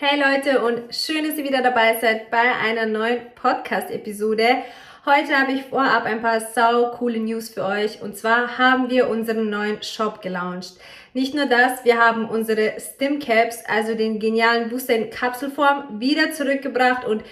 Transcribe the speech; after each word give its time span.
Hey 0.00 0.16
Leute 0.16 0.62
und 0.62 0.94
schön, 0.94 1.26
dass 1.26 1.36
ihr 1.38 1.42
wieder 1.42 1.60
dabei 1.60 1.98
seid 2.00 2.30
bei 2.30 2.38
einer 2.38 2.86
neuen 2.86 3.18
Podcast-Episode. 3.34 4.58
Heute 5.04 5.36
habe 5.36 5.50
ich 5.50 5.64
vorab 5.64 6.04
ein 6.04 6.22
paar 6.22 6.38
sau 6.38 6.92
coole 6.92 7.18
News 7.18 7.48
für 7.48 7.64
euch 7.64 8.00
und 8.00 8.16
zwar 8.16 8.58
haben 8.58 8.90
wir 8.90 9.08
unseren 9.08 9.50
neuen 9.50 9.82
Shop 9.82 10.22
gelauncht. 10.22 10.74
Nicht 11.14 11.34
nur 11.34 11.46
das, 11.46 11.84
wir 11.84 11.98
haben 11.98 12.28
unsere 12.28 12.74
Stim 12.78 13.18
Caps, 13.18 13.64
also 13.66 13.96
den 13.96 14.20
genialen 14.20 14.68
Booster 14.68 14.94
in 14.94 15.10
Kapselform, 15.10 15.98
wieder 15.98 16.30
zurückgebracht 16.30 17.04
und 17.04 17.24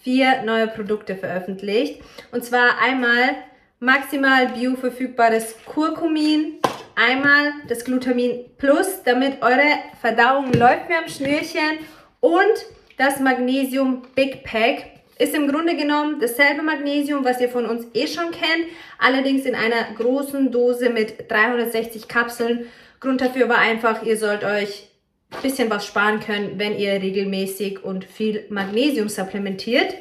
vier 0.00 0.44
neue 0.44 0.68
Produkte 0.68 1.16
veröffentlicht. 1.16 2.00
Und 2.32 2.42
zwar 2.42 2.80
einmal 2.82 3.34
maximal 3.80 4.48
bioverfügbares 4.48 5.56
Kurkumin, 5.66 6.54
einmal 6.94 7.52
das 7.68 7.84
Glutamin 7.84 8.46
Plus, 8.56 9.02
damit 9.04 9.42
eure 9.42 9.74
Verdauung 10.00 10.54
läuft 10.54 10.88
wie 10.88 10.94
am 10.94 11.08
Schnürchen 11.08 11.80
und 12.24 12.64
das 12.96 13.20
Magnesium 13.20 14.00
Big 14.14 14.44
Pack 14.44 14.86
ist 15.18 15.34
im 15.34 15.46
Grunde 15.46 15.76
genommen 15.76 16.20
dasselbe 16.20 16.62
Magnesium, 16.62 17.22
was 17.22 17.38
ihr 17.38 17.50
von 17.50 17.66
uns 17.66 17.84
eh 17.92 18.06
schon 18.06 18.30
kennt, 18.30 18.66
allerdings 18.98 19.44
in 19.44 19.54
einer 19.54 19.92
großen 19.94 20.50
Dose 20.50 20.88
mit 20.88 21.30
360 21.30 22.08
Kapseln. 22.08 22.66
Grund 22.98 23.20
dafür 23.20 23.50
war 23.50 23.58
einfach, 23.58 24.02
ihr 24.04 24.16
sollt 24.16 24.42
euch 24.42 24.88
ein 25.32 25.42
bisschen 25.42 25.68
was 25.68 25.84
sparen 25.84 26.20
können, 26.20 26.58
wenn 26.58 26.78
ihr 26.78 26.94
regelmäßig 26.94 27.84
und 27.84 28.06
viel 28.06 28.46
Magnesium 28.48 29.10
supplementiert. 29.10 29.94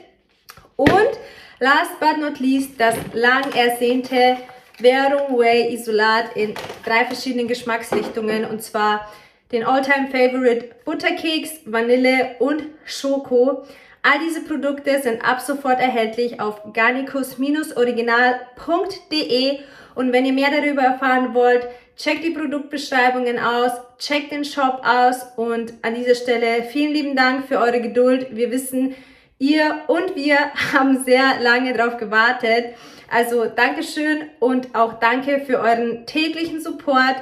Und 0.78 1.12
last 1.60 2.00
but 2.00 2.20
not 2.22 2.40
least 2.40 2.80
das 2.80 2.96
lang 3.12 3.52
ersehnte 3.54 4.38
Verum 4.80 5.38
Whey 5.40 5.74
Isolat 5.74 6.38
in 6.38 6.54
drei 6.86 7.04
verschiedenen 7.04 7.50
Geschmacksrichtungen 7.50 8.46
und 8.46 8.64
zwar 8.64 9.12
den 9.54 9.64
Alltime 9.64 10.10
Favorite 10.12 10.72
Butterkeks, 10.84 11.62
Vanille 11.66 12.36
und 12.40 12.64
Schoko. 12.86 13.64
All 14.02 14.20
diese 14.28 14.42
Produkte 14.42 15.00
sind 15.02 15.24
ab 15.24 15.40
sofort 15.40 15.80
erhältlich 15.80 16.42
auf 16.42 16.74
garnicus-original.de 16.74 19.60
und 19.96 20.12
wenn 20.12 20.26
ihr 20.26 20.34
mehr 20.34 20.50
darüber 20.50 20.82
erfahren 20.82 21.36
wollt, 21.36 21.68
checkt 21.96 22.24
die 22.24 22.32
Produktbeschreibungen 22.32 23.38
aus, 23.40 23.72
checkt 24.00 24.32
den 24.32 24.44
Shop 24.44 24.82
aus 24.84 25.24
und 25.38 25.76
an 25.84 25.94
dieser 25.94 26.16
Stelle 26.16 26.64
vielen 26.64 26.92
lieben 26.92 27.16
Dank 27.16 27.48
für 27.48 27.60
eure 27.60 27.80
Geduld. 27.80 28.30
Wir 28.32 28.50
wissen, 28.50 28.96
ihr 29.38 29.84
und 29.88 30.16
wir 30.16 30.40
haben 30.74 31.04
sehr 31.04 31.40
lange 31.42 31.74
darauf 31.74 31.98
gewartet. 31.98 32.74
Also 33.10 33.46
Dankeschön 33.46 34.24
und 34.40 34.74
auch 34.74 34.94
danke 35.00 35.42
für 35.46 35.60
euren 35.60 36.08
täglichen 36.08 36.60
Support. 36.60 37.18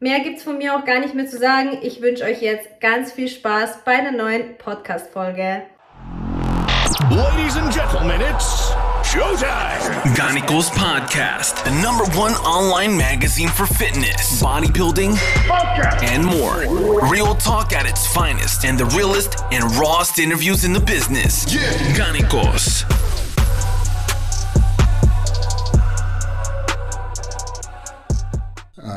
Mehr 0.00 0.20
gibt's 0.20 0.44
von 0.44 0.58
mir 0.58 0.76
auch 0.76 0.84
gar 0.84 1.00
nicht 1.00 1.14
mehr 1.14 1.26
zu 1.26 1.38
sagen. 1.38 1.78
Ich 1.82 2.00
wünsche 2.00 2.22
euch 2.22 2.40
jetzt 2.40 2.80
ganz 2.80 3.10
viel 3.10 3.26
Spaß 3.26 3.82
bei 3.84 3.98
einer 3.98 4.12
neuen 4.12 4.56
Podcast-Folge. 4.56 5.62
Ladies 7.10 7.56
and 7.56 7.74
gentlemen, 7.74 8.20
it's 8.20 8.72
showtime! 9.02 10.14
Ganicos 10.14 10.70
Podcast, 10.70 11.64
the 11.64 11.72
number 11.82 12.04
one 12.16 12.32
online 12.46 12.96
magazine 12.96 13.48
for 13.48 13.66
fitness, 13.66 14.40
bodybuilding, 14.40 15.18
and 16.12 16.24
more. 16.24 16.60
Real 17.10 17.34
talk 17.34 17.72
at 17.72 17.84
its 17.84 18.06
finest, 18.06 18.64
and 18.64 18.78
the 18.78 18.86
realest 18.96 19.42
and 19.50 19.64
rawest 19.76 20.20
interviews 20.20 20.64
in 20.64 20.72
the 20.72 20.80
business. 20.80 21.52
Yeah. 21.52 21.72
Ganicos. 21.96 22.84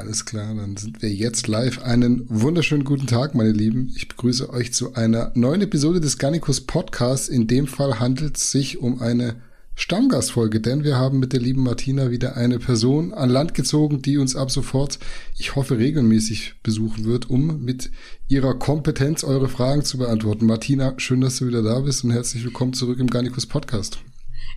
Alles 0.01 0.25
klar, 0.25 0.55
dann 0.55 0.77
sind 0.77 1.03
wir 1.03 1.13
jetzt 1.13 1.47
live. 1.47 1.83
Einen 1.83 2.25
wunderschönen 2.27 2.85
guten 2.85 3.05
Tag, 3.05 3.35
meine 3.35 3.51
Lieben. 3.51 3.93
Ich 3.95 4.07
begrüße 4.07 4.49
euch 4.49 4.73
zu 4.73 4.95
einer 4.95 5.31
neuen 5.35 5.61
Episode 5.61 6.01
des 6.01 6.17
Garnicus 6.17 6.61
Podcasts. 6.61 7.29
In 7.29 7.45
dem 7.45 7.67
Fall 7.67 7.99
handelt 7.99 8.37
es 8.37 8.51
sich 8.51 8.79
um 8.79 8.99
eine 8.99 9.35
Stammgastfolge, 9.75 10.59
denn 10.59 10.83
wir 10.83 10.97
haben 10.97 11.19
mit 11.19 11.33
der 11.33 11.39
lieben 11.39 11.61
Martina 11.61 12.09
wieder 12.09 12.35
eine 12.35 12.57
Person 12.57 13.13
an 13.13 13.29
Land 13.29 13.53
gezogen, 13.53 14.01
die 14.01 14.17
uns 14.17 14.35
ab 14.35 14.49
sofort, 14.49 14.97
ich 15.37 15.55
hoffe, 15.55 15.77
regelmäßig 15.77 16.55
besuchen 16.63 17.05
wird, 17.05 17.29
um 17.29 17.63
mit 17.63 17.91
ihrer 18.27 18.55
Kompetenz 18.55 19.23
eure 19.23 19.49
Fragen 19.49 19.85
zu 19.85 19.99
beantworten. 19.99 20.47
Martina, 20.47 20.95
schön, 20.97 21.21
dass 21.21 21.37
du 21.37 21.47
wieder 21.47 21.61
da 21.61 21.79
bist 21.81 22.03
und 22.03 22.09
herzlich 22.09 22.43
willkommen 22.43 22.73
zurück 22.73 22.97
im 22.97 23.07
Garnicus 23.07 23.45
Podcast. 23.45 23.99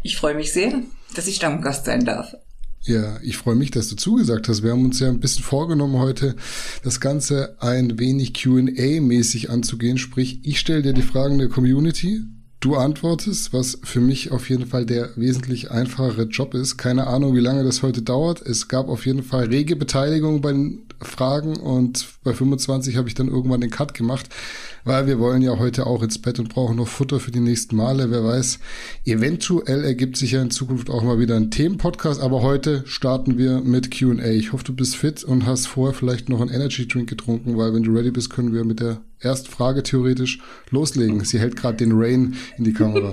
Ich 0.02 0.16
freue 0.16 0.36
mich 0.36 0.54
sehr, 0.54 0.80
dass 1.14 1.26
ich 1.26 1.36
Stammgast 1.36 1.84
sein 1.84 2.06
darf. 2.06 2.34
Ja, 2.86 3.16
ich 3.22 3.38
freue 3.38 3.54
mich, 3.54 3.70
dass 3.70 3.88
du 3.88 3.96
zugesagt 3.96 4.46
hast. 4.46 4.62
Wir 4.62 4.72
haben 4.72 4.84
uns 4.84 5.00
ja 5.00 5.08
ein 5.08 5.18
bisschen 5.18 5.42
vorgenommen, 5.42 5.98
heute 5.98 6.36
das 6.82 7.00
Ganze 7.00 7.56
ein 7.60 7.98
wenig 7.98 8.34
QA-mäßig 8.34 9.48
anzugehen. 9.48 9.96
Sprich, 9.96 10.40
ich 10.42 10.60
stelle 10.60 10.82
dir 10.82 10.92
die 10.92 11.00
Fragen 11.00 11.38
der 11.38 11.48
Community, 11.48 12.20
du 12.60 12.76
antwortest, 12.76 13.54
was 13.54 13.78
für 13.82 14.00
mich 14.00 14.32
auf 14.32 14.50
jeden 14.50 14.66
Fall 14.66 14.84
der 14.84 15.16
wesentlich 15.16 15.70
einfachere 15.70 16.24
Job 16.24 16.52
ist. 16.52 16.76
Keine 16.76 17.06
Ahnung, 17.06 17.34
wie 17.34 17.40
lange 17.40 17.64
das 17.64 17.82
heute 17.82 18.02
dauert. 18.02 18.42
Es 18.42 18.68
gab 18.68 18.88
auf 18.88 19.06
jeden 19.06 19.22
Fall 19.22 19.46
rege 19.46 19.76
Beteiligung 19.76 20.42
bei 20.42 20.52
den 20.52 20.80
Fragen 21.00 21.56
und 21.56 22.06
bei 22.22 22.34
25 22.34 22.98
habe 22.98 23.08
ich 23.08 23.14
dann 23.14 23.28
irgendwann 23.28 23.62
den 23.62 23.70
Cut 23.70 23.94
gemacht 23.94 24.28
weil 24.84 25.06
wir 25.06 25.18
wollen 25.18 25.42
ja 25.42 25.58
heute 25.58 25.86
auch 25.86 26.02
ins 26.02 26.18
Bett 26.18 26.38
und 26.38 26.48
brauchen 26.48 26.76
noch 26.76 26.88
Futter 26.88 27.20
für 27.20 27.30
die 27.30 27.40
nächsten 27.40 27.76
Male. 27.76 28.10
Wer 28.10 28.24
weiß, 28.24 28.58
eventuell 29.04 29.84
ergibt 29.84 30.16
sich 30.16 30.32
ja 30.32 30.42
in 30.42 30.50
Zukunft 30.50 30.90
auch 30.90 31.02
mal 31.02 31.18
wieder 31.18 31.36
ein 31.36 31.50
Themenpodcast, 31.50 32.20
aber 32.20 32.42
heute 32.42 32.82
starten 32.86 33.38
wir 33.38 33.60
mit 33.60 33.96
Q&A. 33.98 34.24
Ich 34.30 34.52
hoffe, 34.52 34.64
du 34.64 34.74
bist 34.74 34.96
fit 34.96 35.24
und 35.24 35.46
hast 35.46 35.66
vorher 35.66 35.94
vielleicht 35.94 36.28
noch 36.28 36.40
einen 36.40 36.50
Energy 36.50 36.86
Drink 36.86 37.08
getrunken, 37.08 37.56
weil 37.56 37.72
wenn 37.74 37.82
du 37.82 37.92
ready 37.92 38.10
bist, 38.10 38.30
können 38.30 38.52
wir 38.52 38.64
mit 38.64 38.80
der 38.80 39.00
ersten 39.20 39.50
Frage 39.50 39.82
theoretisch 39.82 40.40
loslegen. 40.70 41.24
Sie 41.24 41.38
hält 41.38 41.56
gerade 41.56 41.78
den 41.78 41.92
Rain 41.92 42.36
in 42.58 42.64
die 42.64 42.74
Kamera. 42.74 43.10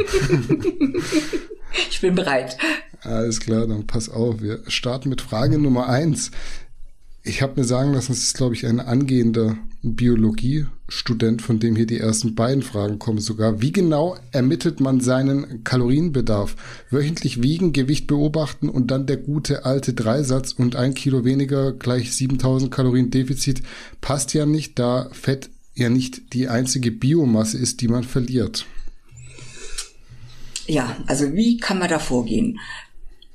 ich 1.89 2.01
bin 2.01 2.15
bereit. 2.15 2.57
Alles 3.03 3.39
klar, 3.39 3.65
dann 3.65 3.87
pass 3.87 4.09
auf. 4.09 4.41
Wir 4.41 4.59
starten 4.67 5.09
mit 5.09 5.21
Frage 5.21 5.57
Nummer 5.57 5.87
eins. 5.87 6.31
Ich 7.23 7.43
habe 7.43 7.59
mir 7.59 7.67
sagen 7.67 7.93
lassen, 7.93 8.13
es 8.13 8.23
ist, 8.23 8.37
glaube 8.37 8.55
ich, 8.55 8.65
ein 8.65 8.79
angehender 8.79 9.55
Biologiestudent, 9.83 11.43
von 11.43 11.59
dem 11.59 11.75
hier 11.75 11.85
die 11.85 11.99
ersten 11.99 12.33
beiden 12.33 12.63
Fragen 12.63 12.97
kommen 12.97 13.19
sogar. 13.19 13.61
Wie 13.61 13.71
genau 13.71 14.17
ermittelt 14.31 14.79
man 14.79 15.01
seinen 15.01 15.63
Kalorienbedarf? 15.63 16.55
Wöchentlich 16.89 17.43
wiegen, 17.43 17.73
Gewicht 17.73 18.07
beobachten 18.07 18.69
und 18.69 18.89
dann 18.89 19.05
der 19.05 19.17
gute 19.17 19.65
alte 19.65 19.93
Dreisatz 19.93 20.51
und 20.51 20.75
ein 20.75 20.95
Kilo 20.95 21.23
weniger 21.23 21.73
gleich 21.73 22.11
7000 22.15 22.71
Kalorien 22.71 23.11
Defizit 23.11 23.61
passt 24.01 24.33
ja 24.33 24.47
nicht, 24.47 24.79
da 24.79 25.07
Fett 25.11 25.51
ja 25.75 25.89
nicht 25.89 26.33
die 26.33 26.47
einzige 26.47 26.91
Biomasse 26.91 27.57
ist, 27.57 27.81
die 27.81 27.87
man 27.87 28.03
verliert. 28.03 28.65
Ja, 30.65 30.97
also 31.05 31.33
wie 31.33 31.57
kann 31.57 31.77
man 31.77 31.89
da 31.89 31.99
vorgehen? 31.99 32.59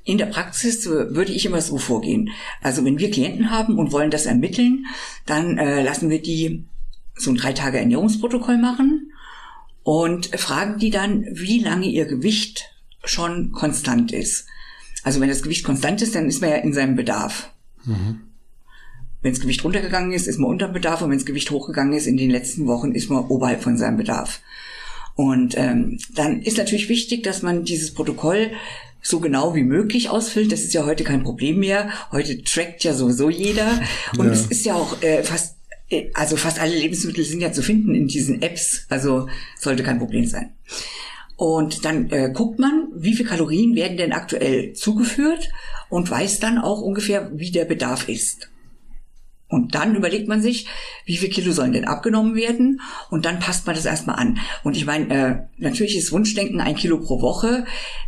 In 0.07 0.17
der 0.17 0.27
Praxis 0.27 0.85
würde 0.85 1.33
ich 1.33 1.45
immer 1.45 1.59
so 1.59 1.77
vorgehen. 1.77 2.29
Also 2.61 2.85
wenn 2.85 2.97
wir 2.97 3.11
Klienten 3.11 3.51
haben 3.51 3.77
und 3.77 3.91
wollen 3.91 4.09
das 4.09 4.25
ermitteln, 4.25 4.85
dann 5.25 5.57
äh, 5.57 5.83
lassen 5.83 6.09
wir 6.09 6.21
die 6.21 6.63
so 7.15 7.29
ein 7.29 7.35
drei 7.35 7.51
Tage 7.51 7.77
Ernährungsprotokoll 7.77 8.57
machen 8.57 9.11
und 9.83 10.27
fragen 10.39 10.79
die 10.79 10.91
dann, 10.91 11.25
wie 11.31 11.59
lange 11.59 11.87
ihr 11.87 12.05
Gewicht 12.05 12.73
schon 13.03 13.51
konstant 13.51 14.13
ist. 14.13 14.45
Also 15.03 15.19
wenn 15.19 15.27
das 15.27 15.43
Gewicht 15.43 15.65
konstant 15.65 16.01
ist, 16.01 16.15
dann 16.15 16.29
ist 16.29 16.39
man 16.39 16.51
ja 16.51 16.55
in 16.55 16.71
seinem 16.71 16.95
Bedarf. 16.95 17.51
Mhm. 17.83 18.21
Wenn 19.21 19.33
das 19.33 19.41
Gewicht 19.41 19.65
runtergegangen 19.65 20.13
ist, 20.13 20.27
ist 20.27 20.39
man 20.39 20.49
unter 20.49 20.69
Bedarf 20.69 21.01
und 21.01 21.09
wenn 21.09 21.17
das 21.17 21.25
Gewicht 21.25 21.51
hochgegangen 21.51 21.91
ist 21.91 22.07
in 22.07 22.15
den 22.15 22.29
letzten 22.29 22.65
Wochen, 22.65 22.93
ist 22.93 23.09
man 23.09 23.25
oberhalb 23.25 23.61
von 23.61 23.77
seinem 23.77 23.97
Bedarf. 23.97 24.39
Und 25.15 25.57
ähm, 25.57 25.99
dann 26.13 26.41
ist 26.43 26.57
natürlich 26.57 26.87
wichtig, 26.87 27.23
dass 27.23 27.41
man 27.41 27.65
dieses 27.65 27.93
Protokoll 27.93 28.51
so 29.07 29.19
genau 29.19 29.55
wie 29.55 29.63
möglich 29.63 30.09
ausfüllt. 30.09 30.51
Das 30.51 30.61
ist 30.61 30.73
ja 30.73 30.85
heute 30.85 31.03
kein 31.03 31.23
Problem 31.23 31.59
mehr. 31.59 31.89
Heute 32.11 32.43
trackt 32.43 32.83
ja 32.83 32.93
sowieso 32.93 33.29
jeder. 33.29 33.81
Und 34.17 34.27
ja. 34.27 34.31
es 34.33 34.47
ist 34.47 34.65
ja 34.65 34.75
auch 34.75 35.01
äh, 35.01 35.23
fast, 35.23 35.55
äh, 35.89 36.09
also 36.13 36.35
fast 36.35 36.59
alle 36.59 36.75
Lebensmittel 36.77 37.23
sind 37.23 37.39
ja 37.39 37.51
zu 37.51 37.61
finden 37.61 37.95
in 37.95 38.07
diesen 38.07 38.41
Apps. 38.41 38.85
Also 38.89 39.27
sollte 39.57 39.83
kein 39.83 39.99
Problem 39.99 40.25
sein. 40.25 40.51
Und 41.37 41.85
dann 41.85 42.09
äh, 42.09 42.31
guckt 42.33 42.59
man, 42.59 42.87
wie 42.95 43.13
viel 43.13 43.25
Kalorien 43.25 43.75
werden 43.75 43.95
denn 43.95 44.11
aktuell 44.11 44.73
zugeführt 44.73 45.49
und 45.89 46.09
weiß 46.09 46.39
dann 46.39 46.57
auch 46.57 46.81
ungefähr, 46.81 47.31
wie 47.33 47.51
der 47.51 47.65
Bedarf 47.65 48.09
ist. 48.09 48.49
Und 49.49 49.75
dann 49.75 49.95
überlegt 49.95 50.27
man 50.27 50.41
sich, 50.41 50.67
wie 51.05 51.15
viel 51.15 51.29
Kilo 51.29 51.53
sollen 51.53 51.71
denn 51.71 51.85
abgenommen 51.85 52.35
werden? 52.35 52.81
Und 53.09 53.25
dann 53.25 53.39
passt 53.39 53.65
man 53.65 53.75
das 53.75 53.85
erstmal 53.85 54.17
an. 54.17 54.39
Und 54.63 54.75
ich 54.75 54.85
meine, 54.85 55.13
äh, 55.13 55.35
natürlich 55.57 55.97
ist 55.97 56.11
Wunschdenken 56.11 56.59
ein 56.59 56.75
Kilo 56.75 56.99
pro 56.99 57.21
Woche. 57.21 57.65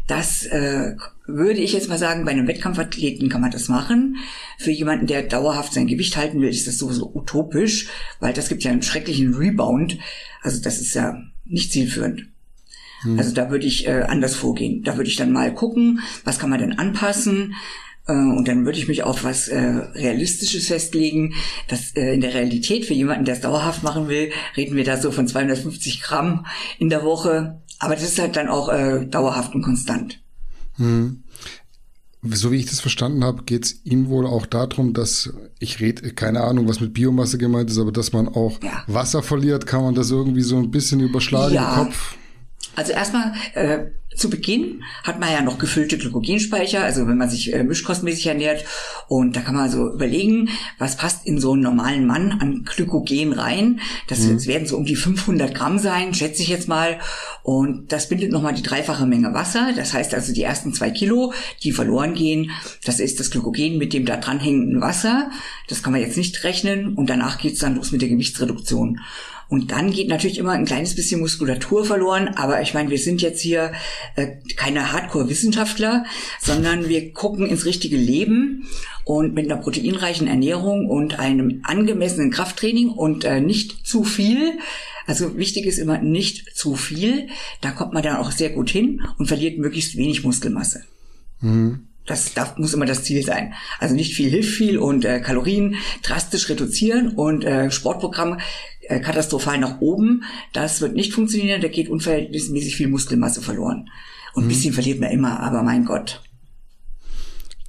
Das 0.08 0.46
äh, 0.46 0.96
würde 1.28 1.62
ich 1.62 1.72
jetzt 1.72 1.88
mal 1.88 1.98
sagen, 1.98 2.26
bei 2.26 2.32
einem 2.32 2.48
Wettkampfathleten 2.48 3.30
kann 3.30 3.40
man 3.40 3.52
das 3.52 3.70
machen. 3.70 4.18
Für 4.58 4.72
jemanden, 4.72 5.08
der 5.08 5.24
dauerhaft 5.24 5.74
sein 5.74 5.88
Gewicht 5.88 6.18
halten 6.18 6.42
will, 6.42 6.50
ist 6.50 6.68
das 6.68 6.78
sowieso 6.78 7.10
utopisch, 7.14 7.88
weil 8.20 8.34
das 8.34 8.50
gibt 8.50 8.64
ja 8.64 8.72
einen 8.72 8.82
schrecklichen 8.82 9.34
Rebound. 9.34 9.98
Also 10.42 10.62
das 10.62 10.80
ist 10.82 10.94
ja 10.94 11.22
nicht 11.46 11.72
zielführend. 11.72 12.26
Hm. 13.04 13.18
Also 13.18 13.34
da 13.34 13.50
würde 13.50 13.66
ich 13.66 13.88
äh, 13.88 14.02
anders 14.02 14.36
vorgehen. 14.36 14.84
Da 14.84 14.98
würde 14.98 15.10
ich 15.10 15.16
dann 15.16 15.32
mal 15.32 15.54
gucken, 15.54 16.02
was 16.26 16.38
kann 16.38 16.50
man 16.50 16.60
denn 16.60 16.78
anpassen 16.78 17.56
und 18.14 18.48
dann 18.48 18.66
würde 18.66 18.78
ich 18.78 18.88
mich 18.88 19.04
auf 19.04 19.24
was 19.24 19.48
äh, 19.48 19.60
Realistisches 19.60 20.68
festlegen. 20.68 21.34
Das 21.68 21.96
äh, 21.96 22.14
in 22.14 22.22
der 22.22 22.34
Realität 22.34 22.86
für 22.86 22.94
jemanden, 22.94 23.26
der 23.26 23.36
es 23.36 23.42
dauerhaft 23.42 23.84
machen 23.84 24.08
will, 24.08 24.32
reden 24.58 24.76
wir 24.76 24.84
da 24.84 24.98
so 24.98 25.12
von 25.12 25.28
250 25.28 26.02
Gramm 26.02 26.46
in 26.78 26.90
der 26.90 27.04
Woche. 27.04 27.62
Aber 27.80 27.96
das 27.96 28.04
ist 28.04 28.20
halt 28.20 28.36
dann 28.36 28.48
auch 28.48 28.70
äh, 28.70 29.06
dauerhaft 29.06 29.56
und 29.56 29.62
konstant. 29.62 30.22
Hm. 30.76 31.24
So 32.22 32.52
wie 32.52 32.58
ich 32.58 32.66
das 32.66 32.82
verstanden 32.82 33.24
habe, 33.24 33.44
geht 33.44 33.66
es 33.66 33.86
ihm 33.86 34.10
wohl 34.10 34.28
auch 34.28 34.46
darum, 34.46 34.94
dass 34.94 35.34
ich 35.60 35.80
rede, 35.80 36.14
keine 36.14 36.42
Ahnung, 36.42 36.68
was 36.68 36.82
mit 36.82 36.94
Biomasse 36.94 37.38
gemeint 37.38 37.70
ist, 37.70 37.78
aber 37.78 37.94
dass 37.94 38.12
man 38.12 38.28
auch 38.28 38.62
ja. 38.62 38.84
Wasser 38.88 39.24
verliert, 39.24 39.66
kann 39.66 39.84
man 39.84 39.96
das 39.96 40.12
irgendwie 40.12 40.42
so 40.42 40.58
ein 40.58 40.70
bisschen 40.70 41.00
überschlagen 41.00 41.56
ja. 41.56 41.80
im 41.80 41.86
Kopf. 41.86 42.18
Also 42.76 42.92
erstmal 42.92 43.34
äh, 43.54 43.86
zu 44.16 44.30
Beginn 44.30 44.84
hat 45.04 45.20
man 45.20 45.32
ja 45.32 45.42
noch 45.42 45.60
gefüllte 45.60 45.98
Glykogenspeicher, 45.98 46.84
also 46.84 47.08
wenn 47.08 47.18
man 47.18 47.30
sich 47.30 47.54
äh, 47.54 47.64
mischkostmäßig 47.64 48.28
ernährt. 48.28 48.66
Und 49.08 49.36
da 49.36 49.42
kann 49.42 49.56
man 49.56 49.70
so 49.70 49.94
überlegen, 49.94 50.50
was 50.78 50.98
passt 50.98 51.26
in 51.26 51.40
so 51.40 51.54
einen 51.54 51.62
normalen 51.62 52.06
Mann 52.06 52.32
an 52.34 52.64
Glykogen 52.66 53.34
rein. 53.34 53.80
Das, 54.08 54.20
mhm. 54.20 54.34
das 54.36 54.48
werden 54.48 54.68
so 54.68 54.78
um 54.78 54.86
die 54.86 54.96
500 54.96 55.54
Gramm 55.54 55.80
sein, 55.80 56.14
schätze 56.14 56.42
ich 56.42 56.50
jetzt 56.50 56.68
mal. 56.68 57.00
Und 57.44 57.92
das 57.92 58.10
bindet 58.10 58.32
nochmal 58.32 58.54
die 58.54 58.64
dreifache 58.64 59.06
Menge 59.06 59.34
Wasser. 59.34 59.74
Das 59.76 59.94
heißt 59.94 60.14
also 60.14 60.34
die 60.34 60.44
ersten 60.44 60.74
zwei 60.74 60.90
Kilo, 60.90 61.34
die 61.64 61.72
verloren 61.72 62.16
gehen, 62.16 62.52
das 62.86 63.00
ist 63.00 63.20
das 63.20 63.30
Glykogen 63.30 63.78
mit 63.78 63.94
dem 63.94 64.06
da 64.06 64.18
dranhängenden 64.18 64.82
Wasser. 64.82 65.30
Das 65.68 65.84
kann 65.84 65.94
man 65.94 66.02
jetzt 66.02 66.18
nicht 66.18 66.44
rechnen. 66.44 66.96
Und 66.96 67.10
danach 67.10 67.38
geht's 67.38 67.60
dann 67.60 67.76
los 67.76 67.92
mit 67.92 68.02
der 68.02 68.10
Gewichtsreduktion. 68.10 69.00
Und 69.50 69.72
dann 69.72 69.92
geht 69.92 70.08
natürlich 70.08 70.38
immer 70.38 70.52
ein 70.52 70.66
kleines 70.66 70.96
bisschen 70.96 71.20
Muskulatur 71.20 71.84
verloren. 71.84 72.30
Aber 72.36 72.62
ich 72.62 72.74
meine, 72.76 72.92
wir 72.92 73.00
sind 73.00 73.22
jetzt 73.22 73.42
hier 73.42 73.74
äh, 74.16 74.28
keine 74.56 74.92
Hardcore-Wissenschaftler, 74.92 76.06
sondern 76.40 76.88
wir 76.88 77.14
gucken 77.14 77.48
ins 77.48 77.66
richtige 77.66 77.98
Leben 77.98 78.68
und 79.06 79.34
mit 79.34 79.52
einer 79.52 79.60
proteinreichen 79.60 80.28
Ernährung 80.28 80.88
und 80.88 81.18
einem 81.18 81.62
angemessenen 81.64 82.30
Krafttraining 82.30 82.90
und 82.90 83.26
äh, 83.26 83.42
nicht 83.42 83.88
zu 83.88 84.04
viel. 84.04 84.60
Also 85.08 85.36
wichtig 85.36 85.66
ist 85.66 85.80
immer 85.80 85.98
nicht 85.98 86.56
zu 86.56 86.76
viel. 86.76 87.28
Da 87.62 87.72
kommt 87.72 87.94
man 87.94 88.04
dann 88.04 88.18
auch 88.18 88.32
sehr 88.32 88.52
gut 88.52 88.70
hin 88.70 89.02
und 89.18 89.26
verliert 89.26 89.58
möglichst 89.58 89.98
wenig 89.98 90.24
Muskelmasse. 90.24 90.84
Mhm. 91.42 91.89
Das 92.10 92.34
darf, 92.34 92.58
muss 92.58 92.74
immer 92.74 92.88
das 92.88 93.04
Ziel 93.04 93.24
sein. 93.24 93.54
Also 93.78 93.94
nicht 93.94 94.16
viel 94.16 94.32
hilft 94.32 94.50
viel 94.50 94.80
und 94.80 95.06
äh, 95.06 95.20
Kalorien 95.20 95.76
drastisch 96.02 96.50
reduzieren 96.50 97.10
und 97.10 97.46
äh, 97.46 97.70
Sportprogramm 97.70 98.40
äh, 98.82 99.00
katastrophal 99.00 99.60
nach 99.60 99.80
oben. 99.80 100.24
Das 100.52 100.82
wird 100.82 100.96
nicht 100.96 101.14
funktionieren, 101.14 101.62
da 101.62 101.68
geht 101.68 101.88
unverhältnismäßig 101.88 102.76
viel 102.76 102.88
Muskelmasse 102.88 103.44
verloren. 103.44 103.92
Und 104.34 104.44
ein 104.44 104.46
mhm. 104.46 104.50
bisschen 104.50 104.74
verliert 104.74 105.00
man 105.00 105.12
immer, 105.12 105.40
aber 105.40 105.62
mein 105.62 105.86
Gott. 105.86 106.24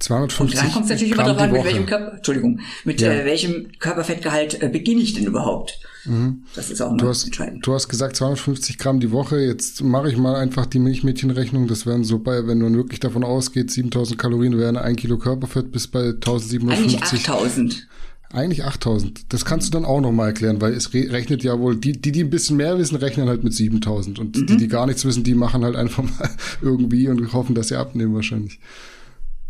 250 0.01 0.41
Und 0.41 0.65
dann 0.65 0.73
kommt 0.73 0.85
es 0.85 0.91
natürlich 0.91 1.13
immer 1.13 1.23
darauf 1.23 1.41
an, 1.41 1.51
mit 1.51 1.63
welchem 1.63 1.85
Körper, 1.85 2.15
Entschuldigung, 2.15 2.59
mit 2.83 3.01
ja. 3.01 3.11
äh, 3.11 3.25
welchem 3.25 3.71
Körperfettgehalt 3.79 4.61
äh, 4.61 4.69
beginne 4.69 5.01
ich 5.01 5.13
denn 5.13 5.25
überhaupt? 5.25 5.79
Mhm. 6.05 6.43
Das 6.55 6.71
ist 6.71 6.81
auch 6.81 6.95
du 6.97 7.07
hast, 7.07 7.25
entscheidend. 7.25 7.65
Du 7.65 7.73
hast 7.73 7.87
gesagt 7.87 8.15
250 8.15 8.77
Gramm 8.77 8.99
die 8.99 9.11
Woche. 9.11 9.39
Jetzt 9.39 9.83
mache 9.83 10.09
ich 10.09 10.17
mal 10.17 10.35
einfach 10.35 10.65
die 10.65 10.79
Milchmädchenrechnung. 10.79 11.67
Das 11.67 11.85
wären 11.85 12.03
so 12.03 12.19
bei, 12.19 12.47
wenn 12.47 12.59
man 12.59 12.75
wirklich 12.75 12.99
davon 12.99 13.23
ausgeht, 13.23 13.69
7000 13.69 14.19
Kalorien 14.19 14.57
wären 14.57 14.77
ein 14.77 14.95
Kilo 14.95 15.17
Körperfett 15.17 15.71
bis 15.71 15.87
bei 15.87 16.09
1750. 16.09 17.01
Eigentlich 17.01 17.29
8000. 17.29 17.87
Eigentlich 18.33 18.63
8000. 18.63 19.33
Das 19.33 19.43
kannst 19.43 19.67
du 19.67 19.71
dann 19.71 19.85
auch 19.85 19.99
noch 19.99 20.11
mal 20.11 20.27
erklären, 20.27 20.61
weil 20.61 20.73
es 20.73 20.93
rechnet 20.93 21.43
ja 21.43 21.59
wohl, 21.59 21.75
die, 21.75 21.91
die, 21.91 22.11
die 22.11 22.23
ein 22.23 22.29
bisschen 22.29 22.57
mehr 22.57 22.77
wissen, 22.77 22.95
rechnen 22.95 23.27
halt 23.27 23.43
mit 23.43 23.53
7000. 23.53 24.19
Und 24.19 24.37
mhm. 24.37 24.45
die, 24.47 24.57
die 24.57 24.67
gar 24.67 24.87
nichts 24.87 25.03
wissen, 25.05 25.23
die 25.23 25.35
machen 25.35 25.63
halt 25.63 25.75
einfach 25.75 26.03
mal 26.03 26.29
irgendwie 26.61 27.09
und 27.09 27.33
hoffen, 27.33 27.55
dass 27.55 27.67
sie 27.67 27.75
abnehmen 27.75 28.15
wahrscheinlich. 28.15 28.59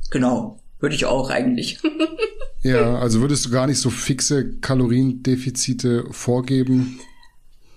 Genau. 0.09 0.59
Würde 0.79 0.95
ich 0.95 1.05
auch 1.05 1.29
eigentlich. 1.29 1.79
ja, 2.63 2.95
also 2.95 3.21
würdest 3.21 3.45
du 3.45 3.51
gar 3.51 3.67
nicht 3.67 3.79
so 3.79 3.91
fixe 3.91 4.57
Kaloriendefizite 4.57 6.05
vorgeben? 6.09 6.99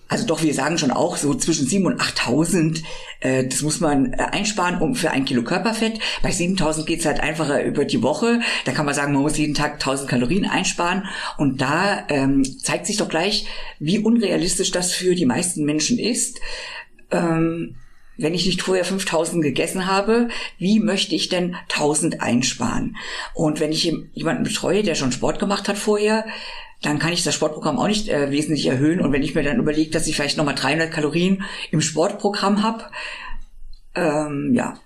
Also 0.09 0.27
doch, 0.27 0.43
wir 0.43 0.55
sagen 0.55 0.79
schon 0.79 0.91
auch 0.91 1.17
so 1.17 1.35
zwischen 1.35 1.67
7.000 1.67 1.87
und 1.87 2.01
8.000, 2.01 2.83
äh, 3.21 3.49
das 3.49 3.63
muss 3.63 3.81
man 3.81 4.13
äh, 4.13 4.19
einsparen 4.19 4.81
um 4.81 4.95
für 4.95 5.11
ein 5.11 5.25
Kilo 5.25 5.43
Körperfett. 5.43 5.99
Bei 6.23 6.31
7.000 6.31 6.85
geht's 6.85 7.07
halt 7.07 7.21
einfacher 7.21 7.65
über 7.65 7.85
die 7.85 8.03
Woche. 8.03 8.41
Da 8.65 8.73
kann 8.73 8.87
man 8.87 8.95
sagen, 8.95 9.13
man 9.13 9.23
muss 9.23 9.39
jeden 9.39 9.55
Tag 9.55 9.83
1.000 9.83 10.07
Kalorien 10.07 10.45
einsparen. 10.45 11.05
Und 11.37 11.61
da 11.61 12.05
ähm, 12.09 12.45
zeigt 12.61 12.87
sich 12.87 12.99
doch 12.99 13.09
gleich, 13.09 13.47
wie 13.81 13.99
unrealistisch 13.99 14.71
das 14.71 14.93
für 14.93 15.15
die 15.15 15.27
meisten 15.27 15.65
Menschen 15.65 15.99
ist. 15.99 16.39
Ähm, 17.11 17.77
wenn 18.17 18.35
ich 18.35 18.47
nicht 18.47 18.63
vorher 18.63 18.85
5000 18.85 19.43
gegessen 19.43 19.87
habe, 19.87 20.29
wie 20.59 20.81
möchte 20.81 21.15
ich 21.15 21.29
denn 21.29 21.57
1000 21.71 22.21
einsparen? 22.21 22.97
Und 23.33 23.61
wenn 23.61 23.73
ich 23.73 23.93
jemanden 24.13 24.45
betreue, 24.45 24.83
der 24.83 24.95
schon 24.95 25.13
Sport 25.13 25.39
gemacht 25.39 25.69
hat 25.69 25.79
vorher, 25.79 26.25
dann 26.83 26.99
kann 26.99 27.13
ich 27.13 27.25
das 27.25 27.35
Sportprogramm 27.35 27.79
auch 27.79 27.89
nicht 27.89 28.09
äh, 28.09 28.31
wesentlich 28.31 28.67
erhöhen. 28.67 29.01
Und 29.01 29.13
wenn 29.13 29.23
ich 29.23 29.35
mir 29.35 29.43
dann 29.43 29.59
überlege, 29.59 29.91
dass 29.91 30.07
ich 30.07 30.17
vielleicht 30.17 30.37
nochmal 30.37 30.55
300 30.55 30.91
Kalorien 30.91 31.45
im 31.71 31.81
Sportprogramm 31.81 32.63
habe, 32.63 32.85
ähm, 33.95 34.53
ja, 34.55 34.79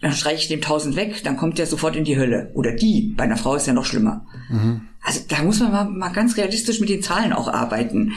dann 0.00 0.12
streiche 0.12 0.42
ich 0.42 0.48
dem 0.48 0.60
1000 0.60 0.96
weg, 0.96 1.22
dann 1.24 1.36
kommt 1.36 1.58
der 1.58 1.66
sofort 1.66 1.96
in 1.96 2.04
die 2.04 2.16
Hölle. 2.16 2.50
Oder 2.54 2.72
die, 2.72 3.14
bei 3.16 3.24
einer 3.24 3.36
Frau 3.36 3.54
ist 3.54 3.66
ja 3.66 3.72
noch 3.72 3.84
schlimmer. 3.84 4.26
Mhm. 4.48 4.82
Also 5.02 5.20
da 5.28 5.42
muss 5.42 5.60
man 5.60 5.72
mal, 5.72 5.84
mal 5.84 6.08
ganz 6.10 6.36
realistisch 6.36 6.80
mit 6.80 6.88
den 6.88 7.02
Zahlen 7.02 7.32
auch 7.32 7.48
arbeiten. 7.48 8.12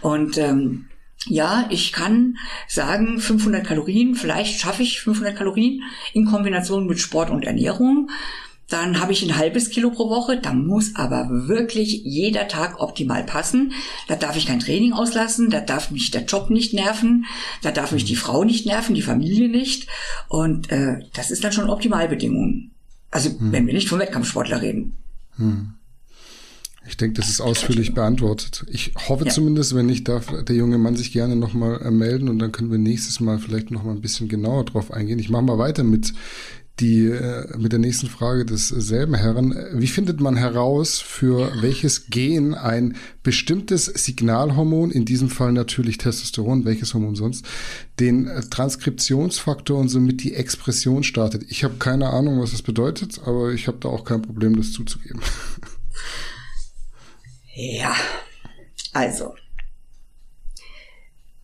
Und 0.00 0.38
ähm, 0.38 0.86
ja, 1.26 1.66
ich 1.70 1.92
kann 1.92 2.38
sagen, 2.68 3.18
500 3.18 3.66
Kalorien, 3.66 4.14
vielleicht 4.14 4.60
schaffe 4.60 4.82
ich 4.82 5.00
500 5.00 5.36
Kalorien 5.36 5.82
in 6.12 6.26
Kombination 6.26 6.86
mit 6.86 7.00
Sport 7.00 7.30
und 7.30 7.44
Ernährung. 7.44 8.10
Dann 8.68 9.00
habe 9.00 9.12
ich 9.12 9.22
ein 9.22 9.36
halbes 9.36 9.70
Kilo 9.70 9.90
pro 9.90 10.10
Woche. 10.10 10.38
Da 10.38 10.52
muss 10.52 10.94
aber 10.94 11.48
wirklich 11.48 12.02
jeder 12.04 12.48
Tag 12.48 12.80
optimal 12.80 13.24
passen. 13.24 13.72
Da 14.08 14.16
darf 14.16 14.36
ich 14.36 14.46
kein 14.46 14.60
Training 14.60 14.92
auslassen. 14.92 15.48
Da 15.48 15.60
darf 15.60 15.90
mich 15.90 16.10
der 16.10 16.24
Job 16.24 16.50
nicht 16.50 16.74
nerven. 16.74 17.24
Da 17.62 17.70
darf 17.70 17.92
mich 17.92 18.04
die 18.04 18.16
Frau 18.16 18.44
nicht 18.44 18.66
nerven, 18.66 18.94
die 18.94 19.02
Familie 19.02 19.48
nicht. 19.48 19.88
Und 20.28 20.70
äh, 20.70 21.00
das 21.14 21.30
ist 21.30 21.42
dann 21.44 21.52
schon 21.52 21.70
Optimalbedingungen. 21.70 22.72
Also 23.10 23.30
hm. 23.30 23.52
wenn 23.52 23.66
wir 23.66 23.72
nicht 23.72 23.88
vom 23.88 24.00
Wettkampfsportler 24.00 24.60
reden. 24.60 24.98
Hm. 25.36 25.72
Ich 26.88 26.96
denke, 26.96 27.20
das 27.20 27.28
ist 27.28 27.40
ausführlich 27.40 27.92
beantwortet. 27.94 28.64
Ich 28.70 28.92
hoffe 29.08 29.26
ja. 29.26 29.30
zumindest, 29.30 29.74
wenn 29.74 29.86
nicht, 29.86 30.08
darf 30.08 30.32
der 30.44 30.56
junge 30.56 30.78
Mann 30.78 30.96
sich 30.96 31.12
gerne 31.12 31.36
nochmal 31.36 31.82
äh, 31.82 31.90
melden 31.90 32.28
und 32.28 32.38
dann 32.38 32.50
können 32.50 32.70
wir 32.70 32.78
nächstes 32.78 33.20
Mal 33.20 33.38
vielleicht 33.38 33.70
nochmal 33.70 33.94
ein 33.94 34.00
bisschen 34.00 34.28
genauer 34.28 34.64
drauf 34.64 34.90
eingehen. 34.90 35.18
Ich 35.18 35.28
mache 35.28 35.42
mal 35.42 35.58
weiter 35.58 35.84
mit 35.84 36.14
die 36.80 37.06
äh, 37.06 37.56
mit 37.58 37.72
der 37.72 37.78
nächsten 37.78 38.06
Frage 38.06 38.44
desselben 38.44 39.14
Herren. 39.14 39.54
Wie 39.74 39.86
findet 39.86 40.20
man 40.20 40.36
heraus, 40.36 41.00
für 41.00 41.52
welches 41.60 42.06
Gen 42.06 42.54
ein 42.54 42.96
bestimmtes 43.22 43.86
Signalhormon, 43.86 44.90
in 44.90 45.04
diesem 45.04 45.28
Fall 45.28 45.52
natürlich 45.52 45.98
Testosteron, 45.98 46.64
welches 46.64 46.94
Hormon 46.94 47.16
sonst, 47.16 47.44
den 48.00 48.30
Transkriptionsfaktor 48.50 49.78
und 49.78 49.88
somit 49.88 50.22
die 50.22 50.34
Expression 50.34 51.02
startet? 51.02 51.44
Ich 51.48 51.64
habe 51.64 51.74
keine 51.78 52.10
Ahnung, 52.10 52.40
was 52.40 52.52
das 52.52 52.62
bedeutet, 52.62 53.20
aber 53.24 53.52
ich 53.52 53.66
habe 53.66 53.78
da 53.80 53.88
auch 53.88 54.04
kein 54.04 54.22
Problem, 54.22 54.56
das 54.56 54.72
zuzugeben. 54.72 55.20
Ja, 57.60 57.92
also. 58.92 59.34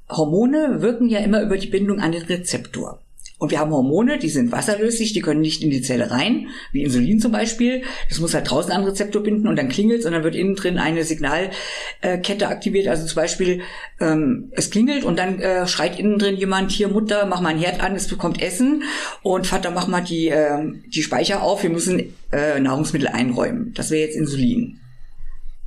Hormone 0.08 0.80
wirken 0.80 1.08
ja 1.08 1.18
immer 1.18 1.42
über 1.42 1.58
die 1.58 1.66
Bindung 1.66 1.98
an 1.98 2.12
den 2.12 2.22
Rezeptor. 2.22 3.00
Und 3.38 3.50
wir 3.50 3.58
haben 3.58 3.72
Hormone, 3.72 4.20
die 4.20 4.28
sind 4.28 4.52
wasserlöslich, 4.52 5.12
die 5.12 5.22
können 5.22 5.40
nicht 5.40 5.60
in 5.60 5.70
die 5.70 5.82
Zelle 5.82 6.12
rein, 6.12 6.50
wie 6.70 6.84
Insulin 6.84 7.18
zum 7.18 7.32
Beispiel. 7.32 7.82
Das 8.08 8.20
muss 8.20 8.32
halt 8.32 8.48
draußen 8.48 8.70
an 8.70 8.84
Rezeptor 8.84 9.24
binden 9.24 9.48
und 9.48 9.56
dann 9.56 9.68
klingelt 9.68 10.04
und 10.04 10.12
dann 10.12 10.22
wird 10.22 10.36
innen 10.36 10.54
drin 10.54 10.78
eine 10.78 11.02
Signalkette 11.02 12.46
aktiviert. 12.46 12.86
Also 12.86 13.06
zum 13.06 13.16
Beispiel, 13.16 13.62
ähm, 13.98 14.52
es 14.52 14.70
klingelt 14.70 15.02
und 15.02 15.18
dann 15.18 15.40
äh, 15.40 15.66
schreit 15.66 15.98
innen 15.98 16.20
drin 16.20 16.36
jemand, 16.36 16.70
hier 16.70 16.86
Mutter, 16.86 17.26
mach 17.26 17.40
mal 17.40 17.48
ein 17.48 17.58
Herd 17.58 17.82
an, 17.82 17.96
es 17.96 18.06
bekommt 18.06 18.40
Essen 18.40 18.84
und 19.24 19.48
Vater, 19.48 19.72
mach 19.72 19.88
mal 19.88 20.02
die, 20.02 20.28
äh, 20.28 20.62
die 20.86 21.02
Speicher 21.02 21.42
auf, 21.42 21.64
wir 21.64 21.70
müssen 21.70 22.14
äh, 22.30 22.60
Nahrungsmittel 22.60 23.08
einräumen. 23.08 23.72
Das 23.74 23.90
wäre 23.90 24.06
jetzt 24.06 24.16
Insulin. 24.16 24.78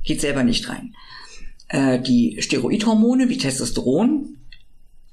Geht 0.08 0.22
selber 0.22 0.42
nicht 0.42 0.70
rein. 0.70 0.94
Äh, 1.68 2.00
die 2.00 2.38
Steroidhormone 2.40 3.28
wie 3.28 3.36
Testosteron, 3.36 4.38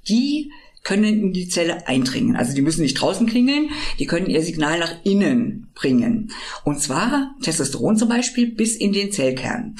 die 0.08 0.54
können 0.84 1.04
in 1.04 1.34
die 1.34 1.50
Zelle 1.50 1.86
eindringen. 1.86 2.38
Also 2.38 2.54
die 2.54 2.62
müssen 2.62 2.82
nicht 2.82 2.94
draußen 2.94 3.28
klingeln, 3.28 3.72
die 4.00 4.06
können 4.06 4.28
ihr 4.28 4.42
Signal 4.42 4.80
nach 4.80 4.96
innen 5.04 5.68
bringen. 5.76 6.32
Und 6.64 6.80
zwar 6.80 7.36
Testosteron 7.42 7.98
zum 7.98 8.08
Beispiel 8.08 8.50
bis 8.50 8.78
in 8.78 8.94
den 8.94 9.12
Zellkern. 9.12 9.76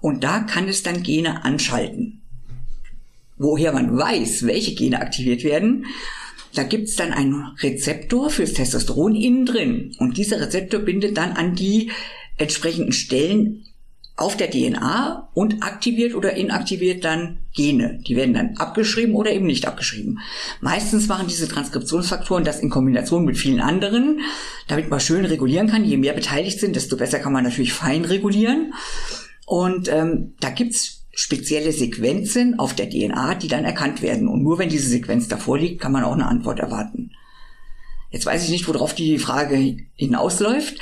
Und 0.00 0.24
da 0.24 0.40
kann 0.40 0.66
es 0.66 0.82
dann 0.82 1.04
Gene 1.04 1.44
anschalten. 1.44 2.22
Woher 3.38 3.72
man 3.72 3.96
weiß, 3.96 4.48
welche 4.48 4.74
Gene 4.74 5.00
aktiviert 5.00 5.44
werden, 5.44 5.86
da 6.54 6.64
gibt's 6.64 6.96
dann 6.96 7.12
einen 7.12 7.52
Rezeptor 7.60 8.30
fürs 8.30 8.54
Testosteron 8.54 9.14
innen 9.14 9.46
drin. 9.46 9.94
Und 10.00 10.16
dieser 10.16 10.40
Rezeptor 10.40 10.80
bindet 10.80 11.16
dann 11.16 11.34
an 11.34 11.54
die 11.54 11.92
entsprechenden 12.36 12.92
Stellen 12.92 13.65
auf 14.16 14.34
der 14.36 14.50
DNA 14.50 15.28
und 15.34 15.62
aktiviert 15.62 16.14
oder 16.14 16.34
inaktiviert 16.34 17.04
dann 17.04 17.38
Gene. 17.54 18.00
Die 18.06 18.16
werden 18.16 18.32
dann 18.32 18.56
abgeschrieben 18.56 19.14
oder 19.14 19.30
eben 19.30 19.46
nicht 19.46 19.66
abgeschrieben. 19.66 20.20
Meistens 20.60 21.06
machen 21.06 21.26
diese 21.28 21.48
Transkriptionsfaktoren 21.48 22.44
das 22.44 22.60
in 22.60 22.70
Kombination 22.70 23.26
mit 23.26 23.36
vielen 23.36 23.60
anderen, 23.60 24.20
damit 24.68 24.88
man 24.88 25.00
schön 25.00 25.26
regulieren 25.26 25.68
kann. 25.68 25.84
Je 25.84 25.98
mehr 25.98 26.14
beteiligt 26.14 26.58
sind, 26.60 26.76
desto 26.76 26.96
besser 26.96 27.18
kann 27.18 27.32
man 27.32 27.44
natürlich 27.44 27.74
fein 27.74 28.06
regulieren. 28.06 28.72
Und 29.44 29.88
ähm, 29.92 30.34
da 30.40 30.48
gibt's 30.48 31.04
spezielle 31.12 31.72
Sequenzen 31.72 32.58
auf 32.58 32.74
der 32.74 32.88
DNA, 32.88 33.34
die 33.34 33.48
dann 33.48 33.64
erkannt 33.64 34.00
werden. 34.00 34.28
Und 34.28 34.42
nur 34.42 34.58
wenn 34.58 34.70
diese 34.70 34.88
Sequenz 34.88 35.28
davor 35.28 35.58
liegt, 35.58 35.80
kann 35.80 35.92
man 35.92 36.04
auch 36.04 36.12
eine 36.12 36.26
Antwort 36.26 36.58
erwarten. 36.58 37.10
Jetzt 38.10 38.24
weiß 38.24 38.44
ich 38.44 38.50
nicht, 38.50 38.66
worauf 38.66 38.94
die 38.94 39.18
Frage 39.18 39.76
hinausläuft 39.94 40.78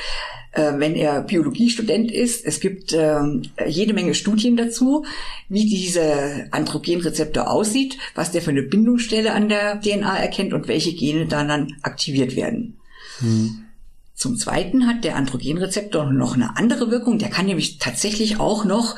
wenn 0.56 0.94
er 0.94 1.22
Biologiestudent 1.22 2.10
ist. 2.10 2.44
Es 2.44 2.60
gibt 2.60 2.92
äh, 2.92 3.20
jede 3.66 3.92
Menge 3.92 4.14
Studien 4.14 4.56
dazu, 4.56 5.04
wie 5.48 5.66
diese 5.66 6.46
Androgenrezeptor 6.50 7.50
aussieht, 7.50 7.98
was 8.14 8.32
der 8.32 8.42
für 8.42 8.50
eine 8.50 8.62
Bindungsstelle 8.62 9.32
an 9.32 9.48
der 9.48 9.80
DNA 9.80 10.16
erkennt 10.18 10.52
und 10.52 10.68
welche 10.68 10.94
Gene 10.94 11.26
dann, 11.26 11.48
dann 11.48 11.76
aktiviert 11.82 12.36
werden. 12.36 12.78
Hm. 13.18 13.64
Zum 14.14 14.36
Zweiten 14.36 14.86
hat 14.86 15.02
der 15.04 15.16
Androgenrezeptor 15.16 16.12
noch 16.12 16.34
eine 16.34 16.56
andere 16.56 16.90
Wirkung. 16.90 17.18
Der 17.18 17.30
kann 17.30 17.46
nämlich 17.46 17.78
tatsächlich 17.78 18.38
auch 18.38 18.64
noch 18.64 18.96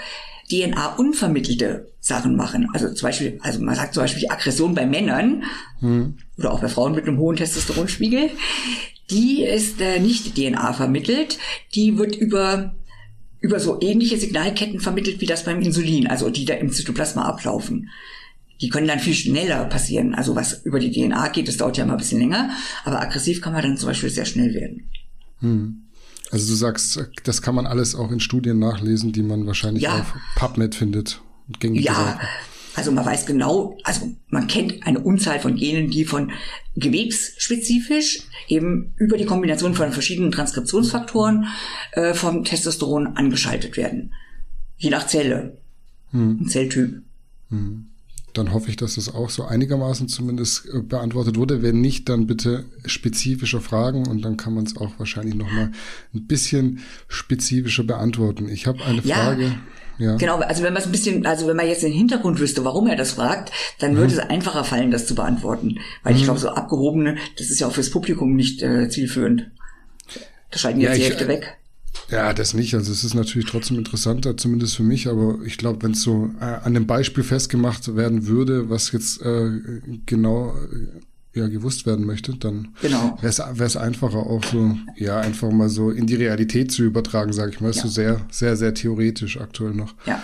DNA-unvermittelte 0.50 1.92
Sachen 2.00 2.36
machen. 2.36 2.68
Also 2.72 2.92
zum 2.92 3.08
Beispiel, 3.08 3.38
also 3.42 3.60
man 3.60 3.74
sagt 3.74 3.94
zum 3.94 4.02
Beispiel 4.02 4.28
Aggression 4.30 4.74
bei 4.74 4.86
Männern 4.86 5.44
hm. 5.80 6.18
oder 6.38 6.52
auch 6.52 6.60
bei 6.60 6.68
Frauen 6.68 6.94
mit 6.94 7.06
einem 7.06 7.18
hohen 7.18 7.36
Testosteronspiegel 7.36 8.30
die 9.10 9.44
ist 9.44 9.80
äh, 9.80 10.00
nicht 10.00 10.34
DNA 10.34 10.72
vermittelt, 10.72 11.38
die 11.74 11.98
wird 11.98 12.16
über 12.16 12.74
über 13.40 13.60
so 13.60 13.80
ähnliche 13.80 14.16
Signalketten 14.16 14.80
vermittelt 14.80 15.20
wie 15.20 15.26
das 15.26 15.44
beim 15.44 15.60
Insulin, 15.60 16.08
also 16.08 16.30
die 16.30 16.46
da 16.46 16.54
im 16.54 16.72
Zytoplasma 16.72 17.22
ablaufen. 17.26 17.90
Die 18.60 18.70
können 18.70 18.88
dann 18.88 18.98
viel 18.98 19.14
schneller 19.14 19.66
passieren. 19.66 20.14
Also 20.14 20.34
was 20.34 20.64
über 20.64 20.80
die 20.80 20.90
DNA 20.90 21.28
geht, 21.28 21.46
das 21.46 21.58
dauert 21.58 21.76
ja 21.76 21.84
mal 21.84 21.92
ein 21.92 21.98
bisschen 21.98 22.18
länger, 22.18 22.50
aber 22.84 23.00
aggressiv 23.00 23.42
kann 23.42 23.52
man 23.52 23.62
dann 23.62 23.76
zum 23.76 23.90
Beispiel 23.90 24.08
sehr 24.08 24.24
schnell 24.24 24.54
werden. 24.54 24.88
Hm. 25.40 25.85
Also 26.30 26.48
du 26.48 26.54
sagst, 26.54 27.08
das 27.24 27.42
kann 27.42 27.54
man 27.54 27.66
alles 27.66 27.94
auch 27.94 28.10
in 28.10 28.20
Studien 28.20 28.58
nachlesen, 28.58 29.12
die 29.12 29.22
man 29.22 29.46
wahrscheinlich 29.46 29.84
ja. 29.84 30.00
auf 30.00 30.14
PubMed 30.36 30.74
findet. 30.74 31.20
ja, 31.62 31.94
Seiten. 31.94 32.26
Also 32.76 32.92
man 32.92 33.06
weiß 33.06 33.24
genau, 33.24 33.78
also 33.84 34.14
man 34.28 34.48
kennt 34.48 34.86
eine 34.86 35.00
Unzahl 35.00 35.40
von 35.40 35.56
Genen, 35.56 35.90
die 35.90 36.04
von 36.04 36.32
gewebsspezifisch 36.74 38.24
eben 38.48 38.92
über 38.96 39.16
die 39.16 39.24
Kombination 39.24 39.74
von 39.74 39.92
verschiedenen 39.92 40.30
Transkriptionsfaktoren 40.30 41.46
äh, 41.92 42.12
vom 42.12 42.44
Testosteron 42.44 43.16
angeschaltet 43.16 43.78
werden. 43.78 44.12
Je 44.76 44.90
nach 44.90 45.06
Zelle, 45.06 45.56
hm. 46.10 46.46
Zelltyp. 46.48 47.02
Hm. 47.48 47.86
Dann 48.36 48.52
hoffe 48.52 48.70
ich, 48.70 48.76
dass 48.76 48.96
das 48.96 49.14
auch 49.14 49.30
so 49.30 49.44
einigermaßen 49.44 50.08
zumindest 50.08 50.66
äh, 50.66 50.80
beantwortet 50.80 51.36
wurde. 51.36 51.62
Wenn 51.62 51.80
nicht, 51.80 52.08
dann 52.08 52.26
bitte 52.26 52.64
spezifische 52.84 53.60
Fragen 53.60 54.06
und 54.06 54.24
dann 54.24 54.36
kann 54.36 54.54
man 54.54 54.64
es 54.64 54.76
auch 54.76 54.92
wahrscheinlich 54.98 55.34
nochmal 55.34 55.70
ein 56.14 56.26
bisschen 56.26 56.80
spezifischer 57.08 57.84
beantworten. 57.84 58.48
Ich 58.48 58.66
habe 58.66 58.84
eine 58.84 59.00
ja. 59.02 59.16
Frage. 59.16 59.52
Ja. 59.98 60.16
Genau, 60.16 60.36
also 60.40 60.62
wenn 60.62 60.74
man 60.74 60.82
es 60.82 60.86
ein 60.86 60.92
bisschen, 60.92 61.24
also 61.24 61.46
wenn 61.46 61.56
man 61.56 61.66
jetzt 61.66 61.82
den 61.82 61.92
Hintergrund 61.92 62.38
wüsste, 62.38 62.64
warum 62.64 62.86
er 62.86 62.96
das 62.96 63.12
fragt, 63.12 63.50
dann 63.78 63.94
mhm. 63.94 63.96
würde 63.96 64.12
es 64.12 64.18
einfacher 64.18 64.64
fallen, 64.64 64.90
das 64.90 65.06
zu 65.06 65.14
beantworten. 65.14 65.78
Weil 66.02 66.12
mhm. 66.12 66.18
ich 66.18 66.24
glaube, 66.24 66.38
so 66.38 66.50
abgehobene, 66.50 67.16
das 67.38 67.48
ist 67.48 67.60
ja 67.60 67.66
auch 67.66 67.72
fürs 67.72 67.90
Publikum 67.90 68.34
nicht 68.36 68.62
äh, 68.62 68.90
zielführend. 68.90 69.50
Da 70.50 70.58
schalten 70.58 70.80
jetzt 70.80 70.90
ja, 70.90 70.96
die 70.96 71.04
Hälfte 71.04 71.24
äh, 71.24 71.28
weg. 71.28 71.56
Ja, 72.10 72.32
das 72.32 72.54
nicht. 72.54 72.74
Also 72.74 72.92
es 72.92 73.04
ist 73.04 73.14
natürlich 73.14 73.50
trotzdem 73.50 73.78
interessanter, 73.78 74.36
zumindest 74.36 74.76
für 74.76 74.82
mich, 74.82 75.08
aber 75.08 75.38
ich 75.44 75.58
glaube, 75.58 75.82
wenn 75.82 75.92
es 75.92 76.02
so 76.02 76.30
äh, 76.40 76.44
an 76.44 76.74
dem 76.74 76.86
Beispiel 76.86 77.24
festgemacht 77.24 77.96
werden 77.96 78.26
würde, 78.26 78.70
was 78.70 78.92
jetzt 78.92 79.22
äh, 79.22 79.50
genau 80.06 80.54
äh, 80.72 81.38
ja 81.38 81.48
gewusst 81.48 81.84
werden 81.84 82.06
möchte, 82.06 82.34
dann 82.36 82.68
genau. 82.80 83.18
wäre 83.20 83.64
es 83.64 83.76
einfacher 83.76 84.18
auch 84.18 84.44
so, 84.44 84.76
ja, 84.96 85.20
einfach 85.20 85.50
mal 85.50 85.68
so 85.68 85.90
in 85.90 86.06
die 86.06 86.14
Realität 86.14 86.72
zu 86.72 86.84
übertragen, 86.84 87.32
sage 87.32 87.52
ich 87.52 87.60
mal. 87.60 87.70
Ist 87.70 87.76
ja. 87.76 87.82
so 87.82 87.88
sehr, 87.88 88.20
sehr, 88.30 88.56
sehr 88.56 88.74
theoretisch 88.74 89.38
aktuell 89.40 89.74
noch. 89.74 89.94
Ja. 90.06 90.22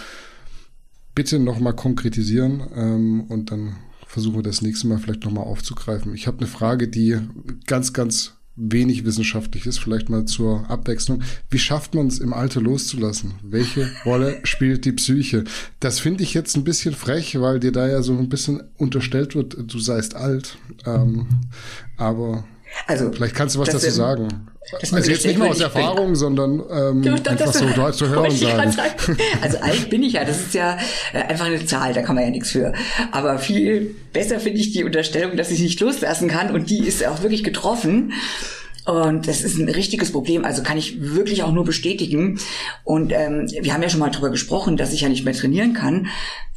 Bitte 1.15 1.39
nochmal 1.39 1.75
konkretisieren 1.75 2.63
ähm, 2.75 3.25
und 3.29 3.51
dann 3.51 3.77
versuchen 4.07 4.37
wir 4.37 4.43
das 4.43 4.63
nächste 4.63 4.87
Mal 4.87 4.99
vielleicht 4.99 5.25
nochmal 5.25 5.45
aufzugreifen. 5.45 6.15
Ich 6.15 6.27
habe 6.27 6.39
eine 6.39 6.47
Frage, 6.47 6.89
die 6.89 7.19
ganz, 7.67 7.93
ganz 7.93 8.35
wenig 8.55 9.05
wissenschaftlich 9.05 9.67
ist, 9.67 9.79
vielleicht 9.79 10.11
mal 10.11 10.27
zur 10.27 10.69
Abwechslung. 10.71 11.23
Wie 11.51 11.59
schafft 11.59 11.95
man 11.95 12.09
es 12.09 12.19
im 12.19 12.33
Alter 12.33 12.61
loszulassen? 12.61 13.35
Welche 13.43 13.91
Rolle 14.05 14.41
spielt 14.45 14.85
die 14.85 14.93
Psyche? 14.93 15.45
Das 15.81 16.01
finde 16.01 16.23
ich 16.23 16.35
jetzt 16.35 16.57
ein 16.57 16.65
bisschen 16.65 16.95
frech, 16.95 17.41
weil 17.41 17.61
dir 17.61 17.73
da 17.73 17.89
ja 17.89 18.03
so 18.03 18.17
ein 18.17 18.29
bisschen 18.29 18.63
unterstellt 18.77 19.35
wird, 19.35 19.57
du 19.59 19.79
seist 19.79 20.15
alt. 20.15 20.59
Ähm, 20.85 21.27
aber 21.97 22.45
also, 22.87 23.13
vielleicht 23.13 23.35
kannst 23.35 23.55
du 23.55 23.61
was 23.61 23.69
dazu 23.69 23.91
sagen. 23.91 24.49
Also 24.81 25.11
jetzt 25.11 25.27
nicht 25.27 25.39
mal 25.39 25.49
aus 25.49 25.61
Erfahrung, 25.61 26.07
bin, 26.07 26.15
sondern 26.15 26.63
ähm, 26.71 27.03
doch, 27.03 27.19
doch, 27.19 27.33
einfach 27.33 27.53
so 27.53 27.67
das, 27.77 27.97
zu 27.97 28.09
hören 28.09 28.31
sagen. 28.31 28.73
sagen. 28.73 29.19
Also 29.41 29.59
alt 29.59 29.91
bin 29.91 30.03
ich 30.03 30.15
ja, 30.15 30.25
das 30.25 30.41
ist 30.41 30.55
ja 30.55 30.79
äh, 31.13 31.19
einfach 31.19 31.47
eine 31.47 31.65
Zahl, 31.67 31.93
da 31.93 32.03
kann 32.03 32.15
man 32.15 32.25
ja 32.25 32.31
nichts 32.31 32.51
für. 32.51 32.73
Aber 33.11 33.39
viel 33.39 33.95
besser 34.13 34.41
finde 34.41 34.61
ich 34.61 34.73
die 34.73 34.85
Unterstellung, 34.85 35.37
dass 35.37 35.51
ich 35.51 35.61
nicht 35.61 35.81
loslassen 35.81 36.29
kann 36.29 36.53
und 36.53 36.71
die 36.71 36.87
ist 36.87 37.05
auch 37.07 37.23
wirklich 37.23 37.45
getroffen. 37.45 38.13
Und 38.85 39.29
das 39.29 39.43
ist 39.43 39.59
ein 39.59 39.69
richtiges 39.69 40.11
Problem, 40.11 40.45
also 40.45 40.63
kann 40.63 40.77
ich 40.77 41.01
wirklich 41.01 41.45
auch 41.45 41.53
nur 41.53 41.65
bestätigen. 41.65 42.41
Und 42.83 43.13
ähm, 43.13 43.47
wir 43.49 43.73
haben 43.73 43.83
ja 43.83 43.89
schon 43.89 44.01
mal 44.01 44.11
drüber 44.11 44.31
gesprochen, 44.31 44.77
dass 44.77 44.93
ich 44.93 45.03
ja 45.03 45.09
nicht 45.09 45.25
mehr 45.25 45.35
trainieren 45.35 45.73
kann. 45.73 46.09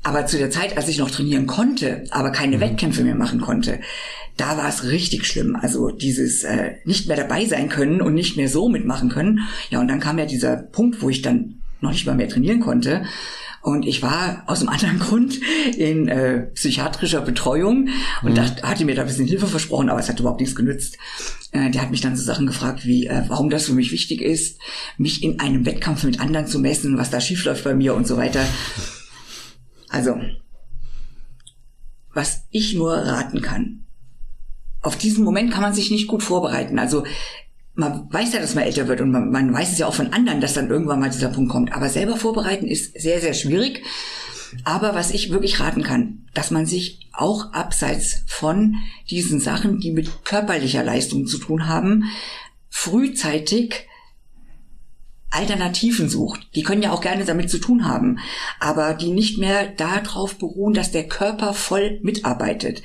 Aber 0.01 0.25
zu 0.25 0.37
der 0.37 0.49
Zeit, 0.49 0.77
als 0.77 0.87
ich 0.87 0.97
noch 0.97 1.11
trainieren 1.11 1.45
konnte, 1.45 2.03
aber 2.11 2.31
keine 2.31 2.57
mhm. 2.57 2.61
Wettkämpfe 2.61 3.03
mehr 3.03 3.15
machen 3.15 3.41
konnte, 3.41 3.79
da 4.37 4.57
war 4.57 4.67
es 4.67 4.83
richtig 4.83 5.25
schlimm. 5.25 5.55
Also 5.55 5.89
dieses 5.89 6.43
äh, 6.43 6.75
nicht 6.83 7.07
mehr 7.07 7.17
dabei 7.17 7.45
sein 7.45 7.69
können 7.69 8.01
und 8.01 8.13
nicht 8.13 8.37
mehr 8.37 8.49
so 8.49 8.69
mitmachen 8.69 9.09
können. 9.09 9.41
Ja, 9.69 9.79
und 9.79 9.87
dann 9.87 9.99
kam 9.99 10.17
ja 10.17 10.25
dieser 10.25 10.57
Punkt, 10.57 11.01
wo 11.01 11.09
ich 11.09 11.21
dann 11.21 11.61
noch 11.81 11.91
nicht 11.91 12.05
mal 12.05 12.15
mehr 12.15 12.29
trainieren 12.29 12.59
konnte. 12.59 13.05
Und 13.61 13.87
ich 13.87 14.03
war 14.03 14.43
aus 14.45 14.59
einem 14.59 14.69
anderen 14.73 14.99
Grund 14.99 15.39
in 15.77 16.07
äh, 16.07 16.47
psychiatrischer 16.53 17.21
Betreuung 17.21 17.89
und 18.21 18.31
mhm. 18.31 18.35
dachte, 18.35 18.63
hatte 18.63 18.85
mir 18.85 18.95
da 18.95 19.01
ein 19.01 19.07
bisschen 19.07 19.27
Hilfe 19.27 19.47
versprochen, 19.47 19.89
aber 19.89 19.99
es 19.99 20.09
hat 20.09 20.19
überhaupt 20.19 20.41
nichts 20.41 20.55
genützt. 20.55 20.97
Äh, 21.51 21.71
der 21.71 21.81
hat 21.81 21.91
mich 21.91 22.01
dann 22.01 22.15
so 22.15 22.23
Sachen 22.23 22.47
gefragt, 22.47 22.85
wie 22.85 23.07
äh, 23.07 23.23
warum 23.27 23.49
das 23.49 23.65
für 23.65 23.73
mich 23.73 23.91
wichtig 23.91 24.21
ist, 24.21 24.59
mich 24.97 25.23
in 25.23 25.39
einem 25.39 25.65
Wettkampf 25.65 26.03
mit 26.03 26.19
anderen 26.19 26.47
zu 26.47 26.59
messen, 26.59 26.97
was 26.97 27.09
da 27.09 27.21
schiefläuft 27.21 27.63
bei 27.63 27.73
mir 27.73 27.95
und 27.95 28.05
so 28.05 28.17
weiter. 28.17 28.45
Also, 29.89 30.19
was 32.13 32.43
ich 32.51 32.75
nur 32.75 32.93
raten 32.93 33.41
kann, 33.41 33.84
auf 34.85 34.95
diesen 34.95 35.23
Moment 35.23 35.51
kann 35.51 35.63
man 35.63 35.73
sich 35.73 35.89
nicht 35.89 36.07
gut 36.07 36.21
vorbereiten. 36.21 36.77
Also 36.77 37.03
man 37.73 38.07
weiß 38.13 38.33
ja, 38.33 38.39
dass 38.39 38.55
man 38.55 38.63
älter 38.63 38.87
wird 38.87 39.01
und 39.01 39.11
man, 39.11 39.31
man 39.31 39.51
weiß 39.51 39.71
es 39.71 39.79
ja 39.79 39.87
auch 39.87 39.95
von 39.95 40.13
anderen, 40.13 40.41
dass 40.41 40.53
dann 40.53 40.69
irgendwann 40.69 40.99
mal 40.99 41.09
dieser 41.09 41.29
Punkt 41.29 41.51
kommt. 41.51 41.73
Aber 41.73 41.89
selber 41.89 42.17
vorbereiten 42.17 42.67
ist 42.67 42.99
sehr, 42.99 43.19
sehr 43.19 43.33
schwierig. 43.33 43.83
Aber 44.63 44.93
was 44.93 45.11
ich 45.11 45.31
wirklich 45.31 45.59
raten 45.59 45.83
kann, 45.83 46.27
dass 46.33 46.51
man 46.51 46.67
sich 46.67 47.09
auch 47.11 47.51
abseits 47.51 48.23
von 48.27 48.75
diesen 49.09 49.39
Sachen, 49.39 49.79
die 49.79 49.91
mit 49.91 50.23
körperlicher 50.23 50.83
Leistung 50.83 51.25
zu 51.25 51.39
tun 51.39 51.67
haben, 51.67 52.05
frühzeitig 52.69 53.87
Alternativen 55.31 56.07
sucht. 56.07 56.47
Die 56.55 56.63
können 56.63 56.83
ja 56.83 56.91
auch 56.91 57.01
gerne 57.01 57.25
damit 57.25 57.49
zu 57.49 57.57
tun 57.57 57.85
haben, 57.85 58.19
aber 58.59 58.93
die 58.93 59.11
nicht 59.11 59.37
mehr 59.39 59.67
darauf 59.67 60.37
beruhen, 60.37 60.75
dass 60.75 60.91
der 60.91 61.07
Körper 61.07 61.53
voll 61.53 61.99
mitarbeitet. 62.03 62.83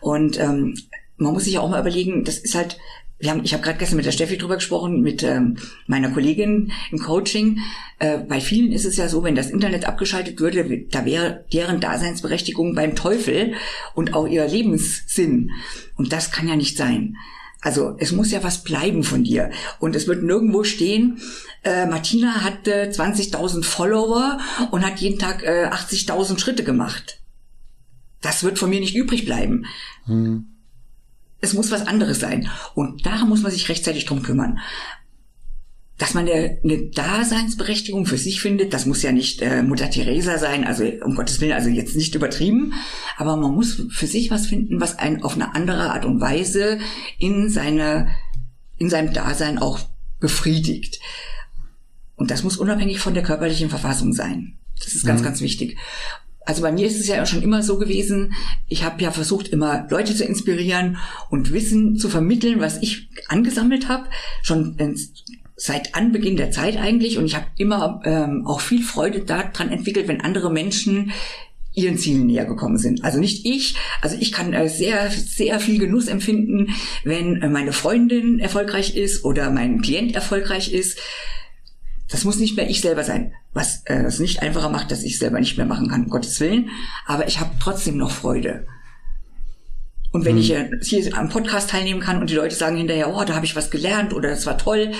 Und 0.00 0.40
ähm, 0.40 0.74
man 1.16 1.32
muss 1.32 1.44
sich 1.44 1.54
ja 1.54 1.60
auch 1.60 1.70
mal 1.70 1.80
überlegen, 1.80 2.24
das 2.24 2.38
ist 2.38 2.54
halt, 2.54 2.78
wir 3.18 3.30
haben, 3.30 3.44
ich 3.44 3.52
habe 3.52 3.62
gerade 3.62 3.78
gestern 3.78 3.96
mit 3.96 4.06
der 4.06 4.12
Steffi 4.12 4.36
drüber 4.36 4.56
gesprochen, 4.56 5.00
mit 5.00 5.22
ähm, 5.22 5.56
meiner 5.86 6.10
Kollegin 6.10 6.72
im 6.90 6.98
Coaching. 6.98 7.60
Äh, 7.98 8.18
bei 8.18 8.40
vielen 8.40 8.72
ist 8.72 8.84
es 8.84 8.96
ja 8.96 9.08
so, 9.08 9.22
wenn 9.22 9.34
das 9.34 9.50
Internet 9.50 9.86
abgeschaltet 9.86 10.40
würde, 10.40 10.86
da 10.90 11.04
wäre 11.04 11.44
deren 11.52 11.80
Daseinsberechtigung 11.80 12.74
beim 12.74 12.96
Teufel 12.96 13.54
und 13.94 14.14
auch 14.14 14.26
ihr 14.26 14.46
Lebenssinn. 14.46 15.52
Und 15.96 16.12
das 16.12 16.32
kann 16.32 16.48
ja 16.48 16.56
nicht 16.56 16.76
sein. 16.76 17.16
Also 17.60 17.96
es 17.98 18.12
muss 18.12 18.30
ja 18.30 18.42
was 18.42 18.62
bleiben 18.62 19.04
von 19.04 19.24
dir. 19.24 19.50
Und 19.78 19.96
es 19.96 20.06
wird 20.06 20.22
nirgendwo 20.22 20.64
stehen, 20.64 21.18
äh, 21.62 21.86
Martina 21.86 22.44
hatte 22.44 22.90
20.000 22.90 23.64
Follower 23.64 24.38
und 24.70 24.84
hat 24.84 25.00
jeden 25.00 25.18
Tag 25.18 25.42
äh, 25.42 25.68
80.000 25.68 26.38
Schritte 26.38 26.62
gemacht. 26.62 27.20
Das 28.20 28.44
wird 28.44 28.58
von 28.58 28.68
mir 28.68 28.80
nicht 28.80 28.94
übrig 28.94 29.24
bleiben. 29.24 29.64
Hm. 30.04 30.53
Es 31.44 31.54
muss 31.54 31.70
was 31.70 31.86
anderes 31.86 32.20
sein. 32.20 32.48
Und 32.74 33.06
da 33.06 33.24
muss 33.24 33.42
man 33.42 33.52
sich 33.52 33.68
rechtzeitig 33.68 34.06
drum 34.06 34.22
kümmern. 34.22 34.58
Dass 35.98 36.14
man 36.14 36.28
eine, 36.28 36.58
eine 36.64 36.90
Daseinsberechtigung 36.90 38.06
für 38.06 38.18
sich 38.18 38.40
findet, 38.40 38.74
das 38.74 38.84
muss 38.84 39.02
ja 39.02 39.12
nicht 39.12 39.42
äh, 39.42 39.62
Mutter 39.62 39.90
Teresa 39.90 40.38
sein, 40.38 40.64
also 40.64 40.84
um 41.04 41.14
Gottes 41.14 41.40
Willen, 41.40 41.52
also 41.52 41.68
jetzt 41.68 41.94
nicht 41.94 42.16
übertrieben, 42.16 42.72
aber 43.16 43.36
man 43.36 43.54
muss 43.54 43.80
für 43.90 44.08
sich 44.08 44.32
was 44.32 44.46
finden, 44.46 44.80
was 44.80 44.98
einen 44.98 45.22
auf 45.22 45.34
eine 45.34 45.54
andere 45.54 45.92
Art 45.92 46.04
und 46.04 46.20
Weise 46.20 46.80
in 47.20 47.48
seine, 47.48 48.08
in 48.76 48.90
seinem 48.90 49.12
Dasein 49.12 49.58
auch 49.58 49.78
befriedigt. 50.18 50.98
Und 52.16 52.32
das 52.32 52.42
muss 52.42 52.56
unabhängig 52.56 52.98
von 52.98 53.14
der 53.14 53.22
körperlichen 53.22 53.70
Verfassung 53.70 54.12
sein. 54.12 54.58
Das 54.82 54.94
ist 54.94 55.06
ganz, 55.06 55.20
mhm. 55.20 55.24
ganz 55.24 55.40
wichtig. 55.40 55.76
Also 56.46 56.62
bei 56.62 56.72
mir 56.72 56.86
ist 56.86 57.00
es 57.00 57.06
ja 57.06 57.24
schon 57.26 57.42
immer 57.42 57.62
so 57.62 57.78
gewesen, 57.78 58.34
ich 58.68 58.84
habe 58.84 59.02
ja 59.02 59.10
versucht, 59.10 59.48
immer 59.48 59.86
Leute 59.90 60.14
zu 60.14 60.24
inspirieren 60.24 60.98
und 61.30 61.52
Wissen 61.52 61.96
zu 61.96 62.08
vermitteln, 62.08 62.60
was 62.60 62.82
ich 62.82 63.08
angesammelt 63.28 63.88
habe, 63.88 64.06
schon 64.42 64.76
seit 65.56 65.94
Anbeginn 65.94 66.36
der 66.36 66.50
Zeit 66.50 66.76
eigentlich. 66.76 67.18
Und 67.18 67.26
ich 67.26 67.36
habe 67.36 67.46
immer 67.56 68.00
ähm, 68.04 68.46
auch 68.46 68.60
viel 68.60 68.82
Freude 68.82 69.20
daran 69.20 69.70
entwickelt, 69.70 70.08
wenn 70.08 70.20
andere 70.20 70.52
Menschen 70.52 71.12
ihren 71.74 71.98
Zielen 71.98 72.26
näher 72.26 72.44
gekommen 72.44 72.78
sind. 72.78 73.04
Also 73.04 73.18
nicht 73.18 73.44
ich, 73.44 73.74
also 74.00 74.16
ich 74.18 74.32
kann 74.32 74.52
äh, 74.52 74.68
sehr, 74.68 75.10
sehr 75.10 75.58
viel 75.58 75.78
Genuss 75.78 76.06
empfinden, 76.06 76.74
wenn 77.02 77.42
äh, 77.42 77.48
meine 77.48 77.72
Freundin 77.72 78.38
erfolgreich 78.38 78.96
ist 78.96 79.24
oder 79.24 79.50
mein 79.50 79.82
Klient 79.82 80.14
erfolgreich 80.14 80.72
ist. 80.72 80.98
Das 82.08 82.24
muss 82.24 82.38
nicht 82.38 82.56
mehr 82.56 82.68
ich 82.68 82.80
selber 82.80 83.02
sein, 83.02 83.32
was 83.52 83.82
äh, 83.86 84.02
es 84.02 84.20
nicht 84.20 84.42
einfacher 84.42 84.68
macht, 84.68 84.90
dass 84.90 85.02
ich 85.02 85.18
selber 85.18 85.40
nicht 85.40 85.56
mehr 85.56 85.66
machen 85.66 85.88
kann, 85.88 86.04
um 86.04 86.10
Gottes 86.10 86.38
Willen. 86.40 86.70
Aber 87.06 87.26
ich 87.26 87.40
habe 87.40 87.50
trotzdem 87.60 87.96
noch 87.96 88.10
Freude. 88.10 88.66
Und 90.12 90.24
wenn 90.24 90.34
mhm. 90.34 90.40
ich 90.40 90.50
äh, 90.52 90.70
hier 90.82 91.16
am 91.16 91.28
Podcast 91.28 91.70
teilnehmen 91.70 92.00
kann 92.00 92.20
und 92.20 92.30
die 92.30 92.34
Leute 92.34 92.54
sagen 92.54 92.76
hinterher, 92.76 93.14
oh, 93.14 93.24
da 93.24 93.34
habe 93.34 93.46
ich 93.46 93.56
was 93.56 93.70
gelernt 93.70 94.12
oder 94.12 94.30
das 94.30 94.46
war 94.46 94.58
toll, 94.58 94.92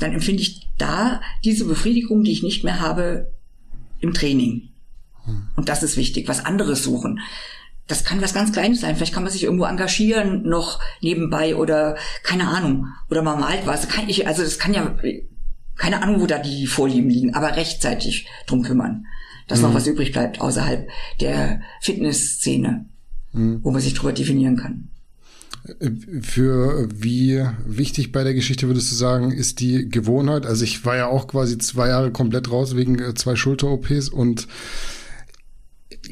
dann 0.00 0.12
empfinde 0.12 0.42
ich 0.42 0.68
da 0.76 1.20
diese 1.44 1.64
Befriedigung, 1.64 2.24
die 2.24 2.32
ich 2.32 2.42
nicht 2.42 2.64
mehr 2.64 2.80
habe 2.80 3.32
im 4.00 4.12
Training. 4.12 4.70
Und 5.56 5.68
das 5.68 5.82
ist 5.82 5.96
wichtig, 5.96 6.28
was 6.28 6.44
anderes 6.44 6.82
suchen. 6.82 7.20
Das 7.86 8.04
kann 8.04 8.22
was 8.22 8.34
ganz 8.34 8.52
Kleines 8.52 8.80
sein. 8.80 8.96
Vielleicht 8.96 9.14
kann 9.14 9.22
man 9.22 9.32
sich 9.32 9.44
irgendwo 9.44 9.64
engagieren 9.64 10.42
noch 10.42 10.80
nebenbei 11.00 11.56
oder 11.56 11.96
keine 12.22 12.48
Ahnung. 12.48 12.88
Oder 13.10 13.22
man 13.22 13.40
malt 13.40 13.66
was. 13.66 13.88
Kann 13.88 14.08
ich, 14.08 14.26
also 14.26 14.42
das 14.42 14.58
kann 14.58 14.74
ja, 14.74 14.94
keine 15.76 16.02
Ahnung, 16.02 16.20
wo 16.20 16.26
da 16.26 16.38
die 16.38 16.66
Vorlieben 16.66 17.10
liegen, 17.10 17.34
aber 17.34 17.56
rechtzeitig 17.56 18.26
drum 18.46 18.62
kümmern, 18.62 19.06
dass 19.48 19.58
mhm. 19.58 19.66
noch 19.66 19.74
was 19.74 19.86
übrig 19.86 20.12
bleibt 20.12 20.40
außerhalb 20.40 20.88
der 21.20 21.60
Fitnessszene, 21.80 22.86
mhm. 23.32 23.60
wo 23.62 23.70
man 23.70 23.80
sich 23.80 23.94
drüber 23.94 24.12
definieren 24.12 24.56
kann. 24.56 24.88
Für 26.20 26.88
wie 26.94 27.42
wichtig 27.64 28.12
bei 28.12 28.22
der 28.22 28.34
Geschichte 28.34 28.66
würdest 28.66 28.90
du 28.90 28.96
sagen, 28.96 29.32
ist 29.32 29.60
die 29.60 29.88
Gewohnheit? 29.88 30.44
Also 30.44 30.62
ich 30.62 30.84
war 30.84 30.96
ja 30.96 31.06
auch 31.06 31.26
quasi 31.26 31.56
zwei 31.56 31.88
Jahre 31.88 32.10
komplett 32.10 32.50
raus 32.50 32.76
wegen 32.76 32.98
äh, 32.98 33.14
zwei 33.14 33.34
Schulter-OPs 33.34 34.10
und 34.10 34.46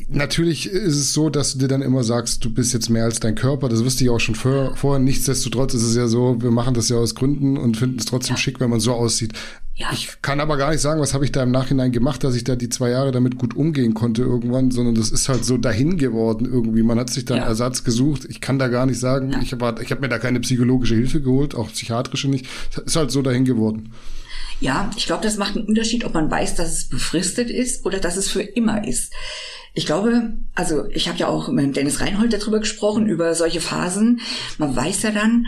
Natürlich 0.09 0.67
ist 0.67 0.97
es 0.97 1.13
so, 1.13 1.31
dass 1.31 1.53
du 1.53 1.59
dir 1.59 1.69
dann 1.69 1.83
immer 1.83 2.05
sagst, 2.05 2.45
du 2.45 2.53
bist 2.53 2.73
jetzt 2.73 2.89
mehr 2.89 3.05
als 3.05 3.21
dein 3.21 3.35
Körper. 3.35 3.69
Das 3.69 3.85
wusste 3.85 4.05
ich 4.05 4.11
auch 4.11 4.21
schon 4.21 4.35
vor, 4.35 4.77
vorher. 4.77 5.01
Nichtsdestotrotz 5.01 5.75
ist 5.75 5.83
es 5.83 5.97
ja 5.97 6.09
so, 6.09 6.41
wir 6.41 6.51
machen 6.51 6.75
das 6.75 6.89
ja 6.89 6.97
aus 6.97 7.15
Gründen 7.15 7.57
und 7.57 7.77
finden 7.77 7.99
es 7.99 8.07
trotzdem 8.07 8.37
ja. 8.37 8.41
schick, 8.41 8.61
wenn 8.61 8.71
man 8.71 8.81
so 8.81 8.93
aussieht. 8.93 9.33
Ja. 9.75 9.89
Ich 9.93 10.21
kann 10.21 10.41
aber 10.41 10.59
gar 10.59 10.71
nicht 10.71 10.81
sagen, 10.81 11.01
was 11.01 11.15
habe 11.15 11.25
ich 11.25 11.33
da 11.33 11.43
im 11.43 11.51
Nachhinein 11.51 11.93
gemacht, 11.93 12.23
dass 12.25 12.35
ich 12.35 12.45
da 12.45 12.57
die 12.57 12.69
zwei 12.69 12.91
Jahre 12.91 13.11
damit 13.11 13.39
gut 13.39 13.57
umgehen 13.57 13.95
konnte 13.95 14.23
irgendwann, 14.23 14.71
sondern 14.71 14.95
das 14.95 15.11
ist 15.11 15.29
halt 15.29 15.45
so 15.45 15.57
dahin 15.57 15.97
geworden 15.97 16.45
irgendwie. 16.45 16.83
Man 16.83 16.99
hat 16.99 17.11
sich 17.11 17.25
da 17.25 17.35
einen 17.35 17.45
ja. 17.45 17.49
Ersatz 17.49 17.83
gesucht. 17.83 18.27
Ich 18.29 18.41
kann 18.41 18.59
da 18.59 18.69
gar 18.69 18.85
nicht 18.85 19.01
sagen, 19.01 19.35
ich 19.43 19.53
habe 19.53 19.83
ich 19.83 19.91
hab 19.91 20.01
mir 20.01 20.11
da 20.11 20.19
keine 20.19 20.41
psychologische 20.41 20.95
Hilfe 20.95 21.23
geholt, 21.23 21.55
auch 21.55 21.71
psychiatrische 21.71 22.29
nicht. 22.29 22.47
Ist 22.85 22.97
halt 22.97 23.11
so 23.11 23.23
dahin 23.23 23.45
geworden. 23.45 23.93
Ja, 24.61 24.91
ich 24.97 25.07
glaube, 25.07 25.25
das 25.25 25.39
macht 25.39 25.57
einen 25.57 25.67
Unterschied, 25.67 26.05
ob 26.05 26.15
man 26.15 26.31
weiß, 26.31 26.55
dass 26.55 26.73
es 26.73 26.89
befristet 26.89 27.51
ist 27.51 27.85
oder 27.85 27.99
dass 27.99 28.17
es 28.17 28.29
für 28.29 28.43
immer 28.43 28.87
ist. 28.87 29.13
Ich 29.75 29.87
glaube, 29.87 30.35
also 30.55 30.87
ich 30.91 31.09
habe 31.09 31.19
ja 31.19 31.29
auch 31.29 31.49
mit 31.49 31.77
Dennis 31.77 32.01
Reinhold 32.01 32.33
darüber 32.33 32.61
gesprochen, 32.61 33.07
über 33.07 33.35
solche 33.35 33.61
Phasen. 33.61 34.21
Man 34.59 34.77
weiß 34.77 35.03
ja 35.03 35.11
dann, 35.13 35.47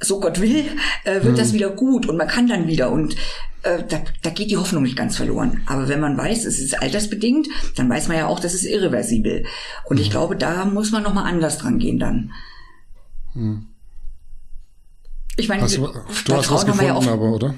so 0.00 0.20
Gott 0.20 0.40
will, 0.40 0.64
äh, 1.04 1.14
wird 1.22 1.34
mhm. 1.34 1.36
das 1.36 1.52
wieder 1.52 1.70
gut 1.70 2.08
und 2.08 2.16
man 2.16 2.28
kann 2.28 2.48
dann 2.48 2.68
wieder 2.68 2.90
und 2.90 3.16
äh, 3.62 3.82
da, 3.86 4.00
da 4.22 4.30
geht 4.30 4.50
die 4.50 4.56
Hoffnung 4.56 4.84
nicht 4.84 4.96
ganz 4.96 5.16
verloren. 5.16 5.62
Aber 5.66 5.88
wenn 5.88 6.00
man 6.00 6.16
weiß, 6.16 6.46
es 6.46 6.58
ist 6.58 6.80
altersbedingt, 6.80 7.48
dann 7.76 7.90
weiß 7.90 8.08
man 8.08 8.16
ja 8.16 8.26
auch, 8.26 8.40
das 8.40 8.54
ist 8.54 8.64
irreversibel. 8.64 9.44
Und 9.84 9.96
mhm. 9.96 10.02
ich 10.02 10.10
glaube, 10.10 10.36
da 10.36 10.64
muss 10.64 10.92
man 10.92 11.02
nochmal 11.02 11.24
anders 11.24 11.58
dran 11.58 11.78
gehen 11.78 11.98
dann. 11.98 12.32
Mhm. 13.34 13.66
Ich 15.36 15.48
meine, 15.48 15.62
hast 15.62 15.76
du, 15.76 15.86
du 15.86 16.34
hast 16.34 16.50
was 16.50 16.66
gefunden, 16.66 16.86
ja 16.86 16.94
auch, 16.94 17.06
aber, 17.06 17.32
oder? 17.32 17.54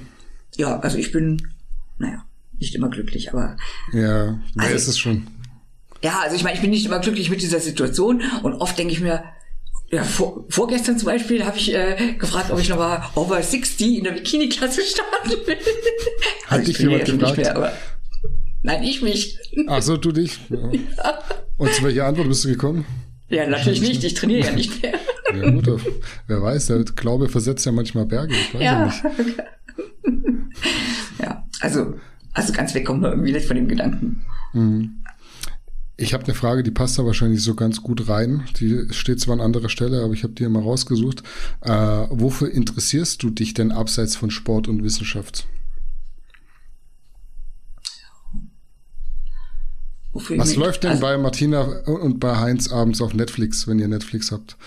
Ja, 0.55 0.79
also 0.79 0.97
ich 0.97 1.11
bin, 1.11 1.49
naja, 1.97 2.25
nicht 2.59 2.75
immer 2.75 2.89
glücklich, 2.89 3.33
aber. 3.33 3.57
Ja, 3.91 4.39
wer 4.55 4.63
also, 4.63 4.75
ist 4.75 4.87
es 4.87 4.99
schon? 4.99 5.27
Ja, 6.03 6.19
also 6.21 6.35
ich 6.35 6.43
meine, 6.43 6.55
ich 6.55 6.61
bin 6.61 6.69
nicht 6.69 6.85
immer 6.85 6.99
glücklich 6.99 7.29
mit 7.29 7.41
dieser 7.41 7.61
Situation 7.61 8.21
und 8.43 8.55
oft 8.55 8.77
denke 8.77 8.93
ich 8.93 8.99
mir, 8.99 9.23
ja, 9.89 10.03
vor, 10.03 10.43
vorgestern 10.49 10.97
zum 10.97 11.05
Beispiel 11.05 11.45
habe 11.45 11.57
ich 11.57 11.73
äh, 11.73 12.15
gefragt, 12.19 12.51
ob 12.51 12.59
ich 12.59 12.67
noch 12.67 12.77
mal 12.77 13.03
over 13.15 13.41
60 13.41 13.99
in 13.99 14.03
der 14.03 14.11
Bikini-Klasse 14.11 14.81
starten 14.85 15.47
will. 15.47 15.55
Hat 16.45 16.59
also 16.59 16.65
dich 16.65 16.79
jemand 16.79 17.05
gefragt? 17.05 17.37
Mehr, 17.37 17.55
aber, 17.55 17.71
nein, 18.63 18.83
ich 18.83 19.01
mich. 19.01 19.39
Ach 19.67 19.81
so, 19.81 19.95
du 19.95 20.11
dich? 20.11 20.39
Ja. 20.49 20.57
ja. 20.97 21.19
Und 21.57 21.73
zu 21.73 21.83
welcher 21.83 22.05
Antwort 22.05 22.27
bist 22.27 22.43
du 22.43 22.49
gekommen? 22.49 22.85
Ja, 23.29 23.47
natürlich 23.47 23.81
nicht. 23.81 24.03
Ich 24.03 24.13
trainiere 24.13 24.47
ja 24.47 24.51
nicht 24.51 24.81
mehr. 24.81 24.99
Ja 25.33 25.49
gut, 25.51 25.81
wer 26.27 26.41
weiß, 26.41 26.67
der 26.67 26.83
Glaube 26.83 27.29
versetzt 27.29 27.65
ja 27.65 27.71
manchmal 27.71 28.05
Berge. 28.05 28.33
Ich 28.33 28.53
weiß 28.53 28.61
ja, 28.61 28.85
nicht. 28.85 29.03
ja, 31.21 31.47
also, 31.61 31.93
also 32.33 32.51
ganz 32.51 32.73
weg 32.73 32.85
kommen 32.85 33.01
wir 33.01 33.11
irgendwie 33.11 33.31
nicht 33.31 33.45
von 33.45 33.55
dem 33.55 33.69
Gedanken. 33.69 34.25
Mhm. 34.51 35.02
Ich 36.03 36.13
habe 36.13 36.25
eine 36.25 36.33
Frage, 36.33 36.63
die 36.63 36.71
passt 36.71 36.99
da 36.99 37.05
wahrscheinlich 37.05 37.41
so 37.41 37.55
ganz 37.55 37.81
gut 37.81 38.09
rein. 38.09 38.43
Die 38.59 38.87
steht 38.91 39.21
zwar 39.21 39.35
an 39.35 39.41
anderer 39.41 39.69
Stelle, 39.69 40.03
aber 40.03 40.13
ich 40.13 40.23
habe 40.23 40.33
die 40.33 40.45
mal 40.49 40.61
rausgesucht. 40.61 41.23
Äh, 41.61 41.71
wofür 42.09 42.51
interessierst 42.51 43.23
du 43.23 43.29
dich 43.29 43.53
denn 43.53 43.71
abseits 43.71 44.17
von 44.17 44.29
Sport 44.29 44.67
und 44.67 44.83
Wissenschaft? 44.83 45.47
Wofür 50.11 50.37
Was 50.37 50.57
läuft 50.57 50.83
denn 50.83 50.91
also, 50.91 51.01
bei 51.01 51.17
Martina 51.17 51.61
und 51.61 52.19
bei 52.19 52.35
Heinz 52.35 52.69
abends 52.69 52.99
auf 53.01 53.13
Netflix, 53.13 53.65
wenn 53.69 53.79
ihr 53.79 53.87
Netflix 53.87 54.33
habt? 54.33 54.57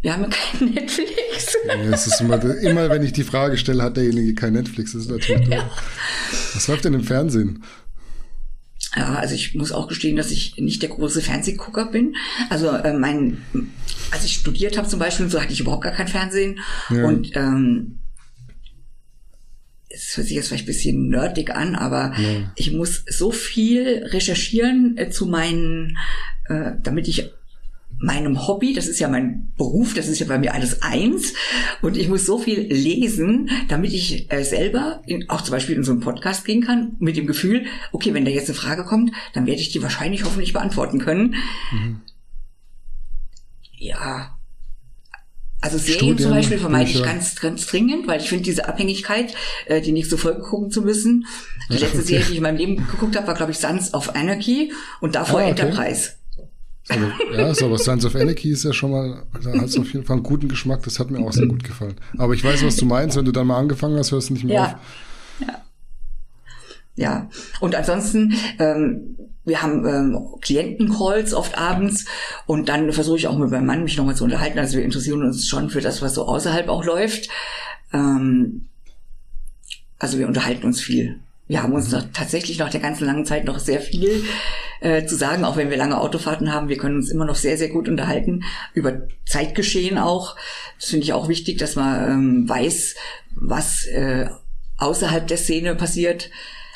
Wir 0.00 0.12
haben 0.12 0.30
kein 0.30 0.68
Netflix. 0.74 1.56
Nee, 1.66 1.86
es 1.92 2.06
ist 2.06 2.20
immer, 2.20 2.40
immer, 2.60 2.88
wenn 2.88 3.02
ich 3.02 3.12
die 3.12 3.24
Frage 3.24 3.56
stelle, 3.58 3.82
hat 3.82 3.96
derjenige 3.96 4.36
kein 4.36 4.52
Netflix. 4.52 4.92
Das 4.92 5.02
ist 5.02 5.10
natürlich 5.10 5.48
ja. 5.48 5.68
Was 6.54 6.68
läuft 6.68 6.84
denn 6.84 6.94
im 6.94 7.02
Fernsehen? 7.02 7.64
Ja, 8.94 9.14
also 9.14 9.34
ich 9.34 9.54
muss 9.54 9.72
auch 9.72 9.88
gestehen, 9.88 10.16
dass 10.16 10.30
ich 10.30 10.56
nicht 10.58 10.82
der 10.82 10.90
große 10.90 11.22
Fernsehgucker 11.22 11.86
bin. 11.86 12.14
Also 12.50 12.68
äh, 12.68 12.92
mein, 12.92 13.42
als 14.10 14.24
ich 14.24 14.34
studiert 14.34 14.76
habe 14.76 14.88
zum 14.88 14.98
Beispiel, 14.98 15.30
so 15.30 15.40
hatte 15.40 15.52
ich 15.52 15.60
überhaupt 15.60 15.84
gar 15.84 15.92
kein 15.92 16.08
Fernsehen. 16.08 16.60
Ja. 16.90 17.06
Und 17.06 17.34
ähm, 17.34 17.98
es 19.88 20.16
hört 20.16 20.26
sich 20.26 20.36
jetzt 20.36 20.48
vielleicht 20.48 20.64
ein 20.64 20.66
bisschen 20.66 21.08
nerdig 21.08 21.54
an, 21.54 21.74
aber 21.74 22.14
ja. 22.18 22.52
ich 22.56 22.72
muss 22.72 23.04
so 23.08 23.30
viel 23.30 24.04
recherchieren 24.06 24.96
äh, 24.98 25.10
zu 25.10 25.26
meinen, 25.26 25.96
äh, 26.48 26.72
damit 26.82 27.08
ich 27.08 27.30
meinem 28.02 28.46
Hobby, 28.46 28.74
das 28.74 28.88
ist 28.88 28.98
ja 28.98 29.08
mein 29.08 29.52
Beruf, 29.56 29.94
das 29.94 30.08
ist 30.08 30.18
ja 30.18 30.26
bei 30.26 30.38
mir 30.38 30.54
alles 30.54 30.82
eins. 30.82 31.34
Und 31.80 31.96
ich 31.96 32.08
muss 32.08 32.26
so 32.26 32.38
viel 32.38 32.60
lesen, 32.60 33.50
damit 33.68 33.92
ich 33.92 34.30
äh, 34.32 34.42
selber 34.42 35.02
in, 35.06 35.30
auch 35.30 35.42
zum 35.42 35.52
Beispiel 35.52 35.76
in 35.76 35.84
so 35.84 35.92
einen 35.92 36.00
Podcast 36.00 36.44
gehen 36.44 36.62
kann, 36.62 36.96
mit 36.98 37.16
dem 37.16 37.26
Gefühl, 37.26 37.64
okay, 37.92 38.12
wenn 38.12 38.24
da 38.24 38.30
jetzt 38.30 38.48
eine 38.48 38.58
Frage 38.58 38.84
kommt, 38.84 39.12
dann 39.34 39.46
werde 39.46 39.60
ich 39.60 39.70
die 39.70 39.82
wahrscheinlich 39.82 40.24
hoffentlich 40.24 40.52
beantworten 40.52 40.98
können. 40.98 41.36
Mhm. 41.70 42.00
Ja. 43.78 44.36
Also 45.60 45.78
Serien 45.78 45.94
Studien, 45.94 46.18
zum 46.18 46.30
Beispiel 46.32 46.58
vermeide 46.58 46.90
ich 46.90 47.04
ganz, 47.04 47.40
ganz 47.40 47.66
dringend, 47.66 48.08
weil 48.08 48.20
ich 48.20 48.28
finde 48.28 48.42
diese 48.42 48.66
Abhängigkeit, 48.66 49.32
äh, 49.66 49.80
die 49.80 49.92
nächste 49.92 50.18
Folge 50.18 50.40
gucken 50.42 50.72
zu 50.72 50.82
müssen. 50.82 51.26
Die 51.70 51.74
letzte 51.74 51.98
okay. 51.98 52.06
Serie, 52.06 52.24
die 52.24 52.32
ich 52.32 52.36
in 52.38 52.42
meinem 52.42 52.56
Leben 52.56 52.76
geguckt 52.76 53.14
habe, 53.14 53.28
war, 53.28 53.34
glaube 53.34 53.52
ich, 53.52 53.58
Sons 53.58 53.94
of 53.94 54.16
Anarchy 54.16 54.72
und 55.00 55.14
davor 55.14 55.38
ah, 55.38 55.42
okay. 55.44 55.50
Enterprise. 55.50 56.14
Also, 56.88 57.06
ja, 57.32 57.54
so, 57.54 57.66
aber 57.66 57.78
Sons 57.78 58.04
of 58.04 58.16
Anarchy 58.16 58.50
ist 58.50 58.64
ja 58.64 58.72
schon 58.72 58.90
mal, 58.90 59.22
da 59.42 59.52
hat 59.52 59.68
es 59.68 59.78
auf 59.78 59.92
jeden 59.92 60.04
Fall 60.04 60.16
einen 60.16 60.24
guten 60.24 60.48
Geschmack, 60.48 60.82
das 60.82 60.98
hat 60.98 61.10
mir 61.10 61.20
auch 61.20 61.32
sehr 61.32 61.46
gut 61.46 61.62
gefallen. 61.62 61.94
Aber 62.18 62.34
ich 62.34 62.42
weiß, 62.42 62.64
was 62.64 62.76
du 62.76 62.86
meinst, 62.86 63.16
wenn 63.16 63.24
du 63.24 63.32
dann 63.32 63.46
mal 63.46 63.58
angefangen 63.58 63.96
hast, 63.96 64.10
hörst 64.10 64.30
du 64.30 64.34
nicht 64.34 64.44
mehr 64.44 64.54
ja. 64.54 64.64
auf. 64.64 64.74
Ja. 65.46 65.62
Ja, 66.94 67.30
und 67.60 67.74
ansonsten, 67.74 68.34
ähm, 68.58 69.16
wir 69.44 69.62
haben 69.62 69.86
ähm, 69.86 70.18
Klientencalls 70.40 71.32
oft 71.32 71.56
abends 71.56 72.04
und 72.46 72.68
dann 72.68 72.92
versuche 72.92 73.16
ich 73.16 73.26
auch 73.26 73.38
mit 73.38 73.50
meinem 73.50 73.66
Mann 73.66 73.82
mich 73.82 73.96
nochmal 73.96 74.14
zu 74.14 74.24
unterhalten. 74.24 74.58
Also 74.58 74.76
wir 74.76 74.84
interessieren 74.84 75.22
uns 75.22 75.48
schon 75.48 75.70
für 75.70 75.80
das, 75.80 76.02
was 76.02 76.14
so 76.14 76.26
außerhalb 76.26 76.68
auch 76.68 76.84
läuft. 76.84 77.28
Ähm, 77.92 78.66
also 79.98 80.18
wir 80.18 80.28
unterhalten 80.28 80.66
uns 80.66 80.80
viel 80.80 81.18
wir 81.48 81.62
haben 81.62 81.72
uns 81.72 81.90
noch, 81.90 82.04
tatsächlich 82.12 82.58
nach 82.58 82.70
der 82.70 82.80
ganzen 82.80 83.04
langen 83.04 83.26
Zeit 83.26 83.44
noch 83.44 83.58
sehr 83.58 83.80
viel 83.80 84.24
äh, 84.80 85.04
zu 85.04 85.16
sagen, 85.16 85.44
auch 85.44 85.56
wenn 85.56 85.70
wir 85.70 85.76
lange 85.76 86.00
Autofahrten 86.00 86.52
haben. 86.52 86.68
Wir 86.68 86.78
können 86.78 86.96
uns 86.96 87.10
immer 87.10 87.24
noch 87.24 87.34
sehr, 87.34 87.58
sehr 87.58 87.68
gut 87.68 87.88
unterhalten 87.88 88.44
über 88.74 89.02
Zeitgeschehen 89.26 89.98
auch. 89.98 90.36
Das 90.78 90.90
finde 90.90 91.04
ich 91.04 91.12
auch 91.12 91.28
wichtig, 91.28 91.58
dass 91.58 91.76
man 91.76 92.10
ähm, 92.10 92.48
weiß, 92.48 92.94
was 93.34 93.86
äh, 93.86 94.28
außerhalb 94.78 95.26
der 95.26 95.36
Szene 95.36 95.74
passiert. 95.74 96.30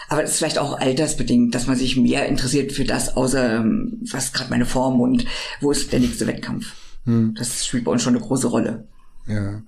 Aber 0.09 0.23
es 0.23 0.33
ist 0.33 0.39
vielleicht 0.39 0.59
auch 0.59 0.79
altersbedingt, 0.79 1.55
dass 1.55 1.67
man 1.67 1.77
sich 1.77 1.97
mehr 1.97 2.27
interessiert 2.27 2.73
für 2.73 2.85
das, 2.85 3.17
außer 3.17 3.57
ähm, 3.57 4.01
was 4.11 4.33
gerade 4.33 4.51
meine 4.51 4.67
Form 4.67 5.01
und 5.01 5.25
wo 5.61 5.71
ist 5.73 5.93
der 5.93 6.01
nächste 6.01 6.27
Wettkampf. 6.27 6.75
Hm. 7.05 7.35
Das 7.37 7.67
spielt 7.67 7.85
bei 7.85 7.93
uns 7.93 8.03
schon 8.03 8.15
eine 8.15 8.25
große 8.25 8.49
Rolle. 8.49 8.87
Ja. 9.27 9.63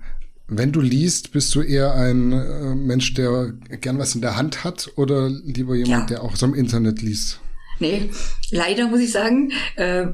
Wenn 0.49 0.71
du 0.71 0.81
liest, 0.81 1.31
bist 1.31 1.53
du 1.53 1.61
eher 1.61 1.93
ein 1.93 2.31
äh, 2.31 2.75
Mensch, 2.75 3.13
der 3.13 3.53
gern 3.81 3.99
was 3.99 4.15
in 4.15 4.21
der 4.21 4.35
Hand 4.35 4.63
hat 4.63 4.91
oder 4.95 5.29
lieber 5.29 5.75
jemand, 5.75 6.09
ja. 6.09 6.17
der 6.17 6.23
auch 6.23 6.35
so 6.35 6.45
im 6.47 6.55
Internet 6.55 7.01
liest? 7.01 7.39
Nee, 7.79 8.09
leider 8.49 8.87
muss 8.87 8.99
ich 8.99 9.11
sagen, 9.11 9.51
äh, 9.75 10.07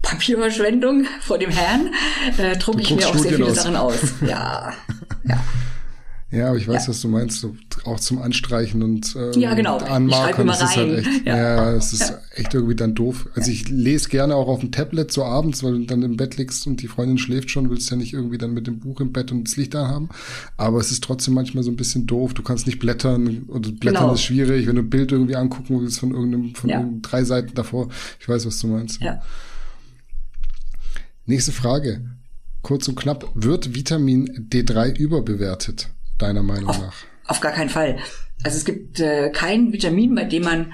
Papierverschwendung 0.00 1.06
vor 1.20 1.38
dem 1.38 1.50
Herrn, 1.50 1.92
äh, 2.38 2.56
drucke 2.56 2.80
ich 2.80 2.90
mir 2.94 3.06
auch 3.06 3.16
sehr 3.16 3.34
viele 3.34 3.46
aus. 3.46 3.54
Sachen 3.54 3.76
aus. 3.76 3.98
Ja, 4.26 4.72
ja. 5.24 5.44
Ja, 6.32 6.48
aber 6.48 6.56
ich 6.56 6.66
weiß, 6.66 6.84
ja. 6.84 6.88
was 6.88 7.02
du 7.02 7.08
meinst, 7.08 7.40
so, 7.40 7.54
auch 7.84 8.00
zum 8.00 8.22
Anstreichen 8.22 8.82
und 8.82 9.14
ähm, 9.16 9.38
ja, 9.38 9.52
genau. 9.52 9.76
Anmarkern. 9.76 10.46
Das 10.46 10.62
ist 10.62 10.76
halt 10.76 11.00
echt, 11.00 11.26
ja, 11.26 11.36
ja 11.36 11.72
es 11.72 11.92
ist 11.92 12.08
ja. 12.08 12.18
echt 12.34 12.54
irgendwie 12.54 12.74
dann 12.74 12.94
doof. 12.94 13.28
Also 13.34 13.50
ich 13.50 13.68
lese 13.68 14.08
gerne 14.08 14.34
auch 14.34 14.48
auf 14.48 14.60
dem 14.60 14.72
Tablet 14.72 15.12
so 15.12 15.24
abends, 15.24 15.62
weil 15.62 15.72
du 15.72 15.84
dann 15.84 16.02
im 16.02 16.16
Bett 16.16 16.38
liegst 16.38 16.66
und 16.66 16.80
die 16.80 16.88
Freundin 16.88 17.18
schläft 17.18 17.50
schon, 17.50 17.68
willst 17.68 17.90
ja 17.90 17.98
nicht 17.98 18.14
irgendwie 18.14 18.38
dann 18.38 18.54
mit 18.54 18.66
dem 18.66 18.80
Buch 18.80 19.00
im 19.00 19.12
Bett 19.12 19.30
und 19.30 19.46
das 19.46 19.58
Licht 19.58 19.74
da 19.74 19.88
haben. 19.88 20.08
Aber 20.56 20.78
es 20.78 20.90
ist 20.90 21.04
trotzdem 21.04 21.34
manchmal 21.34 21.64
so 21.64 21.70
ein 21.70 21.76
bisschen 21.76 22.06
doof. 22.06 22.32
Du 22.32 22.42
kannst 22.42 22.66
nicht 22.66 22.78
blättern 22.78 23.42
und 23.48 23.80
blättern 23.80 24.04
genau. 24.04 24.14
ist 24.14 24.22
schwierig, 24.22 24.66
wenn 24.66 24.76
du 24.76 24.82
ein 24.82 24.90
Bild 24.90 25.12
irgendwie 25.12 25.36
angucken 25.36 25.82
willst 25.82 26.00
von 26.00 26.12
irgendeinem, 26.12 26.54
von 26.54 26.70
ja. 26.70 26.82
drei 27.02 27.24
Seiten 27.24 27.54
davor. 27.54 27.90
Ich 28.18 28.26
weiß, 28.26 28.46
was 28.46 28.58
du 28.58 28.68
meinst. 28.68 29.02
Ja. 29.02 29.20
Nächste 31.26 31.52
Frage. 31.52 32.00
Kurz 32.62 32.88
und 32.88 32.94
knapp. 32.94 33.28
Wird 33.34 33.74
Vitamin 33.74 34.48
D3 34.50 34.96
überbewertet? 34.96 35.90
Deiner 36.22 36.42
Meinung 36.42 36.68
auf, 36.68 36.80
nach? 36.80 36.94
Auf 37.26 37.40
gar 37.40 37.52
keinen 37.52 37.70
Fall. 37.70 37.98
Also 38.42 38.56
es 38.56 38.64
gibt 38.64 39.00
äh, 39.00 39.30
kein 39.30 39.72
Vitamin, 39.72 40.14
bei 40.14 40.24
dem 40.24 40.44
man 40.44 40.72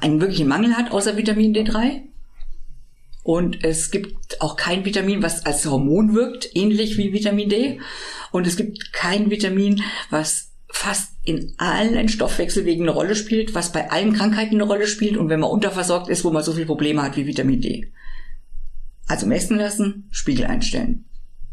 einen 0.00 0.20
wirklichen 0.20 0.48
Mangel 0.48 0.76
hat, 0.76 0.90
außer 0.90 1.16
Vitamin 1.16 1.54
D3. 1.54 2.02
Und 3.22 3.62
es 3.64 3.90
gibt 3.92 4.40
auch 4.40 4.56
kein 4.56 4.84
Vitamin, 4.84 5.22
was 5.22 5.46
als 5.46 5.64
Hormon 5.64 6.14
wirkt, 6.14 6.50
ähnlich 6.54 6.98
wie 6.98 7.12
Vitamin 7.12 7.48
D. 7.48 7.80
Und 8.32 8.46
es 8.46 8.56
gibt 8.56 8.92
kein 8.92 9.30
Vitamin, 9.30 9.82
was 10.10 10.50
fast 10.68 11.12
in 11.22 11.54
allen 11.58 12.08
Stoffwechselwegen 12.08 12.84
eine 12.84 12.92
Rolle 12.92 13.14
spielt, 13.14 13.54
was 13.54 13.70
bei 13.70 13.90
allen 13.90 14.14
Krankheiten 14.14 14.54
eine 14.54 14.64
Rolle 14.64 14.86
spielt 14.86 15.16
und 15.16 15.28
wenn 15.28 15.38
man 15.38 15.50
unterversorgt 15.50 16.08
ist, 16.08 16.24
wo 16.24 16.30
man 16.30 16.42
so 16.42 16.52
viele 16.52 16.66
Probleme 16.66 17.02
hat 17.02 17.16
wie 17.16 17.26
Vitamin 17.26 17.60
D. 17.60 17.92
Also 19.06 19.26
messen 19.26 19.58
lassen, 19.58 20.08
Spiegel 20.10 20.46
einstellen. 20.46 21.04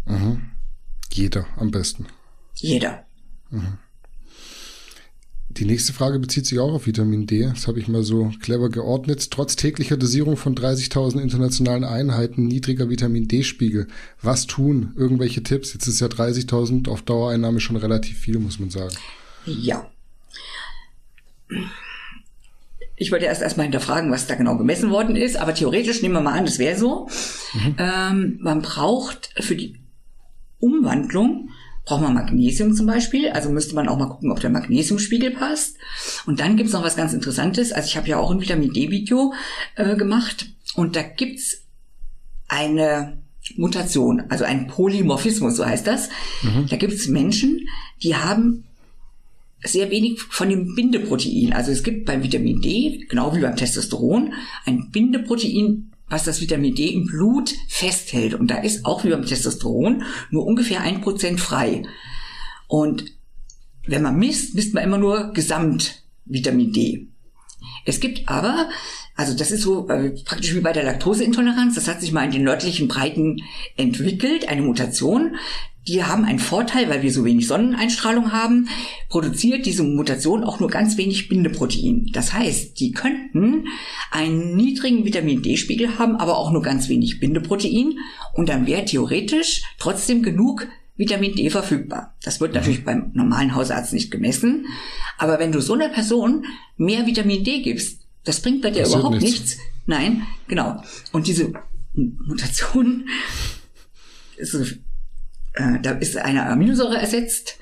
Mhm. 0.05 0.49
Jeder 1.11 1.45
am 1.57 1.69
besten. 1.69 2.07
Jeder. 2.55 3.05
Die 5.49 5.65
nächste 5.65 5.93
Frage 5.93 6.19
bezieht 6.19 6.45
sich 6.45 6.59
auch 6.59 6.73
auf 6.73 6.85
Vitamin 6.85 7.25
D. 7.25 7.43
Das 7.43 7.67
habe 7.67 7.79
ich 7.79 7.87
mal 7.87 8.03
so 8.03 8.31
clever 8.39 8.69
geordnet. 8.69 9.31
Trotz 9.31 9.55
täglicher 9.55 9.97
Dosierung 9.97 10.37
von 10.37 10.55
30.000 10.55 11.19
internationalen 11.19 11.83
Einheiten 11.83 12.45
niedriger 12.47 12.89
Vitamin 12.89 13.27
D-Spiegel. 13.27 13.87
Was 14.21 14.45
tun? 14.45 14.93
Irgendwelche 14.95 15.41
Tipps? 15.41 15.73
Jetzt 15.73 15.87
ist 15.87 15.99
ja 15.99 16.07
30.000 16.07 16.87
auf 16.87 17.01
Dauereinnahme 17.01 17.59
schon 17.59 17.77
relativ 17.77 18.19
viel, 18.19 18.37
muss 18.37 18.59
man 18.59 18.69
sagen. 18.69 18.95
Ja. 19.45 19.89
Ich 22.95 23.11
wollte 23.11 23.25
erst 23.25 23.41
erstmal 23.41 23.65
hinterfragen, 23.65 24.11
was 24.11 24.27
da 24.27 24.35
genau 24.35 24.55
gemessen 24.55 24.91
worden 24.91 25.15
ist, 25.15 25.35
aber 25.37 25.55
theoretisch 25.55 26.01
nehmen 26.01 26.13
wir 26.15 26.21
mal 26.21 26.37
an, 26.37 26.45
das 26.45 26.59
wäre 26.59 26.77
so. 26.77 27.07
Mhm. 27.53 27.75
Ähm, 27.79 28.39
man 28.41 28.61
braucht 28.61 29.33
für 29.39 29.55
die 29.55 29.77
Umwandlung 30.59 31.49
braucht 31.89 32.03
man 32.03 32.13
Magnesium 32.13 32.75
zum 32.75 32.85
Beispiel. 32.85 33.29
Also 33.29 33.49
müsste 33.49 33.73
man 33.73 33.89
auch 33.89 33.97
mal 33.97 34.09
gucken, 34.09 34.31
ob 34.31 34.39
der 34.39 34.51
Magnesiumspiegel 34.51 35.31
passt. 35.31 35.77
Und 36.27 36.39
dann 36.39 36.55
gibt's 36.55 36.73
noch 36.73 36.83
was 36.83 36.95
ganz 36.95 37.13
Interessantes. 37.13 37.71
Also 37.71 37.87
ich 37.87 37.97
habe 37.97 38.07
ja 38.07 38.17
auch 38.17 38.29
ein 38.29 38.39
Vitamin 38.39 38.71
D-Video 38.71 39.33
äh, 39.75 39.95
gemacht 39.95 40.51
und 40.75 40.95
da 40.95 41.01
gibt's 41.01 41.63
eine 42.47 43.17
Mutation, 43.55 44.21
also 44.29 44.43
ein 44.43 44.67
Polymorphismus, 44.67 45.55
so 45.55 45.65
heißt 45.65 45.87
das. 45.87 46.09
Mhm. 46.43 46.67
Da 46.69 46.77
gibt's 46.77 47.07
Menschen, 47.07 47.67
die 48.03 48.15
haben 48.15 48.65
sehr 49.63 49.89
wenig 49.89 50.21
von 50.21 50.49
dem 50.49 50.75
Bindeprotein. 50.75 51.53
Also 51.53 51.71
es 51.71 51.81
gibt 51.81 52.05
beim 52.05 52.21
Vitamin 52.21 52.61
D, 52.61 53.07
genau 53.09 53.35
wie 53.35 53.41
beim 53.41 53.55
Testosteron, 53.55 54.33
ein 54.65 54.91
Bindeprotein 54.91 55.91
was 56.09 56.23
das 56.23 56.41
Vitamin 56.41 56.75
D 56.75 56.87
im 56.87 57.05
Blut 57.05 57.53
festhält. 57.67 58.33
Und 58.33 58.47
da 58.47 58.57
ist 58.57 58.85
auch 58.85 59.03
wie 59.03 59.09
beim 59.09 59.25
Testosteron 59.25 60.03
nur 60.31 60.45
ungefähr 60.45 60.81
ein 60.81 61.01
Prozent 61.01 61.39
frei. 61.39 61.83
Und 62.67 63.05
wenn 63.87 64.01
man 64.01 64.17
misst, 64.17 64.55
misst 64.55 64.73
man 64.73 64.83
immer 64.83 64.97
nur 64.97 65.33
Gesamtvitamin 65.33 66.73
D. 66.73 67.07
Es 67.85 67.99
gibt 67.99 68.29
aber, 68.29 68.69
also 69.15 69.35
das 69.35 69.51
ist 69.51 69.61
so 69.61 69.87
äh, 69.89 70.11
praktisch 70.23 70.53
wie 70.53 70.61
bei 70.61 70.73
der 70.73 70.83
Laktoseintoleranz, 70.83 71.75
das 71.75 71.87
hat 71.87 72.01
sich 72.01 72.11
mal 72.11 72.25
in 72.25 72.31
den 72.31 72.43
nördlichen 72.43 72.87
Breiten 72.87 73.41
entwickelt, 73.77 74.47
eine 74.47 74.61
Mutation 74.61 75.35
die 75.87 76.03
haben 76.03 76.25
einen 76.25 76.39
Vorteil, 76.39 76.89
weil 76.89 77.01
wir 77.01 77.11
so 77.11 77.25
wenig 77.25 77.47
Sonneneinstrahlung 77.47 78.31
haben, 78.31 78.67
produziert 79.09 79.65
diese 79.65 79.83
Mutation 79.83 80.43
auch 80.43 80.59
nur 80.59 80.69
ganz 80.69 80.97
wenig 80.97 81.29
Bindeprotein. 81.29 82.09
Das 82.13 82.33
heißt, 82.33 82.79
die 82.79 82.91
könnten 82.91 83.67
einen 84.11 84.55
niedrigen 84.55 85.05
Vitamin 85.05 85.41
D-Spiegel 85.41 85.97
haben, 85.97 86.15
aber 86.17 86.37
auch 86.37 86.51
nur 86.51 86.61
ganz 86.61 86.89
wenig 86.89 87.19
Bindeprotein 87.19 87.97
und 88.33 88.49
dann 88.49 88.67
wäre 88.67 88.85
theoretisch 88.85 89.63
trotzdem 89.79 90.21
genug 90.21 90.67
Vitamin 90.95 91.33
D 91.33 91.49
verfügbar. 91.49 92.13
Das 92.23 92.41
wird 92.41 92.53
natürlich 92.53 92.83
beim 92.83 93.11
normalen 93.13 93.55
Hausarzt 93.55 93.93
nicht 93.93 94.11
gemessen, 94.11 94.65
aber 95.17 95.39
wenn 95.39 95.53
du 95.53 95.61
so 95.61 95.73
einer 95.73 95.89
Person 95.89 96.45
mehr 96.75 97.07
Vitamin 97.07 97.43
D 97.43 97.61
gibst, 97.61 98.01
das 98.25 98.41
bringt 98.41 98.61
bei 98.61 98.69
dir 98.69 98.81
das 98.81 98.93
überhaupt 98.93 99.21
nichts. 99.21 99.39
nichts. 99.39 99.57
Nein, 99.85 100.27
genau. 100.47 100.83
Und 101.13 101.25
diese 101.25 101.53
Mutation 101.93 103.07
ist 104.37 104.53
äh, 105.53 105.79
da 105.81 105.91
ist 105.91 106.17
eine 106.17 106.45
Aminosäure 106.47 106.97
ersetzt 106.97 107.57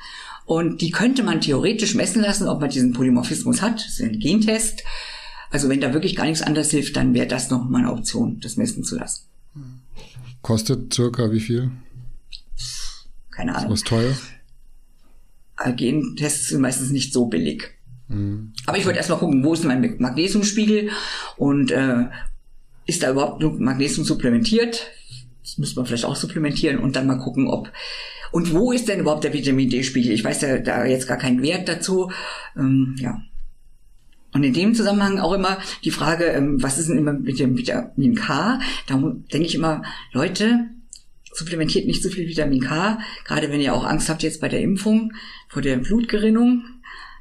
und 0.46 0.82
die 0.82 0.92
könnte 0.92 1.24
man 1.24 1.42
theoretisch 1.42 1.96
messen 1.96 2.22
lassen, 2.22 2.48
ob 2.48 2.62
man 2.62 2.70
diesen 2.70 2.94
Polymorphismus 2.94 3.62
hat. 3.62 3.76
Das 3.80 4.00
ist 4.00 4.02
ein 4.02 4.20
Gentest. 4.20 4.84
Also 5.50 5.70
wenn 5.70 5.82
da 5.82 5.94
wirklich 5.94 6.16
gar 6.16 6.26
nichts 6.26 6.42
anderes 6.42 6.72
hilft, 6.72 6.96
dann 6.96 7.14
wäre 7.14 7.28
das 7.28 7.50
noch 7.50 7.68
mal 7.68 7.80
eine 7.80 7.92
Option, 7.92 8.40
das 8.40 8.58
messen 8.58 8.84
zu 8.84 8.98
lassen. 8.98 9.26
Kostet 10.42 10.94
circa 10.94 11.32
wie 11.32 11.40
viel? 11.40 11.72
Keine 13.32 13.56
Ahnung. 13.56 13.74
Ist 13.74 13.82
was 13.82 13.90
teuer? 13.90 14.18
Äh, 15.64 15.74
Gentests 15.74 16.48
sind 16.48 16.62
meistens 16.62 16.92
nicht 16.92 17.14
so 17.14 17.26
billig. 17.26 17.72
Mhm. 18.08 18.54
Aber 18.66 18.78
ich 18.78 18.86
wollte 18.86 18.98
erstmal 18.98 19.20
gucken, 19.20 19.44
wo 19.44 19.54
ist 19.54 19.64
mein 19.64 19.96
Magnesiumspiegel 20.00 20.92
und 21.36 21.72
äh, 21.72 22.06
ist 22.86 23.04
da 23.04 23.12
überhaupt 23.12 23.42
Magnesium 23.60 24.06
supplementiert? 24.06 24.88
Das 25.48 25.58
müsste 25.58 25.78
man 25.78 25.86
vielleicht 25.86 26.04
auch 26.04 26.18
supplementieren 26.18 26.78
und 26.78 26.98
dann 26.98 27.08
mal 27.08 27.20
gucken, 27.20 27.48
ob 27.48 27.72
und 28.34 28.54
wo 28.54 28.74
ist 28.74 28.90
denn 28.90 29.00
überhaupt 29.00 29.24
der 29.24 29.32
Vitamin 29.32 29.70
D-Spiegel? 29.70 30.12
Ich 30.12 30.26
weiß 30.26 30.42
ja 30.42 30.58
da 30.58 30.86
jetzt 30.86 31.08
gar 31.08 31.18
keinen 31.18 31.42
Wert 31.42 31.70
dazu. 31.70 32.12
Ähm, 32.58 32.98
ja. 33.00 33.22
Und 34.34 34.44
in 34.44 34.52
dem 34.52 34.76
Zusammenhang 34.76 35.20
auch 35.20 35.32
immer 35.32 35.58
die 35.86 35.92
Frage, 35.92 36.26
ähm, 36.26 36.62
was 36.62 36.78
ist 36.78 36.90
denn 36.90 36.98
immer 36.98 37.14
mit 37.14 37.40
dem 37.40 37.58
Vitamin 37.58 38.16
K? 38.16 38.60
Da 38.88 38.96
denke 38.96 39.48
ich 39.48 39.56
immer, 39.56 39.84
Leute, 40.12 40.68
supplementiert 41.34 41.88
nicht 41.88 42.04
so 42.04 42.10
viel 42.10 42.28
Vitamin 42.28 42.60
K, 42.60 43.00
gerade 43.24 43.50
wenn 43.50 43.62
ihr 43.62 43.74
auch 43.74 43.86
Angst 43.86 44.10
habt 44.10 44.24
jetzt 44.24 44.42
bei 44.42 44.50
der 44.50 44.62
Impfung 44.62 45.14
vor 45.48 45.62
der 45.62 45.78
Blutgerinnung. 45.78 46.66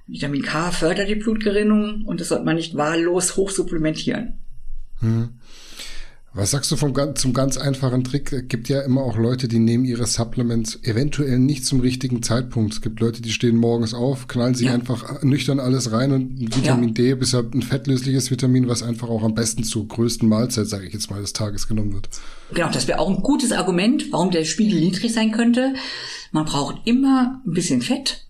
Vitamin 0.08 0.42
K 0.42 0.72
fördert 0.72 1.08
die 1.08 1.14
Blutgerinnung 1.14 2.04
und 2.04 2.20
das 2.20 2.28
sollte 2.28 2.44
man 2.44 2.56
nicht 2.56 2.76
wahllos 2.76 3.36
hochsupplementieren. 3.36 4.40
Hm. 5.00 5.38
Was 6.36 6.50
sagst 6.50 6.70
du 6.70 6.76
vom, 6.76 6.94
zum 7.14 7.32
ganz 7.32 7.56
einfachen 7.56 8.04
Trick? 8.04 8.30
Es 8.30 8.46
gibt 8.48 8.68
ja 8.68 8.82
immer 8.82 9.00
auch 9.00 9.16
Leute, 9.16 9.48
die 9.48 9.58
nehmen 9.58 9.86
ihre 9.86 10.04
Supplements 10.04 10.78
eventuell 10.82 11.38
nicht 11.38 11.64
zum 11.64 11.80
richtigen 11.80 12.22
Zeitpunkt. 12.22 12.74
Es 12.74 12.82
gibt 12.82 13.00
Leute, 13.00 13.22
die 13.22 13.32
stehen 13.32 13.56
morgens 13.56 13.94
auf, 13.94 14.28
knallen 14.28 14.54
sich 14.54 14.66
ja. 14.66 14.74
einfach 14.74 15.22
nüchtern 15.22 15.60
alles 15.60 15.92
rein 15.92 16.12
und 16.12 16.38
Vitamin 16.38 16.90
ja. 16.90 16.94
D, 16.94 17.14
bisher 17.14 17.42
ein 17.54 17.62
fettlösliches 17.62 18.30
Vitamin, 18.30 18.68
was 18.68 18.82
einfach 18.82 19.08
auch 19.08 19.22
am 19.22 19.34
besten 19.34 19.64
zur 19.64 19.88
größten 19.88 20.28
Mahlzeit, 20.28 20.66
sage 20.66 20.86
ich 20.86 20.92
jetzt 20.92 21.10
mal, 21.10 21.22
des 21.22 21.32
Tages 21.32 21.68
genommen 21.68 21.94
wird. 21.94 22.10
Genau, 22.52 22.68
das 22.70 22.86
wäre 22.86 22.98
auch 22.98 23.08
ein 23.08 23.22
gutes 23.22 23.52
Argument, 23.52 24.12
warum 24.12 24.30
der 24.30 24.44
Spiegel 24.44 24.78
niedrig 24.78 25.14
sein 25.14 25.32
könnte. 25.32 25.72
Man 26.32 26.44
braucht 26.44 26.82
immer 26.84 27.40
ein 27.46 27.52
bisschen 27.52 27.80
Fett 27.80 28.26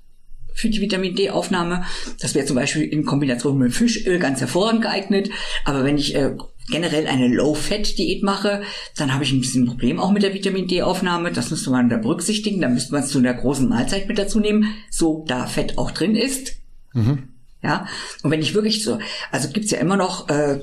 für 0.55 0.71
die 0.71 0.81
Vitamin 0.81 1.17
D-Aufnahme. 1.17 1.85
Das 2.21 2.37
wäre 2.37 2.47
zum 2.47 2.55
Beispiel 2.55 2.83
in 2.83 3.05
Kombination 3.05 3.59
mit 3.59 3.75
Fischöl 3.75 4.21
ganz 4.21 4.39
hervorragend 4.39 4.83
geeignet. 4.83 5.29
Aber 5.65 5.83
wenn 5.83 5.99
ich 5.99 6.15
äh, 6.15 6.37
generell 6.69 7.07
eine 7.07 7.29
Low-Fat-Diät 7.29 8.23
mache, 8.23 8.63
dann 8.97 9.13
habe 9.13 9.25
ich 9.25 9.33
ein 9.33 9.41
bisschen 9.41 9.65
ein 9.65 9.69
Problem 9.69 10.01
auch 10.01 10.11
mit 10.11 10.23
der 10.23 10.35
Vitamin 10.35 10.67
D-Aufnahme. 10.67 11.33
Das 11.33 11.51
müsste 11.51 11.71
man 11.71 11.89
da 11.89 11.97
berücksichtigen. 11.97 12.61
Da 12.61 12.69
müsste 12.69 12.93
man 12.93 13.03
es 13.03 13.11
zu 13.11 13.19
einer 13.19 13.35
großen 13.35 13.69
Mahlzeit 13.69 14.09
mit 14.09 14.19
dazu 14.19 14.41
nehmen, 14.41 14.75
so 14.91 15.25
da 15.27 15.47
Fett 15.47 15.79
auch 15.79 15.91
drin 15.91 16.17
ist. 16.17 16.57
Mhm. 16.93 17.29
Ja, 17.63 17.87
und 18.23 18.31
wenn 18.31 18.43
ich 18.43 18.55
wirklich 18.55 18.85
so, 18.85 18.99
also 19.31 19.49
gibt's 19.51 19.71
ja 19.71 19.79
immer 19.79 19.97
noch 19.97 20.29
äh, 20.29 20.61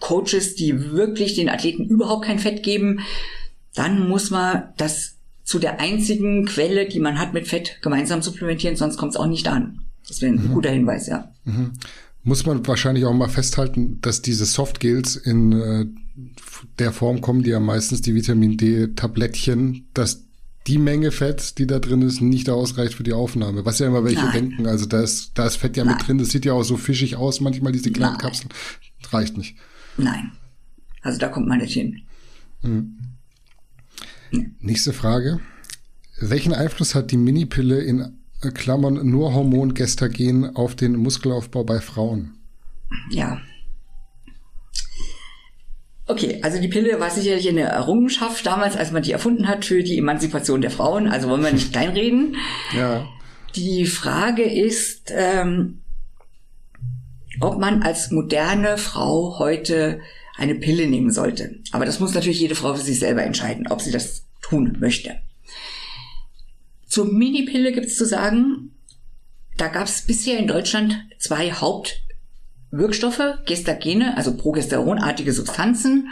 Coaches, 0.00 0.54
die 0.54 0.92
wirklich 0.92 1.34
den 1.34 1.48
Athleten 1.48 1.84
überhaupt 1.84 2.26
kein 2.26 2.38
Fett 2.38 2.62
geben, 2.62 3.00
dann 3.74 4.08
muss 4.08 4.30
man 4.30 4.64
das 4.76 5.16
zu 5.44 5.58
der 5.58 5.80
einzigen 5.80 6.44
Quelle, 6.44 6.86
die 6.86 7.00
man 7.00 7.18
hat 7.18 7.32
mit 7.32 7.48
Fett, 7.48 7.78
gemeinsam 7.80 8.22
supplementieren, 8.22 8.76
sonst 8.76 8.96
kommt 8.96 9.12
es 9.12 9.16
auch 9.16 9.26
nicht 9.26 9.48
an. 9.48 9.80
Das 10.06 10.20
wäre 10.20 10.32
ein 10.32 10.48
mhm. 10.48 10.52
guter 10.52 10.70
Hinweis, 10.70 11.06
ja. 11.06 11.32
Mhm 11.44 11.72
muss 12.22 12.46
man 12.46 12.66
wahrscheinlich 12.66 13.04
auch 13.04 13.14
mal 13.14 13.28
festhalten, 13.28 14.00
dass 14.00 14.22
diese 14.22 14.44
Softgels 14.44 15.16
in 15.16 15.52
äh, 15.52 15.86
der 16.78 16.92
Form 16.92 17.20
kommen, 17.20 17.42
die 17.42 17.50
ja 17.50 17.60
meistens 17.60 18.02
die 18.02 18.14
Vitamin 18.14 18.56
D-Tablettchen, 18.56 19.86
dass 19.94 20.24
die 20.68 20.78
Menge 20.78 21.10
Fett, 21.10 21.58
die 21.58 21.66
da 21.66 21.80
drin 21.80 22.02
ist, 22.02 22.20
nicht 22.20 22.48
ausreicht 22.48 22.94
für 22.94 23.02
die 23.02 23.12
Aufnahme. 23.12 23.64
Was 23.64 23.80
ja 23.80 23.88
immer 23.88 24.04
welche 24.04 24.22
Nein. 24.22 24.32
denken. 24.32 24.66
Also 24.66 24.86
da 24.86 25.02
ist, 25.02 25.32
da 25.34 25.46
ist 25.46 25.56
Fett 25.56 25.76
ja 25.76 25.84
Nein. 25.84 25.96
mit 25.96 26.06
drin. 26.06 26.18
Das 26.18 26.28
sieht 26.28 26.44
ja 26.44 26.52
auch 26.52 26.62
so 26.62 26.76
fischig 26.76 27.16
aus, 27.16 27.40
manchmal 27.40 27.72
diese 27.72 27.90
kleinen 27.90 28.12
Nein. 28.12 28.20
Kapseln. 28.20 28.50
Reicht 29.10 29.36
nicht. 29.36 29.56
Nein. 29.96 30.32
Also 31.02 31.18
da 31.18 31.28
kommt 31.28 31.48
man 31.48 31.58
nicht 31.58 31.72
hin. 31.72 32.02
Nächste 34.60 34.92
Frage. 34.92 35.40
Welchen 36.20 36.54
Einfluss 36.54 36.94
hat 36.94 37.10
die 37.10 37.16
Minipille 37.16 37.80
in 37.80 38.21
Klammern 38.50 39.08
nur 39.08 39.34
Hormon 39.34 39.74
Gestagen 39.74 40.56
auf 40.56 40.74
den 40.74 40.96
Muskelaufbau 40.96 41.64
bei 41.64 41.80
Frauen? 41.80 42.38
Ja. 43.10 43.40
Okay, 46.06 46.40
also 46.42 46.60
die 46.60 46.68
Pille 46.68 46.98
war 46.98 47.10
sicherlich 47.10 47.48
eine 47.48 47.62
Errungenschaft 47.62 48.44
damals, 48.44 48.76
als 48.76 48.90
man 48.90 49.02
die 49.02 49.12
erfunden 49.12 49.48
hat 49.48 49.64
für 49.64 49.82
die 49.82 49.98
Emanzipation 49.98 50.60
der 50.60 50.70
Frauen. 50.70 51.08
Also 51.08 51.28
wollen 51.28 51.44
wir 51.44 51.52
nicht 51.52 51.72
kleinreden. 51.72 52.36
Ja. 52.76 53.06
Die 53.54 53.86
Frage 53.86 54.42
ist, 54.42 55.12
ähm, 55.14 55.82
ob 57.40 57.58
man 57.58 57.82
als 57.82 58.10
moderne 58.10 58.78
Frau 58.78 59.38
heute 59.38 60.00
eine 60.36 60.54
Pille 60.54 60.86
nehmen 60.86 61.10
sollte. 61.10 61.60
Aber 61.70 61.86
das 61.86 62.00
muss 62.00 62.14
natürlich 62.14 62.40
jede 62.40 62.54
Frau 62.54 62.74
für 62.74 62.82
sich 62.82 62.98
selber 62.98 63.22
entscheiden, 63.22 63.68
ob 63.68 63.80
sie 63.80 63.92
das 63.92 64.26
tun 64.40 64.76
möchte. 64.80 65.16
Zur 66.92 67.06
Minipille 67.06 67.72
gibt 67.72 67.86
es 67.86 67.96
zu 67.96 68.04
sagen, 68.04 68.72
da 69.56 69.68
gab 69.68 69.86
es 69.86 70.02
bisher 70.02 70.38
in 70.38 70.46
Deutschland 70.46 70.94
zwei 71.18 71.50
Hauptwirkstoffe, 71.50 73.38
Gestagene, 73.46 74.14
also 74.18 74.36
progesteronartige 74.36 75.32
Substanzen. 75.32 76.10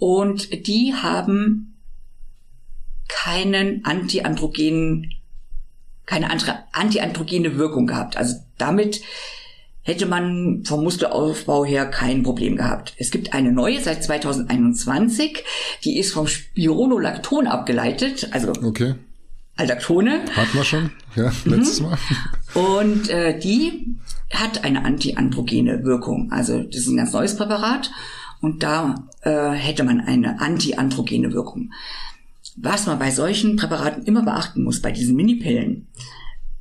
Und 0.00 0.66
die 0.66 0.94
haben 0.94 1.76
keinen 3.06 3.84
antiandrogenen 3.84 5.12
keine 6.06 6.28
andere 6.28 6.64
antiandrogene 6.72 7.56
Wirkung 7.56 7.86
gehabt. 7.86 8.16
Also 8.16 8.34
damit 8.58 9.00
hätte 9.82 10.06
man 10.06 10.64
vom 10.64 10.82
Muskelaufbau 10.82 11.64
her 11.64 11.86
kein 11.86 12.24
Problem 12.24 12.56
gehabt. 12.56 12.94
Es 12.98 13.12
gibt 13.12 13.32
eine 13.32 13.52
neue 13.52 13.80
seit 13.80 14.02
2021, 14.02 15.44
die 15.84 15.98
ist 16.00 16.12
vom 16.12 16.26
Spironolacton 16.26 17.46
abgeleitet, 17.46 18.30
also 18.32 18.52
Okay. 18.60 18.96
Aldactone. 19.56 20.24
Hatten 20.34 20.56
wir 20.56 20.64
schon? 20.64 20.90
Ja, 21.14 21.30
letztes 21.44 21.80
Mal. 21.80 21.96
Und 22.54 23.08
äh, 23.08 23.38
die 23.38 23.96
hat 24.32 24.64
eine 24.64 24.84
antiandrogene 24.84 25.84
Wirkung. 25.84 26.32
Also 26.32 26.62
das 26.62 26.76
ist 26.82 26.88
ein 26.88 26.96
ganz 26.96 27.12
neues 27.12 27.36
Präparat 27.36 27.90
und 28.40 28.62
da 28.62 29.06
äh, 29.22 29.50
hätte 29.50 29.84
man 29.84 30.00
eine 30.00 30.40
antiandrogene 30.40 31.32
Wirkung. 31.32 31.72
Was 32.56 32.86
man 32.86 32.98
bei 32.98 33.10
solchen 33.10 33.56
Präparaten 33.56 34.04
immer 34.04 34.22
beachten 34.22 34.62
muss, 34.62 34.80
bei 34.80 34.92
diesen 34.92 35.16
Minipillen, 35.16 35.88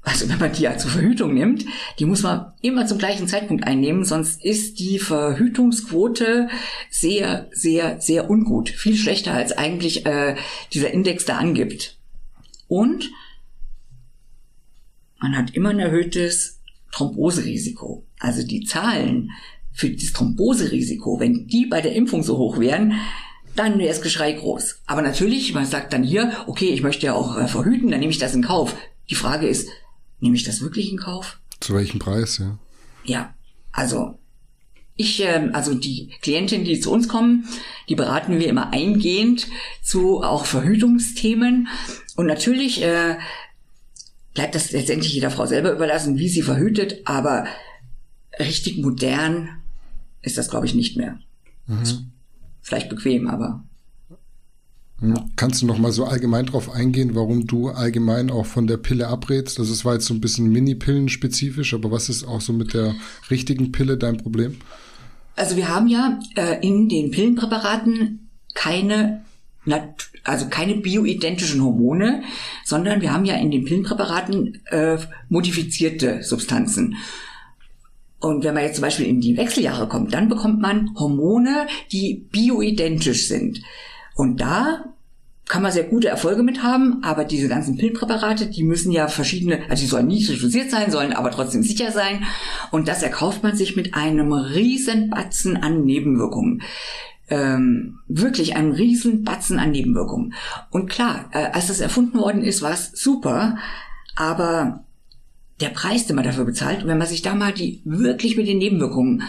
also 0.04 0.28
wenn 0.28 0.40
man 0.40 0.52
die 0.52 0.64
ja 0.64 0.78
zur 0.78 0.92
Verhütung 0.92 1.34
nimmt, 1.34 1.66
die 1.98 2.06
muss 2.06 2.24
man 2.24 2.54
immer 2.62 2.86
zum 2.86 2.98
gleichen 2.98 3.28
Zeitpunkt 3.28 3.66
einnehmen, 3.66 4.04
sonst 4.04 4.44
ist 4.44 4.80
die 4.80 5.00
Verhütungsquote 5.00 6.50
sehr, 6.90 7.48
sehr, 7.54 8.02
sehr 8.02 8.30
ungut. 8.30 8.70
Viel 8.70 8.98
schlechter 8.98 9.34
als 9.34 9.54
eigentlich 9.54 10.06
äh, 10.06 10.36
dieser 10.74 10.92
Index 10.92 11.26
da 11.26 11.38
angibt. 11.38 11.98
Und 12.74 13.12
man 15.20 15.38
hat 15.38 15.52
immer 15.52 15.70
ein 15.70 15.80
erhöhtes 15.80 16.60
Thromboserisiko. 16.92 18.04
Also 18.18 18.42
die 18.42 18.66
Zahlen 18.66 19.30
für 19.72 19.92
das 19.92 20.12
Thromboserisiko, 20.12 21.20
wenn 21.20 21.46
die 21.46 21.68
bei 21.68 21.82
der 21.82 21.94
Impfung 21.94 22.24
so 22.24 22.40
hoch 22.40 22.60
wären, 22.60 22.94
dann 23.56 23.78
wäre 23.78 23.90
das 23.90 24.02
Geschrei 24.02 24.32
groß. 24.32 24.82
Aber 24.88 25.04
natürlich, 25.04 25.54
man 25.54 25.68
sagt 25.68 25.94
dann 25.94 26.02
hier, 26.02 26.36
okay, 26.48 26.70
ich 26.70 26.82
möchte 26.82 27.06
ja 27.06 27.14
auch 27.14 27.38
äh, 27.38 27.48
verhüten, 27.48 27.92
dann 27.92 28.00
nehme 28.00 28.12
ich 28.12 28.18
das 28.18 28.34
in 28.34 28.42
Kauf. 28.42 28.76
Die 29.12 29.14
Frage 29.14 29.48
ist, 29.48 29.70
nehme 30.20 30.36
ich 30.36 30.44
das 30.44 30.62
wirklich 30.62 30.92
in 30.92 30.98
Kauf? 30.98 31.40
Zu 31.60 31.76
welchem 31.76 32.00
Preis, 32.00 32.40
ja? 32.40 32.58
Ja, 33.04 33.36
also 33.72 34.18
ich, 34.96 35.22
ähm, 35.24 35.52
also 35.54 35.74
die 35.74 36.10
Klientinnen, 36.22 36.66
die 36.66 36.80
zu 36.80 36.92
uns 36.92 37.08
kommen, 37.08 37.48
die 37.90 37.96
beraten 37.96 38.40
wir 38.40 38.48
immer 38.48 38.72
eingehend 38.74 39.48
zu 39.82 40.22
auch 40.22 40.46
Verhütungsthemen. 40.46 41.68
Und 42.16 42.28
natürlich 42.28 42.82
äh, 42.84 43.18
bleibt 44.34 44.56
das 44.56 44.72
letztendlich 44.72 45.14
jeder 45.14 45.32
Frau 45.32 45.46
selber 45.46 45.72
überlassen, 45.72 46.18
wie 46.18 46.30
sie 46.30 46.42
verhütet, 46.42 47.02
aber 47.06 47.46
richtig 48.40 48.78
modern 48.78 49.62
ist 50.22 50.38
das, 50.38 50.50
glaube 50.50 50.66
ich, 50.66 50.76
nicht 50.76 50.96
mehr. 50.98 51.20
Vielleicht 52.62 52.90
bequem, 52.90 53.28
aber. 53.28 53.64
Kannst 55.36 55.62
du 55.62 55.66
noch 55.66 55.78
mal 55.78 55.92
so 55.92 56.06
allgemein 56.06 56.46
drauf 56.46 56.72
eingehen, 56.72 57.16
warum 57.16 57.46
du 57.46 57.70
allgemein 57.70 58.30
auch 58.30 58.46
von 58.46 58.68
der 58.68 58.78
Pille 58.78 59.08
abrätst? 59.08 59.60
Also 59.60 59.74
es 59.74 59.84
war 59.84 59.96
jetzt 59.96 60.06
so 60.06 60.13
ein 60.13 60.22
bisschen 60.22 60.50
Mini-Pillen 60.50 61.10
spezifisch, 61.10 61.74
aber 61.74 61.92
was 61.92 62.08
ist 62.08 62.24
auch 62.24 62.39
so 62.39 62.54
mit 62.54 62.74
der 62.74 62.96
richtigen 63.30 63.72
Pille 63.72 63.98
dein 63.98 64.18
Problem? 64.18 64.58
Also 65.36 65.58
wir 65.58 65.68
haben 65.68 65.88
ja 65.88 66.20
äh, 66.36 66.66
in 66.66 66.88
den 66.88 67.12
Pillenpräparaten 67.12 68.30
keine 68.54 69.24
also 70.26 70.48
keine 70.50 70.76
bioidentischen 70.76 71.63
Hormone, 71.63 72.24
sondern 72.66 73.00
wir 73.00 73.13
haben 73.13 73.24
ja 73.24 73.36
in 73.36 73.50
den 73.50 73.63
Pillenpräparaten 73.63 74.62
äh, 74.66 74.98
modifizierte 75.30 76.22
Substanzen. 76.22 76.98
Und 78.20 78.44
wenn 78.44 78.54
man 78.54 78.63
jetzt 78.63 78.76
zum 78.76 78.84
Beispiel 78.84 79.06
in 79.06 79.22
die 79.22 79.38
Wechseljahre 79.38 79.88
kommt, 79.88 80.13
dann 80.13 80.30
bekommt 80.30 80.62
man 80.62 80.94
Hormone, 80.96 81.68
die 81.92 82.26
bioidentisch 82.32 83.28
sind. 83.28 83.62
Und 84.15 84.41
da 84.41 84.86
kann 85.47 85.62
man 85.62 85.71
sehr 85.71 85.84
gute 85.84 86.08
Erfolge 86.08 86.41
mit 86.41 86.63
haben, 86.63 87.04
aber 87.04 87.26
diese 87.26 87.49
ganzen 87.49 87.76
Pillenpräparate, 87.76 88.47
die 88.47 88.63
müssen 88.63 88.91
ja 88.91 89.08
verschiedene, 89.08 89.69
also 89.69 89.82
die 89.82 89.89
sollen 89.89 90.08
niedrig 90.08 90.41
dosiert 90.41 90.71
sein, 90.71 90.89
sollen 90.89 91.13
aber 91.13 91.32
trotzdem 91.32 91.63
sicher 91.63 91.91
sein. 91.91 92.23
Und 92.71 92.88
das 92.88 93.04
erkauft 93.04 93.43
man 93.43 93.56
sich 93.56 93.76
mit 93.76 93.93
einem 93.93 94.32
riesen 94.32 95.10
Batzen 95.10 95.58
an 95.58 95.84
Nebenwirkungen. 95.84 96.62
Ähm, 97.30 97.99
wirklich 98.08 98.56
einem 98.56 98.71
riesen 98.71 99.23
Batzen 99.23 99.60
an 99.60 99.71
Nebenwirkungen. 99.71 100.34
Und 100.71 100.89
klar, 100.89 101.30
äh, 101.32 101.45
als 101.52 101.67
das 101.67 101.82
erfunden 101.82 102.19
worden 102.19 102.43
ist, 102.43 102.62
war 102.62 102.71
es 102.71 102.91
super, 102.93 103.58
aber 104.15 104.86
der 105.62 105.69
Preis, 105.69 106.08
den 106.08 106.15
man 106.15 106.26
dafür 106.26 106.45
bezahlt, 106.45 106.86
wenn 106.86 106.97
man 106.97 107.08
sich 107.08 107.21
da 107.21 107.36
mal 107.36 107.54
die 107.54 107.82
wirklich 107.86 108.38
mit 108.38 108.47
den 108.47 108.58
Nebenwirkungen 108.58 109.23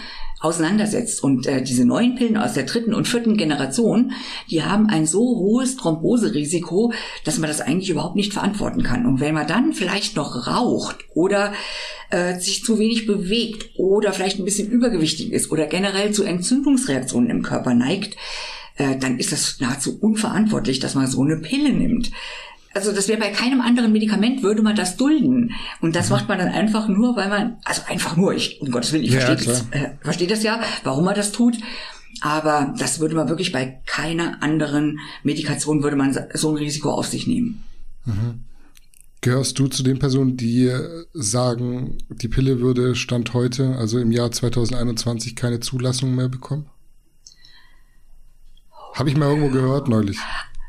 auseinandersetzt 0.45 1.23
und 1.23 1.47
äh, 1.47 1.63
diese 1.63 1.85
neuen 1.85 2.15
Pillen 2.15 2.37
aus 2.37 2.53
der 2.53 2.65
dritten 2.65 2.95
und 2.95 3.09
vierten 3.09 3.37
Generation, 3.37 4.13
die 4.51 4.63
haben 4.63 4.89
ein 4.89 5.07
so 5.07 5.21
hohes 5.21 5.77
Thromboserisiko, 5.77 6.93
dass 7.25 7.39
man 7.39 7.49
das 7.49 7.61
eigentlich 7.61 7.91
überhaupt 7.91 8.17
nicht 8.17 8.33
verantworten 8.33 8.83
kann. 8.83 9.07
Und 9.07 9.21
wenn 9.21 9.35
man 9.35 9.47
dann 9.47 9.73
vielleicht 9.73 10.17
noch 10.17 10.47
raucht 10.47 10.99
oder 11.15 11.53
äh, 12.11 12.39
sich 12.39 12.65
zu 12.65 12.79
wenig 12.79 13.07
bewegt 13.07 13.71
oder 13.79 14.13
vielleicht 14.13 14.39
ein 14.39 14.45
bisschen 14.45 14.71
übergewichtig 14.71 15.33
ist 15.33 15.51
oder 15.51 15.67
generell 15.67 16.13
zu 16.13 16.25
Entzündungsreaktionen 16.25 17.31
im 17.31 17.43
Körper 17.43 17.75
neigt, 17.75 18.17
äh, 18.77 18.97
dann 18.99 19.19
ist 19.19 19.33
das 19.33 19.61
nahezu 19.61 19.99
unverantwortlich, 20.01 20.79
dass 20.81 20.95
man 20.95 21.07
so 21.07 21.23
eine 21.23 21.37
Pille 21.37 21.73
nimmt. 21.73 22.11
Also 22.75 22.93
das 22.93 23.07
wäre 23.09 23.21
bei 23.21 23.31
keinem 23.31 23.61
anderen 23.61 23.93
Medikament 23.93 24.43
würde 24.43 24.63
man 24.63 24.75
das 24.75 24.97
dulden. 24.97 25.53
Und 25.81 25.95
das 25.95 26.11
macht 26.11 26.29
man 26.29 26.39
dann 26.39 26.49
einfach 26.49 26.89
nur, 26.89 27.17
weil 27.17 27.29
man, 27.29 27.57
also 27.65 27.83
einfach 27.89 28.17
nur, 28.17 28.35
ich, 28.35 28.61
um 28.61 28.71
Gottes 28.71 28.93
Willen, 28.93 29.05
ich 29.05 29.13
Ja, 29.13 29.21
verstehe 29.21 29.47
das, 29.47 29.65
äh, 29.71 29.91
verstehe 30.01 30.27
das 30.27 30.43
ja, 30.43 30.61
warum 30.83 31.05
man 31.05 31.15
das 31.15 31.31
tut. 31.33 31.57
Aber 32.21 32.75
das 32.79 33.01
würde 33.01 33.15
man 33.15 33.29
wirklich 33.29 33.53
bei 33.53 33.81
keiner 33.87 34.43
anderen 34.43 35.01
Medikation 35.23 35.83
würde 35.83 35.97
man 35.97 36.17
so 36.35 36.51
ein 36.51 36.57
Risiko 36.57 36.91
auf 36.91 37.07
sich 37.07 37.27
nehmen. 37.27 37.63
Gehörst 39.21 39.59
du 39.59 39.69
zu 39.69 39.83
den 39.83 39.99
Personen, 39.99 40.37
die 40.37 40.71
sagen, 41.13 41.99
die 42.09 42.29
Pille 42.29 42.61
würde 42.61 42.95
Stand 42.95 43.35
heute, 43.35 43.77
also 43.77 43.99
im 43.99 44.13
Jahr 44.13 44.31
2021, 44.31 45.35
keine 45.35 45.61
Zulassung 45.61 46.15
mehr 46.15 46.29
bekommen? 46.29 46.67
Habe 48.95 49.09
ich 49.09 49.17
mal 49.17 49.29
irgendwo 49.29 49.49
gehört 49.51 49.89
neulich. 49.89 50.19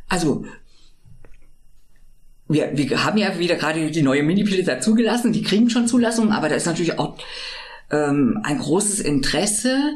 Also, 0.07 0.45
wir, 2.47 2.71
wir 2.75 3.03
haben 3.03 3.17
ja 3.17 3.39
wieder 3.39 3.55
gerade 3.55 3.89
die 3.89 4.01
neue 4.01 4.23
Minipille 4.23 4.63
dazugelassen, 4.63 5.33
die 5.33 5.41
kriegen 5.41 5.69
schon 5.69 5.87
Zulassung, 5.87 6.31
aber 6.31 6.49
da 6.49 6.55
ist 6.55 6.67
natürlich 6.67 6.99
auch 6.99 7.17
ähm, 7.91 8.39
ein 8.43 8.59
großes 8.59 8.99
Interesse, 8.99 9.95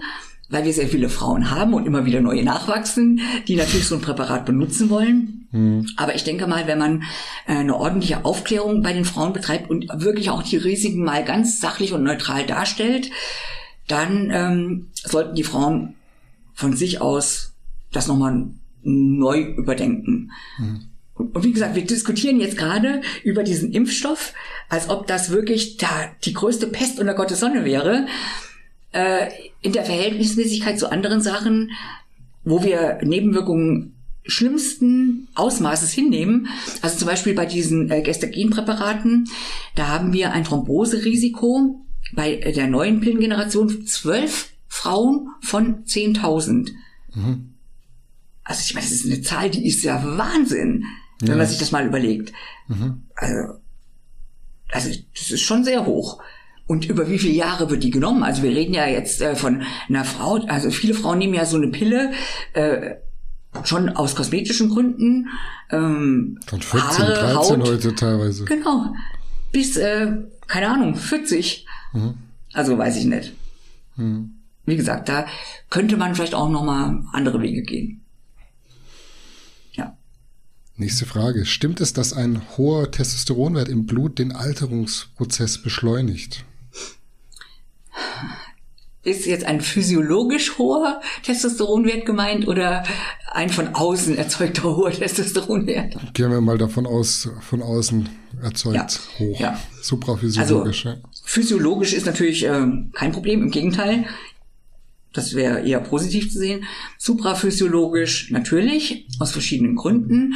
weil 0.49 0.65
wir 0.65 0.73
sehr 0.73 0.87
viele 0.87 1.09
Frauen 1.09 1.51
haben 1.51 1.73
und 1.75 1.85
immer 1.85 2.05
wieder 2.05 2.21
neue 2.21 2.43
nachwachsen, 2.43 3.21
die 3.47 3.55
natürlich 3.55 3.87
so 3.87 3.95
ein 3.95 4.01
Präparat 4.01 4.45
benutzen 4.45 4.89
wollen. 4.89 5.47
Aber 5.95 6.15
ich 6.15 6.23
denke 6.23 6.47
mal, 6.47 6.65
wenn 6.65 6.79
man 6.79 7.03
äh, 7.47 7.53
eine 7.53 7.75
ordentliche 7.75 8.25
Aufklärung 8.25 8.81
bei 8.81 8.93
den 8.93 9.05
Frauen 9.05 9.33
betreibt 9.33 9.69
und 9.69 9.87
wirklich 9.93 10.31
auch 10.31 10.41
die 10.41 10.57
Risiken 10.57 11.03
mal 11.03 11.23
ganz 11.23 11.59
sachlich 11.59 11.93
und 11.93 12.03
neutral 12.03 12.45
darstellt, 12.45 13.11
dann 13.87 14.29
ähm, 14.31 14.87
sollten 14.93 15.35
die 15.35 15.43
Frauen 15.43 15.95
von 16.53 16.75
sich 16.75 17.01
aus 17.01 17.53
das 17.91 18.07
nochmal 18.07 18.47
neu 18.83 19.41
überdenken. 19.41 20.31
Und 20.59 20.88
und 21.19 21.43
wie 21.43 21.51
gesagt, 21.51 21.75
wir 21.75 21.85
diskutieren 21.85 22.39
jetzt 22.39 22.57
gerade 22.57 23.01
über 23.23 23.43
diesen 23.43 23.73
Impfstoff, 23.73 24.33
als 24.69 24.89
ob 24.89 25.05
das 25.05 25.31
wirklich 25.31 25.75
da 25.75 26.09
die 26.23 26.33
größte 26.33 26.67
Pest 26.67 26.97
unter 26.99 27.13
Gottes 27.13 27.41
Sonne 27.41 27.65
wäre. 27.65 28.07
Äh, 28.93 29.27
in 29.61 29.73
der 29.73 29.83
Verhältnismäßigkeit 29.83 30.79
zu 30.79 30.89
anderen 30.89 31.19
Sachen, 31.19 31.71
wo 32.45 32.63
wir 32.63 32.99
Nebenwirkungen 33.03 33.95
schlimmsten 34.25 35.27
Ausmaßes 35.35 35.91
hinnehmen. 35.91 36.47
Also 36.81 36.99
zum 36.99 37.07
Beispiel 37.07 37.33
bei 37.33 37.45
diesen 37.45 37.91
äh, 37.91 38.01
Gestagenpräparaten, 38.01 39.27
da 39.75 39.87
haben 39.87 40.13
wir 40.13 40.31
ein 40.31 40.45
Thromboserisiko 40.45 41.81
bei 42.13 42.35
der 42.37 42.67
neuen 42.67 43.01
Pillengeneration 43.01 43.85
zwölf 43.85 44.49
Frauen 44.67 45.29
von 45.41 45.83
10.000. 45.83 46.71
Mhm. 47.13 47.55
Also 48.43 48.61
ich 48.65 48.73
meine, 48.73 48.85
das 48.85 48.95
ist 48.95 49.05
eine 49.05 49.21
Zahl, 49.21 49.49
die 49.49 49.67
ist 49.67 49.83
ja 49.83 50.01
Wahnsinn, 50.17 50.85
wenn 51.19 51.29
ja. 51.29 51.35
man 51.35 51.47
sich 51.47 51.57
das 51.57 51.71
mal 51.71 51.85
überlegt. 51.85 52.33
Mhm. 52.67 53.03
Also, 53.15 53.53
also 54.71 54.89
das 55.13 55.31
ist 55.31 55.41
schon 55.41 55.63
sehr 55.63 55.85
hoch. 55.85 56.21
Und 56.67 56.85
über 56.85 57.09
wie 57.09 57.17
viele 57.17 57.33
Jahre 57.33 57.69
wird 57.69 57.83
die 57.83 57.89
genommen? 57.89 58.23
Also 58.23 58.43
wir 58.43 58.51
reden 58.51 58.75
ja 58.75 58.85
jetzt 58.85 59.21
äh, 59.21 59.35
von 59.35 59.63
einer 59.87 60.05
Frau, 60.05 60.35
also 60.47 60.69
viele 60.69 60.93
Frauen 60.93 61.17
nehmen 61.17 61.33
ja 61.33 61.45
so 61.45 61.57
eine 61.57 61.69
Pille, 61.69 62.11
äh, 62.53 62.95
schon 63.63 63.89
aus 63.89 64.15
kosmetischen 64.15 64.69
Gründen. 64.69 65.29
Ähm, 65.71 66.39
Von 66.45 66.61
14, 66.61 66.81
Haare, 66.81 67.13
13 67.13 67.35
Haut, 67.35 67.67
heute 67.67 67.95
teilweise. 67.95 68.45
Genau. 68.45 68.93
Bis, 69.51 69.77
äh, 69.77 70.11
keine 70.47 70.69
Ahnung, 70.69 70.95
40. 70.95 71.65
Mhm. 71.93 72.13
Also 72.53 72.77
weiß 72.77 72.97
ich 72.97 73.05
nicht. 73.05 73.33
Mhm. 73.95 74.35
Wie 74.65 74.75
gesagt, 74.75 75.09
da 75.09 75.25
könnte 75.71 75.97
man 75.97 76.13
vielleicht 76.13 76.35
auch 76.35 76.49
nochmal 76.49 77.03
andere 77.11 77.41
Wege 77.41 77.63
gehen. 77.63 78.01
Nächste 80.79 81.05
Frage. 81.05 81.45
Stimmt 81.45 81.81
es, 81.81 81.91
dass 81.91 82.13
ein 82.13 82.41
hoher 82.55 82.89
Testosteronwert 82.89 83.67
im 83.67 83.85
Blut 83.85 84.17
den 84.17 84.31
Alterungsprozess 84.31 85.57
beschleunigt? 85.57 86.45
ist 89.03 89.25
jetzt 89.25 89.45
ein 89.45 89.59
physiologisch 89.59 90.57
hoher 90.57 91.01
Testosteronwert 91.23 92.05
gemeint 92.05 92.47
oder 92.47 92.83
ein 93.31 93.49
von 93.49 93.75
außen 93.75 94.17
erzeugter 94.17 94.63
hoher 94.75 94.91
Testosteronwert? 94.91 96.13
Gehen 96.13 96.31
wir 96.31 96.39
mal 96.39 96.57
davon 96.57 96.85
aus, 96.85 97.29
von 97.41 97.61
außen 97.61 98.07
erzeugt 98.41 98.75
ja. 98.75 99.19
hoch. 99.19 99.39
Ja. 99.39 99.59
Supraphysiologisch. 99.81 100.85
Also, 100.85 100.97
ja. 100.97 101.09
Physiologisch 101.25 101.93
ist 101.93 102.05
natürlich 102.05 102.45
äh, 102.45 102.67
kein 102.93 103.11
Problem, 103.11 103.43
im 103.43 103.51
Gegenteil. 103.51 104.05
Das 105.13 105.33
wäre 105.33 105.61
eher 105.61 105.79
positiv 105.79 106.31
zu 106.31 106.37
sehen. 106.37 106.65
Supraphysiologisch 106.97 108.29
natürlich, 108.31 109.07
aus 109.19 109.31
verschiedenen 109.31 109.75
Gründen. 109.75 110.35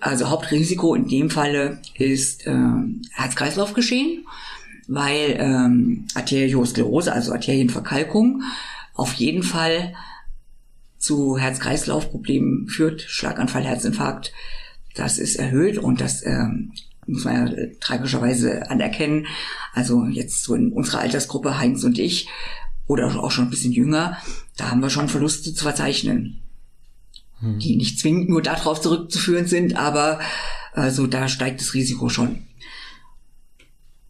Also 0.00 0.28
Hauptrisiko 0.28 0.94
in 0.94 1.08
dem 1.08 1.30
Falle 1.30 1.80
ist 1.94 2.46
äh, 2.46 2.54
Herz-Kreislauf-Geschehen 3.12 4.24
weil 4.88 5.36
ähm, 5.38 6.06
Arteriosklerose, 6.14 7.12
also 7.12 7.32
Arterienverkalkung, 7.32 8.42
auf 8.94 9.14
jeden 9.14 9.42
Fall 9.42 9.94
zu 10.98 11.38
Herz-Kreislauf-Problemen 11.38 12.68
führt, 12.68 13.02
Schlaganfall, 13.02 13.64
Herzinfarkt. 13.64 14.32
Das 14.94 15.18
ist 15.18 15.36
erhöht 15.36 15.78
und 15.78 16.00
das 16.00 16.24
ähm, 16.26 16.72
muss 17.06 17.24
man 17.24 17.48
ja 17.48 17.66
tragischerweise 17.80 18.70
anerkennen. 18.70 19.26
Also 19.72 20.04
jetzt 20.04 20.44
so 20.44 20.54
in 20.54 20.72
unserer 20.72 21.00
Altersgruppe, 21.00 21.58
Heinz 21.58 21.82
und 21.84 21.98
ich, 21.98 22.28
oder 22.86 23.22
auch 23.22 23.30
schon 23.30 23.44
ein 23.44 23.50
bisschen 23.50 23.72
jünger, 23.72 24.18
da 24.56 24.70
haben 24.70 24.80
wir 24.80 24.90
schon 24.90 25.08
Verluste 25.08 25.54
zu 25.54 25.64
verzeichnen, 25.64 26.42
hm. 27.40 27.58
die 27.58 27.76
nicht 27.76 27.98
zwingend 27.98 28.28
nur 28.28 28.42
darauf 28.42 28.80
zurückzuführen 28.80 29.46
sind, 29.46 29.76
aber 29.76 30.20
also 30.72 31.06
da 31.06 31.28
steigt 31.28 31.60
das 31.60 31.74
Risiko 31.74 32.08
schon. 32.08 32.42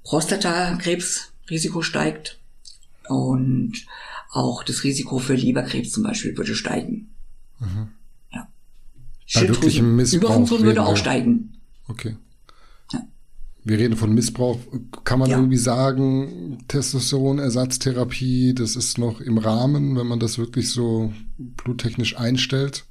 Prostatakrebsrisiko 0.05 1.83
steigt 1.83 2.41
und 3.09 3.87
auch 4.31 4.63
das 4.65 4.85
Risiko 4.85 5.19
für 5.19 5.35
Leberkrebs 5.35 5.93
zum 5.93 6.03
Beispiel 6.03 6.37
würde 6.37 6.55
steigen. 6.55 7.15
Mhm. 7.59 7.89
Ja. 8.33 8.49
Schilddrüsenüberfunktion 9.27 10.63
würde 10.63 10.83
auch 10.83 10.97
steigen. 10.97 11.61
Okay. 11.89 12.17
Wir 13.65 13.79
reden 13.79 13.97
von 13.97 14.13
Missbrauch. 14.13 14.59
Kann 15.05 15.19
man 15.19 15.31
ja. 15.31 15.37
irgendwie 15.37 15.57
sagen, 15.57 16.59
Testosteronersatztherapie, 16.69 18.55
das 18.55 18.75
ist 18.75 18.99
noch 18.99 19.21
im 19.21 19.39
Rahmen, 19.39 19.97
wenn 19.97 20.07
man 20.07 20.19
das 20.19 20.39
wirklich 20.39 20.71
so 20.71 21.13
bluttechnisch 21.39 22.17
einstellt? 22.17 22.85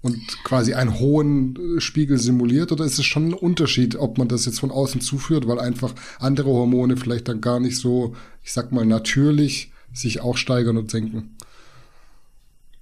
und 0.00 0.44
quasi 0.44 0.74
einen 0.74 0.98
hohen 0.98 1.76
äh, 1.76 1.80
Spiegel 1.80 2.18
simuliert 2.18 2.72
oder 2.72 2.84
ist 2.84 2.98
es 2.98 3.06
schon 3.06 3.28
ein 3.28 3.34
Unterschied, 3.34 3.96
ob 3.96 4.18
man 4.18 4.28
das 4.28 4.46
jetzt 4.46 4.60
von 4.60 4.70
außen 4.70 5.00
zuführt, 5.00 5.48
weil 5.48 5.58
einfach 5.58 5.94
andere 6.20 6.50
Hormone 6.50 6.96
vielleicht 6.96 7.28
dann 7.28 7.40
gar 7.40 7.60
nicht 7.60 7.78
so, 7.78 8.14
ich 8.44 8.52
sag 8.52 8.70
mal, 8.70 8.86
natürlich 8.86 9.72
sich 9.92 10.20
auch 10.20 10.36
steigern 10.36 10.76
und 10.76 10.90
senken? 10.90 11.36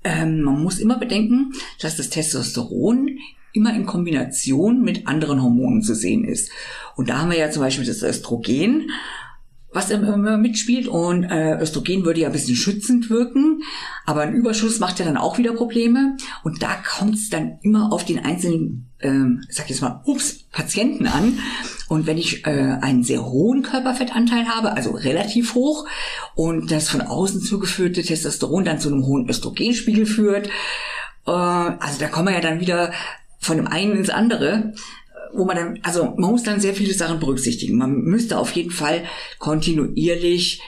Ähm, 0.05 0.43
man 0.43 0.63
muss 0.63 0.79
immer 0.79 0.99
bedenken, 0.99 1.53
dass 1.81 1.97
das 1.97 2.11
Testosteron 2.11 3.19
immer 3.57 3.75
in 3.75 3.87
Kombination 3.87 4.83
mit 4.83 5.07
anderen 5.07 5.43
Hormonen 5.43 5.83
zu 5.83 5.95
sehen 5.95 6.25
ist. 6.25 6.51
Und 6.95 7.09
da 7.09 7.19
haben 7.19 7.31
wir 7.31 7.39
ja 7.39 7.51
zum 7.51 7.63
Beispiel 7.63 7.87
das 7.87 8.03
Östrogen 8.03 8.91
was 9.77 9.91
immer 9.91 10.39
mitspielt. 10.39 10.89
Und 10.89 11.25
äh, 11.25 11.61
Östrogen 11.61 12.05
würde 12.05 12.21
ja 12.21 12.29
ein 12.29 12.33
bisschen 12.33 12.57
schützend 12.57 13.11
wirken, 13.11 13.63
aber 14.05 14.23
ein 14.23 14.33
Überschuss 14.33 14.81
macht 14.81 14.99
ja 14.99 15.05
dann 15.05 15.19
auch 15.19 15.39
wieder 15.39 15.53
Probleme. 15.53 16.17
Und 16.43 16.63
da 16.63 16.75
kommt 16.75 17.15
es 17.15 17.29
dann 17.29 17.59
immer 17.63 17.93
auf 17.93 18.05
den 18.05 18.19
einzelnen, 18.19 18.91
ähm, 19.01 19.43
sag 19.51 19.69
jetzt 19.69 19.83
mal, 19.83 20.01
ups, 20.05 20.47
Patienten 20.51 21.07
an. 21.07 21.39
Und 21.89 22.07
wenn 22.07 22.19
ich 22.19 22.47
äh, 22.47 22.79
einen 22.81 23.05
sehr 23.05 23.25
hohen 23.27 23.63
Körperfettanteil 23.63 24.49
habe, 24.49 24.73
also 24.73 24.91
relativ 24.91 25.55
hoch, 25.55 25.87
und 26.35 26.71
das 26.71 26.89
von 26.89 27.03
außen 27.03 27.43
zugeführte 27.43 28.03
Testosteron 28.03 28.65
dann 28.65 28.81
zu 28.81 28.89
einem 28.89 29.05
hohen 29.07 29.29
Östrogenspiegel 29.29 30.07
führt, 30.07 30.49
äh, 31.27 31.31
also 31.31 32.01
da 32.01 32.09
kommen 32.09 32.29
wir 32.29 32.35
ja 32.35 32.41
dann 32.41 32.61
wieder 32.61 32.93
von 33.47 33.57
dem 33.57 33.67
einen 33.67 33.97
ins 33.97 34.11
andere 34.11 34.75
wo 35.33 35.45
man 35.45 35.57
dann, 35.57 35.79
also 35.83 36.05
man 36.17 36.31
muss 36.31 36.45
dann 36.45 36.61
sehr 36.61 36.75
viele 36.75 36.95
Sachen 36.95 37.21
berücksichtigen. 37.21 37.77
Man 37.77 38.01
müsste 38.03 38.39
auf 38.39 38.53
jeden 38.53 38.71
Fall 38.71 39.05
kontinuierlich 39.39 40.63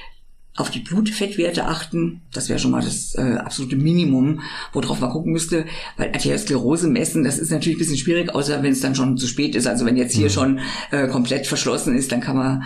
auf 0.56 0.70
die 0.70 0.80
Blutfettwerte 0.80 1.66
achten. 1.66 2.22
Das 2.32 2.48
wäre 2.48 2.58
schon 2.58 2.72
mal 2.72 2.82
das 2.82 3.14
äh, 3.14 3.36
absolute 3.36 3.76
Minimum, 3.76 4.40
worauf 4.72 5.00
man 5.00 5.10
gucken 5.10 5.32
müsste. 5.32 5.66
Weil 5.96 6.12
Arteriosklerose 6.12 6.88
messen, 6.88 7.24
das 7.24 7.38
ist 7.38 7.50
natürlich 7.50 7.76
ein 7.76 7.78
bisschen 7.78 7.96
schwierig, 7.96 8.34
außer 8.34 8.62
wenn 8.62 8.72
es 8.72 8.80
dann 8.80 8.96
schon 8.96 9.16
zu 9.16 9.28
spät 9.28 9.54
ist. 9.54 9.66
Also 9.66 9.86
wenn 9.86 9.96
jetzt 9.96 10.14
hier 10.14 10.26
mhm. 10.26 10.32
schon 10.32 10.60
äh, 10.90 11.06
komplett 11.08 11.46
verschlossen 11.46 11.96
ist, 11.96 12.10
dann 12.10 12.20
kann 12.20 12.36
man 12.36 12.64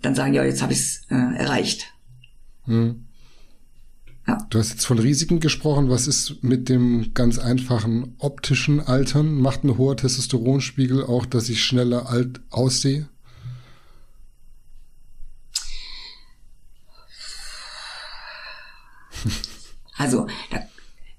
dann 0.00 0.14
sagen, 0.14 0.32
ja, 0.32 0.44
jetzt 0.44 0.62
habe 0.62 0.72
ich 0.72 0.78
es 0.78 1.02
äh, 1.10 1.36
erreicht. 1.36 1.92
Mhm. 2.66 3.06
Ja. 4.26 4.38
Du 4.48 4.58
hast 4.58 4.70
jetzt 4.70 4.86
von 4.86 4.98
Risiken 4.98 5.40
gesprochen. 5.40 5.90
Was 5.90 6.06
ist 6.06 6.42
mit 6.42 6.68
dem 6.68 7.12
ganz 7.12 7.38
einfachen 7.38 8.14
optischen 8.18 8.80
Altern? 8.80 9.34
Macht 9.34 9.64
ein 9.64 9.76
hoher 9.76 9.96
Testosteronspiegel 9.96 11.04
auch, 11.04 11.26
dass 11.26 11.48
ich 11.48 11.62
schneller 11.62 12.08
alt 12.08 12.40
aussehe? 12.50 13.08
Also, 19.96 20.26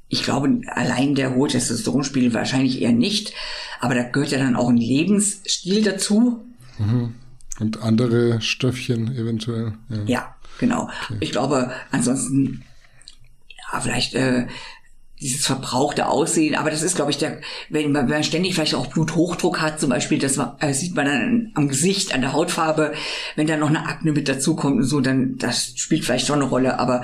ich 0.10 0.24
glaube, 0.24 0.62
allein 0.68 1.16
der 1.16 1.34
hohe 1.34 1.48
Testosteronspiegel 1.48 2.34
wahrscheinlich 2.34 2.82
eher 2.82 2.92
nicht. 2.92 3.34
Aber 3.80 3.96
da 3.96 4.04
gehört 4.04 4.32
ja 4.32 4.38
dann 4.38 4.58
auch 4.58 4.68
ein 4.68 4.76
Lebensstil 4.78 5.82
dazu. 5.82 6.46
Mhm. 6.78 7.16
Und 7.60 7.82
andere 7.82 8.42
Stöffchen 8.42 9.16
eventuell. 9.16 9.74
Ja, 9.90 10.04
ja 10.06 10.36
genau. 10.60 10.90
Okay. 11.06 11.18
Ich 11.22 11.32
glaube, 11.32 11.72
ansonsten 11.90 12.64
ja, 13.72 13.80
vielleicht 13.80 14.14
äh, 14.14 14.48
dieses 15.22 15.46
verbrauchte 15.46 16.08
Aussehen, 16.08 16.56
aber 16.56 16.70
das 16.70 16.82
ist, 16.82 16.96
glaube 16.96 17.12
ich, 17.12 17.18
der, 17.18 17.40
wenn 17.70 17.92
man, 17.92 18.04
wenn 18.08 18.16
man 18.16 18.24
ständig 18.24 18.54
vielleicht 18.54 18.76
auch 18.76 18.88
Bluthochdruck 18.88 19.62
hat, 19.62 19.80
zum 19.80 19.90
Beispiel, 19.90 20.20
das 20.20 20.38
äh, 20.60 20.74
sieht 20.74 20.96
man 20.96 21.06
dann 21.06 21.52
am 21.56 21.70
Gesicht, 21.70 22.14
an 22.14 22.22
der 22.22 22.34
Hautfarbe, 22.34 22.94
wenn 23.36 23.48
da 23.48 23.56
noch 23.56 23.70
eine 23.70 23.88
Akne 23.88 24.12
mit 24.12 24.28
dazukommt 24.28 24.78
und 24.78 24.84
so, 24.84 25.00
dann 25.00 25.38
das 25.38 25.74
spielt 25.78 26.04
vielleicht 26.04 26.28
schon 26.28 26.42
eine 26.42 26.50
Rolle, 26.50 26.80
aber 26.80 27.04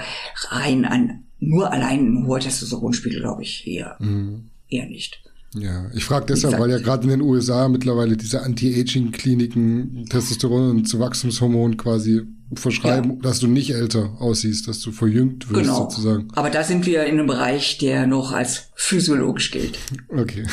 rein 0.50 0.86
an 0.86 1.24
nur 1.40 1.72
allein 1.72 2.06
ein 2.06 2.28
hoher 2.28 2.40
Testosteronspiegel, 2.40 3.22
glaube 3.22 3.44
ich, 3.44 3.66
eher, 3.66 3.96
mhm. 4.00 4.50
eher 4.70 4.86
nicht. 4.86 5.22
Ja, 5.54 5.86
ich 5.94 6.06
frage 6.06 6.28
deshalb, 6.28 6.60
weil 6.60 6.70
ja 6.70 6.80
gerade 6.80 7.04
in 7.04 7.10
den 7.10 7.22
USA 7.22 7.68
mittlerweile 7.68 8.16
diese 8.16 8.42
Anti-Aging-Kliniken 8.44 10.06
Testosteron 10.10 10.72
und 10.72 11.00
Wachstumshormon 11.00 11.76
quasi 11.76 12.22
verschreiben, 12.54 13.16
ja. 13.16 13.22
dass 13.22 13.40
du 13.40 13.48
nicht 13.48 13.72
älter 13.72 14.16
aussiehst, 14.20 14.68
dass 14.68 14.80
du 14.80 14.92
verjüngt 14.92 15.50
wirst 15.50 15.62
genau. 15.62 15.90
sozusagen. 15.90 16.30
Aber 16.36 16.50
da 16.50 16.64
sind 16.64 16.86
wir 16.86 17.04
in 17.06 17.20
einem 17.20 17.28
Bereich, 17.28 17.78
der 17.78 18.08
noch 18.08 18.32
als 18.32 18.70
physiologisch 18.76 19.52
gilt. 19.52 19.78
Okay. 20.10 20.46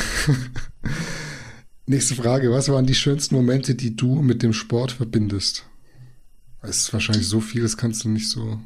Nächste 1.85 2.15
Frage. 2.15 2.51
Was 2.51 2.69
waren 2.69 2.85
die 2.85 2.95
schönsten 2.95 3.35
Momente, 3.35 3.75
die 3.75 3.95
du 3.95 4.21
mit 4.21 4.43
dem 4.43 4.53
Sport 4.53 4.91
verbindest? 4.91 5.65
Es 6.61 6.77
ist 6.77 6.93
wahrscheinlich 6.93 7.27
so 7.27 7.39
viel, 7.39 7.61
das 7.61 7.77
kannst 7.77 8.03
du 8.03 8.09
nicht 8.09 8.29
so 8.29 8.59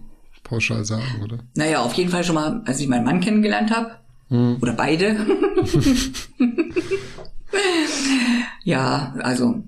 pauschal 0.44 0.84
sagen, 0.84 1.22
oder? 1.24 1.40
Naja, 1.56 1.82
auf 1.84 1.94
jeden 1.94 2.10
Fall 2.10 2.24
schon 2.24 2.36
mal, 2.36 2.64
als 2.66 2.80
ich 2.80 2.88
meinen 2.88 3.06
Mann 3.06 3.20
kennengelernt 3.22 3.72
habe. 3.72 3.92
Hm. 4.34 4.58
Oder 4.62 4.74
beide. 4.74 5.16
ja, 8.64 9.14
also. 9.20 9.64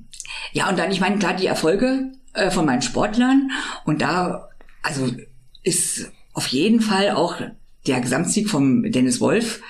Ja, 0.53 0.69
und 0.69 0.79
dann, 0.79 0.91
ich 0.91 0.99
meine, 0.99 1.19
klar, 1.19 1.35
die 1.35 1.45
Erfolge, 1.45 2.11
äh, 2.33 2.49
von 2.49 2.65
meinen 2.65 2.81
Sportlern. 2.81 3.51
Und 3.85 4.01
da, 4.01 4.49
also 4.81 5.11
ist 5.63 6.11
auf 6.33 6.47
jeden 6.47 6.81
Fall 6.81 7.11
auch 7.11 7.35
der 7.85 8.01
Gesamtsieg 8.01 8.49
vom 8.49 8.91
Dennis 8.91 9.21
Wolf 9.21 9.61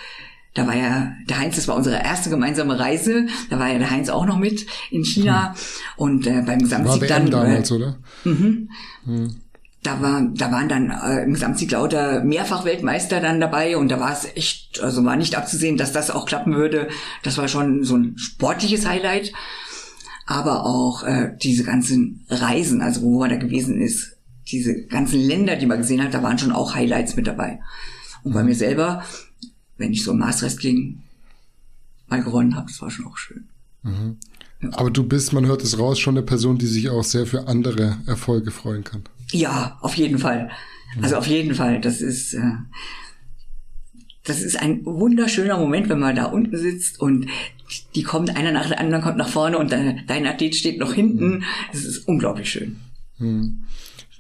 Da 0.54 0.66
war 0.66 0.76
ja 0.76 1.12
der 1.28 1.40
Heinz, 1.40 1.58
das 1.58 1.68
war 1.68 1.76
unsere 1.76 1.98
erste 1.98 2.30
gemeinsame 2.30 2.80
Reise. 2.80 3.28
Da 3.50 3.60
war 3.60 3.68
ja 3.68 3.78
der 3.78 3.92
Heinz 3.92 4.08
auch 4.08 4.26
noch 4.26 4.40
mit 4.40 4.66
in 4.92 5.04
China. 5.04 5.50
Hm. 5.50 5.56
Und 5.98 6.28
äh, 6.28 6.42
beim 6.46 6.60
Gesamtsieg 6.60 7.02
war 7.02 7.08
dann. 7.10 7.30
damals, 7.30 7.70
äh, 7.70 7.74
oder? 7.74 8.00
Mhm. 8.24 8.70
Hm. 9.04 9.42
Da, 9.86 10.02
war, 10.02 10.22
da 10.34 10.52
waren 10.52 10.68
dann 10.68 10.90
äh, 10.90 11.24
im 11.24 11.34
Gesamtsieg 11.34 11.72
lauter 11.72 12.24
Mehrfach-Weltmeister 12.24 13.22
dann 13.22 13.40
dabei 13.40 13.78
und 13.78 13.90
da 13.90 14.00
war 14.00 14.12
es 14.12 14.26
echt, 14.36 14.82
also 14.82 15.06
war 15.06 15.16
nicht 15.16 15.36
abzusehen, 15.36 15.78
dass 15.78 15.92
das 15.92 16.10
auch 16.10 16.26
klappen 16.26 16.56
würde. 16.56 16.88
Das 17.22 17.38
war 17.38 17.48
schon 17.48 17.84
so 17.84 17.96
ein 17.96 18.18
sportliches 18.18 18.88
Highlight. 18.88 19.32
Aber 20.26 20.66
auch 20.66 21.04
äh, 21.04 21.38
diese 21.40 21.64
ganzen 21.64 22.26
Reisen, 22.30 22.82
also 22.82 23.04
wo 23.04 23.20
man 23.20 23.30
da 23.30 23.36
gewesen 23.36 23.80
ist, 23.80 24.18
diese 24.52 24.86
ganzen 24.86 25.20
Länder, 25.20 25.56
die 25.56 25.68
man 25.68 25.80
gesehen 25.80 26.04
hat, 26.04 26.16
da 26.16 26.24
waren 26.24 26.40
schon 26.40 26.52
auch 26.52 26.74
Highlights 26.74 27.16
mit 27.16 27.28
dabei. 27.28 27.60
Und 28.24 28.34
bei 28.34 28.44
mir 28.44 28.56
selber, 28.56 29.04
wenn 29.78 29.94
ich 29.94 30.04
so 30.04 30.14
im 30.14 30.20
Maßwrestling 30.20 31.04
mal 32.08 32.24
gewonnen 32.24 32.56
habe, 32.56 32.68
das 32.68 32.82
war 32.82 32.90
schon 32.90 33.06
auch 33.06 33.18
schön. 33.18 33.48
Mhm. 33.84 34.18
Aber 34.72 34.90
du 34.90 35.04
bist, 35.04 35.32
man 35.32 35.46
hört 35.46 35.64
es 35.64 35.78
raus, 35.78 36.00
schon 36.00 36.18
eine 36.18 36.26
Person, 36.26 36.58
die 36.58 36.66
sich 36.66 36.90
auch 36.90 37.04
sehr 37.04 37.28
für 37.28 37.48
andere 37.48 37.98
Erfolge 38.08 38.50
freuen 38.50 38.84
kann. 38.84 39.04
Ja, 39.36 39.78
auf 39.82 39.96
jeden 39.96 40.18
Fall. 40.18 40.50
Also 41.02 41.18
auf 41.18 41.28
jeden 41.28 41.56
Fall. 41.56 41.82
Das 41.82 42.00
ist, 42.00 42.34
äh, 42.34 42.54
das 44.24 44.42
ist 44.42 44.58
ein 44.58 44.86
wunderschöner 44.86 45.58
Moment, 45.58 45.90
wenn 45.90 46.00
man 46.00 46.16
da 46.16 46.26
unten 46.26 46.58
sitzt 46.58 47.02
und 47.02 47.28
die 47.96 48.04
kommt, 48.04 48.34
einer 48.36 48.54
nach 48.54 48.70
der 48.70 48.80
anderen 48.80 49.04
kommt 49.04 49.18
nach 49.18 49.28
vorne 49.28 49.58
und 49.58 49.74
dein, 49.74 50.04
dein 50.08 50.26
Athlet 50.26 50.56
steht 50.56 50.80
noch 50.80 50.94
hinten. 50.94 51.44
Das 51.74 51.84
ist 51.84 52.08
unglaublich 52.08 52.50
schön. 52.50 52.80
Hm. 53.18 53.66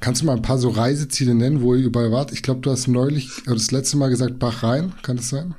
Kannst 0.01 0.21
du 0.21 0.25
mal 0.25 0.35
ein 0.35 0.41
paar 0.41 0.57
so 0.57 0.67
Reiseziele 0.69 1.33
nennen, 1.33 1.61
wo 1.61 1.75
ihr 1.75 1.85
überall 1.85 2.11
wart? 2.11 2.33
Ich 2.33 2.43
glaube, 2.43 2.59
du 2.59 2.69
hast 2.69 2.87
neulich, 2.87 3.29
das 3.45 3.71
letzte 3.71 3.95
Mal 3.95 4.09
gesagt, 4.09 4.37
Bahrain, 4.37 4.91
kann 5.01 5.15
das 5.15 5.29
sein? 5.29 5.55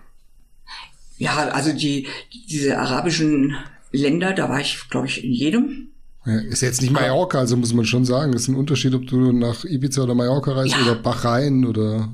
Ja, 1.17 1.49
also 1.49 1.73
die, 1.73 2.09
diese 2.51 2.79
arabischen 2.79 3.57
Länder, 3.91 4.35
da 4.35 4.51
war 4.51 4.61
ich, 4.61 4.91
glaube 4.91 5.07
ich, 5.07 5.25
in 5.25 5.33
jedem. 5.33 5.89
Ja, 6.27 6.39
ist 6.41 6.61
jetzt 6.61 6.83
nicht 6.83 6.93
Mallorca, 6.93 7.39
also 7.39 7.57
muss 7.57 7.73
man 7.73 7.85
schon 7.85 8.05
sagen. 8.05 8.33
Es 8.35 8.43
ist 8.43 8.49
ein 8.49 8.57
Unterschied, 8.57 8.95
ob 8.95 9.07
du 9.07 9.33
nach 9.33 9.65
Ibiza 9.65 10.03
oder 10.03 10.15
Mallorca 10.15 10.53
reist 10.53 10.75
ja. 10.75 10.83
oder 10.83 10.97
Bahrain 10.97 11.65
oder 11.65 12.13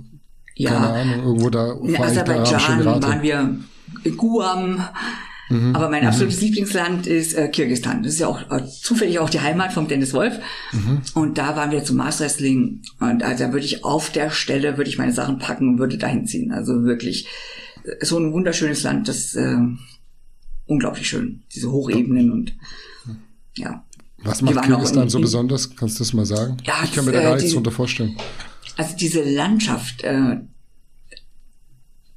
ja. 0.54 0.70
keine 0.70 0.88
Ahnung, 0.88 1.24
irgendwo 1.24 1.50
da. 1.50 1.72
In 1.72 1.96
Aserbaidschan 1.96 2.84
waren 2.84 3.22
wir 3.22 3.56
in 4.04 4.16
Guam. 4.16 4.84
Mhm. 5.48 5.74
Aber 5.74 5.88
mein 5.88 6.06
absolutes 6.06 6.40
mhm. 6.40 6.46
Lieblingsland 6.46 7.06
ist 7.06 7.34
äh, 7.34 7.48
Kirgistan. 7.48 8.02
Das 8.02 8.12
ist 8.14 8.20
ja 8.20 8.26
auch 8.26 8.50
äh, 8.50 8.66
zufällig 8.66 9.18
auch 9.18 9.30
die 9.30 9.40
Heimat 9.40 9.72
von 9.72 9.88
Dennis 9.88 10.12
Wolf. 10.12 10.38
Mhm. 10.72 11.02
Und 11.14 11.38
da 11.38 11.56
waren 11.56 11.70
wir 11.70 11.84
zum 11.84 11.96
Mars 11.96 12.20
Wrestling. 12.20 12.82
Und 13.00 13.22
also 13.22 13.44
da 13.44 13.52
würde 13.52 13.64
ich 13.64 13.84
auf 13.84 14.10
der 14.10 14.30
Stelle, 14.30 14.76
würde 14.76 14.88
ich 14.88 14.98
meine 14.98 15.12
Sachen 15.12 15.38
packen 15.38 15.68
und 15.68 15.78
würde 15.78 15.98
dahin 15.98 16.26
ziehen. 16.26 16.52
Also 16.52 16.84
wirklich 16.84 17.28
äh, 17.84 18.04
so 18.04 18.18
ein 18.18 18.32
wunderschönes 18.32 18.82
Land, 18.82 19.08
das 19.08 19.34
äh, 19.34 19.58
unglaublich 20.66 21.08
schön. 21.08 21.42
Diese 21.54 21.70
Hochebenen 21.70 22.30
und 22.30 22.54
ja. 23.56 23.84
Was 24.24 24.42
macht 24.42 24.62
Kirgisistan 24.62 25.08
so 25.08 25.20
besonders? 25.20 25.74
Kannst 25.76 25.98
du 25.98 26.04
das 26.04 26.12
mal 26.12 26.26
sagen? 26.26 26.56
Ja, 26.64 26.74
ich 26.84 26.92
kann 26.92 27.04
mir 27.04 27.12
da 27.12 27.22
gar 27.22 27.36
nichts 27.36 27.52
drunter 27.52 27.70
vorstellen. 27.70 28.16
Also 28.76 28.96
diese 28.96 29.22
Landschaft, 29.22 30.02
äh, 30.02 30.36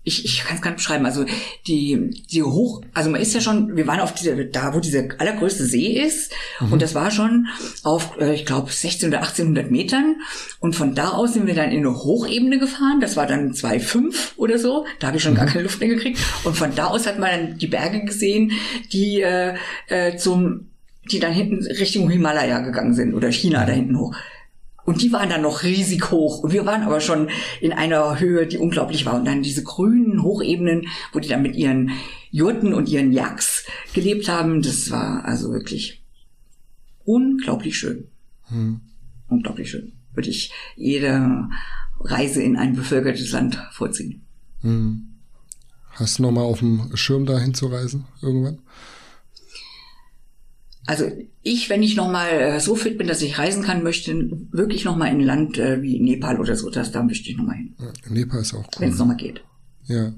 ich, 0.05 0.23
ich 0.23 0.43
kann 0.43 0.55
es 0.55 0.61
gar 0.61 0.69
nicht 0.69 0.77
beschreiben. 0.77 1.05
Also 1.05 1.25
die, 1.67 2.23
die 2.31 2.43
hoch, 2.43 2.83
also 2.93 3.09
man 3.09 3.19
ist 3.19 3.33
ja 3.33 3.41
schon, 3.41 3.75
wir 3.75 3.87
waren 3.87 3.99
auf 3.99 4.13
dieser, 4.13 4.35
da 4.45 4.73
wo 4.73 4.79
dieser 4.79 5.03
allergrößte 5.17 5.65
See 5.65 5.99
ist 5.99 6.31
mhm. 6.59 6.73
und 6.73 6.81
das 6.81 6.93
war 6.93 7.09
schon 7.09 7.47
auf, 7.83 8.17
äh, 8.19 8.35
ich 8.35 8.45
glaube, 8.45 8.71
16 8.71 9.09
oder 9.09 9.19
1800 9.19 9.71
Metern 9.71 10.17
und 10.59 10.75
von 10.75 10.93
da 10.93 11.09
aus 11.09 11.33
sind 11.33 11.47
wir 11.47 11.55
dann 11.55 11.71
in 11.71 11.79
eine 11.79 11.95
Hochebene 11.95 12.59
gefahren. 12.59 13.01
Das 13.01 13.17
war 13.17 13.25
dann 13.25 13.53
2,5 13.53 14.37
oder 14.37 14.59
so. 14.59 14.85
Da 14.99 15.07
habe 15.07 15.17
ich 15.17 15.23
schon 15.23 15.33
mhm. 15.33 15.37
gar 15.37 15.47
keine 15.47 15.63
Luft 15.63 15.79
mehr 15.79 15.89
gekriegt 15.89 16.19
und 16.43 16.55
von 16.55 16.73
da 16.75 16.87
aus 16.87 17.07
hat 17.07 17.17
man 17.17 17.31
dann 17.31 17.57
die 17.57 17.67
Berge 17.67 18.05
gesehen, 18.05 18.51
die 18.93 19.21
äh, 19.21 19.55
äh, 19.87 20.15
zum 20.17 20.67
die 21.11 21.19
dann 21.19 21.33
hinten 21.33 21.65
Richtung 21.65 22.09
Himalaya 22.09 22.59
gegangen 22.59 22.93
sind 22.93 23.13
oder 23.13 23.31
China 23.31 23.65
da 23.65 23.73
hinten 23.73 23.99
hoch. 23.99 24.15
Und 24.85 25.01
die 25.01 25.11
waren 25.11 25.29
dann 25.29 25.41
noch 25.41 25.63
riesig 25.63 26.11
hoch. 26.11 26.39
Und 26.39 26.53
wir 26.53 26.65
waren 26.65 26.83
aber 26.83 27.01
schon 27.01 27.29
in 27.59 27.73
einer 27.73 28.19
Höhe, 28.19 28.45
die 28.45 28.59
unglaublich 28.59 29.05
war. 29.05 29.15
Und 29.15 29.25
dann 29.25 29.41
diese 29.41 29.63
grünen 29.63 30.21
Hochebenen, 30.21 30.87
wo 31.11 31.19
die 31.19 31.27
dann 31.27 31.41
mit 31.41 31.55
ihren 31.55 31.91
Jurten 32.29 32.73
und 32.73 32.87
ihren 32.87 33.11
Jacks 33.11 33.65
gelebt 33.93 34.29
haben, 34.29 34.61
das 34.61 34.91
war 34.91 35.25
also 35.25 35.51
wirklich 35.51 36.03
unglaublich 37.03 37.77
schön. 37.77 38.07
Hm. 38.49 38.81
Unglaublich 39.27 39.71
schön. 39.71 39.93
Würde 40.13 40.29
ich 40.29 40.51
jede 40.75 41.49
Reise 41.99 42.43
in 42.43 42.55
ein 42.55 42.75
bevölkertes 42.75 43.31
Land 43.31 43.57
vorziehen. 43.71 44.21
Hm. 44.61 45.15
Hast 45.91 46.19
du 46.19 46.23
noch 46.23 46.31
mal 46.31 46.43
auf 46.43 46.59
dem 46.59 46.95
Schirm 46.95 47.25
dahin 47.25 47.55
zu 47.55 47.67
reisen 47.67 48.05
irgendwann? 48.21 48.59
Also 50.87 51.11
ich, 51.41 51.69
wenn 51.69 51.81
ich 51.81 51.95
nochmal 51.95 52.29
äh, 52.29 52.59
so 52.59 52.75
fit 52.75 52.97
bin, 52.97 53.07
dass 53.07 53.21
ich 53.21 53.37
reisen 53.37 53.63
kann, 53.63 53.83
möchte 53.83 54.13
wirklich 54.51 54.85
nochmal 54.85 55.09
in 55.09 55.19
ein 55.19 55.25
Land 55.25 55.57
äh, 55.57 55.81
wie 55.81 55.99
Nepal 55.99 56.39
oder 56.39 56.55
so, 56.55 56.69
das, 56.69 56.91
da 56.91 57.01
möchte 57.01 57.29
ich 57.29 57.37
nochmal 57.37 57.57
hin. 57.57 57.75
Ja, 57.79 57.91
Nepal 58.09 58.41
ist 58.41 58.53
auch 58.53 58.63
cool. 58.63 58.79
Wenn 58.79 58.91
es 58.91 58.97
nochmal 58.97 59.17
geht. 59.17 59.41
Ja. 59.85 60.13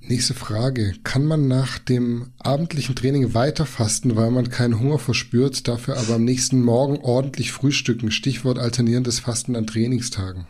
Nächste 0.00 0.34
Frage. 0.34 0.94
Kann 1.04 1.24
man 1.24 1.46
nach 1.46 1.78
dem 1.78 2.32
abendlichen 2.38 2.96
Training 2.96 3.34
weiter 3.34 3.66
fasten, 3.66 4.16
weil 4.16 4.32
man 4.32 4.50
keinen 4.50 4.80
Hunger 4.80 4.98
verspürt, 4.98 5.68
dafür 5.68 5.96
aber 5.96 6.14
am 6.14 6.24
nächsten 6.24 6.60
Morgen 6.60 6.98
ordentlich 6.98 7.52
frühstücken? 7.52 8.10
Stichwort 8.10 8.58
alternierendes 8.58 9.20
Fasten 9.20 9.54
an 9.54 9.66
Trainingstagen. 9.68 10.46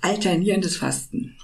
Alternierendes 0.00 0.76
Fasten. 0.76 1.34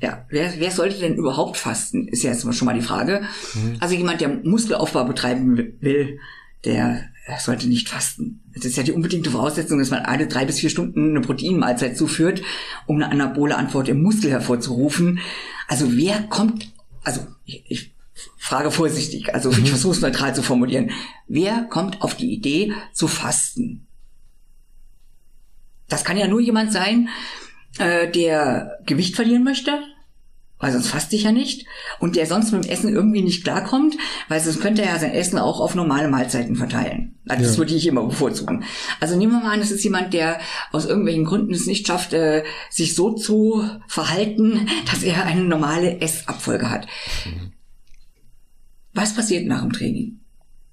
Ja, 0.00 0.24
wer, 0.28 0.52
wer 0.58 0.70
sollte 0.70 0.98
denn 0.98 1.16
überhaupt 1.16 1.56
fasten, 1.56 2.06
ist 2.08 2.22
ja 2.22 2.30
jetzt 2.30 2.42
schon 2.54 2.66
mal 2.66 2.74
die 2.74 2.86
Frage. 2.86 3.22
Mhm. 3.54 3.76
Also 3.80 3.94
jemand, 3.94 4.20
der 4.20 4.28
Muskelaufbau 4.28 5.04
betreiben 5.04 5.56
will, 5.80 6.20
der 6.64 7.04
sollte 7.38 7.68
nicht 7.68 7.88
fasten. 7.88 8.40
Das 8.54 8.64
ist 8.64 8.76
ja 8.76 8.82
die 8.82 8.92
unbedingte 8.92 9.30
Voraussetzung, 9.30 9.78
dass 9.78 9.90
man 9.90 10.04
alle 10.04 10.26
drei 10.26 10.44
bis 10.46 10.60
vier 10.60 10.70
Stunden 10.70 11.10
eine 11.10 11.20
Proteinmahlzeit 11.20 11.96
zuführt, 11.96 12.42
um 12.86 12.96
eine 12.96 13.10
anabole 13.10 13.56
Antwort 13.56 13.88
im 13.88 14.02
Muskel 14.02 14.30
hervorzurufen. 14.30 15.20
Also 15.66 15.96
wer 15.96 16.22
kommt, 16.22 16.72
also 17.04 17.26
ich, 17.44 17.64
ich 17.68 17.94
frage 18.38 18.70
vorsichtig, 18.70 19.34
also 19.34 19.50
ich 19.50 19.58
mhm. 19.58 19.66
versuche 19.66 19.92
es 19.92 20.00
neutral 20.00 20.34
zu 20.34 20.42
formulieren. 20.42 20.90
Wer 21.26 21.64
kommt 21.64 22.02
auf 22.02 22.16
die 22.16 22.32
Idee 22.32 22.72
zu 22.92 23.08
fasten? 23.08 23.86
Das 25.88 26.04
kann 26.04 26.16
ja 26.16 26.28
nur 26.28 26.40
jemand 26.40 26.72
sein, 26.72 27.08
äh, 27.78 28.10
der 28.10 28.78
Gewicht 28.86 29.16
verlieren 29.16 29.44
möchte, 29.44 29.78
weil 30.58 30.72
sonst 30.72 30.88
fasst 30.88 31.12
ich 31.12 31.22
ja 31.22 31.32
nicht, 31.32 31.66
und 31.98 32.16
der 32.16 32.26
sonst 32.26 32.52
mit 32.52 32.64
dem 32.64 32.70
Essen 32.70 32.92
irgendwie 32.92 33.22
nicht 33.22 33.44
klarkommt, 33.44 33.96
weil 34.28 34.40
sonst 34.40 34.60
könnte 34.60 34.82
er 34.82 34.94
ja 34.94 34.98
sein 34.98 35.12
Essen 35.12 35.38
auch 35.38 35.60
auf 35.60 35.74
normale 35.74 36.08
Mahlzeiten 36.08 36.56
verteilen. 36.56 37.18
Also 37.28 37.44
das 37.44 37.52
ja. 37.52 37.58
würde 37.58 37.74
ich 37.74 37.86
immer 37.86 38.04
bevorzugen. 38.04 38.64
Also 39.00 39.16
nehmen 39.16 39.32
wir 39.32 39.40
mal 39.40 39.52
an, 39.52 39.60
es 39.60 39.70
ist 39.70 39.84
jemand, 39.84 40.12
der 40.14 40.40
aus 40.72 40.86
irgendwelchen 40.86 41.24
Gründen 41.24 41.52
es 41.52 41.66
nicht 41.66 41.86
schafft, 41.86 42.12
äh, 42.12 42.44
sich 42.70 42.94
so 42.94 43.12
zu 43.12 43.64
verhalten, 43.86 44.68
dass 44.90 45.02
er 45.02 45.24
eine 45.24 45.44
normale 45.44 46.00
Essabfolge 46.00 46.70
hat. 46.70 46.86
Was 48.94 49.14
passiert 49.14 49.46
nach 49.46 49.62
dem 49.62 49.72
Training? 49.72 50.20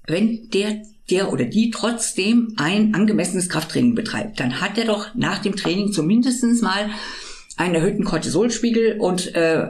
Wenn 0.08 0.50
der 0.50 0.82
der 1.10 1.32
oder 1.32 1.46
die 1.46 1.70
trotzdem 1.70 2.54
ein 2.58 2.96
angemessenes 2.96 3.50
Krafttraining 3.50 3.94
betreibt, 3.94 4.40
dann 4.40 4.60
hat 4.60 4.78
er 4.78 4.86
doch 4.86 5.14
nach 5.14 5.40
dem 5.40 5.56
Training 5.56 5.92
zumindestens 5.92 6.62
mal 6.62 6.90
einen 7.58 7.76
erhöhten 7.76 8.04
Cortisolspiegel 8.04 9.00
und 9.00 9.34
äh, 9.36 9.68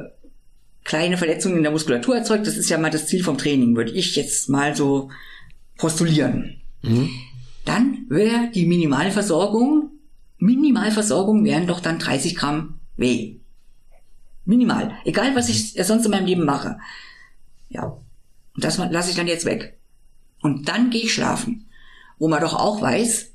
kleine 0.84 1.18
Verletzungen 1.18 1.58
in 1.58 1.64
der 1.64 1.72
Muskulatur 1.72 2.16
erzeugt. 2.16 2.48
Das 2.48 2.58
ist 2.58 2.70
ja 2.70 2.78
mal 2.78 2.92
das 2.92 3.08
Ziel 3.08 3.24
vom 3.24 3.38
Training, 3.38 3.76
würde 3.76 3.92
ich 3.92 4.16
jetzt 4.16 4.50
mal 4.50 4.76
so 4.76 5.10
postulieren. 5.78 6.62
Mhm. 6.82 7.10
Dann 7.66 8.06
wäre 8.10 8.52
die 8.54 8.66
Minimalversorgung, 8.66 9.90
Minimalversorgung 10.38 11.44
wären 11.44 11.68
doch 11.68 11.80
dann 11.80 12.00
30 12.00 12.36
Gramm 12.36 12.80
Whey. 12.98 13.42
Minimal. 14.46 14.96
Egal, 15.06 15.36
was 15.36 15.50
ich 15.50 15.74
sonst 15.86 16.06
in 16.06 16.12
meinem 16.12 16.28
Leben 16.28 16.46
mache. 16.46 16.78
Ja. 17.70 17.98
Und 18.56 18.64
das 18.64 18.78
lasse 18.78 19.10
ich 19.10 19.16
dann 19.16 19.28
jetzt 19.28 19.46
weg. 19.46 19.80
Und 20.42 20.70
dann 20.70 20.92
gehe 20.92 21.04
ich 21.04 21.14
schlafen. 21.14 21.68
Wo 22.20 22.28
man 22.28 22.42
doch 22.42 22.54
auch 22.54 22.82
weiß, 22.82 23.34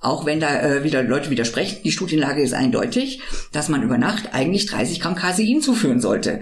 auch 0.00 0.26
wenn 0.26 0.40
da 0.40 0.60
äh, 0.60 0.84
wieder 0.84 1.02
Leute 1.02 1.30
widersprechen, 1.30 1.82
die 1.82 1.92
Studienlage 1.92 2.42
ist 2.42 2.54
eindeutig, 2.54 3.20
dass 3.52 3.68
man 3.68 3.82
über 3.82 3.98
Nacht 3.98 4.34
eigentlich 4.34 4.66
30 4.66 5.00
Gramm 5.00 5.14
Casein 5.14 5.60
zuführen 5.62 6.00
sollte, 6.00 6.40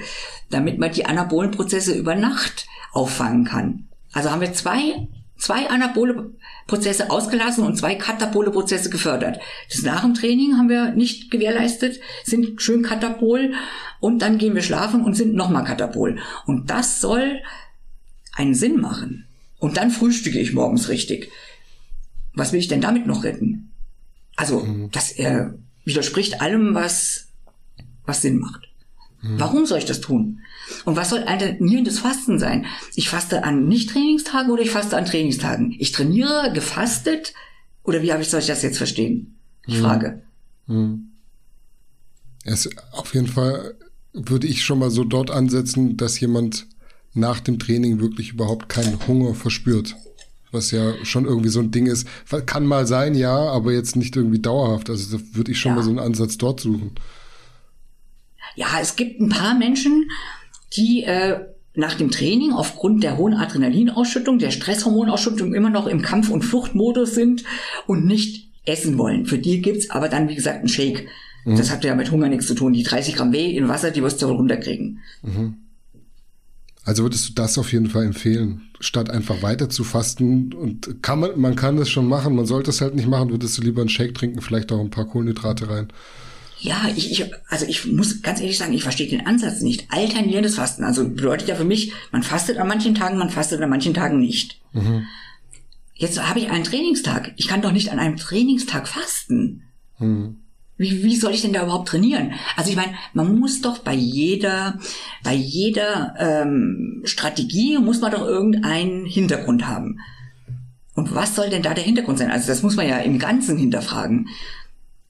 damit 0.50 0.78
man 0.78 0.92
die 0.92 1.06
anabolen 1.06 1.50
Prozesse 1.50 1.94
über 1.94 2.14
Nacht 2.14 2.66
auffangen 2.92 3.44
kann. 3.44 3.88
Also 4.12 4.30
haben 4.30 4.40
wir 4.40 4.52
zwei, 4.52 5.08
zwei 5.36 5.68
anabole 5.68 6.32
Prozesse 6.66 7.10
ausgelassen 7.10 7.64
und 7.64 7.76
zwei 7.76 7.94
katabole 7.94 8.50
Prozesse 8.50 8.90
gefördert. 8.90 9.40
Das 9.70 9.82
nach 9.82 10.02
dem 10.02 10.14
Training 10.14 10.56
haben 10.56 10.68
wir 10.68 10.92
nicht 10.92 11.30
gewährleistet, 11.30 12.00
sind 12.24 12.60
schön 12.60 12.82
katabol 12.82 13.52
und 14.00 14.20
dann 14.20 14.38
gehen 14.38 14.54
wir 14.54 14.62
schlafen 14.62 15.02
und 15.02 15.14
sind 15.14 15.34
nochmal 15.34 15.64
katabol. 15.64 16.18
Und 16.46 16.70
das 16.70 17.00
soll 17.00 17.40
einen 18.34 18.54
Sinn 18.54 18.80
machen. 18.80 19.26
Und 19.58 19.76
dann 19.76 19.90
frühstücke 19.90 20.38
ich 20.38 20.52
morgens 20.52 20.88
richtig. 20.88 21.30
Was 22.34 22.52
will 22.52 22.60
ich 22.60 22.68
denn 22.68 22.80
damit 22.80 23.06
noch 23.06 23.24
retten? 23.24 23.70
Also, 24.36 24.60
mhm. 24.60 24.90
das, 24.90 25.12
äh, 25.12 25.50
widerspricht 25.84 26.40
allem, 26.40 26.74
was, 26.74 27.28
was 28.04 28.22
Sinn 28.22 28.38
macht. 28.38 28.68
Mhm. 29.22 29.38
Warum 29.38 29.66
soll 29.66 29.78
ich 29.78 29.84
das 29.84 30.00
tun? 30.00 30.40
Und 30.84 30.96
was 30.96 31.10
soll 31.10 31.24
alternierendes 31.24 31.98
Fasten 31.98 32.38
sein? 32.38 32.66
Ich 32.94 33.08
faste 33.08 33.44
an 33.44 33.68
Nicht-Trainingstagen 33.68 34.50
oder 34.50 34.62
ich 34.62 34.70
faste 34.70 34.96
an 34.96 35.04
Trainingstagen? 35.04 35.74
Ich 35.78 35.92
trainiere 35.92 36.52
gefastet 36.52 37.34
oder 37.82 38.02
wie 38.02 38.12
habe 38.12 38.22
ich 38.22 38.28
soll 38.28 38.40
ich 38.40 38.46
das 38.46 38.62
jetzt 38.62 38.78
verstehen? 38.78 39.36
Ich 39.66 39.78
mhm. 39.78 39.82
frage. 39.82 40.22
Mhm. 40.66 41.10
Es, 42.44 42.68
auf 42.92 43.14
jeden 43.14 43.26
Fall 43.26 43.74
würde 44.12 44.46
ich 44.46 44.64
schon 44.64 44.78
mal 44.78 44.90
so 44.90 45.04
dort 45.04 45.30
ansetzen, 45.30 45.96
dass 45.96 46.20
jemand 46.20 46.66
nach 47.14 47.40
dem 47.40 47.58
Training 47.58 48.00
wirklich 48.00 48.30
überhaupt 48.30 48.68
keinen 48.68 49.06
Hunger 49.06 49.34
verspürt. 49.34 49.96
Was 50.54 50.70
ja 50.70 50.94
schon 51.04 51.24
irgendwie 51.26 51.50
so 51.50 51.60
ein 51.60 51.70
Ding 51.70 51.86
ist. 51.86 52.06
Kann 52.46 52.66
mal 52.66 52.86
sein, 52.86 53.14
ja, 53.14 53.36
aber 53.36 53.72
jetzt 53.72 53.96
nicht 53.96 54.16
irgendwie 54.16 54.38
dauerhaft. 54.38 54.88
Also 54.88 55.18
da 55.18 55.22
würde 55.32 55.52
ich 55.52 55.58
schon 55.58 55.72
ja. 55.72 55.76
mal 55.76 55.82
so 55.82 55.90
einen 55.90 55.98
Ansatz 55.98 56.38
dort 56.38 56.60
suchen. 56.60 56.92
Ja, 58.56 58.68
es 58.80 58.96
gibt 58.96 59.20
ein 59.20 59.28
paar 59.28 59.54
Menschen, 59.54 60.08
die 60.76 61.02
äh, 61.02 61.40
nach 61.74 61.94
dem 61.94 62.10
Training 62.10 62.52
aufgrund 62.52 63.02
der 63.02 63.16
hohen 63.16 63.34
Adrenalinausschüttung, 63.34 64.38
der 64.38 64.50
Stresshormonausschüttung 64.50 65.54
immer 65.54 65.70
noch 65.70 65.86
im 65.86 66.02
Kampf- 66.02 66.30
und 66.30 66.42
Fluchtmodus 66.42 67.14
sind 67.14 67.44
und 67.86 68.06
nicht 68.06 68.50
essen 68.64 68.96
wollen. 68.96 69.26
Für 69.26 69.38
die 69.38 69.60
gibt's 69.60 69.90
aber 69.90 70.08
dann, 70.08 70.28
wie 70.28 70.36
gesagt, 70.36 70.60
einen 70.60 70.68
Shake. 70.68 71.08
Mhm. 71.44 71.56
Das 71.56 71.70
hat 71.70 71.84
ja 71.84 71.94
mit 71.94 72.10
Hunger 72.10 72.28
nichts 72.28 72.46
zu 72.46 72.54
tun. 72.54 72.72
Die 72.72 72.84
30 72.84 73.16
Gramm 73.16 73.32
Weh 73.32 73.56
in 73.56 73.68
Wasser, 73.68 73.90
die 73.90 74.02
wirst 74.02 74.22
du 74.22 74.26
runterkriegen. 74.26 75.00
Mhm. 75.22 75.56
Also 76.84 77.02
würdest 77.02 77.28
du 77.28 77.32
das 77.32 77.58
auf 77.58 77.72
jeden 77.72 77.88
Fall 77.88 78.04
empfehlen, 78.04 78.62
statt 78.84 79.10
einfach 79.10 79.42
weiter 79.42 79.68
zu 79.68 79.84
fasten 79.84 80.52
und 80.52 81.02
kann 81.02 81.20
man, 81.20 81.38
man 81.40 81.56
kann 81.56 81.76
das 81.76 81.88
schon 81.88 82.08
machen, 82.08 82.36
man 82.36 82.46
sollte 82.46 82.70
es 82.70 82.80
halt 82.80 82.94
nicht 82.94 83.08
machen, 83.08 83.30
würdest 83.30 83.58
du 83.58 83.62
lieber 83.62 83.80
einen 83.80 83.88
Shake 83.88 84.14
trinken, 84.14 84.40
vielleicht 84.40 84.72
auch 84.72 84.80
ein 84.80 84.90
paar 84.90 85.06
Kohlenhydrate 85.06 85.68
rein. 85.68 85.88
Ja, 86.58 86.88
ich, 86.96 87.10
ich, 87.10 87.30
also 87.48 87.66
ich 87.66 87.84
muss 87.86 88.22
ganz 88.22 88.40
ehrlich 88.40 88.56
sagen, 88.56 88.72
ich 88.72 88.82
verstehe 88.82 89.08
den 89.08 89.26
Ansatz 89.26 89.60
nicht. 89.60 89.86
Alternierendes 89.90 90.54
Fasten, 90.54 90.84
also 90.84 91.06
bedeutet 91.06 91.48
ja 91.48 91.56
für 91.56 91.64
mich, 91.64 91.92
man 92.10 92.22
fastet 92.22 92.56
an 92.58 92.68
manchen 92.68 92.94
Tagen, 92.94 93.18
man 93.18 93.30
fastet 93.30 93.60
an 93.60 93.68
manchen 93.68 93.92
Tagen 93.92 94.18
nicht. 94.18 94.60
Mhm. 94.72 95.06
Jetzt 95.94 96.26
habe 96.26 96.38
ich 96.38 96.50
einen 96.50 96.64
Trainingstag. 96.64 97.32
Ich 97.36 97.48
kann 97.48 97.62
doch 97.62 97.72
nicht 97.72 97.90
an 97.92 97.98
einem 97.98 98.16
Trainingstag 98.16 98.88
fasten. 98.88 99.62
Mhm. 99.98 100.38
Wie, 100.76 101.04
wie 101.04 101.16
soll 101.16 101.32
ich 101.32 101.42
denn 101.42 101.52
da 101.52 101.62
überhaupt 101.62 101.88
trainieren? 101.88 102.32
Also 102.56 102.70
ich 102.70 102.76
meine, 102.76 102.94
man 103.12 103.38
muss 103.38 103.60
doch 103.60 103.78
bei 103.78 103.94
jeder, 103.94 104.78
bei 105.22 105.34
jeder 105.34 106.14
ähm, 106.18 107.02
Strategie 107.04 107.78
muss 107.78 108.00
man 108.00 108.10
doch 108.10 108.26
irgendeinen 108.26 109.06
Hintergrund 109.06 109.66
haben. 109.66 110.00
Und 110.94 111.14
was 111.14 111.34
soll 111.34 111.50
denn 111.50 111.62
da 111.62 111.74
der 111.74 111.84
Hintergrund 111.84 112.18
sein? 112.18 112.30
Also 112.30 112.48
das 112.48 112.62
muss 112.62 112.76
man 112.76 112.88
ja 112.88 112.98
im 112.98 113.18
Ganzen 113.18 113.56
hinterfragen. 113.56 114.28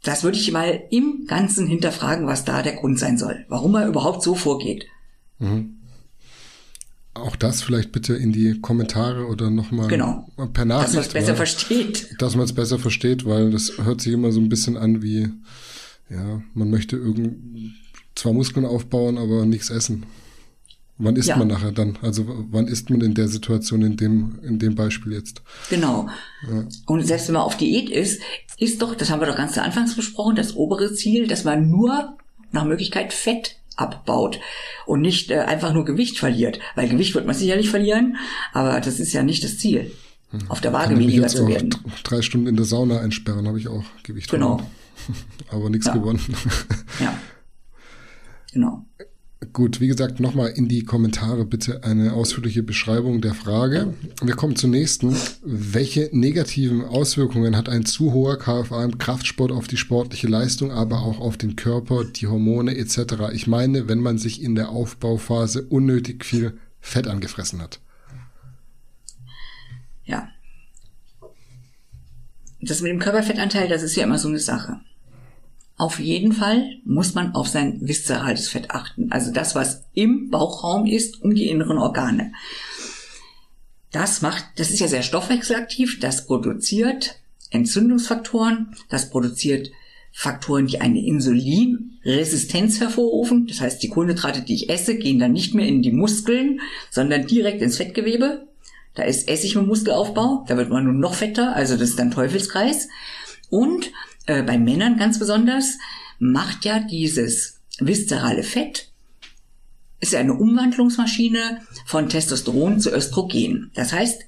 Das 0.03 0.23
würde 0.23 0.37
ich 0.37 0.53
mal 0.53 0.83
im 0.91 1.25
Ganzen 1.27 1.67
hinterfragen, 1.67 2.27
was 2.27 2.45
da 2.45 2.63
der 2.63 2.75
Grund 2.75 2.99
sein 2.99 3.17
soll. 3.17 3.47
Warum 3.49 3.75
er 3.75 3.87
überhaupt 3.87 4.23
so 4.23 4.35
vorgeht. 4.35 4.87
Mhm. 5.39 5.74
Auch 7.15 7.37
das 7.37 7.63
vielleicht 7.63 7.93
bitte 7.93 8.15
in 8.15 8.33
die 8.33 8.61
Kommentare 8.61 9.27
oder 9.27 9.49
nochmal 9.49 9.87
genau. 9.87 10.29
per 10.53 10.65
Nachricht. 10.65 10.89
Dass 10.89 10.95
man 10.95 11.05
es 11.05 11.13
besser 11.13 11.29
weil, 11.29 11.37
versteht. 11.37 12.17
Dass 12.19 12.35
man 12.35 12.45
es 12.45 12.53
besser 12.53 12.79
versteht, 12.79 13.25
weil 13.25 13.51
das 13.51 13.73
hört 13.83 14.01
sich 14.01 14.13
immer 14.13 14.33
so 14.33 14.41
ein 14.41 14.49
bisschen 14.49 14.77
an 14.77 15.01
wie, 15.01 15.31
ja, 16.11 16.43
man 16.55 16.71
möchte 16.71 16.97
irgend, 16.97 17.75
zwar 18.17 18.33
Muskeln 18.33 18.67
aufbauen, 18.67 19.17
aber 19.17 19.47
nichts 19.47 19.71
essen. 19.71 20.07
Wann 20.99 21.17
isst 21.17 21.29
ja. 21.29 21.37
man 21.37 21.49
nachher 21.49 21.73
dann? 21.73 21.99
Also 22.03 22.25
wann 22.51 22.69
isst 22.69 22.91
man 22.91 23.01
in 23.01 23.15
der 23.15 23.29
Situation, 23.29 23.83
in 23.83 23.97
dem, 23.97 24.39
in 24.43 24.59
dem 24.59 24.75
Beispiel 24.75 25.13
jetzt? 25.13 25.43
Genau. 25.71 26.09
Ja. 26.49 26.67
Und 26.87 27.07
selbst 27.07 27.29
wenn 27.29 27.35
man 27.35 27.43
auf 27.43 27.57
Diät 27.57 27.91
ist, 27.91 28.21
ist 28.59 28.81
doch, 28.83 28.95
das 28.95 29.11
haben 29.11 29.21
wir 29.21 29.27
doch 29.27 29.37
ganz 29.37 29.55
zu 29.55 29.63
Anfangs 29.63 29.97
besprochen, 29.97 30.37
das 30.37 30.55
obere 30.55 30.93
Ziel, 30.95 31.27
dass 31.27 31.45
man 31.45 31.69
nur 31.69 32.17
nach 32.53 32.65
Möglichkeit 32.65 33.13
Fett 33.13 33.57
abbaut 33.77 34.41
und 34.87 35.01
nicht 35.01 35.31
äh, 35.31 35.39
einfach 35.41 35.73
nur 35.73 35.85
Gewicht 35.85 36.19
verliert. 36.19 36.59
Weil 36.75 36.89
Gewicht 36.89 37.15
wird 37.15 37.27
man 37.27 37.35
sicherlich 37.35 37.71
verlieren, 37.71 38.17
aber 38.53 38.81
das 38.81 39.01
ist 39.01 39.13
ja 39.13 39.23
nicht 39.23 39.45
das 39.45 39.59
Ziel. 39.59 39.93
Hm. 40.31 40.51
Auf 40.51 40.61
der 40.61 40.73
Waage 40.73 40.99
weniger 40.99 41.29
zu 41.29 41.47
werden. 41.47 41.75
Drei 42.03 42.23
Stunden 42.23 42.47
in 42.47 42.57
der 42.57 42.65
Sauna 42.65 43.01
einsperren, 43.01 43.47
habe 43.47 43.59
ich 43.59 43.69
auch 43.69 43.85
Gewicht 44.03 44.31
genau. 44.31 44.59
verloren. 44.59 44.71
aber 45.51 45.71
nichts 45.71 45.87
ja. 45.87 45.93
gewonnen. 45.93 46.21
ja. 47.01 47.19
Genau. 48.53 48.85
Gut, 49.53 49.81
wie 49.81 49.89
gesagt, 49.89 50.21
nochmal 50.21 50.51
in 50.51 50.69
die 50.69 50.85
Kommentare 50.85 51.45
bitte 51.45 51.83
eine 51.83 52.13
ausführliche 52.13 52.63
Beschreibung 52.63 53.21
der 53.21 53.35
Frage. 53.35 53.95
Wir 54.23 54.35
kommen 54.35 54.57
zur 54.57 54.71
nächsten. 54.71 55.17
Welche 55.43 56.09
negativen 56.13 56.85
Auswirkungen 56.85 57.57
hat 57.57 57.69
ein 57.69 57.85
zu 57.85 58.13
hoher 58.13 58.39
KFA 58.39 58.85
im 58.85 58.99
Kraftsport 58.99 59.51
auf 59.51 59.67
die 59.67 59.77
sportliche 59.77 60.29
Leistung, 60.29 60.71
aber 60.71 61.03
auch 61.03 61.21
auf 61.21 61.37
den 61.37 61.57
Körper, 61.57 62.05
die 62.05 62.27
Hormone 62.27 62.77
etc.? 62.77 63.33
Ich 63.33 63.47
meine, 63.47 63.89
wenn 63.89 64.01
man 64.01 64.19
sich 64.19 64.43
in 64.43 64.55
der 64.55 64.69
Aufbauphase 64.69 65.63
unnötig 65.63 66.25
viel 66.25 66.59
Fett 66.81 67.09
angefressen 67.09 67.61
hat. 67.61 67.81
Ja. 70.05 70.29
Das 72.61 72.83
mit 72.83 72.93
dem 72.93 73.01
Körperfettanteil, 73.01 73.69
das 73.69 73.83
ist 73.83 73.97
ja 73.97 74.05
immer 74.05 74.19
so 74.19 74.29
eine 74.29 74.39
Sache. 74.39 74.81
Auf 75.77 75.99
jeden 75.99 76.33
Fall 76.33 76.79
muss 76.85 77.15
man 77.15 77.35
auf 77.35 77.49
sein 77.49 77.79
viszerales 77.81 78.49
Fett 78.49 78.71
achten. 78.71 79.11
Also 79.11 79.33
das, 79.33 79.55
was 79.55 79.85
im 79.93 80.31
Bauchraum 80.31 80.87
ist, 80.87 81.23
um 81.23 81.35
die 81.35 81.49
inneren 81.49 81.79
Organe. 81.79 82.33
Das 83.91 84.23
macht, 84.23 84.45
das 84.57 84.71
ist 84.71 84.81
ja 84.81 84.89
sehr 84.89 85.03
stoffwechselaktiv, 85.03 86.01
das 86.01 86.27
produziert 86.27 87.17
Entzündungsfaktoren, 87.51 88.75
das 88.89 89.11
produziert 89.11 89.71
Faktoren, 90.17 90.69
die 90.69 90.81
eine 90.81 91.05
Insulinresistenz 91.05 92.79
hervorrufen. 92.79 93.49
Das 93.49 93.61
heißt, 93.61 93.83
die 93.83 93.89
Kohlenhydrate, 93.89 94.43
die 94.43 94.55
ich 94.55 94.71
esse, 94.71 94.97
gehen 94.97 95.19
dann 95.19 95.33
nicht 95.33 95.55
mehr 95.55 95.67
in 95.67 95.83
die 95.83 95.91
Muskeln, 95.91 96.61
sondern 96.91 97.27
direkt 97.27 97.63
ins 97.63 97.77
Fettgewebe. 97.77 98.47
Da 98.95 99.03
ist 99.03 99.29
Essig 99.29 99.57
mit 99.57 99.67
Muskelaufbau, 99.67 100.45
da 100.47 100.57
wird 100.57 100.71
man 100.71 100.85
nur 100.85 100.93
noch 100.93 101.15
fetter, 101.15 101.55
also 101.57 101.77
das 101.77 101.91
ist 101.91 101.99
dann 101.99 102.13
Teufelskreis. 102.13 102.89
Und 103.51 103.91
äh, 104.27 104.43
bei 104.43 104.59
Männern 104.59 104.97
ganz 104.97 105.19
besonders, 105.19 105.79
macht 106.19 106.65
ja 106.65 106.81
dieses 106.81 107.61
viszerale 107.79 108.43
Fett, 108.43 108.91
ist 110.01 110.13
ja 110.13 110.21
eine 110.21 110.35
Umwandlungsmaschine 110.35 111.63
von 111.87 112.09
Testosteron 112.09 112.81
zu 112.81 112.91
Östrogen. 112.91 113.71
Das 113.75 113.93
heißt, 113.93 114.23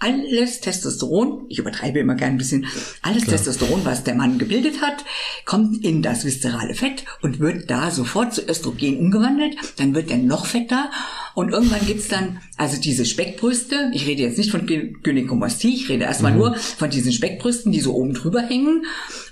alles 0.00 0.60
Testosteron, 0.60 1.46
ich 1.48 1.58
übertreibe 1.58 1.98
immer 1.98 2.14
gern 2.14 2.30
ein 2.32 2.38
bisschen, 2.38 2.66
alles 3.02 3.24
Klar. 3.24 3.36
Testosteron, 3.36 3.84
was 3.84 4.04
der 4.04 4.14
Mann 4.14 4.38
gebildet 4.38 4.80
hat, 4.80 5.04
kommt 5.44 5.84
in 5.84 6.02
das 6.02 6.24
viszerale 6.24 6.74
Fett 6.74 7.04
und 7.20 7.40
wird 7.40 7.68
da 7.68 7.90
sofort 7.90 8.32
zu 8.32 8.48
Östrogen 8.48 8.98
umgewandelt. 8.98 9.56
Dann 9.76 9.96
wird 9.96 10.10
er 10.10 10.18
noch 10.18 10.46
fetter 10.46 10.90
und 11.34 11.50
irgendwann 11.50 11.84
gibt's 11.84 12.06
dann 12.06 12.40
also 12.56 12.80
diese 12.80 13.04
Speckbrüste. 13.04 13.90
Ich 13.92 14.06
rede 14.06 14.22
jetzt 14.22 14.38
nicht 14.38 14.52
von 14.52 14.66
Gynäkomastie, 14.66 15.74
ich 15.74 15.88
rede 15.88 16.04
erstmal 16.04 16.32
mhm. 16.32 16.38
nur 16.38 16.54
von 16.54 16.90
diesen 16.90 17.12
Speckbrüsten, 17.12 17.72
die 17.72 17.80
so 17.80 17.94
oben 17.94 18.14
drüber 18.14 18.42
hängen. 18.42 18.84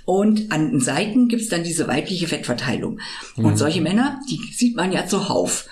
Und 0.07 0.53
an 0.53 0.71
den 0.71 0.81
Seiten 0.81 1.27
gibt's 1.29 1.49
dann 1.49 1.65
diese 1.65 1.89
weibliche 1.89 2.29
Fettverteilung. 2.29 3.01
Mhm. 3.37 3.45
Und 3.45 3.57
solche 3.59 3.83
Männer, 3.83 4.21
die 4.31 4.41
sieht 4.55 4.77
man 4.77 4.93
ja 4.93 5.07
zuhauf. 5.07 5.69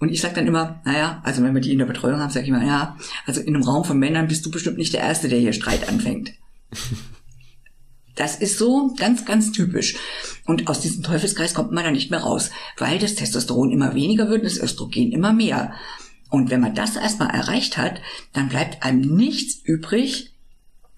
Und 0.00 0.08
ich 0.08 0.20
sage 0.20 0.34
dann 0.34 0.48
immer, 0.48 0.80
naja, 0.84 1.20
also 1.22 1.42
wenn 1.44 1.54
wir 1.54 1.60
die 1.60 1.72
in 1.72 1.78
der 1.78 1.86
Betreuung 1.86 2.18
haben, 2.18 2.30
sage 2.30 2.44
ich 2.44 2.48
immer, 2.48 2.64
ja, 2.64 2.96
also 3.26 3.40
in 3.40 3.54
einem 3.54 3.62
Raum 3.62 3.84
von 3.84 3.98
Männern 3.98 4.26
bist 4.26 4.44
du 4.44 4.50
bestimmt 4.50 4.78
nicht 4.78 4.94
der 4.94 5.02
Erste, 5.02 5.28
der 5.28 5.38
hier 5.38 5.52
Streit 5.52 5.88
anfängt. 5.88 6.32
Das 8.14 8.36
ist 8.36 8.58
so 8.58 8.94
ganz, 8.98 9.24
ganz 9.24 9.52
typisch. 9.52 9.96
Und 10.44 10.68
aus 10.68 10.80
diesem 10.80 11.02
Teufelskreis 11.02 11.54
kommt 11.54 11.72
man 11.72 11.84
da 11.84 11.90
nicht 11.90 12.10
mehr 12.10 12.20
raus, 12.20 12.50
weil 12.76 12.98
das 12.98 13.14
Testosteron 13.14 13.72
immer 13.72 13.94
weniger 13.94 14.28
wird 14.28 14.42
und 14.42 14.44
das 14.44 14.60
Östrogen 14.60 15.12
immer 15.12 15.32
mehr. 15.32 15.72
Und 16.28 16.50
wenn 16.50 16.60
man 16.60 16.74
das 16.74 16.96
erstmal 16.96 17.30
erreicht 17.30 17.78
hat, 17.78 18.02
dann 18.34 18.50
bleibt 18.50 18.82
einem 18.82 19.16
nichts 19.16 19.62
übrig, 19.64 20.32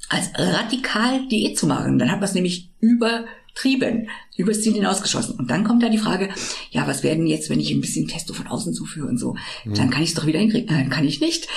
als 0.08 0.30
radikal 0.36 1.26
Diät 1.28 1.58
zu 1.58 1.66
machen. 1.66 1.98
Dann 1.98 2.10
hat 2.10 2.20
man 2.20 2.28
es 2.28 2.34
nämlich 2.34 2.70
über 2.80 3.24
trieben, 3.54 4.08
übers 4.36 4.62
Ziel 4.62 4.74
hinausgeschossen. 4.74 5.36
Und 5.36 5.50
dann 5.50 5.64
kommt 5.64 5.82
da 5.82 5.88
die 5.88 5.98
Frage, 5.98 6.28
ja, 6.70 6.86
was 6.86 7.02
werden 7.02 7.26
jetzt, 7.26 7.50
wenn 7.50 7.60
ich 7.60 7.70
ein 7.70 7.80
bisschen 7.80 8.08
Testo 8.08 8.34
von 8.34 8.48
außen 8.48 8.74
zuführe 8.74 9.08
und 9.08 9.18
so? 9.18 9.36
Mhm. 9.64 9.74
Dann 9.74 9.90
kann 9.90 10.02
ich 10.02 10.10
es 10.10 10.14
doch 10.14 10.26
wieder 10.26 10.40
hinkriegen. 10.40 10.74
Nein, 10.74 10.90
kann 10.90 11.06
ich 11.06 11.20
nicht. 11.20 11.48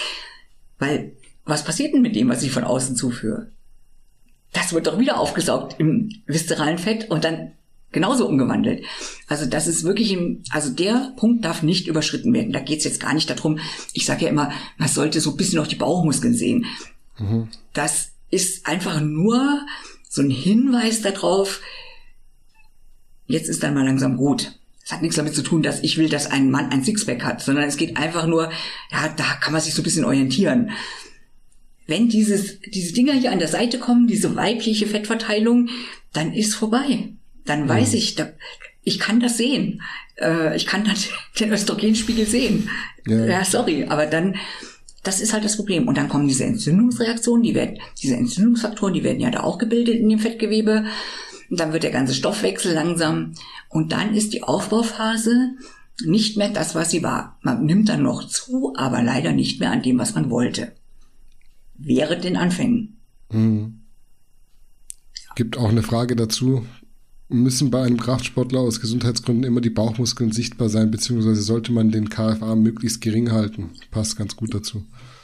Weil, 0.80 1.14
was 1.46 1.64
passiert 1.64 1.94
denn 1.94 2.02
mit 2.02 2.16
dem, 2.16 2.30
was 2.30 2.44
ich 2.44 2.52
von 2.52 2.64
außen 2.64 2.96
zuführe? 2.96 3.52
Das 4.54 4.74
wird 4.74 4.88
doch 4.88 5.00
wieder 5.00 5.20
aufgesaugt 5.20 5.76
im 5.80 6.10
viszeralen 6.26 6.78
Fett 6.78 7.10
und 7.10 7.24
dann 7.24 7.52
genauso 7.92 8.28
umgewandelt. 8.28 8.84
Also 9.28 9.46
das 9.46 9.68
ist 9.68 9.84
wirklich, 9.84 10.12
im, 10.12 10.44
also 10.52 10.70
der 10.72 11.14
Punkt 11.18 11.46
darf 11.46 11.64
nicht 11.64 11.88
überschritten 11.88 12.34
werden. 12.34 12.54
Da 12.54 12.60
geht 12.60 12.80
es 12.80 12.86
jetzt 12.86 13.00
gar 13.00 13.14
nicht 13.14 13.30
darum, 13.30 13.60
ich 13.94 14.06
sage 14.06 14.26
ja 14.26 14.30
immer, 14.30 14.52
man 14.78 14.88
sollte 14.90 15.20
so 15.22 15.32
ein 15.32 15.38
bisschen 15.38 15.60
auch 15.60 15.68
die 15.68 15.76
Bauchmuskeln 15.76 16.34
sehen. 16.34 16.66
Mhm. 17.18 17.48
Das 17.74 18.12
ist 18.30 18.66
einfach 18.66 19.02
nur 19.02 19.66
so 20.10 20.22
ein 20.22 20.30
Hinweis 20.30 21.02
darauf, 21.02 21.62
jetzt 23.26 23.50
ist 23.50 23.64
dann 23.64 23.74
mal 23.74 23.86
langsam 23.86 24.18
gut. 24.18 24.54
Es 24.84 24.92
hat 24.92 25.02
nichts 25.02 25.18
damit 25.18 25.36
zu 25.36 25.44
tun, 25.44 25.62
dass 25.62 25.84
ich 25.84 25.98
will, 25.98 26.08
dass 26.08 26.32
ein 26.32 26.50
Mann 26.50 26.72
ein 26.72 26.84
Sixpack 26.84 27.24
hat, 27.24 27.42
sondern 27.42 27.66
es 27.66 27.76
geht 27.76 27.98
einfach 27.98 28.26
nur, 28.26 28.50
ja, 28.92 29.14
da 29.18 29.34
kann 29.42 29.52
man 29.52 29.62
sich 29.62 29.74
so 29.74 29.82
ein 29.82 29.84
bisschen 29.84 30.06
orientieren. 30.06 30.72
wenn 31.88 32.10
dieses, 32.10 32.60
diese 32.62 32.94
Dinger 32.94 33.14
hier 33.14 33.32
an 33.32 33.40
der 33.40 33.48
Seite 33.48 33.80
kommen, 33.80 34.08
diese 34.08 34.36
weibliche 34.36 34.88
Fettverteilung, 34.88 35.70
dann 36.14 36.34
ist 36.34 36.56
vorbei. 36.56 37.10
Dann 37.46 37.68
weiß 37.68 37.94
ich, 37.94 38.16
da, 38.16 38.32
ich 38.84 39.00
kann 39.00 39.20
das 39.20 39.38
sehen. 39.38 39.82
Äh, 40.16 40.56
ich 40.56 40.66
kann 40.66 40.86
dann 40.86 40.98
den 41.40 41.52
Östrogenspiegel 41.52 42.26
sehen. 42.26 42.70
Ja. 43.06 43.26
ja, 43.26 43.46
sorry, 43.46 43.86
aber 43.86 44.06
dann, 44.06 44.36
das 45.08 45.22
ist 45.22 45.32
halt 45.34 45.46
das 45.46 45.56
Problem. 45.56 45.88
Und 45.88 45.98
dann 45.98 46.10
kommen 46.10 46.28
diese 46.28 46.44
Entzündungsreaktionen, 46.44 47.42
die 47.42 47.56
werden, 47.56 47.80
diese 48.02 48.16
Entzündungsfaktoren, 48.16 48.94
die 48.94 49.04
werden 49.04 49.22
ja 49.22 49.32
da 49.32 49.42
auch 49.42 49.58
gebildet 49.58 49.96
in 49.96 50.10
dem 50.10 50.20
Fettgewebe. 50.20 50.86
Und 51.50 51.60
dann 51.60 51.72
wird 51.72 51.84
der 51.84 51.92
ganze 51.92 52.14
Stoffwechsel 52.14 52.74
langsam. 52.74 53.34
Und 53.70 53.94
dann 53.94 54.14
ist 54.14 54.34
die 54.34 54.44
Aufbauphase 54.44 55.56
nicht 56.06 56.38
mehr 56.38 56.50
das, 56.50 56.76
was 56.76 56.92
sie 56.92 57.04
war. 57.04 57.40
Man 57.42 57.66
nimmt 57.66 57.88
dann 57.90 58.04
noch 58.04 58.28
zu, 58.28 58.74
aber 58.76 59.02
leider 59.02 59.32
nicht 59.32 59.60
mehr 59.62 59.72
an 59.72 59.82
dem, 59.82 59.98
was 59.98 60.14
man 60.14 60.30
wollte. 60.30 60.74
Während 61.76 62.24
den 62.24 62.36
Anfängen. 62.36 62.98
Gibt 65.36 65.58
auch 65.58 65.70
eine 65.70 65.84
Frage 65.84 66.16
dazu. 66.16 66.66
Müssen 67.30 67.72
bei 67.72 67.84
einem 67.84 67.98
Kraftsportler 67.98 68.60
aus 68.60 68.80
Gesundheitsgründen 68.80 69.44
immer 69.44 69.62
die 69.62 69.70
Bauchmuskeln 69.70 70.32
sichtbar 70.32 70.70
sein, 70.70 70.92
beziehungsweise 70.92 71.42
sollte 71.42 71.72
man 71.72 71.92
den 71.92 72.10
KFA 72.10 72.56
möglichst 72.56 73.02
gering 73.02 73.32
halten? 73.32 73.72
Passt 73.92 74.18
ganz 74.18 74.36
gut 74.36 74.54
dazu. 74.54 74.84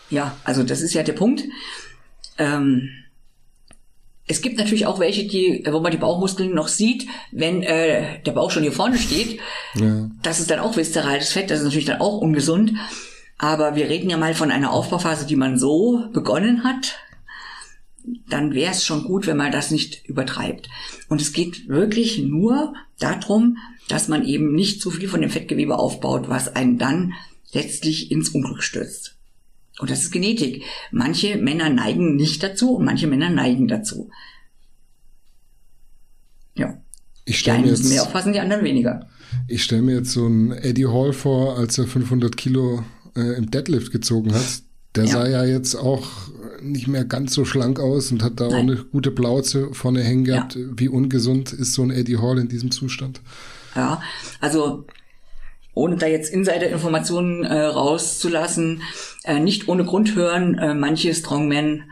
Ja, 0.09 0.37
also 0.43 0.63
das 0.63 0.81
ist 0.81 0.93
ja 0.93 1.03
der 1.03 1.13
Punkt. 1.13 1.43
Ähm, 2.37 2.89
es 4.25 4.41
gibt 4.41 4.57
natürlich 4.57 4.85
auch 4.85 4.99
welche, 4.99 5.27
die, 5.27 5.63
wo 5.69 5.79
man 5.81 5.91
die 5.91 5.97
Bauchmuskeln 5.97 6.53
noch 6.53 6.69
sieht, 6.69 7.07
wenn 7.31 7.61
äh, 7.61 8.21
der 8.23 8.31
Bauch 8.31 8.51
schon 8.51 8.63
hier 8.63 8.71
vorne 8.71 8.97
steht. 8.97 9.39
Ja. 9.75 10.09
Das 10.21 10.39
ist 10.39 10.49
dann 10.49 10.59
auch 10.59 10.77
viszerales 10.77 11.33
Fett, 11.33 11.51
das 11.51 11.59
ist 11.59 11.65
natürlich 11.65 11.85
dann 11.85 12.01
auch 12.01 12.19
ungesund. 12.19 12.73
Aber 13.37 13.75
wir 13.75 13.89
reden 13.89 14.09
ja 14.09 14.17
mal 14.17 14.33
von 14.33 14.51
einer 14.51 14.71
Aufbauphase, 14.71 15.25
die 15.25 15.35
man 15.35 15.59
so 15.59 16.05
begonnen 16.13 16.63
hat. 16.63 16.99
Dann 18.29 18.53
wäre 18.53 18.71
es 18.71 18.85
schon 18.85 19.03
gut, 19.03 19.27
wenn 19.27 19.37
man 19.37 19.51
das 19.51 19.71
nicht 19.71 20.05
übertreibt. 20.07 20.69
Und 21.09 21.21
es 21.21 21.33
geht 21.33 21.67
wirklich 21.67 22.19
nur 22.19 22.73
darum, 22.99 23.57
dass 23.89 24.07
man 24.07 24.23
eben 24.25 24.53
nicht 24.53 24.81
zu 24.81 24.91
viel 24.91 25.09
von 25.09 25.21
dem 25.21 25.29
Fettgewebe 25.29 25.77
aufbaut, 25.77 26.29
was 26.29 26.55
einen 26.55 26.77
dann 26.77 27.13
letztlich 27.51 28.11
ins 28.11 28.29
Unglück 28.29 28.63
stürzt. 28.63 29.17
Und 29.79 29.89
das 29.89 30.03
ist 30.03 30.11
Genetik. 30.11 30.63
Manche 30.91 31.37
Männer 31.37 31.69
neigen 31.69 32.15
nicht 32.15 32.43
dazu 32.43 32.75
und 32.75 32.85
manche 32.85 33.07
Männer 33.07 33.29
neigen 33.29 33.67
dazu. 33.67 34.09
Ja. 36.55 36.77
Ich 37.25 37.35
Die 37.35 37.39
stelle 37.39 37.57
einen 37.57 37.65
mir, 37.65 37.71
müssen 37.71 37.87
mehr 37.87 37.95
jetzt- 37.97 38.05
aufpassen, 38.07 38.33
die 38.33 38.39
anderen 38.39 38.63
weniger. 38.63 39.07
ich 39.47 39.63
stell 39.63 39.81
mir 39.81 39.95
jetzt 39.95 40.11
so 40.11 40.25
einen 40.25 40.51
Eddie 40.51 40.87
Hall 40.87 41.13
vor, 41.13 41.57
als 41.57 41.77
er 41.77 41.87
500 41.87 42.35
Kilo 42.37 42.83
äh, 43.15 43.37
im 43.37 43.49
Deadlift 43.49 43.91
gezogen 43.91 44.33
hat. 44.33 44.61
Der 44.95 45.05
Ja. 45.05 45.11
sah 45.11 45.27
ja 45.27 45.43
jetzt 45.45 45.75
auch 45.75 46.07
nicht 46.61 46.87
mehr 46.87 47.03
ganz 47.05 47.33
so 47.33 47.45
schlank 47.45 47.79
aus 47.79 48.11
und 48.11 48.21
hat 48.23 48.39
da 48.39 48.47
auch 48.47 48.51
Nein. 48.51 48.69
eine 48.69 48.75
gute 48.85 49.09
Plauze 49.11 49.73
vorne 49.73 50.03
hängen 50.03 50.25
Ja. 50.25 50.35
gehabt. 50.35 50.57
Wie 50.77 50.87
ungesund 50.87 51.51
ist 51.51 51.73
so 51.73 51.81
ein 51.83 51.89
Eddie 51.91 52.17
Hall 52.17 52.37
in 52.37 52.47
diesem 52.47 52.69
Zustand? 52.71 53.21
Ja, 53.75 54.01
also 54.39 54.85
ohne 55.73 55.95
da 55.97 56.07
jetzt 56.07 56.31
Insider-Informationen 56.31 57.43
äh, 57.43 57.61
rauszulassen, 57.63 58.83
äh, 59.23 59.39
nicht 59.39 59.67
ohne 59.67 59.85
Grund 59.85 60.15
hören 60.15 60.57
äh, 60.57 60.73
manche 60.73 61.13
Strongmen 61.13 61.91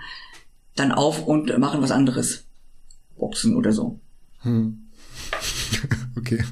dann 0.76 0.92
auf 0.92 1.26
und 1.26 1.58
machen 1.58 1.82
was 1.82 1.92
anderes. 1.92 2.46
Boxen 3.18 3.56
oder 3.56 3.72
so. 3.72 4.00
Okay. 6.18 6.44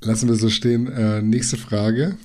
Lassen 0.00 0.28
wir 0.28 0.34
so 0.34 0.50
stehen. 0.50 0.90
Äh, 0.90 1.22
nächste 1.22 1.56
Frage. 1.56 2.16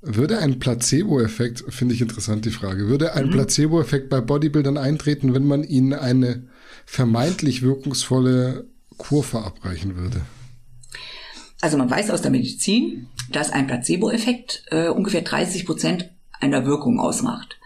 Würde 0.00 0.38
ein 0.38 0.58
Placebo-Effekt, 0.58 1.64
finde 1.68 1.94
ich 1.94 2.00
interessant 2.00 2.46
die 2.46 2.50
Frage, 2.50 2.88
würde 2.88 3.12
ein 3.12 3.28
Placebo-Effekt 3.28 4.08
bei 4.08 4.22
Bodybuildern 4.22 4.78
eintreten, 4.78 5.34
wenn 5.34 5.46
man 5.46 5.62
ihnen 5.62 5.92
eine 5.92 6.44
vermeintlich 6.86 7.60
wirkungsvolle 7.60 8.64
Kur 8.96 9.22
verabreichen 9.22 9.96
würde? 9.96 10.22
Also 11.60 11.76
man 11.76 11.90
weiß 11.90 12.10
aus 12.10 12.22
der 12.22 12.30
Medizin, 12.30 13.08
dass 13.30 13.50
ein 13.50 13.66
Placebo-Effekt 13.66 14.64
äh, 14.70 14.88
ungefähr 14.88 15.22
30 15.22 15.66
Prozent 15.66 16.10
einer 16.40 16.64
Wirkung 16.64 16.98
ausmacht. 16.98 17.58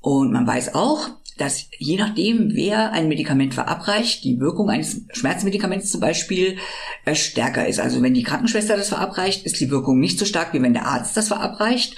Und 0.00 0.32
man 0.32 0.46
weiß 0.46 0.74
auch, 0.74 1.08
dass 1.38 1.66
je 1.78 1.96
nachdem, 1.96 2.54
wer 2.54 2.92
ein 2.92 3.08
Medikament 3.08 3.54
verabreicht, 3.54 4.24
die 4.24 4.40
Wirkung 4.40 4.68
eines 4.68 5.02
Schmerzmedikaments 5.12 5.90
zum 5.90 6.00
Beispiel 6.00 6.56
äh, 7.04 7.14
stärker 7.14 7.66
ist. 7.66 7.80
Also 7.80 8.02
wenn 8.02 8.14
die 8.14 8.22
Krankenschwester 8.22 8.76
das 8.76 8.88
verabreicht, 8.88 9.46
ist 9.46 9.60
die 9.60 9.70
Wirkung 9.70 10.00
nicht 10.00 10.18
so 10.18 10.24
stark, 10.24 10.52
wie 10.52 10.62
wenn 10.62 10.74
der 10.74 10.86
Arzt 10.86 11.16
das 11.16 11.28
verabreicht. 11.28 11.96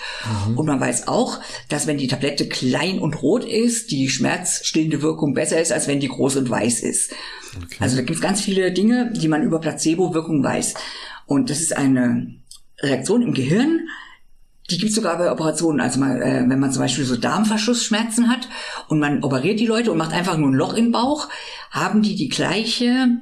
Und 0.56 0.66
man 0.66 0.80
weiß 0.80 1.08
auch, 1.08 1.40
dass 1.68 1.86
wenn 1.86 1.98
die 1.98 2.06
Tablette 2.06 2.48
klein 2.48 2.98
und 2.98 3.22
rot 3.22 3.44
ist, 3.44 3.90
die 3.90 4.08
schmerzstillende 4.08 5.02
Wirkung 5.02 5.34
besser 5.34 5.60
ist, 5.60 5.72
als 5.72 5.88
wenn 5.88 6.00
die 6.00 6.08
groß 6.08 6.36
und 6.36 6.50
weiß 6.50 6.80
ist. 6.80 7.12
Also 7.80 7.96
da 7.96 8.02
gibt 8.02 8.16
es 8.16 8.22
ganz 8.22 8.40
viele 8.40 8.72
Dinge, 8.72 9.12
die 9.12 9.28
man 9.28 9.42
über 9.42 9.60
Placebo-Wirkung 9.60 10.42
weiß. 10.42 10.74
Und 11.26 11.50
das 11.50 11.60
ist 11.60 11.76
eine 11.76 12.34
Reaktion 12.80 13.22
im 13.22 13.34
Gehirn, 13.34 13.88
die 14.72 14.78
gibt 14.78 14.90
es 14.90 14.96
sogar 14.96 15.18
bei 15.18 15.30
Operationen. 15.30 15.80
Also 15.80 16.00
mal, 16.00 16.20
äh, 16.20 16.44
wenn 16.48 16.58
man 16.58 16.72
zum 16.72 16.82
Beispiel 16.82 17.04
so 17.04 17.16
Darmverschlussschmerzen 17.16 18.28
hat 18.28 18.48
und 18.88 18.98
man 18.98 19.22
operiert 19.22 19.60
die 19.60 19.66
Leute 19.66 19.92
und 19.92 19.98
macht 19.98 20.12
einfach 20.12 20.36
nur 20.36 20.50
ein 20.50 20.54
Loch 20.54 20.74
im 20.74 20.92
Bauch, 20.92 21.28
haben 21.70 22.02
die 22.02 22.16
die 22.16 22.28
gleiche 22.28 23.20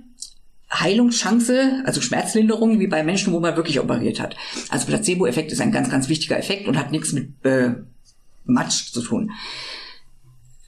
Heilungschance, 0.72 1.82
also 1.84 2.00
Schmerzlinderung, 2.00 2.78
wie 2.78 2.86
bei 2.86 3.02
Menschen, 3.02 3.32
wo 3.32 3.40
man 3.40 3.56
wirklich 3.56 3.80
operiert 3.80 4.20
hat. 4.20 4.36
Also 4.68 4.86
Placebo-Effekt 4.86 5.50
ist 5.50 5.60
ein 5.60 5.72
ganz, 5.72 5.90
ganz 5.90 6.08
wichtiger 6.08 6.38
Effekt 6.38 6.68
und 6.68 6.78
hat 6.78 6.92
nichts 6.92 7.12
mit 7.12 7.44
äh, 7.44 7.74
Matsch 8.44 8.92
zu 8.92 9.02
tun. 9.02 9.32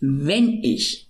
Wenn 0.01 0.63
ich, 0.63 1.09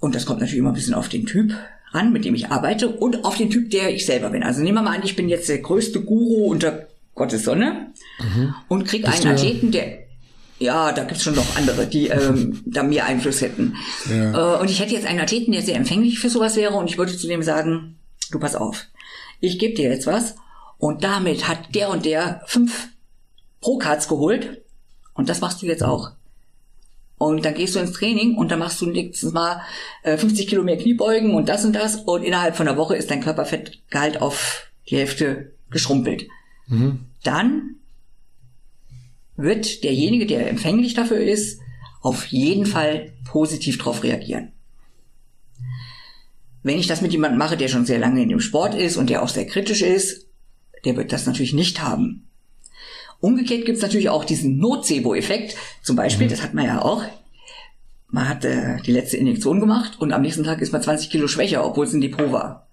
und 0.00 0.14
das 0.14 0.24
kommt 0.24 0.40
natürlich 0.40 0.58
immer 0.58 0.70
ein 0.70 0.74
bisschen 0.74 0.94
auf 0.94 1.10
den 1.10 1.26
Typ 1.26 1.54
ran, 1.92 2.12
mit 2.12 2.24
dem 2.24 2.34
ich 2.34 2.50
arbeite, 2.50 2.88
und 2.88 3.24
auf 3.24 3.36
den 3.36 3.50
Typ, 3.50 3.70
der 3.70 3.94
ich 3.94 4.06
selber 4.06 4.30
bin. 4.30 4.42
Also 4.42 4.62
nehmen 4.62 4.78
wir 4.78 4.82
mal 4.82 4.96
an, 4.96 5.04
ich 5.04 5.16
bin 5.16 5.28
jetzt 5.28 5.48
der 5.48 5.58
größte 5.58 6.02
Guru 6.02 6.46
unter 6.46 6.85
Gottes 7.16 7.44
Sonne 7.44 7.92
und 8.68 8.86
krieg 8.86 9.04
Bist 9.04 9.24
einen. 9.24 9.34
Athleten, 9.34 9.72
der 9.72 10.06
ja, 10.58 10.92
da 10.92 11.04
gibt's 11.04 11.22
schon 11.22 11.34
noch 11.34 11.56
andere, 11.56 11.86
die 11.86 12.08
ähm, 12.08 12.62
da 12.66 12.82
mehr 12.82 13.04
Einfluss 13.04 13.42
hätten. 13.42 13.76
Ja. 14.08 14.56
Äh, 14.56 14.60
und 14.60 14.70
ich 14.70 14.80
hätte 14.80 14.94
jetzt 14.94 15.06
einen 15.06 15.20
Athleten, 15.20 15.52
der 15.52 15.62
sehr 15.62 15.76
empfänglich 15.76 16.18
für 16.18 16.30
sowas 16.30 16.56
wäre 16.56 16.74
und 16.74 16.88
ich 16.88 16.96
würde 16.96 17.16
zu 17.16 17.26
dem 17.26 17.42
sagen, 17.42 17.98
du 18.30 18.38
pass 18.38 18.54
auf, 18.54 18.86
ich 19.40 19.58
gebe 19.58 19.74
dir 19.74 19.90
jetzt 19.90 20.06
was 20.06 20.36
und 20.78 21.04
damit 21.04 21.48
hat 21.48 21.74
der 21.74 21.90
und 21.90 22.04
der 22.04 22.42
fünf 22.46 22.88
Pro-Cards 23.60 24.08
geholt 24.08 24.62
und 25.14 25.28
das 25.28 25.40
machst 25.40 25.60
du 25.62 25.66
jetzt 25.66 25.82
auch. 25.82 26.12
Und 27.18 27.46
dann 27.46 27.54
gehst 27.54 27.74
du 27.74 27.78
ins 27.78 27.92
Training 27.92 28.36
und 28.36 28.50
dann 28.50 28.58
machst 28.58 28.80
du 28.80 28.86
nächstes 28.86 29.32
Mal 29.32 29.62
äh, 30.02 30.18
50 30.18 30.48
Kilo 30.48 30.62
mehr 30.62 30.76
Kniebeugen 30.76 31.34
und 31.34 31.48
das 31.48 31.64
und 31.64 31.72
das 31.72 31.96
und 31.96 32.22
innerhalb 32.22 32.56
von 32.56 32.68
einer 32.68 32.76
Woche 32.76 32.96
ist 32.96 33.10
dein 33.10 33.22
Körperfettgehalt 33.22 34.20
auf 34.20 34.70
die 34.88 34.98
Hälfte 34.98 35.52
geschrumpelt. 35.70 36.28
Dann 37.26 37.76
wird 39.36 39.82
derjenige, 39.84 40.26
der 40.26 40.48
empfänglich 40.48 40.94
dafür 40.94 41.18
ist, 41.18 41.60
auf 42.00 42.26
jeden 42.26 42.66
Fall 42.66 43.12
positiv 43.24 43.78
darauf 43.78 44.04
reagieren. 44.04 44.52
Wenn 46.62 46.78
ich 46.78 46.86
das 46.86 47.00
mit 47.00 47.12
jemandem 47.12 47.38
mache, 47.38 47.56
der 47.56 47.68
schon 47.68 47.84
sehr 47.84 47.98
lange 47.98 48.22
in 48.22 48.28
dem 48.28 48.40
Sport 48.40 48.74
ist 48.74 48.96
und 48.96 49.10
der 49.10 49.22
auch 49.22 49.28
sehr 49.28 49.46
kritisch 49.46 49.82
ist, 49.82 50.26
der 50.84 50.96
wird 50.96 51.12
das 51.12 51.26
natürlich 51.26 51.52
nicht 51.52 51.82
haben. 51.82 52.28
Umgekehrt 53.20 53.64
gibt 53.64 53.76
es 53.76 53.82
natürlich 53.82 54.08
auch 54.08 54.24
diesen 54.24 54.58
Nocebo-Effekt. 54.58 55.56
Zum 55.82 55.96
Beispiel, 55.96 56.28
das 56.28 56.42
hat 56.42 56.54
man 56.54 56.64
ja 56.64 56.82
auch. 56.82 57.02
Man 58.08 58.28
hat 58.28 58.44
äh, 58.44 58.76
die 58.82 58.92
letzte 58.92 59.16
Injektion 59.16 59.58
gemacht 59.58 60.00
und 60.00 60.12
am 60.12 60.22
nächsten 60.22 60.44
Tag 60.44 60.60
ist 60.60 60.72
man 60.72 60.82
20 60.82 61.10
Kilo 61.10 61.26
schwächer, 61.26 61.64
obwohl 61.64 61.86
es 61.86 61.92
ein 61.92 62.00
Depot 62.00 62.30
war. 62.30 62.68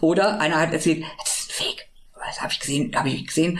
Oder 0.00 0.40
einer 0.40 0.60
hat 0.60 0.72
erzählt, 0.72 1.04
das 1.18 1.40
ist 1.40 1.50
ein 1.50 1.64
Fake. 1.64 1.89
Das 2.30 2.40
habe 2.40 2.52
ich 2.52 2.60
gesehen, 2.60 2.94
habe 2.94 3.08
ich 3.08 3.26
gesehen 3.26 3.58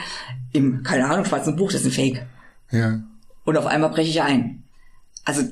im, 0.53 0.83
keine 0.85 1.07
Ahnung, 1.07 1.25
schwarzen 1.25 1.57
Buch, 1.57 1.73
das 1.73 1.81
ist 1.83 1.87
ein 1.89 1.93
Fake. 1.93 2.27
Ja. 2.71 3.01
Und 3.45 3.57
auf 3.57 3.67
einmal 3.67 3.91
breche 3.91 4.11
ich 4.11 4.23
ein. 4.23 4.63
Also, 5.25 5.43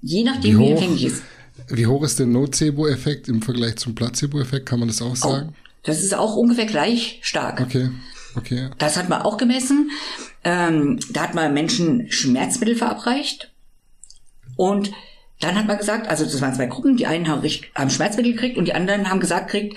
je 0.00 0.20
Wie 0.20 0.24
nachdem, 0.24 0.58
wie, 0.58 0.64
hoch, 0.64 0.70
empfänglich 0.72 1.04
ist. 1.04 1.22
wie 1.68 1.86
hoch 1.86 2.02
ist 2.02 2.18
der 2.18 2.26
Nocebo-Effekt 2.26 3.28
im 3.28 3.40
Vergleich 3.40 3.76
zum 3.76 3.94
Placebo-Effekt? 3.94 4.66
Kann 4.68 4.80
man 4.80 4.88
das 4.88 5.00
auch 5.00 5.12
Oh, 5.12 5.14
sagen? 5.14 5.54
das 5.84 6.02
ist 6.02 6.14
auch 6.14 6.34
ungefähr 6.36 6.66
gleich 6.66 7.20
stark. 7.22 7.60
Okay. 7.60 7.90
Okay. 8.34 8.70
Das 8.78 8.96
hat 8.96 9.08
man 9.08 9.22
auch 9.22 9.36
gemessen. 9.36 9.90
Ähm, 10.42 10.98
da 11.10 11.22
hat 11.22 11.34
man 11.34 11.54
Menschen 11.54 12.10
Schmerzmittel 12.10 12.74
verabreicht. 12.74 13.52
Und 14.56 14.90
dann 15.40 15.54
hat 15.54 15.66
man 15.66 15.78
gesagt, 15.78 16.08
also 16.08 16.24
das 16.24 16.40
waren 16.40 16.54
zwei 16.54 16.66
Gruppen, 16.66 16.96
die 16.96 17.06
einen 17.06 17.28
haben, 17.28 17.46
Schmerzmittel 17.90 18.32
gekriegt 18.32 18.56
und 18.56 18.66
die 18.66 18.74
anderen 18.74 19.08
haben 19.10 19.20
gesagt 19.20 19.50
kriegt, 19.50 19.76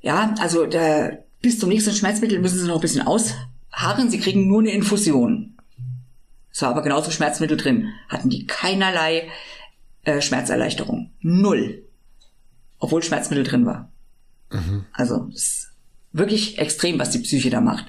ja, 0.00 0.34
also 0.38 0.66
da, 0.66 1.10
bis 1.40 1.58
zum 1.58 1.68
nächsten 1.68 1.94
Schmerzmittel 1.94 2.38
müssen 2.40 2.58
sie 2.58 2.66
noch 2.66 2.76
ein 2.76 2.80
bisschen 2.80 3.06
ausharren, 3.06 4.10
sie 4.10 4.20
kriegen 4.20 4.46
nur 4.46 4.60
eine 4.60 4.72
Infusion. 4.72 5.56
Es 6.50 6.62
war 6.62 6.70
aber 6.70 6.82
genauso 6.82 7.10
Schmerzmittel 7.10 7.56
drin. 7.56 7.92
Hatten 8.08 8.30
die 8.30 8.46
keinerlei 8.46 9.28
äh, 10.04 10.20
Schmerzerleichterung. 10.20 11.10
Null. 11.20 11.84
Obwohl 12.78 13.02
Schmerzmittel 13.02 13.44
drin 13.44 13.66
war. 13.66 13.92
Also, 14.92 15.28
das 15.32 15.68
wirklich 16.12 16.58
extrem, 16.58 16.98
was 16.98 17.10
die 17.10 17.18
Psyche 17.18 17.50
da 17.50 17.60
macht. 17.60 17.86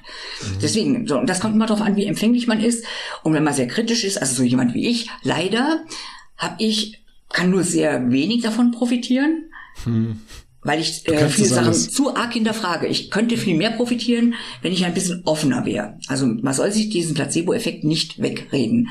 Deswegen, 0.62 1.06
so, 1.06 1.18
und 1.18 1.28
das 1.28 1.40
kommt 1.40 1.54
immer 1.54 1.66
darauf 1.66 1.84
an, 1.84 1.96
wie 1.96 2.06
empfänglich 2.06 2.46
man 2.46 2.60
ist. 2.60 2.84
Und 3.22 3.32
wenn 3.32 3.44
man 3.44 3.54
sehr 3.54 3.66
kritisch 3.66 4.04
ist, 4.04 4.18
also 4.18 4.34
so 4.34 4.42
jemand 4.42 4.74
wie 4.74 4.88
ich, 4.88 5.08
leider 5.22 5.84
habe 6.36 6.56
ich, 6.58 7.02
kann 7.32 7.50
nur 7.50 7.64
sehr 7.64 8.10
wenig 8.10 8.42
davon 8.42 8.72
profitieren. 8.72 9.50
Weil 10.62 10.80
ich 10.80 11.08
äh, 11.08 11.28
viele 11.28 11.48
Sachen 11.48 11.68
alles. 11.68 11.90
zu 11.90 12.14
arg 12.14 12.34
hinterfrage. 12.34 12.86
Ich 12.86 13.10
könnte 13.10 13.36
viel 13.38 13.56
mehr 13.56 13.70
profitieren, 13.70 14.34
wenn 14.60 14.72
ich 14.72 14.84
ein 14.84 14.92
bisschen 14.92 15.22
offener 15.24 15.64
wäre. 15.64 15.98
Also 16.08 16.26
man 16.26 16.52
soll 16.52 16.70
sich 16.70 16.90
diesen 16.90 17.14
Placebo-Effekt 17.14 17.84
nicht 17.84 18.20
wegreden. 18.20 18.88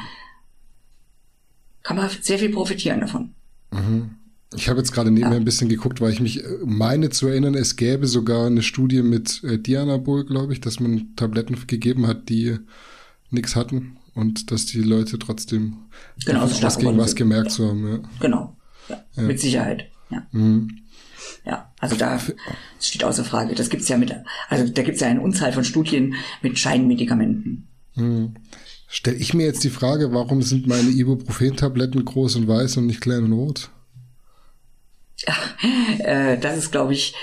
Kann 1.83 1.97
man 1.97 2.09
sehr 2.21 2.39
viel 2.39 2.49
profitieren 2.49 3.01
davon. 3.01 3.35
Ich 4.55 4.67
habe 4.67 4.79
jetzt 4.79 4.91
gerade 4.91 5.11
nebenher 5.11 5.37
ein 5.37 5.45
bisschen 5.45 5.69
geguckt, 5.69 6.01
weil 6.01 6.11
ich 6.11 6.19
mich 6.19 6.43
äh, 6.43 6.47
meine 6.65 7.11
zu 7.11 7.27
erinnern, 7.27 7.53
es 7.53 7.75
gäbe 7.75 8.07
sogar 8.07 8.47
eine 8.47 8.63
Studie 8.63 9.03
mit 9.03 9.43
äh, 9.43 9.59
Dianabol, 9.59 10.25
glaube 10.25 10.53
ich, 10.53 10.61
dass 10.61 10.79
man 10.79 11.15
Tabletten 11.15 11.55
gegeben 11.67 12.07
hat, 12.07 12.29
die 12.29 12.57
nichts 13.29 13.55
hatten 13.55 13.97
und 14.15 14.51
dass 14.51 14.65
die 14.65 14.81
Leute 14.81 15.19
trotzdem 15.19 15.77
Genau, 16.25 16.47
so 16.47 16.65
ausgehen, 16.65 16.79
geworden 16.79 16.97
was 16.97 17.15
gemerkt 17.15 17.51
zu 17.51 17.67
haben. 17.67 17.87
Ja. 17.87 17.99
Genau. 18.19 18.57
Ja, 18.89 19.21
Mit 19.21 19.39
Sicherheit. 19.39 19.85
Ja. 20.09 20.25
Ja, 21.45 21.71
also 21.79 21.95
da 21.95 22.15
das 22.77 22.87
steht 22.87 23.03
außer 23.03 23.23
Frage. 23.23 23.55
Das 23.55 23.69
gibt's 23.69 23.87
ja 23.89 23.97
mit, 23.97 24.15
also 24.49 24.67
da 24.67 24.81
gibt's 24.83 25.01
ja 25.01 25.07
eine 25.07 25.21
Unzahl 25.21 25.53
von 25.53 25.63
Studien 25.63 26.15
mit 26.41 26.57
Scheinmedikamenten. 26.57 27.67
Stell 28.87 29.15
ich 29.15 29.33
mir 29.33 29.45
jetzt 29.45 29.63
die 29.63 29.69
Frage, 29.69 30.13
warum 30.13 30.41
sind 30.41 30.67
meine 30.67 30.89
Ibuprofen-Tabletten 30.89 32.03
groß 32.05 32.37
und 32.37 32.47
weiß 32.47 32.77
und 32.77 32.87
nicht 32.87 33.01
klein 33.01 33.23
und 33.23 33.33
rot? 33.33 33.69
Äh, 35.99 36.37
das 36.37 36.57
ist, 36.57 36.71
glaube 36.71 36.93
ich, 36.93 37.13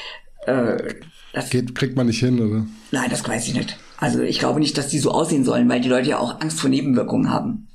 äh, 0.46 0.94
das, 1.32 1.50
Geht, 1.50 1.74
kriegt 1.74 1.96
man 1.96 2.06
nicht 2.06 2.20
hin, 2.20 2.40
oder? 2.40 2.66
nein, 2.90 3.10
das 3.10 3.26
weiß 3.26 3.48
ich 3.48 3.54
nicht. 3.54 3.78
Also 3.98 4.20
ich 4.20 4.38
glaube 4.38 4.60
nicht, 4.60 4.76
dass 4.76 4.88
die 4.88 4.98
so 4.98 5.10
aussehen 5.10 5.44
sollen, 5.44 5.68
weil 5.68 5.80
die 5.80 5.88
Leute 5.88 6.10
ja 6.10 6.18
auch 6.18 6.40
Angst 6.40 6.60
vor 6.60 6.68
Nebenwirkungen 6.68 7.30
haben. 7.30 7.68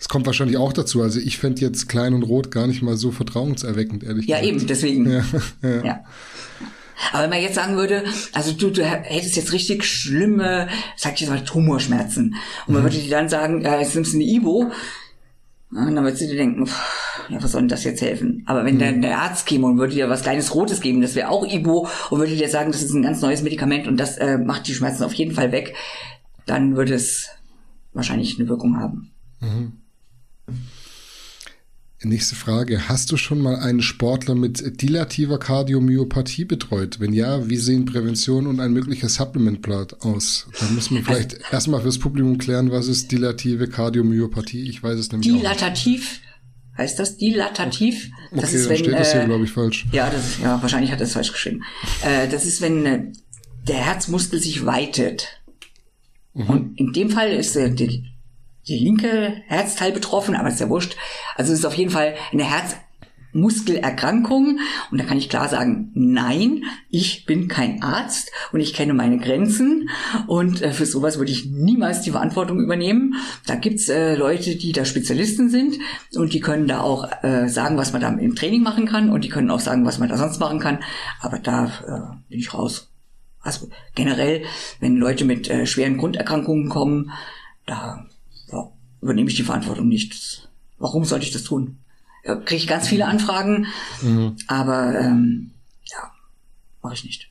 Das 0.00 0.08
kommt 0.08 0.24
wahrscheinlich 0.24 0.56
auch 0.56 0.72
dazu. 0.72 1.02
Also 1.02 1.20
ich 1.20 1.36
fände 1.36 1.60
jetzt 1.60 1.86
klein 1.86 2.14
und 2.14 2.22
rot 2.22 2.50
gar 2.50 2.66
nicht 2.66 2.80
mal 2.80 2.96
so 2.96 3.10
vertrauenserweckend, 3.10 4.02
ehrlich 4.02 4.24
Ja, 4.26 4.38
gesagt. 4.40 4.56
eben, 4.56 4.66
deswegen. 4.66 5.10
Ja, 5.10 5.24
ja. 5.62 5.84
Ja. 5.84 6.00
Aber 7.12 7.24
wenn 7.24 7.30
man 7.30 7.42
jetzt 7.42 7.54
sagen 7.54 7.76
würde, 7.76 8.04
also 8.32 8.52
du, 8.52 8.70
du 8.70 8.82
hättest 8.82 9.36
jetzt 9.36 9.52
richtig 9.52 9.84
schlimme, 9.84 10.68
sag 10.96 11.14
ich 11.14 11.20
jetzt 11.20 11.28
mal, 11.28 11.44
Tumorschmerzen. 11.44 12.34
Und 12.66 12.72
man 12.74 12.82
würde 12.82 12.96
dir 12.96 13.10
dann 13.10 13.28
sagen, 13.28 13.60
ja, 13.60 13.78
jetzt 13.78 13.94
nimmst 13.94 14.14
du 14.14 14.16
eine 14.16 14.24
Ibo. 14.24 14.70
Ja, 15.70 15.82
Und 15.82 15.94
dann 15.94 16.04
würdest 16.04 16.22
du 16.22 16.28
dir 16.28 16.36
denken, 16.36 16.66
pff, 16.66 17.28
ja, 17.28 17.42
was 17.42 17.52
soll 17.52 17.60
denn 17.60 17.68
das 17.68 17.84
jetzt 17.84 18.00
helfen? 18.00 18.42
Aber 18.46 18.64
wenn 18.64 18.78
dann 18.78 19.02
der 19.02 19.18
Arzt 19.20 19.44
käme 19.46 19.66
und 19.66 19.76
würde 19.78 19.94
dir 19.94 20.08
was 20.08 20.22
kleines 20.22 20.54
Rotes 20.54 20.80
geben, 20.80 21.02
das 21.02 21.14
wäre 21.14 21.28
auch 21.28 21.46
Ibo, 21.46 21.88
und 22.08 22.18
würde 22.18 22.34
dir 22.34 22.48
sagen, 22.48 22.72
das 22.72 22.82
ist 22.82 22.94
ein 22.94 23.02
ganz 23.02 23.20
neues 23.20 23.42
Medikament 23.42 23.86
und 23.86 23.98
das 23.98 24.16
äh, 24.16 24.38
macht 24.38 24.66
die 24.66 24.74
Schmerzen 24.74 25.04
auf 25.04 25.12
jeden 25.12 25.34
Fall 25.34 25.52
weg, 25.52 25.74
dann 26.46 26.74
würde 26.74 26.94
es 26.94 27.28
wahrscheinlich 27.92 28.38
eine 28.38 28.48
Wirkung 28.48 28.78
haben. 28.78 29.10
Nächste 32.02 32.34
Frage. 32.34 32.88
Hast 32.88 33.12
du 33.12 33.18
schon 33.18 33.40
mal 33.40 33.56
einen 33.56 33.82
Sportler 33.82 34.34
mit 34.34 34.80
dilativer 34.80 35.38
Kardiomyopathie 35.38 36.46
betreut? 36.46 36.98
Wenn 36.98 37.12
ja, 37.12 37.50
wie 37.50 37.58
sehen 37.58 37.84
Prävention 37.84 38.46
und 38.46 38.58
ein 38.58 38.72
möglicher 38.72 39.10
Supplementplan 39.10 39.88
aus? 40.00 40.48
Da 40.58 40.66
muss 40.70 40.90
man 40.90 41.04
vielleicht 41.04 41.38
erstmal 41.52 41.82
fürs 41.82 41.98
Publikum 41.98 42.38
klären, 42.38 42.70
was 42.70 42.88
ist 42.88 43.12
dilative 43.12 43.68
Kardiomyopathie? 43.68 44.66
Ich 44.66 44.82
weiß 44.82 44.98
es 44.98 45.12
nämlich 45.12 45.28
auch 45.28 45.34
nicht. 45.34 45.44
Dilatativ, 45.44 46.20
heißt 46.78 46.98
das? 46.98 47.18
Dilatativ? 47.18 48.10
Das 48.32 48.44
Okay, 48.44 48.56
ist, 48.56 48.62
dann 48.62 48.70
wenn, 48.70 48.78
steht 48.78 48.94
das 48.94 49.12
hier, 49.12 49.22
äh, 49.22 49.26
glaube 49.26 49.44
ich, 49.44 49.50
falsch. 49.52 49.86
Ja, 49.92 50.08
das 50.08 50.26
ist, 50.26 50.40
ja, 50.40 50.62
wahrscheinlich 50.62 50.92
hat 50.92 51.00
er 51.00 51.06
es 51.06 51.12
falsch 51.12 51.32
geschrieben. 51.32 51.64
Äh, 52.02 52.28
das 52.28 52.46
ist, 52.46 52.62
wenn 52.62 52.86
äh, 52.86 53.02
der 53.68 53.76
Herzmuskel 53.76 54.40
sich 54.40 54.64
weitet. 54.64 55.28
Und 56.32 56.78
in 56.78 56.92
dem 56.92 57.10
Fall 57.10 57.32
ist 57.32 57.56
äh, 57.56 57.70
die, 57.74 58.06
die 58.68 58.78
linke 58.78 59.42
Herzteil 59.46 59.92
betroffen, 59.92 60.36
aber 60.36 60.48
ist 60.48 60.60
ja 60.60 60.68
wurscht. 60.68 60.96
Also 61.36 61.52
es 61.52 61.60
ist 61.60 61.64
auf 61.64 61.74
jeden 61.74 61.90
Fall 61.90 62.14
eine 62.32 62.44
Herzmuskelerkrankung. 62.44 64.58
Und 64.90 64.98
da 64.98 65.04
kann 65.04 65.18
ich 65.18 65.28
klar 65.28 65.48
sagen, 65.48 65.90
nein, 65.94 66.64
ich 66.90 67.26
bin 67.26 67.48
kein 67.48 67.82
Arzt 67.82 68.30
und 68.52 68.60
ich 68.60 68.74
kenne 68.74 68.94
meine 68.94 69.18
Grenzen. 69.18 69.90
Und 70.26 70.62
äh, 70.62 70.72
für 70.72 70.86
sowas 70.86 71.18
würde 71.18 71.32
ich 71.32 71.46
niemals 71.46 72.02
die 72.02 72.10
Verantwortung 72.10 72.60
übernehmen. 72.60 73.14
Da 73.46 73.54
gibt's 73.54 73.88
äh, 73.88 74.14
Leute, 74.14 74.56
die 74.56 74.72
da 74.72 74.84
Spezialisten 74.84 75.48
sind 75.48 75.78
und 76.14 76.34
die 76.34 76.40
können 76.40 76.68
da 76.68 76.80
auch 76.80 77.08
äh, 77.22 77.48
sagen, 77.48 77.76
was 77.76 77.92
man 77.92 78.02
da 78.02 78.08
im 78.08 78.34
Training 78.34 78.62
machen 78.62 78.86
kann 78.86 79.10
und 79.10 79.24
die 79.24 79.30
können 79.30 79.50
auch 79.50 79.60
sagen, 79.60 79.86
was 79.86 79.98
man 79.98 80.08
da 80.08 80.16
sonst 80.16 80.38
machen 80.38 80.60
kann. 80.60 80.80
Aber 81.20 81.38
da 81.38 81.66
äh, 81.66 82.28
bin 82.28 82.38
ich 82.38 82.52
raus. 82.52 82.88
Also 83.42 83.70
generell, 83.94 84.42
wenn 84.80 84.96
Leute 84.96 85.24
mit 85.24 85.48
äh, 85.48 85.64
schweren 85.64 85.96
Grunderkrankungen 85.96 86.68
kommen, 86.68 87.10
da 87.64 88.04
übernehme 89.00 89.30
ich 89.30 89.36
die 89.36 89.42
Verantwortung 89.42 89.88
nicht. 89.88 90.48
Warum 90.78 91.04
sollte 91.04 91.26
ich 91.26 91.32
das 91.32 91.44
tun? 91.44 91.78
Ja, 92.24 92.36
Kriege 92.36 92.56
ich 92.56 92.66
ganz 92.66 92.88
viele 92.88 93.06
Anfragen, 93.06 93.66
aber 94.46 94.98
ähm, 95.00 95.52
ja, 95.84 96.12
mache 96.82 96.94
ich 96.94 97.04
nicht. 97.04 97.30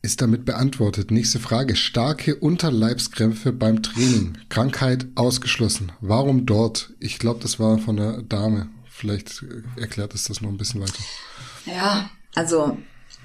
Ist 0.00 0.22
damit 0.22 0.44
beantwortet. 0.44 1.10
Nächste 1.10 1.40
Frage. 1.40 1.74
Starke 1.74 2.36
Unterleibskrämpfe 2.36 3.52
beim 3.52 3.82
Training. 3.82 4.38
Krankheit 4.48 5.06
ausgeschlossen. 5.16 5.90
Warum 6.00 6.46
dort? 6.46 6.92
Ich 7.00 7.18
glaube, 7.18 7.40
das 7.40 7.58
war 7.58 7.78
von 7.78 7.96
der 7.96 8.22
Dame. 8.22 8.68
Vielleicht 8.88 9.42
äh, 9.42 9.80
erklärt 9.80 10.14
es 10.14 10.24
das 10.24 10.40
noch 10.40 10.48
ein 10.48 10.58
bisschen 10.58 10.80
weiter. 10.80 11.02
Ja, 11.66 12.08
also 12.36 12.78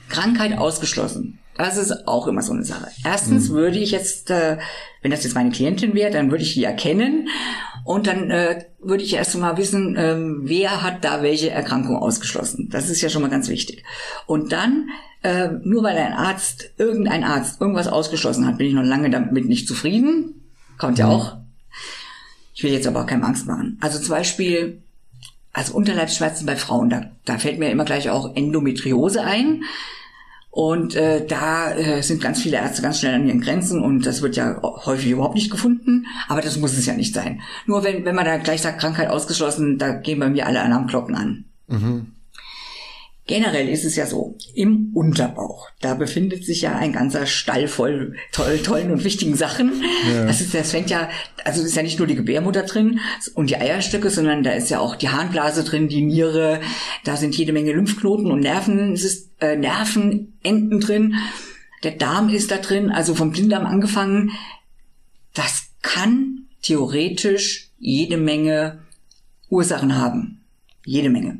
Krankheit 0.09 0.57
ausgeschlossen. 0.57 1.37
Das 1.61 1.77
ist 1.77 2.07
auch 2.07 2.25
immer 2.25 2.41
so 2.41 2.53
eine 2.53 2.63
Sache. 2.63 2.87
Erstens 3.05 3.51
würde 3.51 3.77
ich 3.77 3.91
jetzt, 3.91 4.31
äh, 4.31 4.57
wenn 5.03 5.11
das 5.11 5.23
jetzt 5.23 5.35
meine 5.35 5.51
Klientin 5.51 5.93
wäre, 5.93 6.09
dann 6.09 6.31
würde 6.31 6.43
ich 6.43 6.55
die 6.55 6.63
erkennen 6.63 7.29
und 7.85 8.07
dann 8.07 8.31
äh, 8.31 8.65
würde 8.79 9.03
ich 9.03 9.13
erst 9.13 9.37
mal 9.37 9.57
wissen, 9.57 9.95
ähm, 9.95 10.41
wer 10.43 10.81
hat 10.81 11.05
da 11.05 11.21
welche 11.21 11.51
Erkrankung 11.51 11.97
ausgeschlossen. 11.97 12.69
Das 12.71 12.89
ist 12.89 13.01
ja 13.01 13.09
schon 13.09 13.21
mal 13.21 13.29
ganz 13.29 13.47
wichtig. 13.47 13.83
Und 14.25 14.51
dann, 14.51 14.89
äh, 15.21 15.49
nur 15.63 15.83
weil 15.83 15.97
ein 15.97 16.13
Arzt, 16.13 16.71
irgendein 16.77 17.23
Arzt 17.23 17.61
irgendwas 17.61 17.87
ausgeschlossen 17.87 18.47
hat, 18.47 18.57
bin 18.57 18.65
ich 18.65 18.73
noch 18.73 18.81
lange 18.81 19.11
damit 19.11 19.45
nicht 19.45 19.67
zufrieden. 19.67 20.41
Kommt 20.79 20.97
ja 20.97 21.09
auch. 21.09 21.37
Ich 22.55 22.63
will 22.63 22.71
jetzt 22.71 22.87
aber 22.87 23.01
auch 23.01 23.07
keine 23.07 23.23
Angst 23.23 23.45
machen. 23.45 23.77
Also 23.81 23.99
zum 23.99 24.09
Beispiel, 24.09 24.81
also 25.53 25.75
Unterleibsschmerzen 25.75 26.47
bei 26.47 26.55
Frauen, 26.55 26.89
da, 26.89 27.11
da 27.25 27.37
fällt 27.37 27.59
mir 27.59 27.69
immer 27.69 27.85
gleich 27.85 28.09
auch 28.09 28.35
Endometriose 28.35 29.21
ein. 29.23 29.63
Und 30.53 30.95
äh, 30.95 31.25
da 31.25 31.71
äh, 31.71 32.03
sind 32.03 32.21
ganz 32.21 32.41
viele 32.41 32.57
Ärzte 32.57 32.81
ganz 32.81 32.99
schnell 32.99 33.15
an 33.15 33.25
ihren 33.25 33.39
Grenzen 33.39 33.81
und 33.81 34.05
das 34.05 34.21
wird 34.21 34.35
ja 34.35 34.61
häufig 34.61 35.09
überhaupt 35.09 35.35
nicht 35.35 35.49
gefunden. 35.49 36.05
Aber 36.27 36.41
das 36.41 36.57
muss 36.57 36.77
es 36.77 36.85
ja 36.85 36.93
nicht 36.93 37.15
sein. 37.15 37.41
Nur 37.65 37.85
wenn, 37.85 38.03
wenn 38.03 38.15
man 38.15 38.25
da 38.25 38.35
gleich 38.37 38.61
sagt, 38.61 38.81
Krankheit 38.81 39.09
ausgeschlossen, 39.09 39.77
da 39.77 39.93
gehen 39.93 40.19
bei 40.19 40.29
mir 40.29 40.45
alle 40.45 40.61
Alarmglocken 40.61 41.15
an. 41.15 41.45
Generell 43.27 43.69
ist 43.69 43.85
es 43.85 43.95
ja 43.95 44.07
so, 44.07 44.35
im 44.55 44.91
Unterbauch, 44.93 45.69
da 45.79 45.93
befindet 45.93 46.43
sich 46.43 46.63
ja 46.63 46.75
ein 46.75 46.91
ganzer 46.91 47.27
Stall 47.27 47.67
voll 47.67 48.15
toll, 48.31 48.57
tollen 48.57 48.91
und 48.91 49.03
wichtigen 49.03 49.35
Sachen. 49.35 49.83
Das, 50.25 50.41
ist, 50.41 50.53
das 50.55 50.71
fängt 50.71 50.89
ja, 50.89 51.07
also 51.45 51.61
ist 51.61 51.75
ja 51.75 51.83
nicht 51.83 51.99
nur 51.99 52.07
die 52.07 52.15
Gebärmutter 52.15 52.63
drin 52.63 52.99
und 53.35 53.51
die 53.51 53.57
Eierstöcke, 53.57 54.09
sondern 54.09 54.43
da 54.43 54.51
ist 54.51 54.69
ja 54.69 54.79
auch 54.79 54.95
die 54.95 55.09
Harnblase 55.09 55.63
drin, 55.63 55.87
die 55.87 56.01
Niere, 56.01 56.61
da 57.03 57.15
sind 57.15 57.37
jede 57.37 57.53
Menge 57.53 57.73
Lymphknoten 57.73 58.31
und 58.31 58.39
Nerven, 58.39 58.93
es 58.93 59.03
ist, 59.03 59.29
äh, 59.39 59.55
Nervenenden 59.55 60.79
drin. 60.79 61.15
Der 61.83 61.91
Darm 61.91 62.29
ist 62.29 62.49
da 62.51 62.57
drin, 62.57 62.89
also 62.89 63.13
vom 63.13 63.31
Blinddarm 63.31 63.65
angefangen. 63.65 64.31
Das 65.33 65.67
kann 65.83 66.47
theoretisch 66.63 67.69
jede 67.77 68.17
Menge 68.17 68.79
Ursachen 69.49 69.95
haben. 69.95 70.41
Jede 70.85 71.09
Menge. 71.09 71.37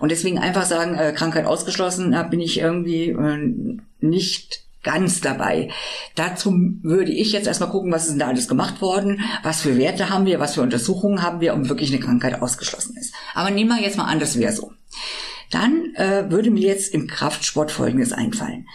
Und 0.00 0.10
deswegen 0.10 0.38
einfach 0.38 0.64
sagen, 0.64 0.94
äh, 0.94 1.12
Krankheit 1.12 1.46
ausgeschlossen, 1.46 2.12
da 2.12 2.22
bin 2.22 2.40
ich 2.40 2.58
irgendwie 2.60 3.10
äh, 3.10 3.78
nicht 4.00 4.62
ganz 4.82 5.20
dabei. 5.20 5.70
Dazu 6.14 6.52
würde 6.82 7.12
ich 7.12 7.32
jetzt 7.32 7.46
erstmal 7.46 7.70
gucken, 7.70 7.92
was 7.92 8.04
ist 8.04 8.12
denn 8.12 8.20
da 8.20 8.28
alles 8.28 8.48
gemacht 8.48 8.80
worden, 8.80 9.20
was 9.42 9.60
für 9.60 9.76
Werte 9.76 10.08
haben 10.08 10.24
wir, 10.24 10.40
was 10.40 10.54
für 10.54 10.62
Untersuchungen 10.62 11.22
haben 11.22 11.40
wir, 11.40 11.54
um 11.54 11.68
wirklich 11.68 11.92
eine 11.92 12.00
Krankheit 12.00 12.40
ausgeschlossen 12.40 12.96
ist. 12.96 13.12
Aber 13.34 13.50
nehmen 13.50 13.70
wir 13.70 13.82
jetzt 13.82 13.98
mal 13.98 14.04
an, 14.04 14.20
das 14.20 14.38
wäre 14.38 14.52
so. 14.52 14.72
Dann 15.50 15.94
äh, 15.94 16.30
würde 16.30 16.50
mir 16.50 16.66
jetzt 16.66 16.94
im 16.94 17.06
Kraftsport 17.06 17.70
Folgendes 17.70 18.12
einfallen. 18.12 18.66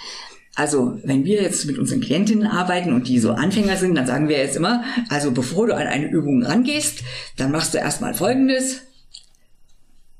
Also, 0.55 0.99
wenn 1.03 1.25
wir 1.25 1.41
jetzt 1.41 1.65
mit 1.65 1.79
unseren 1.79 2.01
Klientinnen 2.01 2.45
arbeiten 2.45 2.93
und 2.93 3.07
die 3.07 3.17
so 3.17 3.31
Anfänger 3.31 3.75
sind, 3.75 3.95
dann 3.95 4.05
sagen 4.05 4.29
wir 4.29 4.37
jetzt 4.37 4.55
immer, 4.55 4.83
also 5.09 5.31
bevor 5.31 5.65
du 5.65 5.75
an 5.75 5.87
eine 5.87 6.07
Übung 6.07 6.43
rangehst, 6.43 7.03
dann 7.37 7.51
machst 7.51 7.73
du 7.73 7.79
erstmal 7.79 8.13
Folgendes. 8.13 8.81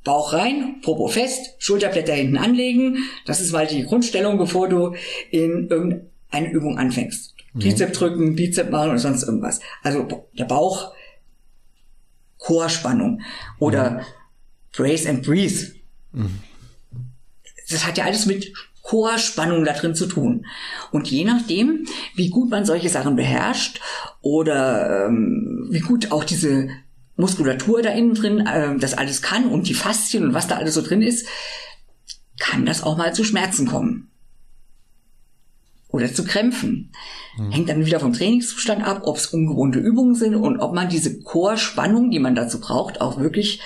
Bauch 0.04 0.34
rein, 0.34 0.82
Popo 0.82 1.08
fest, 1.08 1.56
Schulterblätter 1.60 2.14
hinten 2.14 2.38
anlegen. 2.38 2.98
Das 3.26 3.40
ist 3.40 3.52
mal 3.52 3.68
die 3.68 3.84
Grundstellung, 3.84 4.38
bevor 4.38 4.68
du 4.68 4.96
in 5.32 5.70
irgendeine 5.70 6.52
Übung 6.52 6.78
anfängst. 6.78 7.34
Trizep 7.60 7.94
drücken, 7.94 8.36
Bizep 8.36 8.72
machen 8.72 8.90
oder 8.90 9.00
sonst 9.00 9.24
irgendwas. 9.24 9.60
Also 9.84 10.28
der 10.34 10.46
Bauch, 10.46 10.94
Chorspannung 12.40 13.22
oder 13.60 14.04
Brace 14.76 15.06
and 15.06 15.24
Breathe. 15.24 15.72
Das 17.70 17.86
hat 17.86 17.98
ja 17.98 18.06
alles 18.06 18.26
mit 18.26 18.54
Chorspannung 18.82 19.64
da 19.64 19.74
drin 19.74 19.96
zu 19.96 20.08
tun. 20.08 20.46
Und 20.92 21.10
je 21.10 21.24
nachdem, 21.24 21.86
wie 22.16 22.30
gut 22.30 22.50
man 22.50 22.66
solche 22.66 22.90
Sachen 22.90 23.16
beherrscht 23.16 23.80
oder 24.22 25.06
ähm, 25.06 25.68
wie 25.70 25.80
gut 25.80 26.12
auch 26.12 26.24
diese 26.24 26.70
Muskulatur 27.16 27.82
da 27.82 27.90
innen 27.90 28.16
drin 28.16 28.46
äh, 28.46 28.78
das 28.78 28.94
alles 28.96 29.22
kann 29.22 29.48
und 29.48 29.68
die 29.68 29.74
Faszien 29.74 30.24
und 30.24 30.34
was 30.34 30.48
da 30.48 30.56
alles 30.56 30.74
so 30.74 30.82
drin 30.82 31.02
ist, 31.02 31.28
kann 32.40 32.66
das 32.66 32.84
auch 32.84 32.98
mal 32.98 33.14
zu 33.14 33.24
Schmerzen 33.24 33.68
kommen. 33.68 34.10
Oder 35.90 36.12
zu 36.12 36.26
Krämpfen. 36.26 36.92
Mhm. 37.38 37.52
Hängt 37.52 37.70
dann 37.70 37.86
wieder 37.86 38.00
vom 38.00 38.14
Trainingszustand 38.14 38.84
ab, 38.84 39.04
ob 39.06 39.18
es 39.18 39.28
ungewohnte 39.28 39.78
Übungen 39.78 40.16
sind 40.16 40.34
und 40.36 40.60
ob 40.60 40.74
man 40.74 40.90
diese 40.90 41.22
Chorspannung, 41.22 42.10
die 42.10 42.20
man 42.20 42.34
dazu 42.34 42.60
braucht, 42.60 43.00
auch 43.00 43.20
wirklich 43.20 43.62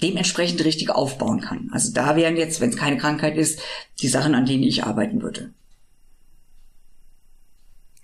dementsprechend 0.00 0.64
richtig 0.64 0.90
aufbauen 0.90 1.40
kann. 1.40 1.70
Also 1.72 1.92
da 1.92 2.14
wären 2.14 2.36
jetzt, 2.36 2.60
wenn 2.60 2.70
es 2.70 2.76
keine 2.76 2.96
Krankheit 2.96 3.36
ist, 3.36 3.60
die 4.00 4.08
Sachen, 4.08 4.34
an 4.34 4.46
denen 4.46 4.62
ich 4.62 4.84
arbeiten 4.84 5.22
würde. 5.22 5.50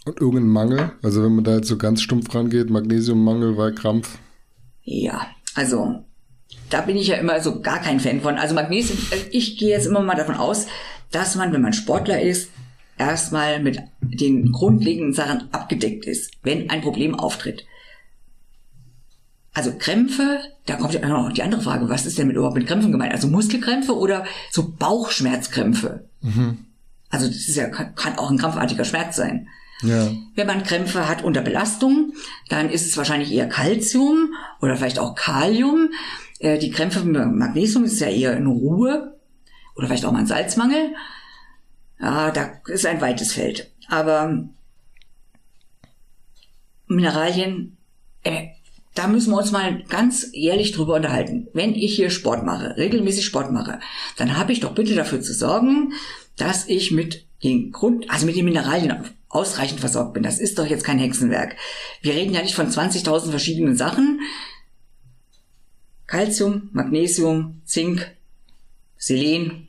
Und 0.05 0.21
irgendein 0.21 0.49
Mangel? 0.49 0.93
Also 1.03 1.23
wenn 1.23 1.35
man 1.35 1.45
da 1.45 1.57
jetzt 1.57 1.69
so 1.69 1.77
ganz 1.77 2.01
stumpf 2.01 2.35
rangeht, 2.35 2.71
Magnesiummangel, 2.71 3.57
weil 3.57 3.75
Krampf? 3.75 4.19
Ja, 4.91 5.29
also 5.55 6.05
da 6.69 6.81
bin 6.81 6.97
ich 6.97 7.07
ja 7.07 7.15
immer 7.15 7.41
so 7.41 7.61
gar 7.61 7.79
kein 7.79 8.01
Fan 8.01 8.21
von. 8.21 8.39
Also 8.39 8.57
Magnesium, 8.57 8.99
ich 9.31 9.57
gehe 9.57 9.69
jetzt 9.69 9.87
immer 9.87 10.01
mal 10.01 10.17
davon 10.17 10.35
aus, 10.35 10.67
dass 11.13 11.37
man, 11.37 11.53
wenn 11.53 11.63
man 11.63 11.73
Sportler 11.73 12.21
ist, 12.21 12.51
erstmal 12.99 13.61
mit 13.61 13.79
den 14.01 14.51
grundlegenden 14.51 15.15
Sachen 15.15 15.55
abgedeckt 15.55 16.07
ist, 16.07 16.33
wenn 16.43 16.71
ein 16.71 16.81
Problem 16.81 17.15
auftritt. 17.15 17.67
Also 19.53 19.73
Krämpfe, 19.79 20.41
da 20.67 20.75
kommt 20.75 20.95
ja 20.95 21.07
noch 21.07 21.33
die 21.33 21.45
andere 21.45 21.63
Frage, 21.63 21.89
was 21.89 22.05
ist 22.05 22.19
denn 22.19 22.27
mit 22.27 22.35
überhaupt 22.35 22.57
mit 22.57 22.67
Krämpfen 22.67 22.91
gemeint? 22.91 23.13
Also 23.13 23.29
Muskelkrämpfe 23.29 23.97
oder 23.97 24.25
so 24.51 24.73
Bauchschmerzkrämpfe? 24.73 26.09
Mhm. 26.21 26.67
Also 27.11 27.29
das 27.29 27.37
ist 27.37 27.57
ja, 27.57 27.69
kann 27.69 28.19
auch 28.19 28.31
ein 28.31 28.39
krampfartiger 28.39 28.85
Schmerz 28.85 29.15
sein. 29.15 29.47
Ja. 29.83 30.11
Wenn 30.35 30.47
man 30.47 30.63
Krämpfe 30.63 31.09
hat 31.09 31.25
unter 31.25 31.41
Belastung, 31.41 32.13
dann 32.49 32.71
ist 32.71 32.87
es 32.87 32.97
wahrscheinlich 32.97 33.33
eher 33.33 33.49
Calcium 33.49 34.35
oder 34.61 34.77
vielleicht 34.77 34.99
auch 34.99 35.15
Kalium. 35.15 35.91
Äh, 36.39 36.59
die 36.59 36.71
Krämpfe 36.71 37.01
mit 37.01 37.35
Magnesium 37.35 37.85
ist 37.85 38.01
ja 38.01 38.09
eher 38.09 38.37
in 38.37 38.47
Ruhe 38.47 39.19
oder 39.75 39.87
vielleicht 39.87 40.05
auch 40.05 40.13
mal 40.13 40.21
ein 40.21 40.27
Salzmangel. 40.27 40.95
Ja, 42.01 42.31
da 42.31 42.53
ist 42.67 42.87
ein 42.87 43.01
weites 43.01 43.33
Feld. 43.33 43.71
Aber 43.89 44.45
Mineralien, 46.87 47.77
äh, 48.23 48.49
da 48.95 49.07
müssen 49.07 49.31
wir 49.31 49.39
uns 49.39 49.53
mal 49.53 49.83
ganz 49.85 50.27
ehrlich 50.33 50.73
drüber 50.73 50.95
unterhalten. 50.95 51.49
Wenn 51.53 51.75
ich 51.75 51.95
hier 51.97 52.11
Sport 52.11 52.45
mache, 52.45 52.77
regelmäßig 52.77 53.25
Sport 53.25 53.53
mache, 53.53 53.81
dann 54.17 54.37
habe 54.37 54.53
ich 54.53 54.61
doch 54.61 54.75
bitte 54.75 54.95
dafür 54.95 55.21
zu 55.21 55.33
sorgen, 55.33 55.93
dass 56.37 56.69
ich 56.69 56.91
mit 56.91 57.27
den 57.43 57.71
Grund, 57.71 58.11
also 58.11 58.27
mit 58.27 58.37
den 58.37 58.45
Mineralien 58.45 58.93
ausreichend 59.31 59.81
versorgt 59.81 60.13
bin. 60.13 60.23
Das 60.23 60.39
ist 60.39 60.59
doch 60.59 60.67
jetzt 60.67 60.85
kein 60.85 60.99
Hexenwerk. 60.99 61.57
Wir 62.03 62.15
reden 62.15 62.35
ja 62.35 62.43
nicht 62.43 62.55
von 62.55 62.69
20.000 62.69 63.31
verschiedenen 63.31 63.77
Sachen. 63.77 64.21
Calcium, 66.07 66.69
Magnesium, 66.73 67.63
Zink, 67.65 68.11
Selen. 68.99 69.69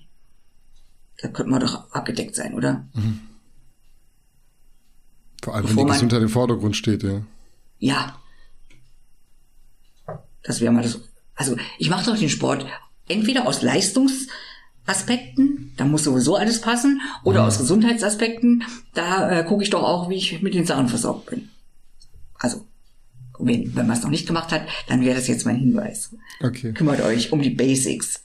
Da 1.22 1.28
könnte 1.28 1.51
man 1.51 1.62
doch 1.62 1.91
abgedeckt 1.91 2.36
sein, 2.36 2.55
oder? 2.55 2.88
Mhm. 2.93 3.22
Vor 5.43 5.55
allem, 5.55 5.66
Bevor 5.68 5.78
wenn 5.78 5.88
die 5.88 5.93
Gesundheit 5.93 6.22
im 6.22 6.30
Vordergrund 6.30 6.76
steht, 6.76 7.03
ja. 7.03 7.22
Ja. 7.78 8.20
Das 10.43 10.59
wäre 10.59 10.72
mal 10.72 10.84
das. 10.84 10.99
Also, 11.36 11.55
ich 11.78 11.89
mache 11.89 12.05
doch 12.05 12.18
den 12.18 12.30
Sport 12.30 12.66
entweder 13.07 13.47
aus 13.47 13.62
Leistungsaspekten, 14.88 15.71
da 15.77 15.86
muss 15.86 16.03
sowieso 16.03 16.36
alles 16.36 16.61
passen, 16.61 17.01
oder 17.23 17.41
mhm. 17.41 17.47
aus 17.47 17.57
Gesundheitsaspekten, 17.59 18.63
da 18.93 19.39
äh, 19.39 19.43
gucke 19.43 19.63
ich 19.63 19.69
doch 19.69 19.84
auch, 19.84 20.09
wie 20.09 20.15
ich 20.15 20.41
mit 20.41 20.53
den 20.53 20.65
Sachen 20.65 20.88
versorgt 20.88 21.27
bin. 21.27 21.49
Also, 22.39 22.65
wenn, 23.39 23.75
wenn 23.75 23.88
man 23.88 23.97
es 23.97 24.03
noch 24.03 24.09
nicht 24.09 24.27
gemacht 24.27 24.51
hat, 24.51 24.63
dann 24.88 25.01
wäre 25.01 25.15
das 25.15 25.27
jetzt 25.27 25.45
mein 25.45 25.57
Hinweis. 25.57 26.15
Okay. 26.41 26.73
Kümmert 26.73 27.01
euch 27.01 27.32
um 27.32 27.41
die 27.41 27.49
Basics. 27.49 28.23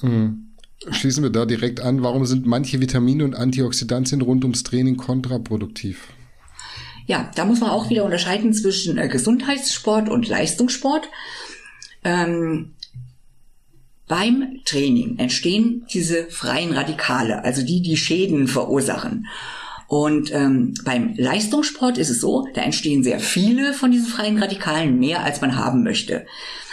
Mhm. 0.00 0.50
Schließen 0.90 1.22
wir 1.22 1.30
da 1.30 1.46
direkt 1.46 1.80
an. 1.80 2.02
Warum 2.02 2.26
sind 2.26 2.46
manche 2.46 2.80
Vitamine 2.80 3.24
und 3.24 3.34
Antioxidantien 3.34 4.20
rund 4.20 4.44
ums 4.44 4.64
Training 4.64 4.96
kontraproduktiv? 4.96 6.08
Ja, 7.06 7.30
da 7.34 7.44
muss 7.44 7.60
man 7.60 7.70
auch 7.70 7.90
wieder 7.90 8.04
unterscheiden 8.04 8.52
zwischen 8.52 8.98
äh, 8.98 9.08
Gesundheitssport 9.08 10.08
und 10.08 10.28
Leistungssport. 10.28 11.08
Ähm, 12.02 12.73
beim 14.06 14.60
Training 14.64 15.18
entstehen 15.18 15.86
diese 15.92 16.26
freien 16.30 16.72
Radikale, 16.72 17.42
also 17.44 17.62
die, 17.62 17.80
die 17.80 17.96
Schäden 17.96 18.48
verursachen. 18.48 19.26
Und 19.86 20.32
ähm, 20.32 20.74
beim 20.84 21.14
Leistungssport 21.16 21.98
ist 21.98 22.10
es 22.10 22.20
so, 22.20 22.46
da 22.54 22.62
entstehen 22.62 23.04
sehr 23.04 23.20
viele 23.20 23.74
von 23.74 23.90
diesen 23.90 24.08
freien 24.08 24.42
Radikalen, 24.42 24.98
mehr 24.98 25.22
als 25.22 25.40
man 25.40 25.56
haben 25.56 25.82
möchte. 25.82 26.26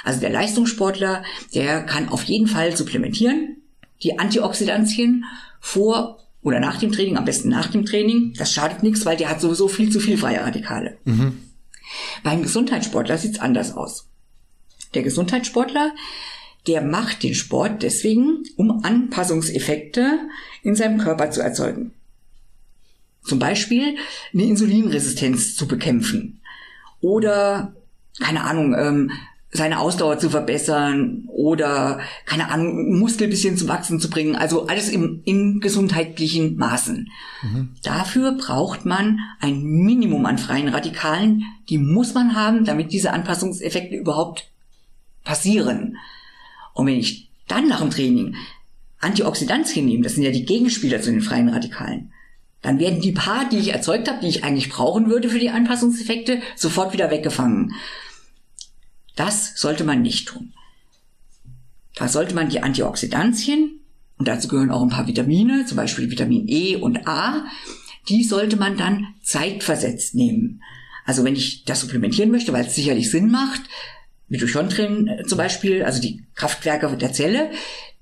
Also 0.03 0.19
der 0.19 0.31
Leistungssportler, 0.31 1.23
der 1.53 1.83
kann 1.83 2.09
auf 2.09 2.23
jeden 2.23 2.47
Fall 2.47 2.75
supplementieren, 2.75 3.57
die 4.03 4.17
Antioxidantien 4.17 5.25
vor 5.59 6.19
oder 6.41 6.59
nach 6.59 6.79
dem 6.79 6.91
Training, 6.91 7.17
am 7.17 7.25
besten 7.25 7.49
nach 7.49 7.67
dem 7.67 7.85
Training. 7.85 8.33
Das 8.37 8.51
schadet 8.51 8.81
nichts, 8.81 9.05
weil 9.05 9.17
der 9.17 9.29
hat 9.29 9.41
sowieso 9.41 9.67
viel 9.67 9.91
zu 9.91 9.99
viel 9.99 10.17
freie 10.17 10.41
Radikale. 10.41 10.97
Mhm. 11.05 11.37
Beim 12.23 12.41
Gesundheitssportler 12.41 13.17
sieht's 13.17 13.39
anders 13.39 13.75
aus. 13.75 14.07
Der 14.95 15.03
Gesundheitssportler, 15.03 15.91
der 16.67 16.81
macht 16.81 17.23
den 17.23 17.33
Sport 17.33 17.83
deswegen, 17.83 18.43
um 18.55 18.83
Anpassungseffekte 18.83 20.19
in 20.63 20.75
seinem 20.75 20.99
Körper 20.99 21.31
zu 21.31 21.41
erzeugen. 21.41 21.93
Zum 23.23 23.39
Beispiel 23.39 23.95
eine 24.33 24.43
Insulinresistenz 24.43 25.55
zu 25.55 25.67
bekämpfen 25.67 26.41
oder 27.01 27.73
keine 28.19 28.43
Ahnung, 28.43 28.75
ähm, 28.77 29.11
seine 29.53 29.79
Ausdauer 29.79 30.17
zu 30.17 30.29
verbessern 30.29 31.25
oder, 31.27 31.99
keine 32.25 32.49
Ahnung, 32.49 32.97
Muskel 32.99 33.27
bisschen 33.27 33.57
zum 33.57 33.67
Wachsen 33.67 33.99
zu 33.99 34.09
bringen. 34.09 34.35
Also 34.35 34.67
alles 34.67 34.87
im, 34.87 35.21
in 35.25 35.59
gesundheitlichen 35.59 36.55
Maßen. 36.55 37.09
Mhm. 37.41 37.69
Dafür 37.83 38.31
braucht 38.33 38.85
man 38.85 39.19
ein 39.41 39.61
Minimum 39.61 40.25
an 40.25 40.37
freien 40.37 40.69
Radikalen. 40.69 41.43
Die 41.67 41.77
muss 41.77 42.13
man 42.13 42.33
haben, 42.33 42.63
damit 42.63 42.93
diese 42.93 43.11
Anpassungseffekte 43.11 43.97
überhaupt 43.97 44.49
passieren. 45.25 45.97
Und 46.73 46.87
wenn 46.87 46.99
ich 46.99 47.29
dann 47.47 47.67
nach 47.67 47.81
dem 47.81 47.91
Training 47.91 48.35
Antioxidantien 48.99 49.85
nehme, 49.85 50.03
das 50.03 50.15
sind 50.15 50.23
ja 50.23 50.31
die 50.31 50.45
Gegenspieler 50.45 51.01
zu 51.01 51.11
den 51.11 51.21
freien 51.21 51.49
Radikalen, 51.49 52.11
dann 52.61 52.79
werden 52.79 53.01
die 53.01 53.11
paar, 53.11 53.49
die 53.49 53.57
ich 53.57 53.73
erzeugt 53.73 54.07
habe, 54.07 54.21
die 54.21 54.27
ich 54.27 54.43
eigentlich 54.43 54.69
brauchen 54.69 55.09
würde 55.09 55.29
für 55.29 55.39
die 55.39 55.49
Anpassungseffekte, 55.49 56.41
sofort 56.55 56.93
wieder 56.93 57.09
weggefangen. 57.09 57.73
Das 59.15 59.53
sollte 59.55 59.83
man 59.83 60.01
nicht 60.01 60.27
tun. 60.27 60.53
Da 61.95 62.07
sollte 62.07 62.35
man 62.35 62.49
die 62.49 62.61
Antioxidantien, 62.61 63.79
und 64.17 64.27
dazu 64.27 64.47
gehören 64.47 64.69
auch 64.69 64.83
ein 64.83 64.89
paar 64.89 65.07
Vitamine, 65.07 65.65
zum 65.65 65.77
Beispiel 65.77 66.11
Vitamin 66.11 66.47
E 66.47 66.75
und 66.75 67.07
A, 67.07 67.45
die 68.07 68.23
sollte 68.23 68.57
man 68.57 68.77
dann 68.77 69.15
zeitversetzt 69.23 70.13
nehmen. 70.13 70.61
Also 71.05 71.23
wenn 71.23 71.35
ich 71.35 71.65
das 71.65 71.81
supplementieren 71.81 72.31
möchte, 72.31 72.53
weil 72.53 72.65
es 72.65 72.75
sicherlich 72.75 73.09
Sinn 73.09 73.31
macht, 73.31 73.61
Mitochondrien 74.31 75.07
äh, 75.07 75.23
zum 75.25 75.37
Beispiel, 75.37 75.83
also 75.83 76.01
die 76.01 76.23
Kraftwerke 76.35 76.95
der 76.95 77.11
Zelle, 77.11 77.51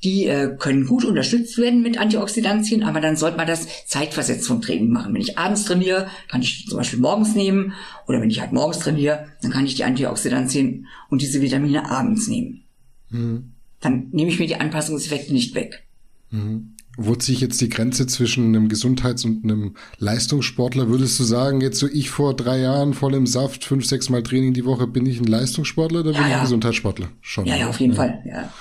die 0.04 0.28
äh, 0.28 0.56
können 0.58 0.86
gut 0.86 1.04
unterstützt 1.04 1.58
werden 1.58 1.82
mit 1.82 1.98
Antioxidantien, 1.98 2.84
aber 2.84 3.02
dann 3.02 3.18
sollte 3.18 3.36
man 3.36 3.48
das 3.48 3.68
zeitversetzt 3.88 4.48
vom 4.48 4.62
Training 4.62 4.92
machen. 4.92 5.14
Wenn 5.14 5.22
ich 5.22 5.38
abends 5.38 5.66
trainiere, 5.66 6.08
kann 6.30 6.42
ich 6.42 6.68
zum 6.68 6.78
Beispiel 6.78 7.00
morgens 7.00 7.36
nehmen 7.36 7.74
oder 8.08 8.22
wenn 8.22 8.30
ich 8.30 8.40
halt 8.40 8.54
morgens 8.54 8.80
trainiere, 8.80 9.28
dann 9.42 9.52
kann 9.52 9.66
ich 9.66 9.76
die 9.76 9.84
Antioxidantien 9.84 10.86
und 11.10 11.22
diese 11.22 11.42
Vitamine 11.42 11.90
abends 11.90 12.28
nehmen. 12.28 12.64
Mhm. 13.10 13.52
Dann 13.82 14.08
nehme 14.12 14.30
ich 14.30 14.40
mir 14.40 14.48
die 14.48 14.56
Anpassungseffekte 14.56 15.34
nicht 15.34 15.56
weg. 15.56 15.84
Mhm. 16.30 16.76
Wo 17.02 17.16
ziehe 17.16 17.34
ich 17.34 17.42
jetzt 17.42 17.62
die 17.62 17.70
Grenze 17.70 18.08
zwischen 18.08 18.48
einem 18.48 18.68
Gesundheits- 18.68 19.24
und 19.24 19.46
einem 19.46 19.76
Leistungssportler? 20.00 20.90
Würdest 20.90 21.18
du 21.18 21.24
sagen, 21.24 21.62
jetzt 21.62 21.80
so 21.80 21.88
ich 21.88 22.10
vor 22.10 22.36
drei 22.36 22.60
Jahren 22.60 22.94
voll 22.94 23.14
im 23.16 23.26
Saft, 23.26 23.64
fünf, 23.64 23.86
sechs 23.86 24.10
Mal 24.10 24.22
Training 24.22 24.54
die 24.54 24.66
Woche, 24.66 24.86
bin 24.86 25.06
ich 25.06 25.20
ein 25.20 25.26
Leistungssportler 25.26 26.02
oder 26.02 26.12
bin 26.12 26.22
ja, 26.22 26.28
ich 26.28 26.34
ein 26.36 26.42
Gesundheitssportler? 26.42 27.08
Schon. 27.22 27.46
Ja, 27.46 27.56
ja, 27.56 27.70
auf 27.70 27.80
jeden 27.80 27.94
ja. 27.94 27.98
Fall, 27.98 28.22
ja. 28.26 28.54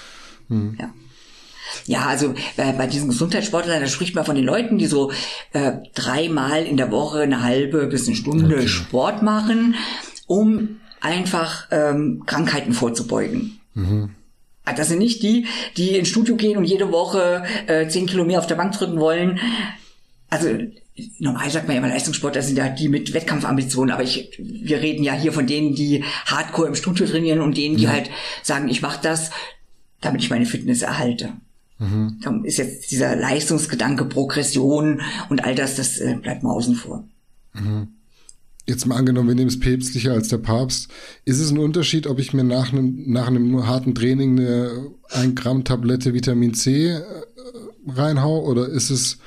Hm. 0.49 0.76
ja. 0.78 0.95
Ja, 1.84 2.07
also 2.07 2.34
äh, 2.57 2.72
bei 2.72 2.86
diesen 2.86 3.09
Gesundheitssportlern, 3.09 3.80
da 3.80 3.89
spricht 3.89 4.14
man 4.14 4.24
von 4.24 4.36
den 4.36 4.45
Leuten, 4.45 4.78
die 4.78 4.86
so 4.86 5.11
äh, 5.53 5.72
dreimal 5.95 6.62
in 6.62 6.76
der 6.76 6.93
Woche 6.93 7.20
eine 7.20 7.43
halbe 7.43 7.89
bis 7.89 8.07
eine 8.07 8.16
Stunde 8.16 8.55
okay. 8.55 8.68
Sport 8.68 9.22
machen, 9.22 9.74
um 10.28 10.78
einfach 11.01 11.66
ähm, 11.72 12.22
Krankheiten 12.24 12.72
vorzubeugen. 12.72 13.59
Mhm. 13.74 14.11
Ah, 14.68 14.74
das 14.74 14.88
sind 14.88 14.98
nicht 14.98 15.22
die, 15.22 15.46
die 15.76 15.96
ins 15.96 16.08
Studio 16.08 16.36
gehen 16.36 16.58
und 16.58 16.64
jede 16.64 16.92
Woche 16.92 17.44
äh, 17.66 17.88
zehn 17.88 18.06
Kilo 18.06 18.24
mehr 18.24 18.38
auf 18.38 18.46
der 18.46 18.56
Bank 18.56 18.72
drücken 18.72 19.00
wollen. 19.00 19.40
Also 20.28 20.48
normal 21.18 21.50
sagt 21.50 21.66
man 21.66 21.76
ja 21.76 21.82
immer 21.82 21.92
Leistungssportler 21.92 22.42
sind 22.42 22.58
ja 22.58 22.68
die 22.68 22.88
mit 22.88 23.14
Wettkampfambitionen, 23.14 23.94
aber 23.94 24.02
ich, 24.02 24.30
wir 24.38 24.80
reden 24.80 25.04
ja 25.04 25.14
hier 25.14 25.32
von 25.32 25.46
denen, 25.46 25.74
die 25.74 26.04
Hardcore 26.26 26.68
im 26.68 26.74
Studio 26.74 27.06
trainieren 27.06 27.40
und 27.40 27.56
denen, 27.56 27.76
die 27.76 27.84
ja. 27.84 27.92
halt 27.92 28.10
sagen, 28.42 28.68
ich 28.68 28.82
mache 28.82 29.00
das, 29.02 29.30
damit 30.00 30.22
ich 30.22 30.30
meine 30.30 30.46
Fitness 30.46 30.82
erhalte. 30.82 31.32
Mhm. 31.78 32.18
Da 32.22 32.38
ist 32.42 32.58
jetzt 32.58 32.90
dieser 32.90 33.16
Leistungsgedanke, 33.16 34.04
Progression 34.04 35.00
und 35.30 35.44
all 35.44 35.54
das, 35.54 35.76
das 35.76 35.98
äh, 35.98 36.16
bleibt 36.20 36.42
mal 36.42 36.52
außen 36.52 36.74
vor. 36.74 37.04
Mhm. 37.54 37.88
Jetzt 38.68 38.86
mal 38.86 38.96
angenommen, 38.96 39.28
wir 39.28 39.34
nehmen 39.34 39.48
es 39.48 39.58
päpstlicher 39.58 40.12
als 40.12 40.28
der 40.28 40.38
Papst. 40.38 40.90
Ist 41.24 41.40
es 41.40 41.50
ein 41.50 41.58
Unterschied, 41.58 42.06
ob 42.06 42.18
ich 42.18 42.34
mir 42.34 42.44
nach 42.44 42.70
einem, 42.70 43.10
nach 43.10 43.28
einem 43.28 43.66
harten 43.66 43.94
Training 43.94 44.38
eine 44.38 44.90
1 45.10 45.34
Gramm 45.36 45.64
Tablette 45.64 46.12
Vitamin 46.12 46.52
C 46.52 46.88
äh, 46.88 47.02
reinhau 47.86 48.44
oder 48.44 48.68
ist 48.68 48.90
es 48.90 49.18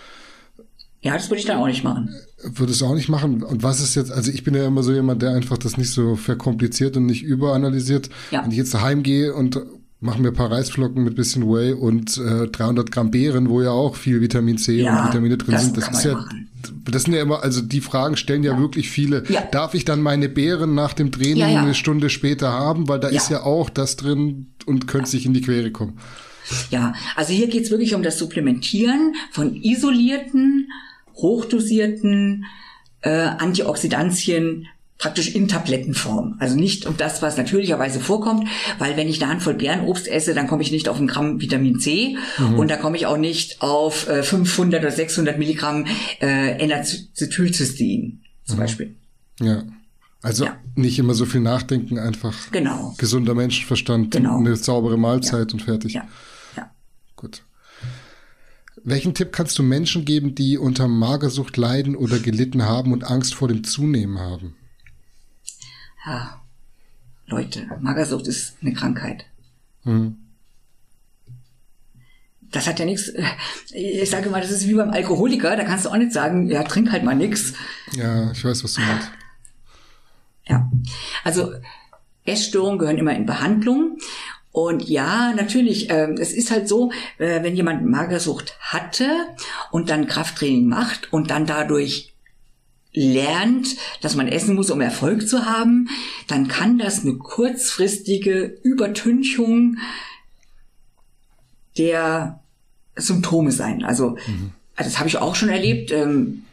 ja, 1.04 1.14
das 1.14 1.32
würde 1.32 1.40
ich 1.40 1.46
dann 1.46 1.58
auch 1.58 1.66
nicht 1.66 1.84
machen. 1.84 2.14
Würde 2.44 2.72
es 2.72 2.84
auch 2.84 2.94
nicht 2.94 3.10
machen. 3.10 3.42
Und 3.42 3.64
was 3.64 3.82
ist 3.82 3.96
jetzt, 3.96 4.12
also 4.12 4.32
ich 4.32 4.44
bin 4.44 4.54
ja 4.54 4.68
immer 4.68 4.84
so 4.84 4.94
jemand, 4.94 5.24
der 5.24 5.32
einfach 5.32 5.58
das 5.58 5.76
nicht 5.76 5.90
so 5.90 6.16
verkompliziert 6.16 6.96
und 6.96 7.08
nicht 7.08 7.24
überanalysiert. 7.24 8.10
Ja. 8.30 8.44
Wenn 8.44 8.52
ich 8.52 8.58
jetzt 8.58 8.76
daheim 8.76 9.02
gehe 9.02 9.34
und 9.34 9.60
mache 10.02 10.20
mir 10.20 10.30
ein 10.30 10.34
paar 10.34 10.52
Reisflocken 10.52 11.04
mit 11.04 11.16
bisschen 11.16 11.48
Whey 11.48 11.74
und 11.74 12.18
äh, 12.18 12.48
300 12.48 12.92
Gramm 12.92 13.12
Beeren, 13.12 13.50
wo 13.50 13.62
ja 13.62 13.70
auch 13.70 13.96
viel 13.96 14.20
Vitamin 14.20 14.58
C 14.58 14.82
ja, 14.82 15.00
und 15.00 15.08
Vitamine 15.10 15.38
drin 15.38 15.54
das 15.54 15.64
sind. 15.64 15.78
Das 15.78 15.90
ist 15.90 16.04
ja, 16.04 16.14
machen. 16.16 16.50
das 16.86 17.04
sind 17.04 17.14
ja 17.14 17.22
immer, 17.22 17.44
also 17.44 17.62
die 17.62 17.82
Fragen 17.82 18.18
stellen 18.18 18.44
ja, 18.44 18.54
ja. 18.54 18.60
wirklich 18.60 18.90
viele. 18.90 19.24
Ja. 19.30 19.44
Darf 19.52 19.76
ich 19.76 19.86
dann 19.86 20.02
meine 20.02 20.28
Beeren 20.28 20.74
nach 20.74 20.94
dem 20.94 21.12
Training 21.12 21.44
eine 21.44 21.76
Stunde 21.76 22.10
später 22.10 22.52
haben? 22.52 22.90
Weil 22.90 23.00
da 23.00 23.10
ist 23.10 23.30
ja 23.30 23.44
auch 23.44 23.70
das 23.70 23.96
drin 23.96 24.48
und 24.66 24.88
könnte 24.88 25.10
sich 25.10 25.28
in 25.28 25.34
die 25.34 25.42
Quere 25.42 25.72
kommen. 25.72 26.00
Ja, 26.72 26.94
also 27.16 27.32
hier 27.32 27.48
geht's 27.48 27.70
wirklich 27.70 27.94
um 27.94 28.02
das 28.02 28.18
Supplementieren 28.18 29.14
von 29.32 29.56
isolierten 29.56 30.68
hochdosierten 31.16 32.46
äh, 33.02 33.12
Antioxidantien 33.12 34.68
praktisch 35.02 35.34
in 35.34 35.48
Tablettenform. 35.48 36.36
Also 36.40 36.56
nicht 36.56 36.86
um 36.86 36.96
das, 36.96 37.22
was 37.24 37.36
natürlicherweise 37.36 38.00
vorkommt, 38.00 38.48
weil 38.78 38.96
wenn 38.96 39.10
ich 39.10 39.22
eine 39.22 39.32
Handvoll 39.32 39.56
Bärenobst 39.56 40.08
esse, 40.08 40.36
dann 40.36 40.48
komme 40.48 40.62
ich 40.62 40.72
nicht 40.72 40.88
auf 40.88 41.00
ein 41.00 41.08
Gramm 41.08 41.42
Vitamin 41.42 41.80
C 41.80 42.18
mhm. 42.38 42.60
und 42.60 42.70
da 42.70 42.78
komme 42.78 42.98
ich 42.98 43.08
auch 43.08 43.18
nicht 43.18 43.62
auf 43.62 44.08
äh, 44.08 44.22
500 44.22 44.80
oder 44.80 44.92
600 44.92 45.40
Milligramm 45.40 45.88
äh, 46.22 46.52
N-Acetylcystein 46.64 48.22
zum 48.46 48.56
mhm. 48.56 48.60
Beispiel. 48.60 48.96
Ja. 49.42 49.64
Also 50.22 50.46
ja. 50.46 50.56
nicht 50.76 51.00
immer 51.00 51.16
so 51.16 51.26
viel 51.26 51.42
nachdenken, 51.42 51.98
einfach 51.98 52.52
genau. 52.52 52.94
gesunder 53.00 53.34
Menschenverstand, 53.34 54.12
genau. 54.12 54.38
eine 54.38 54.56
saubere 54.56 54.98
Mahlzeit 54.98 55.50
ja. 55.50 55.54
und 55.54 55.64
fertig. 55.64 55.94
Ja. 55.94 56.08
ja. 56.56 56.70
Gut. 57.16 57.42
Welchen 58.84 59.16
Tipp 59.16 59.32
kannst 59.32 59.58
du 59.58 59.64
Menschen 59.64 60.06
geben, 60.06 60.36
die 60.36 60.60
unter 60.60 60.88
Magersucht 60.88 61.58
leiden 61.58 61.96
oder 61.96 62.20
gelitten 62.20 62.66
haben 62.66 62.94
und 62.94 63.04
Angst 63.04 63.34
vor 63.34 63.48
dem 63.48 63.64
Zunehmen 63.64 64.20
haben? 64.20 64.56
Ja, 66.06 66.42
Leute, 67.28 67.68
Magersucht 67.80 68.28
ist 68.28 68.58
eine 68.62 68.74
Krankheit. 68.74 69.26
Mhm. 69.84 70.18
Das 72.52 72.68
hat 72.68 72.80
ja 72.80 72.86
nichts, 72.86 73.12
ich 73.72 74.10
sage 74.10 74.30
mal, 74.30 74.42
das 74.42 74.52
ist 74.52 74.68
wie 74.68 74.74
beim 74.74 74.92
Alkoholiker, 74.92 75.56
da 75.56 75.64
kannst 75.64 75.86
du 75.86 75.90
auch 75.90 75.96
nicht 75.96 76.12
sagen, 76.12 76.50
ja, 76.50 76.64
trink 76.64 76.92
halt 76.92 77.04
mal 77.04 77.16
nix. 77.16 77.54
Ja, 77.94 78.32
ich 78.32 78.44
weiß, 78.44 78.64
was 78.64 78.74
du 78.74 78.82
meinst. 78.82 79.10
Ja, 80.48 80.70
also 81.24 81.54
Essstörungen 82.26 82.78
gehören 82.78 82.98
immer 82.98 83.16
in 83.16 83.26
Behandlung 83.26 83.98
und 84.52 84.90
ja, 84.90 85.32
natürlich, 85.34 85.90
äh, 85.90 86.14
es 86.20 86.34
ist 86.34 86.52
halt 86.52 86.68
so, 86.68 86.92
äh, 87.20 87.42
wenn 87.42 87.56
jemand 87.56 87.86
Magersucht 87.86 88.58
hatte 88.60 89.08
und 89.72 89.90
dann 89.90 90.08
Krafttraining 90.08 90.68
macht 90.68 91.14
und 91.14 91.32
dann 91.32 91.46
dadurch 91.46 92.11
lernt, 92.94 93.76
dass 94.02 94.16
man 94.16 94.28
essen 94.28 94.56
muss, 94.56 94.70
um 94.70 94.82
Erfolg 94.82 95.28
zu 95.28 95.46
haben, 95.46 95.90
dann 96.28 96.48
kann 96.48 96.78
das 96.78 97.02
eine 97.02 97.16
kurzfristige 97.16 98.58
Übertünchung 98.64 99.78
der 101.78 102.42
Symptome 102.96 103.52
sein. 103.52 103.84
Also, 103.84 104.18
mhm. 104.28 104.52
das 104.76 105.00
habe 105.00 105.08
ich 105.08 105.18
auch 105.18 105.36
schon 105.36 105.50
erlebt. 105.50 105.92
Ähm, 105.92 106.44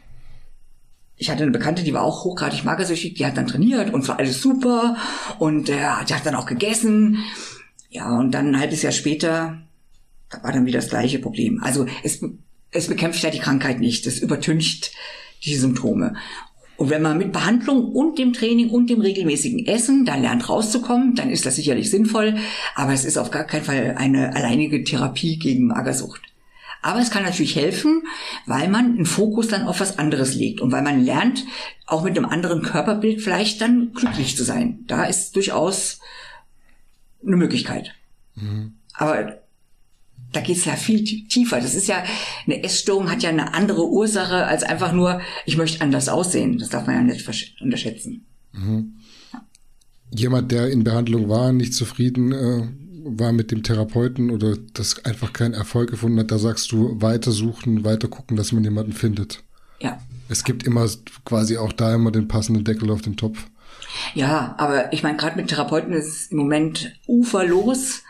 ich 1.17 1.29
hatte 1.29 1.43
eine 1.43 1.51
Bekannte, 1.51 1.83
die 1.83 1.93
war 1.93 2.03
auch 2.03 2.23
hochgradig 2.23 2.63
magersüchtig, 2.63 3.15
die 3.15 3.25
hat 3.25 3.35
dann 3.35 3.47
trainiert 3.47 3.93
und 3.93 4.07
war 4.07 4.19
alles 4.19 4.41
super 4.41 4.95
und 5.37 5.67
äh, 5.67 5.75
die 6.07 6.13
hat 6.13 6.25
dann 6.25 6.35
auch 6.35 6.45
gegessen 6.45 7.25
ja, 7.89 8.17
und 8.17 8.31
dann 8.31 8.51
ein 8.51 8.59
halbes 8.59 8.83
Jahr 8.83 8.91
später 8.91 9.61
war 10.43 10.51
dann 10.51 10.65
wieder 10.65 10.79
das 10.79 10.89
gleiche 10.89 11.19
Problem. 11.19 11.61
Also 11.63 11.87
es, 12.03 12.23
es 12.71 12.87
bekämpft 12.87 13.23
ja 13.23 13.31
die 13.31 13.39
Krankheit 13.39 13.79
nicht, 13.79 14.05
es 14.05 14.19
übertüncht 14.19 14.91
die 15.43 15.55
Symptome. 15.55 16.15
Und 16.77 16.89
wenn 16.89 17.01
man 17.01 17.17
mit 17.17 17.33
Behandlung 17.33 17.91
und 17.91 18.17
dem 18.17 18.31
Training 18.31 18.69
und 18.69 18.89
dem 18.89 19.01
regelmäßigen 19.01 19.67
Essen 19.67 20.05
da 20.05 20.15
lernt 20.15 20.47
rauszukommen, 20.47 21.13
dann 21.13 21.29
ist 21.29 21.45
das 21.45 21.57
sicherlich 21.57 21.91
sinnvoll, 21.91 22.37
aber 22.73 22.93
es 22.93 23.03
ist 23.03 23.17
auf 23.17 23.31
gar 23.31 23.43
keinen 23.43 23.65
Fall 23.65 23.95
eine 23.97 24.33
alleinige 24.33 24.83
Therapie 24.85 25.37
gegen 25.37 25.67
Magersucht. 25.67 26.21
Aber 26.81 27.01
es 27.01 27.11
kann 27.11 27.23
natürlich 27.23 27.57
helfen, 27.57 28.03
weil 28.45 28.69
man 28.69 28.95
einen 28.95 29.05
Fokus 29.05 29.49
dann 29.49 29.67
auf 29.67 29.81
was 29.81 29.99
anderes 29.99 30.35
legt 30.35 30.61
und 30.61 30.71
weil 30.71 30.81
man 30.81 31.03
lernt, 31.03 31.45
auch 31.85 32.03
mit 32.03 32.17
einem 32.17 32.29
anderen 32.29 32.61
Körperbild 32.61 33.21
vielleicht 33.21 33.59
dann 33.59 33.91
glücklich 33.93 34.37
zu 34.37 34.45
sein. 34.45 34.85
Da 34.87 35.03
ist 35.03 35.35
durchaus 35.35 35.99
eine 37.25 37.35
Möglichkeit. 37.35 37.93
Mhm. 38.35 38.75
Aber 38.93 39.39
da 40.31 40.41
geht's 40.41 40.65
ja 40.65 40.75
viel 40.75 41.03
tiefer. 41.03 41.59
Das 41.59 41.75
ist 41.75 41.87
ja, 41.87 42.03
eine 42.45 42.63
Essstörung 42.63 43.09
hat 43.09 43.23
ja 43.23 43.29
eine 43.29 43.53
andere 43.53 43.87
Ursache 43.87 44.45
als 44.45 44.63
einfach 44.63 44.93
nur, 44.93 45.21
ich 45.45 45.57
möchte 45.57 45.81
anders 45.81 46.09
aussehen. 46.09 46.57
Das 46.57 46.69
darf 46.69 46.85
man 46.85 46.95
ja 46.95 47.01
nicht 47.01 47.55
unterschätzen. 47.61 48.25
Mhm. 48.51 48.95
Jemand, 50.11 50.51
der 50.51 50.69
in 50.69 50.83
Behandlung 50.83 51.29
war, 51.29 51.51
nicht 51.51 51.73
zufrieden 51.73 52.31
äh, 52.31 52.67
war 53.05 53.31
mit 53.31 53.51
dem 53.51 53.63
Therapeuten 53.63 54.29
oder 54.29 54.55
das 54.73 55.03
einfach 55.05 55.33
keinen 55.33 55.53
Erfolg 55.53 55.91
gefunden 55.91 56.19
hat, 56.19 56.31
da 56.31 56.39
sagst 56.39 56.71
du 56.71 57.01
weiter 57.01 57.31
suchen, 57.31 57.83
weiter 57.83 58.07
gucken, 58.07 58.37
dass 58.37 58.51
man 58.51 58.63
jemanden 58.63 58.93
findet. 58.93 59.43
Ja. 59.79 59.99
Es 60.27 60.43
gibt 60.43 60.63
immer 60.63 60.87
quasi 61.25 61.57
auch 61.57 61.73
da 61.73 61.93
immer 61.95 62.11
den 62.11 62.27
passenden 62.27 62.63
Deckel 62.63 62.91
auf 62.91 63.01
den 63.01 63.17
Topf. 63.17 63.47
Ja, 64.13 64.55
aber 64.57 64.93
ich 64.93 65.03
meine, 65.03 65.17
gerade 65.17 65.35
mit 65.37 65.47
Therapeuten 65.47 65.93
ist 65.93 66.07
es 66.07 66.27
im 66.27 66.37
Moment 66.37 66.93
uferlos. 67.07 68.03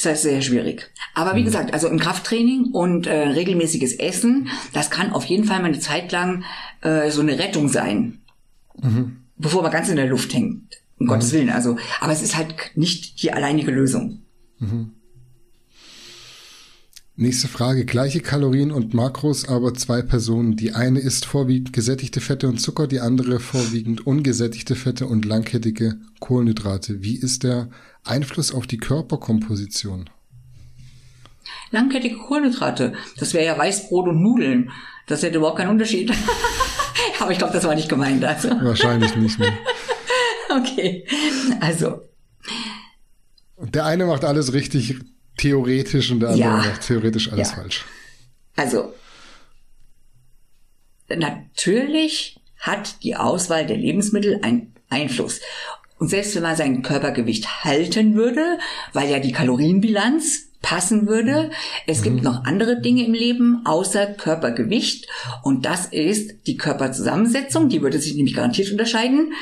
Ist 0.00 0.06
das 0.06 0.22
sehr 0.22 0.40
schwierig. 0.40 0.90
Aber 1.12 1.36
wie 1.36 1.40
mhm. 1.40 1.44
gesagt, 1.44 1.74
also 1.74 1.86
im 1.86 1.98
Krafttraining 1.98 2.70
und 2.72 3.06
äh, 3.06 3.28
regelmäßiges 3.28 3.98
Essen, 3.98 4.48
das 4.72 4.88
kann 4.88 5.12
auf 5.12 5.26
jeden 5.26 5.44
Fall 5.44 5.58
mal 5.58 5.66
eine 5.66 5.78
Zeit 5.78 6.10
lang 6.10 6.42
äh, 6.80 7.10
so 7.10 7.20
eine 7.20 7.38
Rettung 7.38 7.68
sein. 7.68 8.22
Mhm. 8.80 9.18
Bevor 9.36 9.60
man 9.60 9.70
ganz 9.70 9.90
in 9.90 9.96
der 9.96 10.06
Luft 10.06 10.32
hängt. 10.32 10.80
Um 10.98 11.04
mhm. 11.04 11.10
Gottes 11.10 11.34
Willen. 11.34 11.50
Also, 11.50 11.76
aber 12.00 12.12
es 12.12 12.22
ist 12.22 12.34
halt 12.34 12.54
nicht 12.76 13.22
die 13.22 13.34
alleinige 13.34 13.72
Lösung. 13.72 14.22
Mhm. 14.58 14.92
Nächste 17.16 17.48
Frage. 17.48 17.84
Gleiche 17.84 18.20
Kalorien 18.20 18.72
und 18.72 18.94
Makros, 18.94 19.46
aber 19.46 19.74
zwei 19.74 20.00
Personen. 20.00 20.56
Die 20.56 20.72
eine 20.72 21.00
isst 21.00 21.26
vorwiegend 21.26 21.74
gesättigte 21.74 22.22
Fette 22.22 22.48
und 22.48 22.58
Zucker, 22.58 22.86
die 22.86 23.00
andere 23.00 23.38
vorwiegend 23.38 24.06
ungesättigte 24.06 24.76
Fette 24.76 25.06
und 25.06 25.26
langkettige 25.26 25.98
Kohlenhydrate. 26.20 27.02
Wie 27.02 27.16
ist 27.16 27.42
der 27.42 27.68
Einfluss 28.04 28.52
auf 28.52 28.66
die 28.66 28.78
Körperkomposition? 28.78 30.10
Langkettige 31.70 32.16
Kohlenhydrate. 32.16 32.94
Das 33.18 33.34
wäre 33.34 33.46
ja 33.46 33.56
Weißbrot 33.56 34.08
und 34.08 34.22
Nudeln. 34.22 34.70
Das 35.06 35.22
hätte 35.22 35.38
überhaupt 35.38 35.58
keinen 35.58 35.70
Unterschied. 35.70 36.12
aber 37.20 37.30
ich 37.30 37.38
glaube, 37.38 37.52
das 37.52 37.64
war 37.64 37.74
nicht 37.74 37.88
gemeint. 37.88 38.24
Also. 38.24 38.50
Wahrscheinlich 38.50 39.14
nicht. 39.16 39.38
Ne? 39.38 39.52
okay. 40.50 41.06
Also. 41.60 42.02
Der 43.58 43.84
eine 43.84 44.06
macht 44.06 44.24
alles 44.24 44.52
richtig, 44.52 44.96
theoretisch 45.36 46.10
und 46.10 46.20
der 46.20 46.30
andere 46.30 46.48
ja. 46.48 46.56
macht 46.56 46.82
theoretisch 46.82 47.30
alles 47.32 47.50
ja. 47.50 47.56
falsch. 47.56 47.84
Also, 48.56 48.92
natürlich 51.08 52.40
hat 52.58 53.02
die 53.02 53.16
Auswahl 53.16 53.66
der 53.66 53.76
Lebensmittel 53.76 54.40
einen 54.42 54.74
Einfluss. 54.90 55.40
Und 56.00 56.08
selbst 56.08 56.34
wenn 56.34 56.42
man 56.42 56.56
sein 56.56 56.82
Körpergewicht 56.82 57.62
halten 57.62 58.14
würde, 58.14 58.58
weil 58.94 59.10
ja 59.10 59.20
die 59.20 59.32
Kalorienbilanz 59.32 60.48
passen 60.62 61.06
würde, 61.06 61.50
es 61.86 62.00
mhm. 62.00 62.04
gibt 62.04 62.22
noch 62.22 62.44
andere 62.44 62.80
Dinge 62.80 63.04
im 63.04 63.12
Leben 63.12 63.60
außer 63.64 64.06
Körpergewicht 64.06 65.06
und 65.42 65.66
das 65.66 65.86
ist 65.86 66.46
die 66.46 66.56
Körperzusammensetzung, 66.56 67.68
die 67.68 67.82
würde 67.82 67.98
sich 67.98 68.14
nämlich 68.14 68.34
garantiert 68.34 68.72
unterscheiden. 68.72 69.34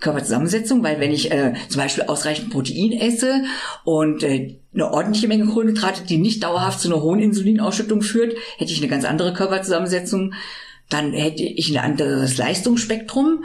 Körperzusammensetzung, 0.00 0.82
weil 0.82 1.00
wenn 1.00 1.12
ich 1.12 1.30
äh, 1.30 1.54
zum 1.68 1.80
Beispiel 1.80 2.04
ausreichend 2.04 2.50
Protein 2.50 2.92
esse 2.92 3.44
und 3.84 4.24
äh, 4.24 4.56
eine 4.74 4.92
ordentliche 4.92 5.28
Menge 5.28 5.46
Kohlenhydrate, 5.46 6.02
die 6.04 6.18
nicht 6.18 6.42
dauerhaft 6.42 6.80
zu 6.80 6.88
einer 6.88 7.02
hohen 7.02 7.20
Insulinausschüttung 7.20 8.02
führt, 8.02 8.34
hätte 8.58 8.72
ich 8.72 8.78
eine 8.78 8.90
ganz 8.90 9.04
andere 9.04 9.32
Körperzusammensetzung. 9.32 10.34
Dann 10.90 11.12
hätte 11.12 11.44
ich 11.44 11.70
ein 11.70 11.82
anderes 11.82 12.36
Leistungsspektrum. 12.36 13.44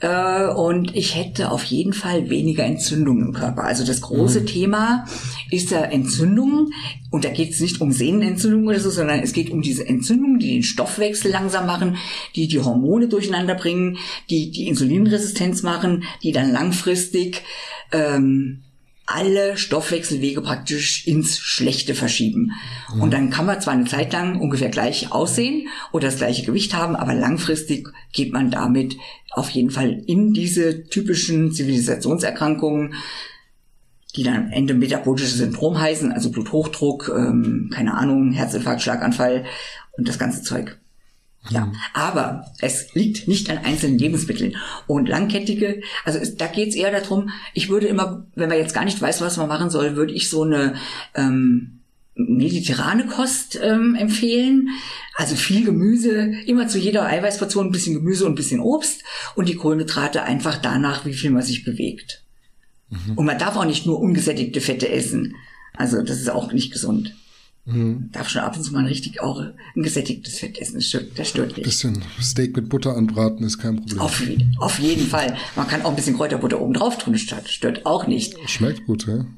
Äh, 0.00 0.46
und 0.46 0.94
ich 0.94 1.16
hätte 1.16 1.50
auf 1.50 1.64
jeden 1.64 1.92
Fall 1.92 2.30
weniger 2.30 2.64
Entzündungen 2.64 3.26
im 3.26 3.32
Körper. 3.32 3.64
Also 3.64 3.84
das 3.84 4.00
große 4.00 4.42
mhm. 4.42 4.46
Thema 4.46 5.04
ist 5.50 5.70
ja 5.70 5.80
Entzündungen. 5.80 6.72
Und 7.10 7.24
da 7.24 7.30
geht 7.30 7.52
es 7.52 7.60
nicht 7.60 7.80
um 7.80 7.90
Sehnenentzündungen 7.90 8.68
oder 8.68 8.80
so, 8.80 8.90
sondern 8.90 9.20
es 9.20 9.32
geht 9.32 9.50
um 9.50 9.62
diese 9.62 9.88
Entzündungen, 9.88 10.38
die 10.38 10.52
den 10.52 10.62
Stoffwechsel 10.62 11.30
langsam 11.30 11.66
machen, 11.66 11.96
die 12.36 12.48
die 12.48 12.60
Hormone 12.60 13.08
durcheinander 13.08 13.54
bringen, 13.54 13.98
die 14.30 14.50
die 14.50 14.68
Insulinresistenz 14.68 15.62
machen, 15.62 16.04
die 16.22 16.32
dann 16.32 16.52
langfristig 16.52 17.42
ähm, 17.92 18.62
alle 19.10 19.56
Stoffwechselwege 19.56 20.42
praktisch 20.42 21.06
ins 21.06 21.38
Schlechte 21.38 21.94
verschieben. 21.94 22.52
Mhm. 22.94 23.02
Und 23.02 23.12
dann 23.12 23.30
kann 23.30 23.46
man 23.46 23.60
zwar 23.60 23.72
eine 23.72 23.86
Zeit 23.86 24.12
lang 24.12 24.38
ungefähr 24.38 24.68
gleich 24.68 25.10
aussehen 25.10 25.68
oder 25.92 26.08
das 26.08 26.18
gleiche 26.18 26.44
Gewicht 26.44 26.74
haben, 26.74 26.94
aber 26.94 27.14
langfristig 27.14 27.88
geht 28.12 28.34
man 28.34 28.50
damit 28.50 28.96
auf 29.30 29.48
jeden 29.50 29.70
Fall 29.70 30.02
in 30.06 30.34
diese 30.34 30.84
typischen 30.84 31.52
Zivilisationserkrankungen, 31.52 32.94
die 34.14 34.24
dann 34.24 34.36
am 34.36 34.52
Ende 34.52 34.74
metabolisches 34.74 35.38
Syndrom 35.38 35.80
heißen, 35.80 36.12
also 36.12 36.30
Bluthochdruck, 36.30 37.10
ähm, 37.16 37.70
keine 37.72 37.94
Ahnung, 37.94 38.32
Herzinfarkt, 38.32 38.82
Schlaganfall 38.82 39.46
und 39.92 40.06
das 40.06 40.18
ganze 40.18 40.42
Zeug. 40.42 40.78
Ja, 41.50 41.66
mhm. 41.66 41.76
aber 41.94 42.52
es 42.60 42.94
liegt 42.94 43.28
nicht 43.28 43.48
an 43.48 43.58
einzelnen 43.58 43.98
Lebensmitteln. 43.98 44.56
Und 44.86 45.08
langkettige, 45.08 45.82
also 46.04 46.18
da 46.36 46.46
geht 46.46 46.70
es 46.70 46.74
eher 46.74 46.90
darum, 46.90 47.30
ich 47.54 47.68
würde 47.68 47.86
immer, 47.86 48.26
wenn 48.34 48.48
man 48.48 48.58
jetzt 48.58 48.74
gar 48.74 48.84
nicht 48.84 49.00
weiß, 49.00 49.20
was 49.20 49.36
man 49.36 49.48
machen 49.48 49.70
soll, 49.70 49.96
würde 49.96 50.12
ich 50.12 50.28
so 50.28 50.42
eine 50.42 50.74
ähm, 51.14 51.78
mediterrane 52.18 53.06
Kost 53.06 53.58
ähm, 53.62 53.94
empfehlen. 53.94 54.68
Also 55.14 55.36
viel 55.36 55.64
Gemüse, 55.64 56.32
immer 56.46 56.68
zu 56.68 56.78
jeder 56.78 57.06
Eiweißportion 57.06 57.66
ein 57.66 57.72
bisschen 57.72 57.94
Gemüse 57.94 58.26
und 58.26 58.32
ein 58.32 58.36
bisschen 58.36 58.60
Obst 58.60 59.02
und 59.34 59.48
die 59.48 59.56
Kohlenhydrate 59.56 60.24
einfach 60.24 60.58
danach, 60.58 61.06
wie 61.06 61.14
viel 61.14 61.30
man 61.30 61.42
sich 61.42 61.64
bewegt. 61.64 62.24
Mhm. 62.90 63.16
Und 63.16 63.26
man 63.26 63.38
darf 63.38 63.56
auch 63.56 63.64
nicht 63.64 63.86
nur 63.86 64.00
ungesättigte 64.00 64.60
Fette 64.60 64.88
essen. 64.88 65.34
Also 65.76 66.02
das 66.02 66.18
ist 66.18 66.30
auch 66.30 66.52
nicht 66.52 66.72
gesund. 66.72 67.14
Mhm. 67.68 68.08
Darf 68.12 68.30
schon 68.30 68.40
ab 68.40 68.56
und 68.56 68.62
zu 68.62 68.72
mal 68.72 68.86
richtig 68.86 69.20
auch 69.20 69.40
ein 69.40 69.82
gesättigtes 69.82 70.38
Fett 70.38 70.58
essen. 70.58 70.82
Das 71.16 71.28
stört, 71.28 71.56
nicht. 71.56 71.64
Bisschen 71.64 72.02
Steak 72.20 72.56
mit 72.56 72.70
Butter 72.70 72.96
anbraten 72.96 73.44
ist 73.44 73.58
kein 73.58 73.76
Problem. 73.76 74.00
Auf, 74.00 74.22
auf 74.58 74.78
jeden 74.78 75.06
Fall. 75.06 75.36
Man 75.54 75.68
kann 75.68 75.82
auch 75.82 75.90
ein 75.90 75.96
bisschen 75.96 76.16
Kräuterbutter 76.16 76.60
oben 76.60 76.72
drauf 76.72 76.96
tun. 76.98 77.12
Das 77.12 77.22
stört 77.50 77.84
auch 77.84 78.06
nicht. 78.06 78.36
Schmeckt 78.48 78.86
gut, 78.86 79.06
ja. 79.06 79.26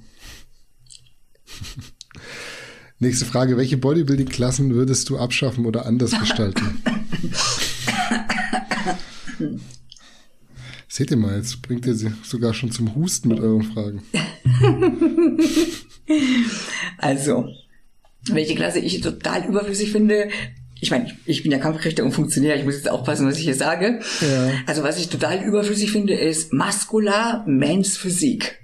Nächste 3.01 3.25
Frage. 3.25 3.57
Welche 3.57 3.79
Bodybuilding-Klassen 3.79 4.75
würdest 4.75 5.09
du 5.09 5.19
abschaffen 5.19 5.67
oder 5.67 5.87
anders 5.87 6.17
gestalten? 6.19 6.83
Seht 10.87 11.11
ihr 11.11 11.17
mal, 11.17 11.37
jetzt 11.37 11.63
bringt 11.63 11.87
ihr 11.87 11.95
sie 11.95 12.13
sogar 12.23 12.53
schon 12.53 12.71
zum 12.71 12.95
Husten 12.95 13.29
mit 13.29 13.41
euren 13.41 13.63
Fragen. 13.63 14.03
also, 16.99 17.49
welche 18.27 18.55
Klasse 18.55 18.79
ich 18.81 19.01
total 19.01 19.47
überflüssig 19.47 19.93
finde, 19.93 20.29
ich 20.81 20.91
meine, 20.91 21.11
ich 21.27 21.43
bin 21.43 21.53
ja 21.53 21.59
Kampfrichter 21.59 22.05
und 22.05 22.13
Funktionär, 22.13 22.57
ich 22.57 22.65
muss 22.65 22.75
jetzt 22.75 22.91
aufpassen, 22.91 23.27
was 23.27 23.37
ich 23.37 23.45
hier 23.45 23.55
sage. 23.55 24.01
Ja. 24.21 24.51
Also 24.67 24.83
was 24.83 24.99
ich 24.99 25.09
total 25.09 25.43
überflüssig 25.43 25.93
finde, 25.93 26.15
ist 26.15 26.53
Maskular 26.53 27.45
Men's 27.47 27.99
Physik. 27.99 28.63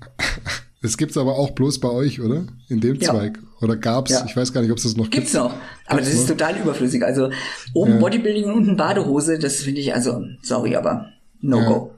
Das 0.80 0.96
gibt's 0.96 1.18
aber 1.18 1.36
auch 1.36 1.50
bloß 1.50 1.80
bei 1.80 1.90
euch, 1.90 2.20
oder? 2.20 2.46
In 2.68 2.80
dem 2.80 2.96
ja. 2.96 3.10
Zweig. 3.10 3.38
Oder 3.60 3.76
gab's? 3.76 4.10
Ja. 4.10 4.24
Ich 4.26 4.36
weiß 4.36 4.52
gar 4.52 4.62
nicht, 4.62 4.70
ob 4.70 4.78
es 4.78 4.84
das 4.84 4.96
noch 4.96 5.04
gibt. 5.04 5.14
Gibt's 5.14 5.34
noch. 5.34 5.54
Aber 5.86 5.98
gibt's 5.98 6.10
das 6.10 6.20
ist 6.20 6.28
noch? 6.28 6.36
total 6.36 6.58
überflüssig. 6.58 7.02
Also 7.02 7.30
oben 7.74 7.92
ja. 7.92 7.98
Bodybuilding 7.98 8.44
und 8.44 8.54
unten 8.54 8.76
Badehose, 8.76 9.38
das 9.38 9.56
finde 9.56 9.80
ich 9.80 9.94
also, 9.94 10.22
sorry, 10.42 10.76
aber 10.76 11.10
no 11.40 11.64
go. 11.64 11.94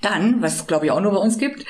Dann, 0.00 0.40
was 0.42 0.66
glaube 0.66 0.86
ich 0.86 0.90
auch 0.90 1.00
nur 1.00 1.12
bei 1.12 1.18
uns 1.18 1.38
gibt, 1.38 1.64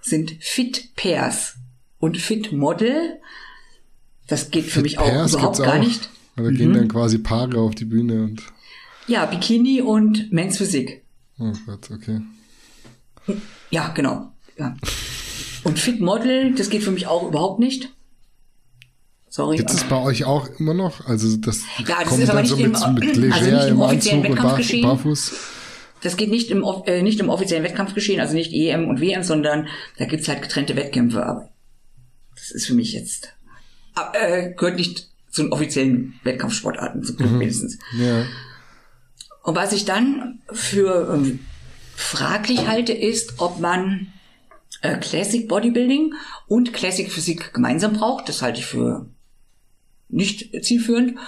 sind 0.00 0.36
Fit 0.40 0.94
Pairs 0.96 1.56
und 1.98 2.16
Fit 2.16 2.52
Model. 2.52 3.20
Das 4.28 4.50
geht 4.50 4.64
für 4.64 4.74
Fit 4.74 4.82
mich 4.84 4.98
auch 4.98 5.04
Pairs 5.04 5.32
überhaupt 5.32 5.58
gar 5.58 5.74
auch. 5.74 5.80
nicht. 5.80 6.08
Da 6.36 6.44
mhm. 6.44 6.54
gehen 6.54 6.72
dann 6.72 6.88
quasi 6.88 7.18
Paare 7.18 7.58
auf 7.58 7.74
die 7.74 7.84
Bühne 7.84 8.22
und. 8.22 8.42
Ja, 9.08 9.26
Bikini 9.26 9.82
und 9.82 10.32
Men's 10.32 10.58
Physik. 10.58 11.02
Oh 11.38 11.52
Gott, 11.66 11.90
okay. 11.90 12.20
Ja, 13.70 13.88
genau. 13.88 14.32
Ja. 14.56 14.76
Und 15.64 15.78
Fit 15.78 16.00
Model, 16.00 16.54
das 16.54 16.70
geht 16.70 16.82
für 16.82 16.90
mich 16.90 17.06
auch 17.06 17.28
überhaupt 17.28 17.58
nicht. 17.58 17.92
Sorry. 19.28 19.56
Gibt 19.56 19.70
es 19.70 19.84
bei 19.84 20.00
euch 20.00 20.24
auch 20.24 20.48
immer 20.58 20.74
noch? 20.74 21.06
Also 21.06 21.36
das, 21.36 21.62
ja, 21.86 22.02
das 22.02 22.18
ist 22.18 22.30
aber 22.30 22.42
nicht 22.42 22.50
so 22.50 22.56
mit, 22.56 22.66
im, 22.66 22.94
mit 22.94 23.16
leger 23.16 23.34
also 23.34 23.50
nicht 23.50 23.64
im, 23.64 23.74
im 23.74 23.80
offiziellen 23.80 24.20
Anzug 24.20 24.36
Wettkampfgeschehen. 24.36 24.82
Barfuß. 24.82 25.32
Das 26.02 26.16
geht 26.16 26.30
nicht 26.30 26.50
im, 26.50 26.64
äh, 26.86 27.02
nicht 27.02 27.20
im 27.20 27.28
offiziellen 27.28 27.64
Wettkampfgeschehen, 27.64 28.20
also 28.20 28.34
nicht 28.34 28.52
EM 28.52 28.88
und 28.88 29.00
WM, 29.00 29.22
sondern 29.22 29.68
da 29.98 30.06
gibt's 30.06 30.28
halt 30.28 30.42
getrennte 30.42 30.76
Wettkämpfe. 30.76 31.24
Aber 31.24 31.50
das 32.36 32.50
ist 32.50 32.66
für 32.66 32.74
mich 32.74 32.92
jetzt, 32.92 33.34
äh, 34.12 34.52
gehört 34.54 34.76
nicht 34.76 35.08
zu 35.30 35.42
den 35.42 35.52
offiziellen 35.52 36.18
Wettkampfsportarten, 36.24 37.04
zum 37.04 37.16
Glück 37.16 37.32
mhm. 37.32 37.38
mindestens. 37.38 37.78
Ja. 37.98 38.24
Und 39.42 39.54
was 39.54 39.72
ich 39.72 39.84
dann 39.84 40.40
für 40.52 41.12
ähm, 41.14 41.40
fraglich 41.94 42.66
halte, 42.66 42.92
ist, 42.92 43.34
ob 43.38 43.60
man 43.60 44.12
äh, 44.82 44.96
Classic 44.98 45.48
Bodybuilding 45.48 46.14
und 46.46 46.72
Classic 46.72 47.10
Physik 47.10 47.52
gemeinsam 47.52 47.94
braucht. 47.94 48.28
Das 48.28 48.42
halte 48.42 48.60
ich 48.60 48.66
für 48.66 49.06
nicht 50.08 50.64
zielführend. 50.64 51.18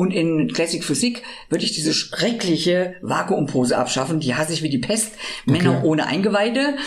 Und 0.00 0.14
in 0.14 0.50
Classic 0.50 0.82
Physik 0.82 1.24
würde 1.50 1.62
ich 1.62 1.72
diese 1.72 1.92
schreckliche 1.92 2.94
Vakuumpose 3.02 3.76
abschaffen. 3.76 4.18
Die 4.18 4.34
hasse 4.34 4.54
ich 4.54 4.62
wie 4.62 4.70
die 4.70 4.78
Pest. 4.78 5.12
Okay. 5.42 5.58
Männer 5.58 5.84
ohne 5.84 6.06
Eingeweide. 6.06 6.78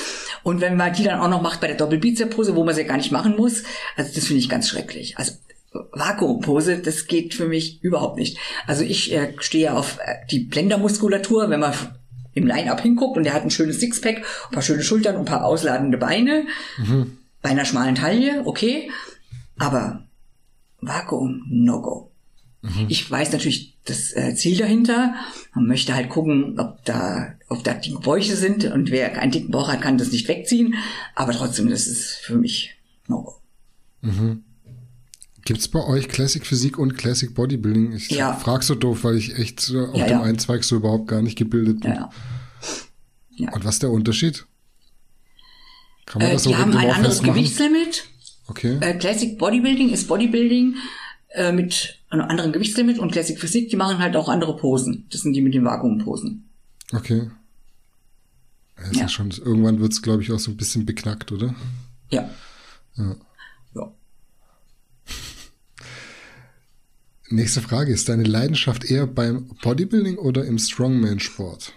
Und 0.42 0.62
wenn 0.62 0.76
man 0.76 0.94
die 0.94 1.04
dann 1.04 1.20
auch 1.20 1.30
noch 1.30 1.44
macht 1.44 1.62
bei 1.62 1.68
der 1.68 1.78
Doppelbizep-Pose, 1.78 2.56
wo 2.56 2.64
man 2.64 2.74
sie 2.74 2.86
gar 2.86 2.98
nicht 2.98 3.12
machen 3.12 3.36
muss, 3.36 3.66
also 3.96 4.12
das 4.16 4.26
finde 4.26 4.40
ich 4.40 4.50
ganz 4.50 4.68
schrecklich. 4.68 5.16
Also 5.20 5.34
Vakuumpose, 5.92 6.80
das 6.80 7.06
geht 7.06 7.36
für 7.36 7.46
mich 7.46 7.84
überhaupt 7.84 8.18
nicht. 8.18 8.40
Also 8.66 8.84
ich 8.84 9.14
äh, 9.14 9.36
stehe 9.38 9.76
auf 9.76 10.00
äh, 10.00 10.26
die 10.32 10.40
Blendermuskulatur, 10.40 11.52
wenn 11.52 11.60
man 11.60 11.76
im 12.34 12.48
Line-Up 12.48 12.82
hinguckt 12.82 13.16
und 13.16 13.26
der 13.26 13.36
hat 13.36 13.44
ein 13.44 13.52
schönes 13.52 13.80
Sixpack, 13.80 14.18
ein 14.18 14.54
paar 14.54 14.64
schöne 14.64 14.82
Schultern 14.82 15.18
und 15.18 15.22
ein 15.22 15.26
paar 15.26 15.46
ausladende 15.46 16.00
Beine, 16.00 16.48
mhm. 16.80 17.20
bei 17.44 17.50
einer 17.50 17.66
schmalen 17.66 17.94
Taille, 17.94 18.42
okay, 18.46 18.90
aber 19.60 20.04
Vakuum, 20.82 21.44
no 21.48 21.80
go. 21.80 22.13
Mhm. 22.64 22.86
Ich 22.88 23.10
weiß 23.12 23.34
natürlich 23.34 23.78
das 23.84 24.16
äh, 24.16 24.36
Ziel 24.36 24.58
dahinter. 24.58 25.16
Man 25.54 25.68
möchte 25.68 25.94
halt 25.94 26.10
gucken, 26.10 26.58
ob 26.60 26.84
da, 26.86 27.36
ob 27.50 27.64
da 27.64 27.74
dicke 27.74 28.00
Bäuche 28.00 28.38
sind 28.38 28.64
und 28.64 28.90
wer 28.90 29.20
einen 29.20 29.34
dicken 29.34 29.52
Bauch 29.52 29.68
hat, 29.68 29.82
kann 29.82 29.98
das 29.98 30.12
nicht 30.12 30.30
wegziehen. 30.30 30.76
Aber 31.14 31.34
trotzdem, 31.34 31.70
das 31.70 31.88
ist 31.88 32.16
für 32.22 32.38
mich 32.38 32.76
no. 33.08 33.36
Mhm. 34.02 34.44
Gibt 35.44 35.60
es 35.60 35.68
bei 35.68 35.84
euch 35.84 36.08
Classic 36.08 36.46
Physik 36.46 36.80
und 36.80 36.98
Classic 36.98 37.36
Bodybuilding? 37.36 37.92
Ich 37.92 38.10
ja. 38.12 38.34
frage 38.34 38.64
so 38.64 38.76
doof, 38.76 39.04
weil 39.04 39.18
ich 39.18 39.38
echt 39.38 39.60
so 39.60 39.88
auf 39.88 39.98
ja, 39.98 40.06
dem 40.06 40.20
ja. 40.20 40.24
einen 40.24 40.40
Zweig 40.40 40.64
so 40.64 40.78
überhaupt 40.78 41.10
gar 41.10 41.22
nicht 41.22 41.38
gebildet 41.38 41.82
bin. 41.82 41.92
Ja, 41.92 42.10
ja. 43.36 43.52
Und 43.52 43.66
was 43.66 43.76
ist 43.76 43.84
der 43.84 43.92
Unterschied? 43.92 44.46
Kann 46.06 46.22
man 46.22 46.30
äh, 46.30 46.34
das 46.34 46.44
so 46.44 46.52
die 46.52 46.56
haben 46.56 46.76
ein 46.78 46.90
anderes? 46.90 47.22
Gewichtslimit. 47.22 48.06
Okay. 48.48 48.78
Äh, 48.80 48.94
Classic 48.94 49.38
Bodybuilding 49.38 49.90
ist 49.90 50.08
Bodybuilding 50.08 50.76
äh, 51.34 51.52
mit 51.52 52.00
einem 52.10 52.24
anderen 52.24 52.52
Gewichtslimit 52.52 53.00
und 53.00 53.12
Classic 53.12 53.40
Physik, 53.40 53.70
die 53.70 53.76
machen 53.76 53.98
halt 54.00 54.16
auch 54.16 54.30
andere 54.30 54.56
Posen. 54.56 55.08
Das 55.12 55.22
sind 55.22 55.34
die 55.34 55.42
mit 55.42 55.54
den 55.54 55.66
Vakuumposen. 55.66 56.48
Okay. 56.94 57.30
Das 58.76 58.96
ja. 58.96 59.08
schon, 59.08 59.32
irgendwann 59.32 59.80
wird 59.80 59.94
es, 59.94 60.02
glaube 60.02 60.22
ich, 60.24 60.32
auch 60.32 60.40
so 60.40 60.52
ein 60.52 60.58
bisschen 60.58 60.86
beknackt, 60.86 61.32
oder? 61.32 61.56
Ja. 62.10 62.30
Ja. 62.96 63.16
Nächste 67.30 67.62
Frage. 67.62 67.92
Ist 67.94 68.10
deine 68.10 68.24
Leidenschaft 68.24 68.86
eher 68.86 69.08
beim 69.08 69.50
Bodybuilding 69.62 70.18
oder 70.18 70.46
im 70.46 70.60
Strongman-Sport? 70.60 71.74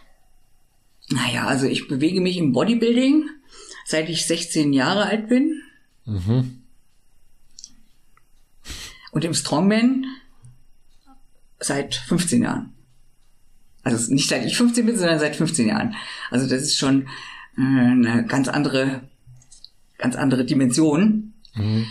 Naja, 1.09 1.47
also 1.47 1.67
ich 1.67 1.89
bewege 1.89 2.21
mich 2.21 2.37
im 2.37 2.53
Bodybuilding, 2.53 3.29
seit 3.87 4.11
ich 4.11 4.27
16 4.27 4.73
Jahre 4.73 5.07
alt 5.07 5.29
bin. 5.29 5.63
Mhm. 6.05 6.63
Und 9.17 9.25
im 9.25 9.33
Strongman 9.33 10.05
seit 11.59 11.95
15 11.95 12.43
Jahren. 12.43 12.75
Also 13.83 14.13
nicht 14.13 14.29
seit 14.29 14.45
ich 14.45 14.59
15 14.59 14.85
bin, 14.85 14.99
sondern 14.99 15.19
seit 15.19 15.37
15 15.37 15.69
Jahren. 15.69 15.95
Also 16.31 16.47
das 16.47 16.61
ist 16.61 16.77
schon 16.77 17.09
äh, 17.57 17.63
eine 17.63 18.27
ganz 18.29 18.49
andere, 18.49 19.09
ganz 19.97 20.17
andere 20.17 20.45
Dimension. 20.45 21.33
Mhm. 21.55 21.87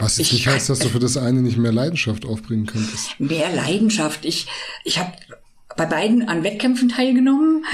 Was 0.00 0.18
jetzt 0.18 0.34
nicht 0.34 0.46
heißt, 0.46 0.68
dass 0.68 0.80
du 0.80 0.90
für 0.90 0.98
das 0.98 1.16
eine 1.16 1.40
nicht 1.40 1.56
mehr 1.56 1.72
Leidenschaft 1.72 2.26
aufbringen 2.26 2.66
könntest. 2.66 3.18
Mehr 3.18 3.50
Leidenschaft. 3.56 4.26
Ich, 4.26 4.48
ich 4.84 4.98
habe 4.98 5.16
bei 5.78 5.86
beiden 5.86 6.28
an 6.28 6.44
Wettkämpfen 6.44 6.90
teilgenommen. 6.90 7.64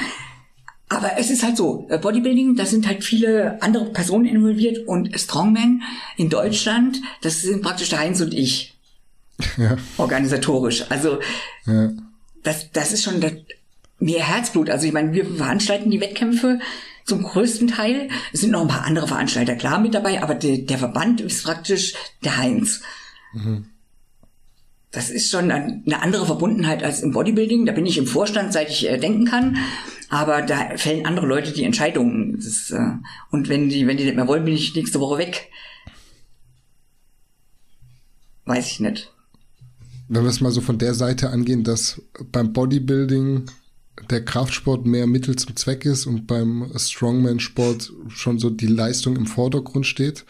Aber 0.93 1.12
es 1.16 1.31
ist 1.31 1.43
halt 1.43 1.56
so, 1.56 1.86
äh, 1.89 1.97
Bodybuilding, 1.97 2.55
da 2.55 2.66
sind 2.66 2.86
halt 2.86 3.02
viele 3.02 3.60
andere 3.62 3.86
Personen 3.86 4.27
involviert 4.27 4.86
und 4.86 5.19
Strongman 5.19 5.81
in 6.19 6.28
Deutschland, 6.28 7.01
das 7.23 7.40
sind 7.40 7.62
praktisch 7.62 7.89
der 7.89 8.01
Heinz 8.01 8.20
und 8.20 8.35
ich. 8.35 8.74
Ja. 9.56 9.78
Organisatorisch. 9.97 10.85
Also 10.90 11.19
ja. 11.66 11.90
das, 12.43 12.70
das 12.73 12.93
ist 12.93 13.05
schon 13.05 13.23
das, 13.23 13.32
mehr 14.01 14.23
Herzblut. 14.23 14.69
Also 14.69 14.86
ich 14.86 14.93
meine, 14.93 15.14
wir 15.14 15.24
veranstalten 15.24 15.90
die 15.90 16.01
Wettkämpfe 16.02 16.60
zum 17.06 17.23
größten 17.23 17.69
Teil. 17.69 18.10
Es 18.35 18.43
sind 18.43 18.51
noch 18.51 18.60
ein 18.60 18.69
paar 18.69 18.85
andere 18.85 19.09
Veranstalter 19.09 19.56
klar 19.56 19.81
mit 19.81 19.94
dabei, 19.94 20.23
aber 20.23 20.35
der, 20.35 20.59
der 20.59 20.78
Verband 20.78 21.23
ist 21.23 21.43
praktisch 21.43 21.94
der 22.23 22.36
Heinz. 22.36 22.82
Mhm. 23.32 23.64
Das 24.90 25.09
ist 25.09 25.31
schon 25.31 25.51
eine 25.51 26.02
andere 26.02 26.27
Verbundenheit 26.27 26.82
als 26.82 27.01
im 27.01 27.12
Bodybuilding. 27.12 27.64
Da 27.64 27.73
bin 27.73 27.86
ich 27.86 27.97
im 27.97 28.06
Vorstand, 28.06 28.52
seit 28.52 28.69
ich 28.69 28.86
äh, 28.86 28.98
denken 28.98 29.24
kann. 29.24 29.56
Aber 30.12 30.43
da 30.43 30.76
fällen 30.76 31.06
andere 31.06 31.24
Leute 31.24 31.52
die 31.52 31.64
Entscheidungen. 31.64 32.36
Das, 32.36 32.70
äh, 32.70 32.97
und 33.30 33.48
wenn 33.48 33.70
die, 33.70 33.86
wenn 33.86 33.97
die 33.97 34.05
nicht 34.05 34.14
mehr 34.14 34.28
wollen, 34.28 34.44
bin 34.44 34.52
ich 34.52 34.74
nächste 34.74 35.01
Woche 35.01 35.16
weg. 35.16 35.48
Weiß 38.44 38.70
ich 38.72 38.80
nicht. 38.80 39.10
Wenn 40.09 40.24
wir 40.24 40.28
es 40.28 40.43
mal 40.43 40.52
so 40.52 40.60
von 40.60 40.76
der 40.76 40.93
Seite 40.93 41.30
angehen, 41.30 41.64
dass 41.64 42.02
beim 42.30 42.52
Bodybuilding 42.52 43.47
der 44.10 44.22
Kraftsport 44.22 44.84
mehr 44.84 45.06
Mittel 45.06 45.34
zum 45.36 45.56
Zweck 45.56 45.86
ist 45.86 46.05
und 46.05 46.26
beim 46.26 46.70
Strongman-Sport 46.76 47.90
schon 48.09 48.39
so 48.39 48.51
die 48.51 48.66
Leistung 48.66 49.16
im 49.16 49.24
Vordergrund 49.26 49.86
steht. 49.86 50.26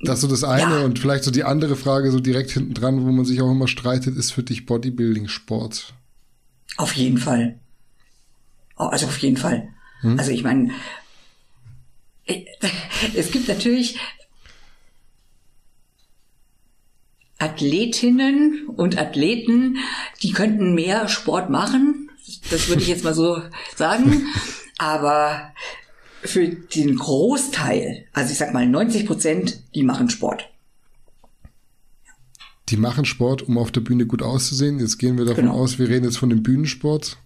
Das 0.00 0.16
ist 0.16 0.22
so 0.22 0.26
das 0.26 0.42
eine 0.42 0.80
Ja. 0.80 0.84
und 0.84 0.98
vielleicht 0.98 1.22
so 1.22 1.30
die 1.30 1.44
andere 1.44 1.76
Frage 1.76 2.10
so 2.10 2.18
direkt 2.18 2.50
hinten 2.50 2.74
dran, 2.74 3.04
wo 3.06 3.12
man 3.12 3.24
sich 3.24 3.40
auch 3.40 3.52
immer 3.52 3.68
streitet, 3.68 4.16
ist 4.16 4.32
für 4.32 4.42
dich 4.42 4.66
Bodybuilding 4.66 5.28
Sport? 5.28 5.94
Auf 6.76 6.94
jeden 6.94 7.18
Fall. 7.18 7.60
Oh, 8.76 8.84
also 8.84 9.06
auf 9.06 9.18
jeden 9.18 9.36
Fall. 9.36 9.68
Also 10.18 10.32
ich 10.32 10.42
meine, 10.44 10.70
es 13.14 13.30
gibt 13.30 13.48
natürlich 13.48 13.98
Athletinnen 17.38 18.66
und 18.76 18.96
Athleten, 18.98 19.78
die 20.22 20.32
könnten 20.32 20.74
mehr 20.74 21.08
Sport 21.08 21.50
machen. 21.50 22.10
Das 22.50 22.68
würde 22.68 22.82
ich 22.82 22.88
jetzt 22.88 23.04
mal 23.04 23.14
so 23.14 23.42
sagen. 23.76 24.26
Aber 24.78 25.52
für 26.22 26.48
den 26.48 26.96
Großteil, 26.96 28.06
also 28.12 28.32
ich 28.32 28.38
sag 28.38 28.52
mal 28.54 28.66
90 28.66 29.06
Prozent, 29.06 29.60
die 29.74 29.82
machen 29.82 30.10
Sport. 30.10 30.48
Die 32.70 32.76
machen 32.76 33.04
Sport, 33.04 33.42
um 33.42 33.58
auf 33.58 33.70
der 33.72 33.82
Bühne 33.82 34.06
gut 34.06 34.22
auszusehen. 34.22 34.78
Jetzt 34.80 34.98
gehen 34.98 35.18
wir 35.18 35.26
davon 35.26 35.44
Genau. 35.44 35.54
aus, 35.56 35.78
wir 35.78 35.88
reden 35.88 36.04
jetzt 36.04 36.16
von 36.16 36.30
dem 36.30 36.42
Bühnensport. 36.42 37.18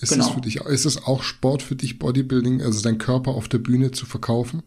Ist 0.00 0.10
Genau. 0.12 0.26
es 0.26 0.30
für 0.32 0.40
dich, 0.40 0.56
ist 0.56 0.84
es 0.86 1.04
auch 1.04 1.22
Sport 1.22 1.62
für 1.62 1.76
dich, 1.76 1.98
Bodybuilding, 1.98 2.62
also 2.62 2.82
deinen 2.82 2.98
Körper 2.98 3.30
auf 3.32 3.48
der 3.48 3.58
Bühne 3.58 3.90
zu 3.92 4.06
verkaufen? 4.06 4.62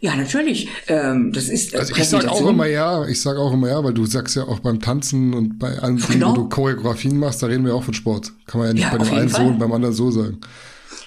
Ja, 0.00 0.16
natürlich. 0.16 0.68
Ähm, 0.88 1.32
das 1.32 1.48
ist 1.48 1.74
äh, 1.74 1.78
Also 1.78 1.94
ich 1.94 2.04
sag 2.08 2.26
auch 2.26 2.44
immer 2.48 2.66
ja, 2.66 3.06
ich 3.06 3.20
sag 3.20 3.36
auch 3.36 3.52
immer 3.52 3.68
ja, 3.68 3.84
weil 3.84 3.94
du 3.94 4.04
sagst 4.04 4.34
ja 4.34 4.42
auch 4.44 4.58
beim 4.58 4.80
Tanzen 4.80 5.32
und 5.32 5.58
bei 5.60 5.78
allen 5.78 5.96
Dingen, 5.98 6.08
Genau. 6.10 6.30
wo 6.32 6.34
du 6.34 6.48
Choreografien 6.48 7.16
machst, 7.18 7.40
da 7.42 7.46
reden 7.46 7.64
wir 7.64 7.74
auch 7.74 7.84
von 7.84 7.94
Sport. 7.94 8.32
Kann 8.46 8.58
man 8.58 8.68
ja 8.68 8.74
nicht 8.74 8.82
Ja, 8.82 8.90
bei 8.90 8.98
dem 8.98 9.06
einen 9.08 9.16
jeden 9.18 9.28
so 9.28 9.36
Fall. 9.36 9.46
und 9.46 9.58
beim 9.60 9.72
anderen 9.72 9.94
so 9.94 10.10
sagen. 10.10 10.40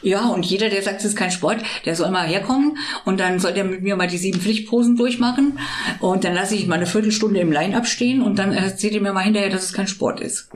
Ja, 0.02 0.30
und 0.30 0.46
jeder, 0.46 0.70
der 0.70 0.82
sagt, 0.82 1.00
es 1.00 1.06
ist 1.06 1.16
kein 1.18 1.32
Sport, 1.32 1.62
der 1.86 1.96
soll 1.96 2.10
mal 2.12 2.28
herkommen 2.28 2.78
und 3.06 3.20
dann 3.20 3.40
soll 3.40 3.54
der 3.54 3.64
mit 3.66 3.82
mir 3.82 3.96
mal 3.98 4.08
die 4.08 4.18
sieben 4.18 4.40
Pflichtposen 4.40 4.96
durchmachen 4.96 5.58
und 6.00 6.24
dann 6.24 6.34
lasse 6.34 6.56
ich 6.56 6.68
mal 6.68 6.76
eine 6.76 6.86
Viertelstunde 6.86 7.40
im 7.40 7.52
Line-Up 7.52 7.88
stehen 7.88 8.22
und 8.22 8.38
dann 8.40 8.54
erzählt 8.54 8.94
ihr 8.94 9.02
mir 9.02 9.14
mal 9.14 9.24
hinterher, 9.24 9.50
dass 9.50 9.64
es 9.64 9.74
kein 9.74 9.88
Sport 9.88 10.20
ist. 10.22 10.50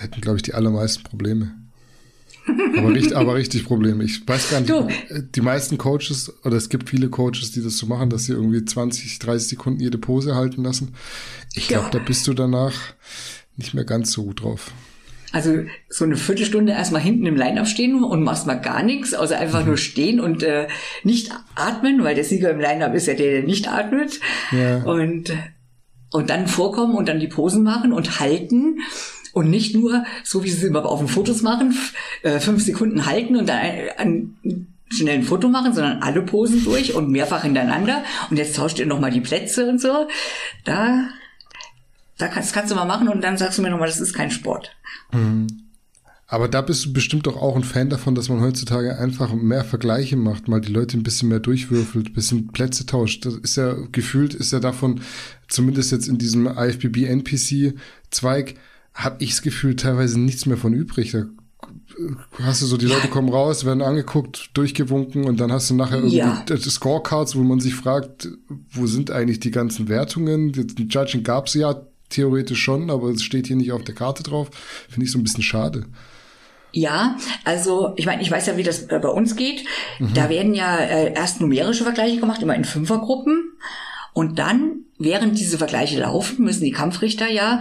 Hätten, 0.00 0.20
glaube 0.20 0.36
ich, 0.36 0.42
die 0.42 0.54
allermeisten 0.54 1.02
Probleme. 1.04 1.52
Aber 2.78 2.88
richtig, 2.94 3.16
aber 3.16 3.34
richtig 3.34 3.64
Probleme. 3.64 4.02
Ich 4.02 4.26
weiß 4.26 4.50
gar 4.50 4.60
nicht, 4.60 4.70
Du. 4.70 4.88
äh, 5.14 5.22
die 5.34 5.40
meisten 5.42 5.78
Coaches, 5.78 6.32
oder 6.44 6.56
es 6.56 6.68
gibt 6.68 6.88
viele 6.88 7.08
Coaches, 7.08 7.52
die 7.52 7.62
das 7.62 7.76
so 7.76 7.86
machen, 7.86 8.10
dass 8.10 8.24
sie 8.24 8.32
irgendwie 8.32 8.64
20, 8.64 9.18
30 9.18 9.48
Sekunden 9.48 9.80
jede 9.80 9.98
Pose 9.98 10.34
halten 10.34 10.64
lassen. 10.64 10.94
Ich 11.54 11.68
glaube, 11.68 11.84
Ja. 11.84 11.90
da 11.90 11.98
bist 11.98 12.26
du 12.26 12.34
danach 12.34 12.72
nicht 13.56 13.74
mehr 13.74 13.84
ganz 13.84 14.10
so 14.12 14.24
gut 14.24 14.42
drauf. 14.42 14.72
Also 15.32 15.60
so 15.88 16.04
eine 16.04 16.16
Viertelstunde 16.16 16.72
erstmal 16.72 17.02
hinten 17.02 17.26
im 17.26 17.36
Line-Up 17.36 17.68
stehen 17.68 18.02
und 18.02 18.24
machst 18.24 18.46
mal 18.48 18.54
gar 18.54 18.82
nichts, 18.82 19.14
außer 19.14 19.38
einfach 19.38 19.64
nur 19.64 19.76
stehen 19.76 20.18
und 20.18 20.42
äh, 20.42 20.66
nicht 21.04 21.30
atmen, 21.54 22.02
weil 22.02 22.16
der 22.16 22.24
Sieger 22.24 22.50
im 22.50 22.58
Line-Up 22.58 22.94
ist 22.94 23.06
ja 23.06 23.14
der, 23.14 23.30
der 23.32 23.42
nicht 23.44 23.68
atmet. 23.68 24.18
Ja. 24.50 24.82
Und, 24.82 25.32
und 26.10 26.30
dann 26.30 26.48
vorkommen 26.48 26.96
und 26.96 27.06
dann 27.08 27.20
die 27.20 27.28
Posen 27.28 27.62
machen 27.62 27.92
und 27.92 28.18
halten. 28.18 28.78
Und 29.32 29.50
nicht 29.50 29.74
nur, 29.74 30.04
so 30.24 30.42
wie 30.42 30.50
sie 30.50 30.58
es 30.58 30.64
immer 30.64 30.84
auf 30.84 30.98
den 30.98 31.08
Fotos 31.08 31.42
machen, 31.42 31.76
äh, 32.22 32.40
fünf 32.40 32.62
Sekunden 32.62 33.06
halten 33.06 33.36
und 33.36 33.48
dann 33.48 33.58
ein, 33.58 33.88
ein, 34.44 34.66
schnell 34.90 35.18
ein 35.18 35.22
Foto 35.22 35.48
machen, 35.48 35.72
sondern 35.72 36.02
alle 36.02 36.22
Posen 36.22 36.64
durch 36.64 36.94
und 36.94 37.10
mehrfach 37.10 37.42
hintereinander. 37.42 38.02
Und 38.30 38.36
jetzt 38.36 38.56
tauscht 38.56 38.78
ihr 38.78 38.86
nochmal 38.86 39.10
die 39.10 39.20
Plätze 39.20 39.68
und 39.68 39.80
so. 39.80 40.08
Da, 40.64 41.08
da 42.18 42.28
kannst, 42.28 42.52
kannst 42.52 42.72
du 42.72 42.74
mal 42.74 42.86
machen 42.86 43.08
und 43.08 43.22
dann 43.22 43.38
sagst 43.38 43.58
du 43.58 43.62
mir 43.62 43.70
nochmal, 43.70 43.88
das 43.88 44.00
ist 44.00 44.14
kein 44.14 44.30
Sport. 44.30 44.76
Aber 46.30 46.46
da 46.46 46.60
bist 46.62 46.84
du 46.84 46.92
bestimmt 46.92 47.26
doch 47.26 47.36
auch 47.36 47.56
ein 47.56 47.64
Fan 47.64 47.90
davon, 47.90 48.14
dass 48.14 48.28
man 48.28 48.40
heutzutage 48.40 48.96
einfach 48.96 49.34
mehr 49.34 49.64
Vergleiche 49.64 50.16
macht, 50.16 50.46
mal 50.46 50.60
die 50.60 50.72
Leute 50.72 50.96
ein 50.96 51.02
bisschen 51.02 51.28
mehr 51.28 51.40
durchwürfelt, 51.40 52.10
ein 52.10 52.12
bisschen 52.12 52.52
Plätze 52.52 52.86
tauscht. 52.86 53.26
Das 53.26 53.34
ist 53.34 53.56
ja 53.56 53.74
gefühlt, 53.90 54.34
ist 54.34 54.52
ja 54.52 54.60
davon, 54.60 55.00
zumindest 55.48 55.90
jetzt 55.90 56.06
in 56.06 56.18
diesem 56.18 56.46
IFBB 56.46 57.06
NPC 57.06 57.74
Zweig, 58.10 58.54
habe 58.94 59.22
ich 59.22 59.30
das 59.30 59.42
Gefühl 59.42 59.76
teilweise 59.76 60.18
nichts 60.20 60.46
mehr 60.46 60.56
von 60.56 60.72
übrig. 60.74 61.12
Da 61.12 61.26
hast 62.42 62.62
du 62.62 62.66
so, 62.66 62.76
die 62.76 62.86
Leute 62.86 63.08
kommen 63.08 63.28
raus, 63.28 63.64
werden 63.64 63.82
angeguckt, 63.82 64.50
durchgewunken 64.54 65.24
und 65.24 65.38
dann 65.40 65.52
hast 65.52 65.70
du 65.70 65.74
nachher 65.74 65.98
irgendwie 65.98 66.16
Ja. 66.16 66.44
die 66.48 66.56
Scorecards, 66.58 67.36
wo 67.36 67.40
man 67.42 67.60
sich 67.60 67.74
fragt, 67.74 68.28
wo 68.70 68.86
sind 68.86 69.10
eigentlich 69.10 69.40
die 69.40 69.50
ganzen 69.50 69.88
Wertungen? 69.88 70.52
Den 70.52 70.88
Judging 70.88 71.22
gab's 71.22 71.54
ja 71.54 71.82
theoretisch 72.08 72.62
schon, 72.62 72.90
aber 72.90 73.10
es 73.10 73.22
steht 73.22 73.46
hier 73.46 73.56
nicht 73.56 73.72
auf 73.72 73.84
der 73.84 73.94
Karte 73.94 74.22
drauf. 74.22 74.50
Finde 74.88 75.06
ich 75.06 75.12
so 75.12 75.18
ein 75.18 75.22
bisschen 75.22 75.42
schade. 75.44 75.84
Ja, 76.72 77.16
also 77.44 77.92
ich 77.96 78.06
meine, 78.06 78.22
ich 78.22 78.30
weiß 78.30 78.46
ja, 78.46 78.56
wie 78.56 78.62
das 78.62 78.84
äh, 78.84 78.98
bei 79.02 79.08
uns 79.08 79.34
geht. 79.36 79.64
Da 80.14 80.28
werden 80.28 80.54
ja 80.54 80.76
äh, 80.78 81.12
erst 81.14 81.40
numerische 81.40 81.82
Vergleiche 81.84 82.20
gemacht, 82.20 82.42
immer 82.42 82.54
in 82.54 82.64
Fünfergruppen. 82.64 83.52
Und 84.12 84.38
dann, 84.38 84.84
während 84.98 85.38
diese 85.38 85.58
Vergleiche 85.58 85.98
laufen, 86.00 86.44
müssen 86.44 86.64
die 86.64 86.70
Kampfrichter 86.72 87.28
ja 87.28 87.60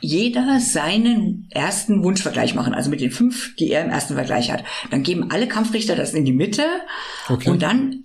jeder 0.00 0.60
seinen 0.60 1.48
ersten 1.50 2.02
Wunschvergleich 2.04 2.54
machen, 2.54 2.74
also 2.74 2.90
mit 2.90 3.00
den 3.00 3.10
fünf, 3.10 3.56
die 3.56 3.70
er 3.70 3.84
im 3.84 3.90
ersten 3.90 4.14
Vergleich 4.14 4.50
hat. 4.52 4.64
Dann 4.90 5.02
geben 5.02 5.30
alle 5.30 5.48
Kampfrichter 5.48 5.96
das 5.96 6.14
in 6.14 6.24
die 6.24 6.32
Mitte 6.32 6.64
Okay. 7.28 7.50
und 7.50 7.62
dann 7.62 8.04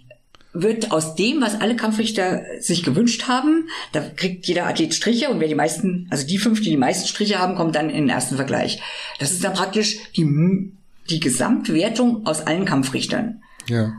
wird 0.53 0.91
aus 0.91 1.15
dem, 1.15 1.41
was 1.41 1.59
alle 1.59 1.75
Kampfrichter 1.75 2.43
sich 2.59 2.83
gewünscht 2.83 3.27
haben, 3.27 3.69
da 3.91 4.01
kriegt 4.01 4.45
jeder 4.45 4.67
Athlet 4.67 4.93
Striche 4.93 5.29
und 5.29 5.39
wer 5.39 5.47
die 5.47 5.55
meisten, 5.55 6.07
also 6.11 6.27
die 6.27 6.37
fünf, 6.37 6.61
die 6.61 6.69
die 6.69 6.77
meisten 6.77 7.07
Striche 7.07 7.39
haben, 7.39 7.55
kommt 7.55 7.75
dann 7.75 7.89
in 7.89 8.03
den 8.03 8.09
ersten 8.09 8.35
Vergleich. 8.35 8.79
Das 9.19 9.31
ist 9.31 9.43
dann 9.43 9.53
praktisch 9.53 9.97
die, 10.15 10.71
die 11.09 11.19
Gesamtwertung 11.19 12.27
aus 12.27 12.41
allen 12.41 12.65
Kampfrichtern. 12.65 13.41
Ja. 13.67 13.93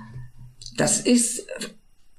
Das 0.76 1.00
ist, 1.00 1.44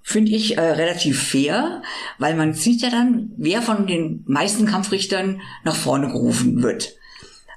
finde 0.07 0.33
ich, 0.33 0.55
äh, 0.55 0.61
relativ 0.61 1.19
fair, 1.19 1.81
weil 2.19 2.35
man 2.35 2.53
sieht 2.53 2.83
ja 2.83 2.91
dann, 2.91 3.31
wer 3.37 3.63
von 3.63 3.87
den 3.87 4.23
meisten 4.27 4.67
Kampfrichtern 4.67 5.41
nach 5.63 5.75
vorne 5.75 6.09
gerufen 6.09 6.61
wird. 6.61 6.93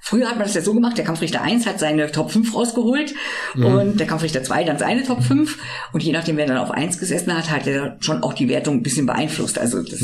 Früher 0.01 0.27
hat 0.27 0.37
man 0.37 0.47
das 0.47 0.55
ja 0.55 0.62
so 0.62 0.73
gemacht, 0.73 0.97
der 0.97 1.05
Kampfrichter 1.05 1.43
1 1.43 1.66
hat 1.66 1.79
seine 1.79 2.11
Top 2.11 2.31
5 2.31 2.55
rausgeholt 2.55 3.15
und 3.55 4.01
der 4.01 4.07
Kampfrichter 4.07 4.43
2 4.43 4.65
dann 4.65 4.79
seine 4.79 5.05
Top 5.05 5.23
5 5.23 5.59
und 5.93 6.03
je 6.03 6.12
nachdem, 6.12 6.39
wer 6.39 6.47
dann 6.47 6.57
auf 6.57 6.70
1 6.70 6.99
gesessen 6.99 7.37
hat, 7.37 7.51
hat 7.51 7.66
er 7.66 7.99
schon 8.01 8.23
auch 8.23 8.33
die 8.33 8.49
Wertung 8.49 8.77
ein 8.77 8.83
bisschen 8.83 9.05
beeinflusst. 9.05 9.59
Also 9.59 9.83
das, 9.83 10.01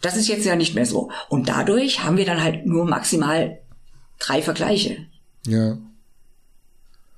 das 0.00 0.16
ist 0.16 0.28
jetzt 0.28 0.46
ja 0.46 0.56
nicht 0.56 0.74
mehr 0.74 0.86
so. 0.86 1.10
Und 1.28 1.50
dadurch 1.50 2.04
haben 2.04 2.16
wir 2.16 2.24
dann 2.24 2.42
halt 2.42 2.64
nur 2.64 2.86
maximal 2.86 3.58
drei 4.18 4.40
Vergleiche. 4.40 4.96
Ja. 5.46 5.76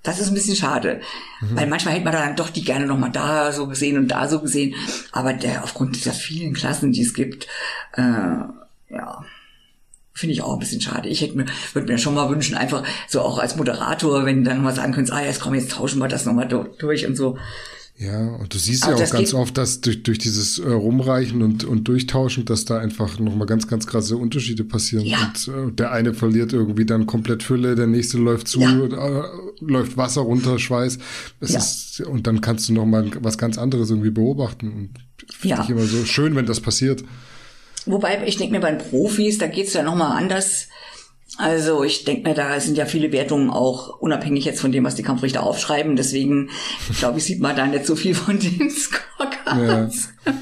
Das 0.05 0.21
ist 0.21 0.29
ein 0.29 0.35
bisschen 0.35 0.55
schade. 0.55 1.01
Weil 1.57 1.67
manchmal 1.67 1.95
hätte 1.95 2.05
man 2.05 2.13
dann 2.13 2.37
doch 2.37 2.51
die 2.51 2.63
gerne 2.63 2.87
nochmal 2.87 3.11
da 3.11 3.51
so 3.53 3.67
gesehen 3.67 3.97
und 3.99 4.09
da 4.09 4.29
so 4.29 4.41
gesehen. 4.41 4.75
Aber 5.11 5.33
der, 5.33 5.65
aufgrund 5.65 5.97
dieser 5.97 6.13
vielen 6.13 6.53
Klassen, 6.53 6.93
die 6.93 7.03
es 7.03 7.15
gibt, 7.15 7.49
äh, 7.95 8.03
ja, 8.03 9.25
finde 10.13 10.33
ich 10.33 10.43
auch 10.43 10.53
ein 10.53 10.59
bisschen 10.61 10.81
schade. 10.81 11.09
Ich 11.09 11.23
hätte 11.23 11.37
mir, 11.37 11.47
würde 11.73 11.91
mir 11.91 11.99
schon 11.99 12.15
mal 12.15 12.29
wünschen, 12.29 12.55
einfach 12.55 12.85
so 13.09 13.23
auch 13.23 13.39
als 13.39 13.57
Moderator, 13.57 14.25
wenn 14.27 14.45
du 14.45 14.51
dann 14.51 14.63
mal 14.63 14.75
sagen 14.75 14.93
könntest, 14.93 15.17
ah, 15.17 15.25
jetzt 15.25 15.41
komm, 15.41 15.55
jetzt 15.55 15.73
tauschen 15.73 16.01
wir 16.01 16.09
das 16.09 16.25
nochmal 16.27 16.49
durch 16.49 17.07
und 17.07 17.17
so. 17.17 17.39
Ja, 17.97 18.27
und 18.41 18.53
du 18.53 18.59
siehst 18.59 18.83
Aber 18.89 18.99
ja 18.99 19.05
auch 19.07 19.11
ganz 19.11 19.31
geht- 19.31 19.35
oft, 19.39 19.57
dass 19.57 19.81
durch, 19.81 20.03
durch 20.03 20.19
dieses 20.19 20.59
äh, 20.59 20.69
Rumreichen 20.69 21.43
und, 21.43 21.63
und 21.63 21.85
Durchtauschen, 21.87 22.45
dass 22.45 22.65
da 22.65 22.79
einfach 22.79 23.21
nochmal 23.21 23.47
ganz, 23.47 23.69
ganz 23.69 23.87
krasse 23.87 24.17
Unterschiede 24.17 24.65
passieren. 24.65 25.07
Ja. 25.07 25.33
Und 25.47 25.71
äh, 25.71 25.73
der 25.73 25.93
eine 25.93 26.13
verliert 26.13 26.53
irgendwie 26.53 26.87
dann 26.87 27.07
komplett 27.07 27.45
Fülle, 27.45 27.77
der 27.77 27.87
nächste 27.87 28.19
läuft 28.19 28.49
zu, 28.49 28.61
Ja. 28.61 28.71
äh, 28.85 29.23
läuft 29.61 29.97
Wasser 29.97 30.23
runter, 30.23 30.59
Schweiß. 30.59 30.99
Das 31.39 31.53
Ja. 31.53 31.59
ist, 31.61 32.01
und 32.01 32.27
dann 32.27 32.41
kannst 32.41 32.69
du 32.69 32.73
nochmal 32.73 33.11
was 33.21 33.39
ganz 33.39 33.59
anderes 33.59 33.91
irgendwie 33.91 34.11
beobachten. 34.11 34.73
Und 34.73 34.91
finde 35.33 35.57
Ja. 35.59 35.63
ich 35.63 35.71
immer 35.71 35.85
so 35.85 36.05
schön, 36.05 36.35
wenn 36.35 36.47
das 36.47 36.59
passiert. 36.61 37.05
Wobei, 37.87 38.27
ich 38.27 38.39
denke 38.39 38.55
mir, 38.55 38.61
bei 38.61 38.73
den 38.73 38.79
Profis, 38.79 39.39
da 39.39 39.47
geht's 39.47 39.75
ja 39.75 39.83
nochmal 39.85 40.17
anders. 40.21 40.67
Also 41.37 41.83
ich 41.83 42.05
denke 42.05 42.29
mir, 42.29 42.35
da 42.35 42.61
sind 42.61 42.77
ja 42.77 42.87
viele 42.87 43.11
Wertungen 43.11 43.51
auch 43.51 44.01
unabhängig 44.01 44.45
jetzt 44.45 44.61
von 44.61 44.71
dem, 44.71 44.85
was 44.85 44.95
die 44.95 45.03
Kampfrichter 45.03 45.43
aufschreiben. 45.43 45.97
Deswegen, 45.97 46.51
glaube 46.99 47.19
ich, 47.19 47.25
sieht 47.25 47.41
man 47.41 47.57
da 47.57 47.67
nicht 47.67 47.87
so 47.87 47.97
viel 47.97 48.15
von 48.15 48.39
den 48.39 48.71
Scorecards. 48.71 50.11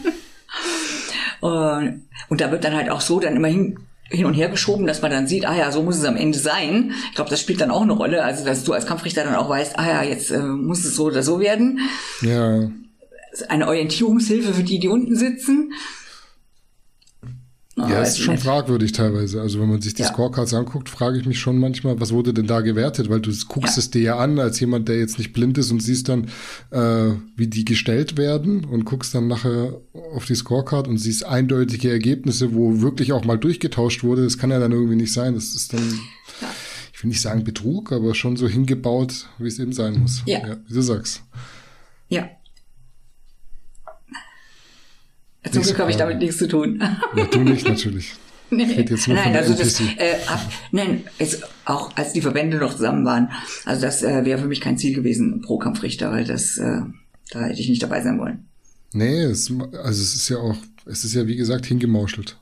Und, 1.40 2.04
und 2.28 2.40
da 2.40 2.52
wird 2.52 2.62
dann 2.62 2.76
halt 2.76 2.88
auch 2.88 3.00
so 3.00 3.18
dann 3.18 3.34
immer 3.34 3.48
hin, 3.48 3.76
und 4.24 4.34
her 4.34 4.48
geschoben, 4.48 4.86
dass 4.86 5.02
man 5.02 5.10
dann 5.10 5.26
sieht, 5.26 5.44
ah 5.44 5.56
ja, 5.56 5.72
so 5.72 5.82
muss 5.82 5.96
es 5.96 6.04
am 6.04 6.16
Ende 6.16 6.38
sein. 6.38 6.92
Ich 7.08 7.16
glaube, 7.16 7.30
das 7.30 7.40
spielt 7.40 7.60
dann 7.60 7.72
auch 7.72 7.82
eine 7.82 7.92
Rolle. 7.92 8.22
Also, 8.24 8.44
dass 8.44 8.62
du 8.62 8.72
als 8.72 8.86
Kampfrichter 8.86 9.24
dann 9.24 9.34
auch 9.34 9.48
weißt, 9.48 9.76
ah 9.78 9.88
ja, 9.88 10.02
jetzt 10.04 10.30
äh, 10.30 10.38
muss 10.38 10.84
es 10.84 10.94
so 10.94 11.06
oder 11.06 11.22
so 11.22 11.40
werden. 11.40 11.80
Ja. 12.20 12.70
Eine 13.48 13.66
Orientierungshilfe 13.66 14.54
für 14.54 14.62
die, 14.62 14.78
die 14.78 14.88
unten 14.88 15.16
sitzen. 15.16 15.72
Ah, 17.76 17.88
Ja, 17.88 18.00
weiß 18.00 18.10
ist 18.10 18.18
schon 18.18 18.34
nicht. 18.34 18.44
fragwürdig 18.44 18.92
teilweise. 18.92 19.40
Also 19.40 19.58
wenn 19.58 19.68
man 19.70 19.80
sich 19.80 19.94
die 19.94 20.02
Ja. 20.02 20.08
Scorecards 20.08 20.52
anguckt, 20.52 20.90
frage 20.90 21.18
ich 21.18 21.24
mich 21.24 21.38
schon 21.40 21.58
manchmal, 21.58 21.98
was 22.00 22.12
wurde 22.12 22.34
denn 22.34 22.46
da 22.46 22.60
gewertet? 22.60 23.08
Weil 23.08 23.20
du 23.20 23.30
guckst 23.48 23.76
Ja. 23.76 23.80
es 23.80 23.90
dir 23.90 24.02
ja 24.02 24.18
an 24.18 24.38
als 24.38 24.60
jemand, 24.60 24.88
der 24.88 24.98
jetzt 24.98 25.16
nicht 25.18 25.32
blind 25.32 25.56
ist 25.56 25.70
und 25.70 25.82
siehst 25.82 26.08
dann, 26.10 26.28
äh, 26.70 27.14
wie 27.34 27.46
die 27.46 27.64
gestellt 27.64 28.18
werden 28.18 28.64
und 28.66 28.84
guckst 28.84 29.14
dann 29.14 29.26
nachher 29.26 29.80
auf 30.14 30.26
die 30.26 30.34
Scorecard 30.34 30.86
und 30.86 30.98
siehst 30.98 31.24
eindeutige 31.24 31.90
Ergebnisse, 31.90 32.54
wo 32.54 32.82
wirklich 32.82 33.12
auch 33.12 33.24
mal 33.24 33.38
durchgetauscht 33.38 34.04
wurde. 34.04 34.24
Das 34.24 34.36
kann 34.36 34.50
ja 34.50 34.58
dann 34.58 34.72
irgendwie 34.72 34.96
nicht 34.96 35.12
sein. 35.14 35.34
Das 35.34 35.54
ist 35.54 35.72
dann, 35.72 35.98
ich 36.92 37.02
will 37.02 37.08
nicht 37.08 37.22
sagen 37.22 37.42
Betrug, 37.42 37.90
aber 37.90 38.14
schon 38.14 38.36
so 38.36 38.48
hingebaut, 38.48 39.28
wie 39.38 39.48
es 39.48 39.58
eben 39.58 39.72
sein 39.72 39.98
muss. 40.00 40.22
Ja. 40.26 40.58
wie 40.68 40.74
du 40.74 40.82
sagst. 40.82 41.22
Ja. 42.08 42.28
Zum 45.52 45.62
Glück 45.62 45.78
habe 45.78 45.90
ich 45.90 45.96
damit 45.96 46.18
nichts 46.18 46.38
zu 46.38 46.48
tun. 46.48 46.82
Ja, 47.16 47.24
du 47.26 47.40
nicht 47.40 47.68
natürlich. 47.68 48.14
Nee. 48.54 48.84
Nein, 49.06 49.34
also 49.34 49.54
das, 49.54 49.80
äh, 49.80 50.16
ab, 50.26 50.52
nein, 50.72 51.04
es, 51.18 51.40
auch 51.64 51.96
als 51.96 52.12
die 52.12 52.20
Verbände 52.20 52.58
noch 52.58 52.74
zusammen 52.74 53.02
waren, 53.06 53.30
also 53.64 53.80
das 53.80 54.02
äh, 54.02 54.26
wäre 54.26 54.38
für 54.38 54.46
mich 54.46 54.60
kein 54.60 54.76
Ziel 54.76 54.94
gewesen 54.94 55.40
pro 55.40 55.56
Kampfrichter, 55.56 56.12
weil 56.12 56.24
das, 56.24 56.58
äh, 56.58 56.82
da 57.30 57.44
hätte 57.44 57.60
ich 57.62 57.70
nicht 57.70 57.82
dabei 57.82 58.02
sein 58.02 58.18
wollen. 58.18 58.44
Nee, 58.92 59.22
es, 59.22 59.50
also 59.50 60.02
es 60.02 60.14
ist 60.14 60.28
ja 60.28 60.36
auch, 60.36 60.56
es 60.84 61.02
ist 61.02 61.14
ja 61.14 61.26
wie 61.26 61.36
gesagt 61.36 61.64
hingemauschelt. 61.64 62.36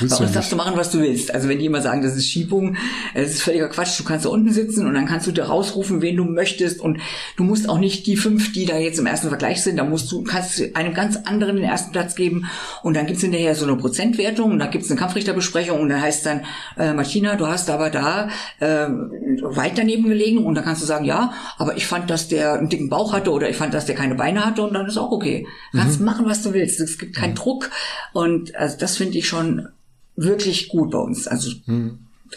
Bei 0.00 0.16
uns 0.16 0.32
darfst 0.32 0.50
du 0.50 0.56
machen, 0.56 0.76
was 0.76 0.90
du 0.90 0.98
willst. 0.98 1.32
Also 1.32 1.48
wenn 1.48 1.58
die 1.58 1.66
immer 1.66 1.80
sagen, 1.80 2.02
das 2.02 2.16
ist 2.16 2.26
Schiebung, 2.26 2.76
das 3.14 3.30
ist 3.30 3.42
völliger 3.42 3.68
Quatsch. 3.68 3.98
Du 3.98 4.04
kannst 4.04 4.24
da 4.24 4.30
unten 4.30 4.52
sitzen 4.52 4.86
und 4.86 4.94
dann 4.94 5.06
kannst 5.06 5.26
du 5.26 5.32
dir 5.32 5.44
rausrufen, 5.44 6.02
wen 6.02 6.16
du 6.16 6.24
möchtest. 6.24 6.80
Und 6.80 7.00
du 7.36 7.44
musst 7.44 7.68
auch 7.68 7.78
nicht 7.78 8.06
die 8.06 8.16
fünf, 8.16 8.52
die 8.52 8.64
da 8.64 8.78
jetzt 8.78 8.98
im 8.98 9.06
ersten 9.06 9.28
Vergleich 9.28 9.62
sind, 9.62 9.76
da 9.76 9.84
musst 9.84 10.10
du, 10.10 10.22
kannst 10.24 10.58
du 10.58 10.74
einem 10.74 10.92
ganz 10.92 11.16
anderen 11.24 11.56
den 11.56 11.64
ersten 11.64 11.92
Platz 11.92 12.14
geben. 12.14 12.46
Und 12.82 12.96
dann 12.96 13.06
gibt's 13.06 13.22
hinterher 13.22 13.54
so 13.54 13.64
eine 13.64 13.76
Prozentwertung 13.76 14.52
und 14.52 14.58
da 14.58 14.66
gibt's 14.66 14.90
eine 14.90 14.98
Kampfrichterbesprechung 14.98 15.80
und 15.80 15.88
dann 15.88 16.02
heißt 16.02 16.26
dann, 16.26 16.42
äh, 16.76 16.92
Martina, 16.92 17.36
du 17.36 17.46
hast 17.46 17.70
aber 17.70 17.90
da 17.90 18.28
äh, 18.58 18.88
weit 18.88 19.78
daneben 19.78 20.08
gelegen 20.08 20.44
und 20.44 20.54
dann 20.56 20.64
kannst 20.64 20.82
du 20.82 20.86
sagen, 20.86 21.04
ja, 21.04 21.32
aber 21.58 21.76
ich 21.76 21.86
fand, 21.86 22.10
dass 22.10 22.28
der 22.28 22.54
einen 22.54 22.68
dicken 22.68 22.88
Bauch 22.88 23.12
hatte 23.12 23.30
oder 23.30 23.48
ich 23.48 23.56
fand, 23.56 23.72
dass 23.72 23.86
der 23.86 23.94
keine 23.94 24.16
Beine 24.16 24.44
hatte 24.44 24.62
und 24.62 24.74
dann 24.74 24.86
ist 24.86 24.98
auch 24.98 25.12
okay. 25.12 25.46
Du 25.72 25.78
kannst 25.78 26.00
machen, 26.00 26.26
was 26.26 26.42
du 26.42 26.52
willst. 26.52 26.80
Es 26.80 26.98
gibt 26.98 27.14
keinen 27.14 27.34
Druck 27.34 27.70
und 28.12 28.54
also 28.56 28.76
das 28.78 28.96
finde 28.96 29.18
ich 29.18 29.28
schon 29.28 29.68
wirklich 30.16 30.68
gut 30.68 30.90
bei 30.90 30.98
uns. 30.98 31.26
Also 31.28 31.50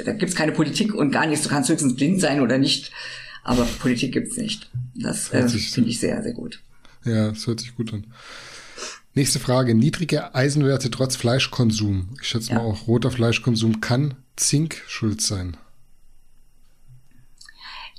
da 0.05 0.13
gibt's 0.13 0.35
keine 0.35 0.51
Politik 0.51 0.93
und 0.93 1.11
gar 1.11 1.25
nichts. 1.25 1.43
Du 1.43 1.49
kannst 1.49 1.69
höchstens 1.69 1.95
blind 1.95 2.21
sein 2.21 2.41
oder 2.41 2.57
nicht, 2.57 2.91
aber 3.43 3.63
Politik 3.79 4.13
gibt's 4.13 4.37
nicht. 4.37 4.69
Das 4.95 5.29
äh, 5.33 5.39
Hört 5.39 5.49
sich- 5.49 5.71
finde 5.71 5.89
ich 5.89 5.99
sehr, 5.99 6.21
sehr 6.21 6.33
gut. 6.33 6.59
Ja, 7.05 7.29
das 7.29 7.47
hört 7.47 7.59
sich 7.61 7.75
gut 7.75 7.93
an. 7.93 8.05
Nächste 9.15 9.39
Frage. 9.39 9.73
Niedrige 9.73 10.35
Eisenwerte 10.35 10.91
trotz 10.91 11.15
Fleischkonsum. 11.15 12.09
Ich 12.21 12.27
schätze 12.27 12.49
Ja. 12.51 12.55
mal 12.55 12.61
auch 12.65 12.87
roter 12.87 13.09
Fleischkonsum 13.11 13.81
kann 13.81 14.13
Zink 14.35 14.83
schuld 14.87 15.21
sein. 15.21 15.57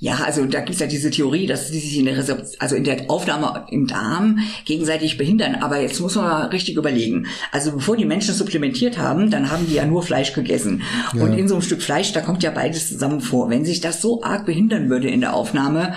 Ja, 0.01 0.15
also 0.15 0.45
da 0.45 0.61
gibt's 0.61 0.81
ja 0.81 0.87
diese 0.87 1.11
Theorie, 1.11 1.45
dass 1.45 1.69
die 1.69 1.77
sich 1.77 1.95
in 1.99 2.05
der 2.05 2.17
Resorb 2.17 2.43
also 2.57 2.75
in 2.75 2.83
der 2.83 3.11
Aufnahme 3.11 3.67
im 3.69 3.85
Darm 3.85 4.39
gegenseitig 4.65 5.15
behindern. 5.15 5.53
Aber 5.53 5.79
jetzt 5.79 5.99
muss 5.99 6.15
man 6.15 6.25
mal 6.25 6.45
richtig 6.47 6.75
überlegen. 6.75 7.27
Also 7.51 7.71
bevor 7.73 7.95
die 7.95 8.05
Menschen 8.05 8.33
supplementiert 8.33 8.97
haben, 8.97 9.29
dann 9.29 9.51
haben 9.51 9.67
die 9.67 9.75
ja 9.75 9.85
nur 9.85 10.01
Fleisch 10.01 10.33
gegessen. 10.33 10.81
Und 11.13 11.37
in 11.37 11.47
so 11.47 11.53
einem 11.53 11.61
Stück 11.61 11.83
Fleisch, 11.83 12.13
da 12.13 12.21
kommt 12.21 12.41
ja 12.41 12.49
beides 12.49 12.89
zusammen 12.89 13.21
vor. 13.21 13.51
Wenn 13.51 13.63
sich 13.63 13.79
das 13.79 14.01
so 14.01 14.23
arg 14.23 14.47
behindern 14.47 14.89
würde 14.89 15.07
in 15.07 15.21
der 15.21 15.35
Aufnahme, 15.35 15.93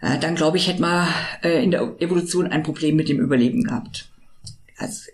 ja, 0.00 0.16
dann 0.16 0.34
glaube 0.34 0.56
ich, 0.56 0.68
hätte 0.68 0.80
man 0.80 1.06
äh, 1.42 1.62
in 1.62 1.70
der 1.70 1.96
Evolution 1.98 2.46
ein 2.46 2.62
Problem 2.62 2.96
mit 2.96 3.10
dem 3.10 3.20
Überleben 3.20 3.64
gehabt. 3.64 4.10
Also 4.78 5.10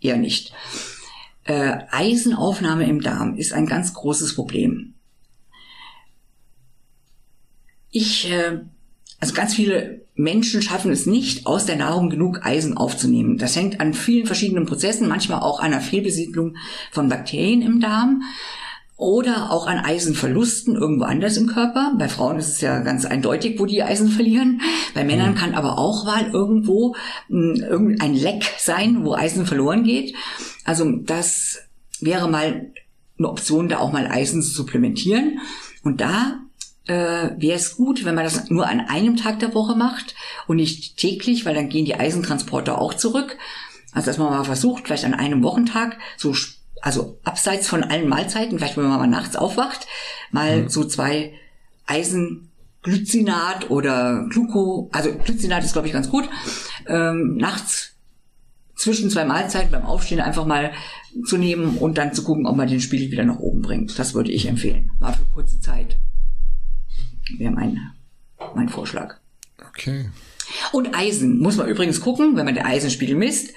eher 0.00 0.16
nicht. 0.16 0.52
Äh, 1.42 1.78
Eisenaufnahme 1.90 2.88
im 2.88 3.00
Darm 3.00 3.36
ist 3.36 3.52
ein 3.52 3.66
ganz 3.66 3.94
großes 3.94 4.36
Problem. 4.36 4.94
Ich, 7.92 8.28
äh, 8.30 8.60
also 9.20 9.34
ganz 9.34 9.54
viele 9.54 10.00
Menschen 10.14 10.62
schaffen 10.62 10.90
es 10.90 11.06
nicht, 11.06 11.46
aus 11.46 11.66
der 11.66 11.76
Nahrung 11.76 12.10
genug 12.10 12.44
Eisen 12.44 12.76
aufzunehmen. 12.76 13.38
Das 13.38 13.54
hängt 13.54 13.80
an 13.80 13.94
vielen 13.94 14.26
verschiedenen 14.26 14.66
Prozessen, 14.66 15.08
manchmal 15.08 15.40
auch 15.40 15.60
an 15.60 15.66
einer 15.66 15.80
Fehlbesiedlung 15.80 16.56
von 16.90 17.08
Bakterien 17.08 17.62
im 17.62 17.80
Darm 17.80 18.22
oder 18.96 19.50
auch 19.50 19.66
an 19.66 19.78
Eisenverlusten 19.78 20.76
irgendwo 20.76 21.04
anders 21.04 21.36
im 21.36 21.48
Körper. 21.48 21.94
Bei 21.98 22.08
Frauen 22.08 22.38
ist 22.38 22.48
es 22.48 22.60
ja 22.60 22.80
ganz 22.80 23.04
eindeutig, 23.04 23.58
wo 23.58 23.66
die 23.66 23.82
Eisen 23.82 24.08
verlieren. 24.08 24.60
Bei 24.94 25.04
Männern 25.04 25.34
kann 25.34 25.54
aber 25.54 25.78
auch 25.78 26.04
mal 26.04 26.30
irgendwo 26.30 26.94
mh, 27.28 27.66
irgendein 27.66 28.14
Leck 28.14 28.44
sein, 28.58 29.04
wo 29.04 29.14
Eisen 29.14 29.46
verloren 29.46 29.82
geht. 29.82 30.14
Also 30.64 30.90
das 30.90 31.58
wäre 32.00 32.28
mal 32.28 32.70
eine 33.18 33.28
Option, 33.28 33.68
da 33.68 33.78
auch 33.78 33.92
mal 33.92 34.06
Eisen 34.06 34.42
zu 34.42 34.50
supplementieren. 34.50 35.40
Und 35.82 36.00
da 36.00 36.38
äh, 36.86 37.30
wäre 37.36 37.56
es 37.56 37.76
gut, 37.76 38.04
wenn 38.04 38.14
man 38.14 38.24
das 38.24 38.50
nur 38.50 38.68
an 38.68 38.80
einem 38.80 39.16
Tag 39.16 39.38
der 39.40 39.54
Woche 39.54 39.76
macht 39.76 40.14
und 40.46 40.56
nicht 40.56 40.96
täglich, 40.96 41.44
weil 41.44 41.54
dann 41.54 41.68
gehen 41.68 41.84
die 41.84 41.94
Eisentransporter 41.94 42.80
auch 42.80 42.94
zurück. 42.94 43.36
Also 43.92 44.06
dass 44.06 44.18
man 44.18 44.30
mal 44.30 44.44
versucht, 44.44 44.86
vielleicht 44.86 45.04
an 45.04 45.14
einem 45.14 45.42
Wochentag 45.42 45.98
so 46.16 46.34
also 46.80 47.18
abseits 47.22 47.68
von 47.68 47.84
allen 47.84 48.08
Mahlzeiten, 48.08 48.58
vielleicht 48.58 48.76
wenn 48.76 48.88
man 48.88 48.98
mal 48.98 49.06
nachts 49.06 49.36
aufwacht, 49.36 49.86
mal 50.32 50.68
so 50.68 50.84
zwei 50.84 51.32
Eisenglycinat 51.86 53.70
oder 53.70 54.26
Gluco, 54.28 54.90
also 54.92 55.12
Glycinat 55.24 55.64
ist 55.64 55.74
glaube 55.74 55.86
ich 55.86 55.92
ganz 55.92 56.10
gut, 56.10 56.28
ähm, 56.88 57.36
nachts 57.36 57.92
zwischen 58.74 59.10
zwei 59.10 59.24
Mahlzeiten 59.24 59.70
beim 59.70 59.84
Aufstehen 59.84 60.20
einfach 60.20 60.44
mal 60.44 60.72
zu 61.24 61.38
nehmen 61.38 61.78
und 61.78 61.98
dann 61.98 62.14
zu 62.14 62.24
gucken, 62.24 62.46
ob 62.46 62.56
man 62.56 62.66
den 62.66 62.80
Spiegel 62.80 63.12
wieder 63.12 63.24
nach 63.24 63.38
oben 63.38 63.62
bringt. 63.62 63.96
Das 63.96 64.14
würde 64.14 64.32
ich 64.32 64.48
empfehlen. 64.48 64.90
Mal 64.98 65.12
für 65.12 65.24
kurze 65.34 65.60
Zeit. 65.60 65.98
Wäre 67.38 67.52
mein, 67.52 67.92
mein 68.54 68.68
Vorschlag. 68.68 69.16
Okay. 69.68 70.10
Und 70.72 70.94
Eisen 70.94 71.38
muss 71.38 71.56
man 71.56 71.68
übrigens 71.68 72.00
gucken, 72.00 72.36
wenn 72.36 72.44
man 72.44 72.54
den 72.54 72.64
Eisenspiegel 72.64 73.16
misst. 73.16 73.52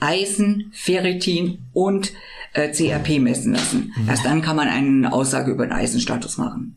Eisen, 0.00 0.70
Ferritin 0.72 1.66
und 1.72 2.12
äh, 2.52 2.70
CRP 2.70 3.18
messen 3.18 3.52
lassen. 3.52 3.92
Erst 4.06 4.24
dann 4.24 4.42
kann 4.42 4.56
man 4.56 4.68
eine 4.68 5.12
Aussage 5.12 5.50
über 5.50 5.66
den 5.66 5.72
Eisenstatus 5.72 6.38
machen. 6.38 6.76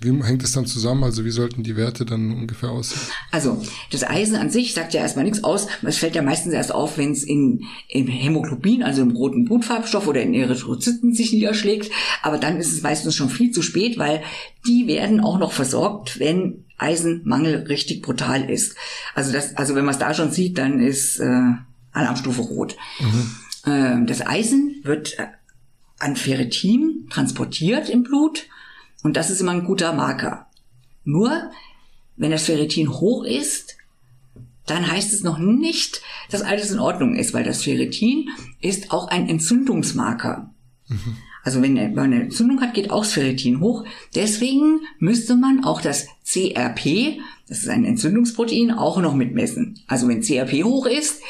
Wie 0.00 0.10
hängt 0.22 0.42
es 0.42 0.52
dann 0.52 0.66
zusammen? 0.66 1.04
Also 1.04 1.24
wie 1.24 1.30
sollten 1.30 1.62
die 1.62 1.76
Werte 1.76 2.04
dann 2.04 2.30
ungefähr 2.30 2.70
aussehen? 2.70 3.00
Also, 3.32 3.62
das 3.90 4.04
Eisen 4.04 4.36
an 4.36 4.50
sich 4.50 4.74
sagt 4.74 4.92
ja 4.92 5.00
erstmal 5.00 5.24
nichts 5.24 5.42
aus. 5.42 5.68
Es 5.82 5.96
fällt 5.96 6.14
ja 6.14 6.20
meistens 6.20 6.52
erst 6.52 6.74
auf, 6.74 6.98
wenn 6.98 7.12
es 7.12 7.22
in, 7.24 7.64
im 7.88 8.06
Hämoglobin, 8.06 8.82
also 8.82 9.00
im 9.00 9.12
roten 9.12 9.46
Blutfarbstoff 9.46 10.06
oder 10.06 10.20
in 10.20 10.34
Erythrozyten 10.34 11.14
sich 11.14 11.32
niederschlägt. 11.32 11.90
Aber 12.22 12.36
dann 12.36 12.58
ist 12.58 12.72
es 12.72 12.82
meistens 12.82 13.14
schon 13.14 13.30
viel 13.30 13.52
zu 13.52 13.62
spät, 13.62 13.98
weil 13.98 14.22
die 14.66 14.86
werden 14.86 15.20
auch 15.20 15.38
noch 15.38 15.52
versorgt, 15.52 16.18
wenn 16.18 16.64
Eisenmangel 16.76 17.64
richtig 17.68 18.02
brutal 18.02 18.50
ist. 18.50 18.76
Also 19.14 19.32
das, 19.32 19.56
also 19.56 19.74
wenn 19.74 19.86
man 19.86 19.94
es 19.94 20.00
da 20.00 20.12
schon 20.12 20.30
sieht, 20.30 20.58
dann 20.58 20.78
ist 20.78 21.18
äh, 21.20 21.52
Alarmstufe 21.92 22.42
rot. 22.42 22.76
Äh, 23.64 24.04
das 24.04 24.26
Eisen 24.26 24.82
wird 24.82 25.18
äh, 25.18 25.28
an 25.98 26.16
Ferritin 26.16 27.06
transportiert 27.10 27.88
im 27.88 28.02
Blut 28.02 28.46
und 29.02 29.16
das 29.16 29.30
ist 29.30 29.40
immer 29.40 29.52
ein 29.52 29.64
guter 29.64 29.92
Marker. 29.92 30.46
Nur, 31.04 31.50
wenn 32.16 32.30
das 32.30 32.44
Ferritin 32.44 32.90
hoch 32.90 33.24
ist, 33.24 33.76
dann 34.66 34.90
heißt 34.90 35.12
es 35.12 35.22
noch 35.22 35.38
nicht, 35.38 36.02
dass 36.30 36.42
alles 36.42 36.72
in 36.72 36.80
Ordnung 36.80 37.14
ist, 37.14 37.32
weil 37.32 37.44
das 37.44 37.62
Ferritin 37.62 38.30
ist 38.60 38.90
auch 38.90 39.08
ein 39.08 39.28
Entzündungsmarker. 39.28 40.50
Also 41.44 41.62
wenn 41.62 41.74
man 41.74 42.06
eine 42.06 42.22
Entzündung 42.22 42.60
hat, 42.60 42.74
geht 42.74 42.90
auch 42.90 43.04
das 43.04 43.12
Ferritin 43.12 43.60
hoch. 43.60 43.84
Deswegen 44.16 44.80
müsste 44.98 45.36
man 45.36 45.62
auch 45.62 45.80
das 45.80 46.08
CRP, 46.24 47.20
das 47.48 47.58
ist 47.58 47.68
ein 47.68 47.84
Entzündungsprotein, 47.84 48.72
auch 48.72 49.00
noch 49.00 49.14
mitmessen. 49.14 49.78
Also 49.86 50.08
wenn 50.08 50.22
CRP 50.22 50.64
hoch 50.64 50.86
ist 50.86 51.22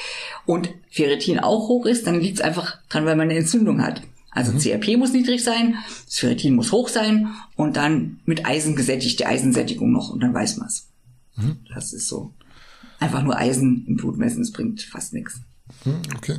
und 0.47 0.70
Ferritin 0.90 1.38
auch 1.38 1.68
hoch 1.68 1.84
ist, 1.84 2.06
dann 2.06 2.20
liegt 2.20 2.38
es 2.38 2.40
einfach 2.40 2.78
dran, 2.88 3.05
weil 3.05 3.16
man 3.16 3.28
eine 3.28 3.38
Entzündung 3.38 3.82
hat. 3.82 4.01
Also 4.37 4.53
CRP 4.53 4.99
muss 4.99 5.15
niedrig 5.15 5.43
sein, 5.43 5.77
das 6.05 6.19
Ferritin 6.19 6.55
muss 6.55 6.71
hoch 6.71 6.91
sein 6.91 7.35
und 7.57 7.79
dann 7.79 8.21
mit 8.27 8.45
Eisen 8.45 8.77
gesättigt, 8.77 9.19
die 9.19 9.25
Eisensättigung 9.25 9.91
noch 9.91 10.11
und 10.11 10.21
dann 10.21 10.35
weiß 10.35 10.59
man 10.59 10.69
es. 10.69 10.89
Das 11.75 11.95
ist 11.95 12.07
so. 12.07 12.35
Einfach 13.01 13.23
nur 13.23 13.39
Eisen 13.39 13.87
im 13.87 13.97
Blut 13.97 14.19
messen, 14.19 14.41
das 14.41 14.53
bringt 14.53 14.83
fast 14.83 15.15
nichts. 15.15 15.41
Hm, 15.85 16.03
okay. 16.15 16.39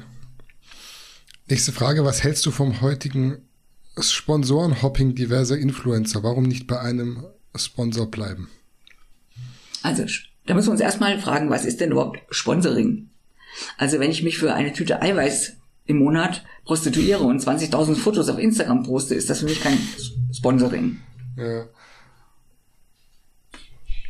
Nächste 1.50 1.72
Frage. 1.72 2.06
Was 2.06 2.24
hältst 2.24 2.46
du 2.46 2.52
vom 2.52 2.82
heutigen 2.82 3.40
Sponsorenhopping 4.00 5.16
diverser 5.16 5.58
Influencer? 5.58 6.22
Warum 6.22 6.44
nicht 6.44 6.68
bei 6.68 6.80
einem 6.80 7.26
Sponsor 7.56 8.12
bleiben? 8.12 8.48
Also, 9.82 10.06
da 10.46 10.54
müssen 10.54 10.68
wir 10.68 10.74
uns 10.74 10.82
erstmal 10.82 11.20
fragen, 11.20 11.50
was 11.50 11.66
ist 11.66 11.82
denn 11.82 11.92
überhaupt 11.92 12.20
Sponsoring? 12.30 13.10
Also, 13.80 14.00
wenn 14.00 14.12
ich 14.12 14.22
mich 14.22 14.38
für 14.38 14.54
eine 14.54 14.72
Tüte 14.72 15.02
Eiweiß 15.02 15.57
im 15.88 15.98
Monat 16.00 16.44
prostituiere 16.66 17.24
und 17.24 17.42
20.000 17.42 17.96
Fotos 17.96 18.30
auf 18.30 18.38
Instagram 18.38 18.84
poste, 18.84 19.16
ist 19.16 19.30
das 19.30 19.40
für 19.40 19.46
mich 19.46 19.62
kein 19.62 19.78
Sponsoring. 20.34 21.00
Ja. 21.38 21.66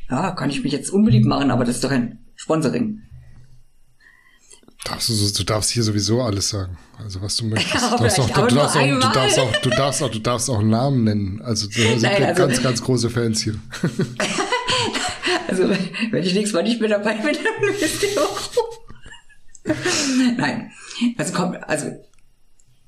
Ja, 0.09 0.31
kann 0.31 0.49
ich 0.49 0.63
mich 0.63 0.71
jetzt 0.73 0.89
unbeliebt 0.89 1.25
machen, 1.25 1.51
aber 1.51 1.65
das 1.65 1.75
ist 1.75 1.83
doch 1.83 1.91
ein 1.91 2.19
Sponsoring. 2.35 3.01
Darfst 4.85 5.09
du, 5.09 5.13
du 5.37 5.43
darfst 5.43 5.71
hier 5.71 5.83
sowieso 5.83 6.21
alles 6.21 6.47
sagen. 6.49 6.77
Also 6.97 7.21
was 7.21 7.35
du 7.35 7.45
möchtest. 7.49 7.73
Ja, 7.75 7.97
du, 7.97 8.03
darfst 8.03 8.19
auch, 8.19 8.25
vielleicht 8.27 8.41
du, 8.41 8.41
auch 8.43 8.47
darfst 8.47 8.53
nur 8.53 8.63
auch, 8.63 8.73
du, 8.73 8.79
einmal. 8.79 9.11
darfst 9.13 9.39
auch, 9.39 9.51
du, 9.57 9.69
darfst 9.69 10.03
auch, 10.03 10.09
du 10.09 10.19
darfst 10.19 10.49
auch 10.49 10.61
Namen 10.61 11.03
nennen. 11.03 11.41
Also 11.41 11.67
da 11.67 11.73
sind 11.73 12.01
Nein, 12.03 12.19
wir 12.19 12.27
also- 12.29 12.41
ganz, 12.47 12.63
ganz 12.63 12.81
große 12.83 13.09
Fans 13.09 13.41
hier. 13.43 13.55
Also, 15.49 15.63
wenn 15.69 16.23
ich 16.23 16.33
nächstes 16.33 16.53
Mal 16.53 16.63
nicht 16.63 16.81
mehr 16.81 16.89
dabei 16.89 17.13
bin, 17.15 17.33
dann 17.33 17.73
wisst 17.79 18.03
ihr 18.03 18.09
warum. 18.15 18.37
Nein. 20.37 20.71
Also 21.17 21.33
kommt, 21.33 21.57
also, 21.69 21.87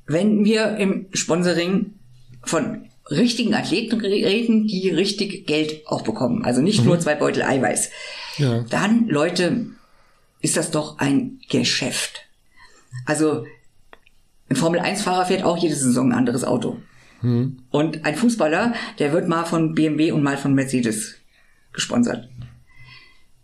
wenn 0.07 0.43
wir 0.45 0.77
im 0.77 1.07
Sponsoring 1.13 1.93
von 2.43 2.85
richtigen 3.09 3.53
Athleten 3.53 3.99
reden, 4.01 4.67
die 4.67 4.89
richtig 4.89 5.47
Geld 5.47 5.85
auch 5.87 6.01
bekommen, 6.03 6.45
also 6.45 6.61
nicht 6.61 6.85
nur 6.85 6.99
zwei 6.99 7.15
Beutel 7.15 7.43
Eiweiß, 7.43 7.89
Ja. 8.37 8.63
dann, 8.69 9.07
Leute, 9.07 9.67
ist 10.41 10.55
das 10.57 10.71
doch 10.71 10.99
ein 10.99 11.39
Geschäft. 11.49 12.21
Also, 13.05 13.45
ein 14.49 14.55
Formel-1-Fahrer 14.55 15.25
fährt 15.25 15.43
auch 15.43 15.57
jede 15.57 15.75
Saison 15.75 16.11
ein 16.11 16.17
anderes 16.17 16.43
Auto. 16.43 16.77
Und 17.21 18.05
ein 18.05 18.15
Fußballer, 18.15 18.73
der 18.97 19.11
wird 19.11 19.27
mal 19.27 19.43
von 19.43 19.75
BMW 19.75 20.11
und 20.13 20.23
mal 20.23 20.37
von 20.37 20.53
Mercedes 20.53 21.15
gesponsert. 21.73 22.29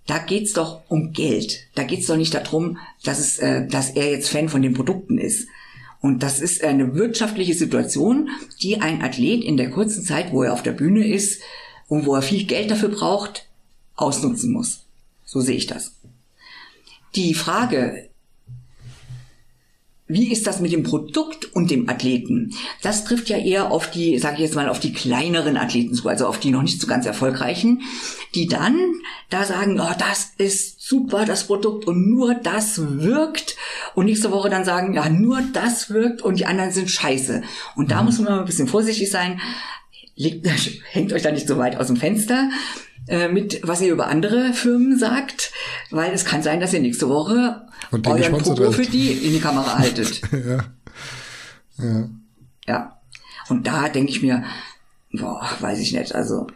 Da 0.08 0.20
geht's 0.20 0.54
doch 0.54 0.82
um 0.88 1.14
Geld. 1.14 1.68
Da 1.74 1.84
geht's 1.84 2.08
doch 2.08 2.18
nicht 2.18 2.34
darum, 2.34 2.78
dass, 3.04 3.20
es, 3.20 3.40
äh, 3.40 3.68
dass 3.68 3.92
er 3.92 4.12
jetzt 4.12 4.30
Fan 4.30 4.50
von 4.50 4.62
den 4.62 4.74
Produkten 4.74 5.18
ist. 5.18 5.48
Und 6.02 6.22
das 6.22 6.40
ist 6.40 6.64
eine 6.64 6.94
wirtschaftliche 6.94 7.56
Situation, 7.56 8.30
die 8.62 8.80
ein 8.82 9.02
Athlet 9.02 9.44
in 9.44 9.58
der 9.58 9.72
kurzen 9.72 10.04
Zeit, 10.04 10.32
wo 10.32 10.44
er 10.44 10.54
auf 10.54 10.62
der 10.62 10.74
Bühne 10.74 11.08
ist 11.08 11.42
und 11.88 12.06
wo 12.06 12.14
er 12.14 12.22
viel 12.22 12.46
Geld 12.46 12.70
dafür 12.70 12.90
braucht, 12.90 13.48
ausnutzen 13.96 14.52
muss. 14.52 14.86
So 15.24 15.42
sehe 15.42 15.56
ich 15.56 15.66
das. 15.66 15.96
Die 17.16 17.34
Frage, 17.34 18.10
wie 20.08 20.32
ist 20.32 20.46
das 20.46 20.60
mit 20.60 20.72
dem 20.72 20.84
Produkt 20.84 21.52
und 21.54 21.72
dem 21.72 21.90
Athleten? 21.90 22.54
Das 22.84 23.06
trifft 23.06 23.28
ja 23.30 23.38
eher 23.38 23.72
auf 23.72 23.90
die, 23.90 24.20
sage 24.20 24.36
ich 24.36 24.42
jetzt 24.42 24.56
mal, 24.56 24.70
auf 24.70 24.80
die 24.80 24.94
kleineren 24.94 25.58
Athleten 25.58 25.96
zu, 25.96 26.08
also 26.08 26.28
auf 26.28 26.40
die 26.40 26.52
noch 26.52 26.62
nicht 26.62 26.80
so 26.80 26.86
ganz 26.86 27.08
erfolgreichen, 27.08 27.82
die 28.36 28.48
dann 28.48 28.78
da 29.32 29.44
sagen, 29.46 29.80
oh, 29.80 29.96
das 29.98 30.34
ist 30.38 30.82
super, 30.82 31.26
das 31.26 31.48
Produkt 31.48 31.88
und 31.88 32.08
nur 32.08 32.36
das 32.36 32.80
wirkt 33.00 33.56
und 33.96 34.06
nächste 34.06 34.32
Woche 34.32 34.50
dann 34.50 34.64
sagen, 34.64 34.94
ja, 34.94 35.10
nur 35.10 35.42
das 35.54 35.90
wirkt 35.90 36.22
und 36.22 36.38
die 36.38 36.46
anderen 36.46 36.72
sind 36.72 36.92
scheiße. 36.92 37.42
Und 37.76 37.90
da 37.90 38.04
muss 38.04 38.20
man 38.20 38.34
mal 38.34 38.40
ein 38.40 38.46
bisschen 38.46 38.68
vorsichtig 38.68 39.10
sein. 39.10 39.42
Legt, 40.16 40.48
hängt 40.92 41.14
euch 41.14 41.24
da 41.24 41.32
nicht 41.32 41.48
so 41.48 41.58
weit 41.58 41.78
aus 41.78 41.88
dem 41.88 41.98
Fenster 41.98 42.52
äh, 43.08 43.28
mit, 43.28 43.62
was 43.64 43.82
ihr 43.82 43.92
über 43.92 44.08
andere 44.08 44.54
Firmen 44.54 44.98
sagt, 44.98 45.52
weil 45.92 46.12
es 46.14 46.26
kann 46.26 46.44
sein, 46.44 46.60
dass 46.60 46.74
ihr 46.74 46.80
nächste 46.80 47.10
Woche 47.10 47.68
Und 47.92 48.08
euren 48.08 48.42
Popo 48.42 48.72
für 48.72 48.86
die 48.86 49.12
in 49.12 49.34
die 49.34 49.40
Kamera 49.40 49.78
haltet. 49.80 50.22
ja. 50.32 50.66
Ja. 51.78 52.10
Ja. 52.68 53.00
Und 53.50 53.68
da 53.68 53.90
denke 53.90 54.12
ich 54.12 54.22
mir, 54.22 54.44
boah, 55.12 55.48
weiß 55.60 55.80
ich 55.80 55.94
nicht, 55.94 56.16
also 56.16 56.48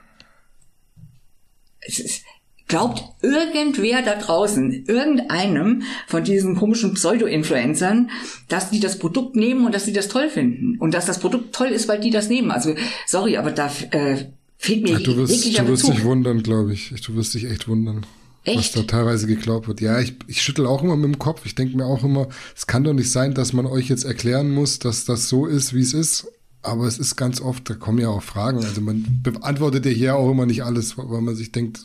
es 1.81 1.99
ist, 1.99 2.23
glaubt 2.67 3.03
irgendwer 3.21 4.01
da 4.01 4.15
draußen, 4.15 4.85
irgendeinem 4.85 5.83
von 6.07 6.23
diesen 6.23 6.55
komischen 6.55 6.93
Pseudo-Influencern, 6.93 8.09
dass 8.47 8.69
die 8.69 8.79
das 8.79 8.99
Produkt 8.99 9.35
nehmen 9.35 9.65
und 9.65 9.75
dass 9.75 9.85
sie 9.85 9.93
das 9.93 10.07
toll 10.07 10.29
finden 10.29 10.77
und 10.79 10.93
dass 10.93 11.05
das 11.05 11.19
Produkt 11.19 11.53
toll 11.53 11.67
ist, 11.67 11.87
weil 11.87 11.99
die 11.99 12.11
das 12.11 12.29
nehmen. 12.29 12.51
Also 12.51 12.75
sorry, 13.05 13.37
aber 13.37 13.51
da 13.51 13.71
äh, 13.91 14.25
fehlt 14.59 14.83
mir 14.83 14.97
Ach, 14.97 15.01
du 15.01 15.17
wirst, 15.17 15.45
du 15.45 15.67
wirst 15.67 15.83
Bezug. 15.83 15.95
dich 15.95 16.03
wundern, 16.03 16.43
glaube 16.43 16.73
ich. 16.73 16.93
Du 17.01 17.15
wirst 17.15 17.33
dich 17.33 17.45
echt 17.45 17.67
wundern. 17.67 18.05
Was 18.45 18.55
Echt? 18.55 18.75
da 18.77 18.83
teilweise 18.83 19.27
geglaubt 19.27 19.67
wird. 19.67 19.81
Ja, 19.81 19.99
ich, 19.99 20.15
ich 20.27 20.41
schüttel 20.41 20.65
auch 20.65 20.83
immer 20.83 20.95
mit 20.95 21.05
dem 21.05 21.19
Kopf. 21.19 21.45
Ich 21.45 21.55
denke 21.55 21.75
mir 21.75 21.85
auch 21.85 22.03
immer, 22.03 22.27
es 22.55 22.67
kann 22.67 22.83
doch 22.83 22.93
nicht 22.93 23.11
sein, 23.11 23.33
dass 23.33 23.53
man 23.53 23.65
euch 23.65 23.89
jetzt 23.89 24.05
erklären 24.05 24.51
muss, 24.51 24.79
dass 24.79 25.05
das 25.05 25.29
so 25.29 25.45
ist, 25.45 25.73
wie 25.73 25.81
es 25.81 25.93
ist. 25.93 26.27
Aber 26.61 26.87
es 26.87 26.99
ist 26.99 27.15
ganz 27.15 27.39
oft, 27.41 27.69
da 27.69 27.73
kommen 27.73 27.99
ja 27.99 28.09
auch 28.09 28.23
Fragen. 28.23 28.57
Also 28.63 28.81
man 28.81 29.05
beantwortet 29.23 29.85
ja 29.85 29.91
hier 29.91 30.15
auch 30.15 30.29
immer 30.31 30.45
nicht 30.45 30.63
alles, 30.63 30.97
weil 30.97 31.21
man 31.21 31.35
sich 31.35 31.51
denkt, 31.51 31.81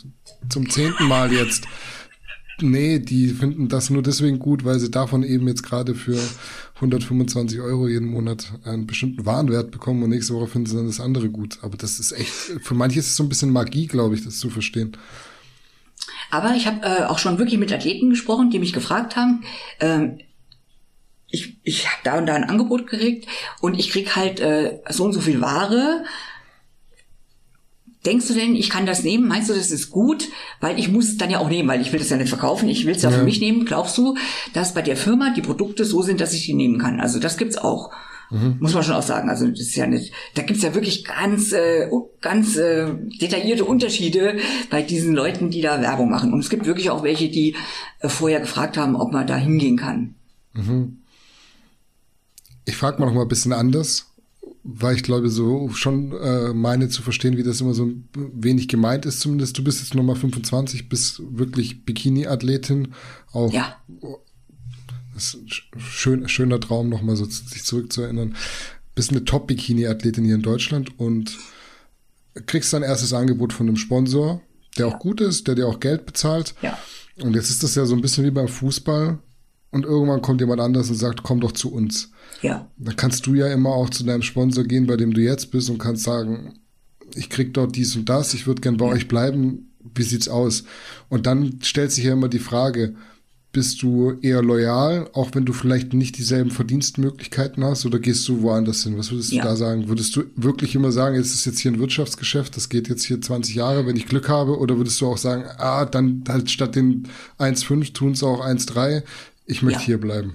zum 0.48 0.68
zehnten 0.68 1.06
Mal 1.06 1.32
jetzt, 1.32 1.64
nee, 2.60 2.98
die 2.98 3.28
finden 3.28 3.68
das 3.68 3.90
nur 3.90 4.02
deswegen 4.02 4.38
gut, 4.38 4.64
weil 4.64 4.78
sie 4.78 4.90
davon 4.90 5.22
eben 5.22 5.48
jetzt 5.48 5.62
gerade 5.62 5.94
für 5.94 6.18
125 6.76 7.60
Euro 7.60 7.88
jeden 7.88 8.08
Monat 8.08 8.52
einen 8.64 8.86
bestimmten 8.86 9.26
Warenwert 9.26 9.70
bekommen 9.70 10.02
und 10.02 10.10
nächste 10.10 10.34
Woche 10.34 10.48
finden 10.48 10.66
sie 10.66 10.76
dann 10.76 10.86
das 10.86 11.00
andere 11.00 11.28
gut. 11.28 11.58
Aber 11.62 11.76
das 11.76 11.98
ist 11.98 12.12
echt, 12.12 12.30
für 12.30 12.74
manche 12.74 12.98
ist 12.98 13.06
es 13.06 13.16
so 13.16 13.22
ein 13.22 13.28
bisschen 13.28 13.50
Magie, 13.50 13.86
glaube 13.86 14.14
ich, 14.14 14.24
das 14.24 14.38
zu 14.38 14.50
verstehen. 14.50 14.96
Aber 16.30 16.54
ich 16.54 16.66
habe 16.66 16.84
äh, 16.84 17.04
auch 17.04 17.18
schon 17.18 17.38
wirklich 17.38 17.58
mit 17.58 17.72
Athleten 17.72 18.10
gesprochen, 18.10 18.50
die 18.50 18.58
mich 18.58 18.72
gefragt 18.72 19.16
haben, 19.16 19.44
ähm, 19.80 20.18
ich, 21.34 21.58
ich 21.64 21.86
habe 21.86 22.00
da 22.04 22.18
und 22.18 22.26
da 22.26 22.34
ein 22.34 22.44
Angebot 22.44 22.86
gekriegt 22.86 23.26
und 23.60 23.78
ich 23.78 23.90
krieg 23.90 24.14
halt 24.14 24.40
äh, 24.40 24.78
so 24.88 25.04
und 25.04 25.12
so 25.12 25.20
viel 25.20 25.40
Ware. 25.40 26.04
Denkst 28.06 28.28
du 28.28 28.34
denn, 28.34 28.54
ich 28.54 28.68
kann 28.70 28.84
das 28.86 29.02
nehmen? 29.02 29.26
Meinst 29.26 29.48
du, 29.48 29.54
das 29.54 29.70
ist 29.70 29.90
gut? 29.90 30.28
Weil 30.60 30.78
ich 30.78 30.88
muss 30.90 31.08
es 31.08 31.16
dann 31.16 31.30
ja 31.30 31.38
auch 31.38 31.48
nehmen, 31.48 31.68
weil 31.68 31.80
ich 31.80 31.92
will 31.92 31.98
das 31.98 32.10
ja 32.10 32.16
nicht 32.18 32.28
verkaufen. 32.28 32.68
Ich 32.68 32.84
will 32.84 32.94
es 32.94 33.02
ja, 33.02 33.10
Ja. 33.10 33.18
für 33.18 33.24
mich 33.24 33.40
nehmen. 33.40 33.64
Glaubst 33.64 33.96
du, 33.96 34.16
dass 34.52 34.74
bei 34.74 34.82
der 34.82 34.96
Firma 34.96 35.32
die 35.34 35.40
Produkte 35.42 35.84
so 35.84 36.02
sind, 36.02 36.20
dass 36.20 36.32
ich 36.34 36.44
die 36.44 36.54
nehmen 36.54 36.78
kann? 36.78 37.00
Also 37.00 37.18
das 37.18 37.36
gibt's 37.38 37.56
auch. 37.56 37.90
Muss 38.30 38.74
man 38.74 38.82
schon 38.82 38.94
auch 38.94 39.02
sagen. 39.02 39.28
Also 39.28 39.46
das 39.46 39.60
ist 39.60 39.76
ja 39.76 39.86
nicht. 39.86 40.12
Da 40.34 40.42
gibt's 40.42 40.62
ja 40.62 40.74
wirklich 40.74 41.04
ganz, 41.04 41.52
äh, 41.52 41.88
ganz 42.20 42.56
äh, 42.56 42.88
detaillierte 43.20 43.64
Unterschiede 43.64 44.38
bei 44.70 44.82
diesen 44.82 45.14
Leuten, 45.14 45.50
die 45.50 45.60
da 45.60 45.80
Werbung 45.80 46.10
machen. 46.10 46.32
Und 46.32 46.40
es 46.40 46.50
gibt 46.50 46.66
wirklich 46.66 46.90
auch 46.90 47.04
welche, 47.04 47.28
die 47.28 47.54
äh, 48.00 48.08
vorher 48.08 48.40
gefragt 48.40 48.76
haben, 48.76 48.96
ob 48.96 49.12
man 49.12 49.26
da 49.28 49.36
hingehen 49.36 49.76
kann. 49.76 50.14
Ich 52.64 52.76
frage 52.76 52.98
mal 52.98 53.06
noch 53.06 53.14
mal 53.14 53.22
ein 53.22 53.28
bisschen 53.28 53.52
anders, 53.52 54.06
weil 54.66 54.96
ich 54.96 55.02
glaube, 55.02 55.28
so 55.28 55.68
schon 55.70 56.12
äh, 56.12 56.54
meine 56.54 56.88
zu 56.88 57.02
verstehen, 57.02 57.36
wie 57.36 57.42
das 57.42 57.60
immer 57.60 57.74
so 57.74 57.92
wenig 58.14 58.66
gemeint 58.68 59.04
ist 59.06 59.20
zumindest. 59.20 59.58
Du 59.58 59.62
bist 59.64 59.80
jetzt 59.80 59.94
Nummer 59.94 60.16
25, 60.16 60.88
bist 60.88 61.20
wirklich 61.30 61.84
Bikini-Athletin, 61.84 62.94
auch 63.32 63.52
Ja. 63.52 63.76
das 65.14 65.26
ist 65.26 65.34
ein 65.34 65.46
sch- 65.48 65.78
schön, 65.78 66.28
schöner 66.28 66.60
Traum, 66.60 66.88
noch 66.88 67.02
mal 67.02 67.14
so 67.16 67.24
sich 67.26 67.64
zurückzuerinnern. 67.64 68.34
Bist 68.94 69.10
eine 69.10 69.24
Top-Bikini-Athletin 69.24 70.24
hier 70.24 70.36
in 70.36 70.42
Deutschland 70.42 70.98
und 70.98 71.36
kriegst 72.46 72.72
dein 72.72 72.82
erstes 72.82 73.12
Angebot 73.12 73.52
von 73.52 73.68
einem 73.68 73.76
Sponsor, 73.76 74.40
der 74.78 74.88
auch 74.88 74.98
gut 74.98 75.20
ist, 75.20 75.46
der 75.46 75.54
dir 75.56 75.68
auch 75.68 75.78
Geld 75.80 76.06
bezahlt. 76.06 76.54
Ja. 76.62 76.78
Und 77.22 77.34
jetzt 77.34 77.50
ist 77.50 77.62
das 77.62 77.74
ja 77.74 77.84
so 77.86 77.94
ein 77.94 78.00
bisschen 78.00 78.24
wie 78.24 78.30
beim 78.30 78.48
Fußball. 78.48 79.18
Und 79.74 79.84
irgendwann 79.84 80.22
kommt 80.22 80.40
jemand 80.40 80.60
anders 80.60 80.88
und 80.88 80.96
sagt, 80.96 81.22
komm 81.22 81.40
doch 81.40 81.52
zu 81.52 81.72
uns. 81.72 82.10
Ja. 82.42 82.68
Dann 82.78 82.96
kannst 82.96 83.26
du 83.26 83.34
ja 83.34 83.48
immer 83.52 83.70
auch 83.70 83.90
zu 83.90 84.04
deinem 84.04 84.22
Sponsor 84.22 84.64
gehen, 84.64 84.86
bei 84.86 84.96
dem 84.96 85.12
du 85.12 85.20
jetzt 85.20 85.50
bist 85.50 85.68
und 85.68 85.78
kannst 85.78 86.04
sagen, 86.04 86.54
ich 87.14 87.28
krieg 87.28 87.52
dort 87.54 87.76
dies 87.76 87.94
und 87.96 88.08
das, 88.08 88.34
ich 88.34 88.46
würde 88.46 88.60
gern 88.60 88.76
bei 88.76 88.86
euch 88.86 89.08
bleiben, 89.08 89.70
wie 89.94 90.02
sieht's 90.02 90.28
aus? 90.28 90.64
Und 91.08 91.26
dann 91.26 91.58
stellt 91.62 91.92
sich 91.92 92.04
ja 92.04 92.12
immer 92.12 92.28
die 92.28 92.38
Frage, 92.38 92.94
bist 93.52 93.82
du 93.82 94.14
eher 94.20 94.42
loyal, 94.42 95.08
auch 95.12 95.30
wenn 95.34 95.44
du 95.44 95.52
vielleicht 95.52 95.92
nicht 95.94 96.18
dieselben 96.18 96.50
Verdienstmöglichkeiten 96.50 97.62
hast, 97.62 97.86
oder 97.86 98.00
gehst 98.00 98.26
du 98.28 98.42
woanders 98.42 98.82
hin? 98.82 98.98
Was 98.98 99.12
würdest 99.12 99.30
du 99.30 99.36
Ja. 99.36 99.44
da 99.44 99.54
sagen? 99.54 99.88
Würdest 99.88 100.16
du 100.16 100.24
wirklich 100.34 100.74
immer 100.74 100.90
sagen, 100.90 101.14
es 101.16 101.32
ist 101.34 101.44
jetzt 101.44 101.60
hier 101.60 101.70
ein 101.70 101.78
Wirtschaftsgeschäft, 101.78 102.56
das 102.56 102.68
geht 102.68 102.88
jetzt 102.88 103.04
hier 103.04 103.20
20 103.20 103.54
Jahre, 103.54 103.86
wenn 103.86 103.94
ich 103.96 104.06
Glück 104.06 104.28
habe, 104.28 104.58
oder 104.58 104.76
würdest 104.76 105.00
du 105.00 105.06
auch 105.06 105.18
sagen, 105.18 105.44
ah, 105.58 105.84
dann 105.84 106.24
halt 106.28 106.50
statt 106.50 106.74
den 106.74 107.06
1,5 107.38 107.92
tun 107.92 108.12
es 108.12 108.24
auch 108.24 108.44
1,3, 108.44 109.02
ich 109.46 109.62
möchte 109.62 109.80
Ja. 109.80 109.86
hier 109.86 110.00
bleiben. 110.00 110.34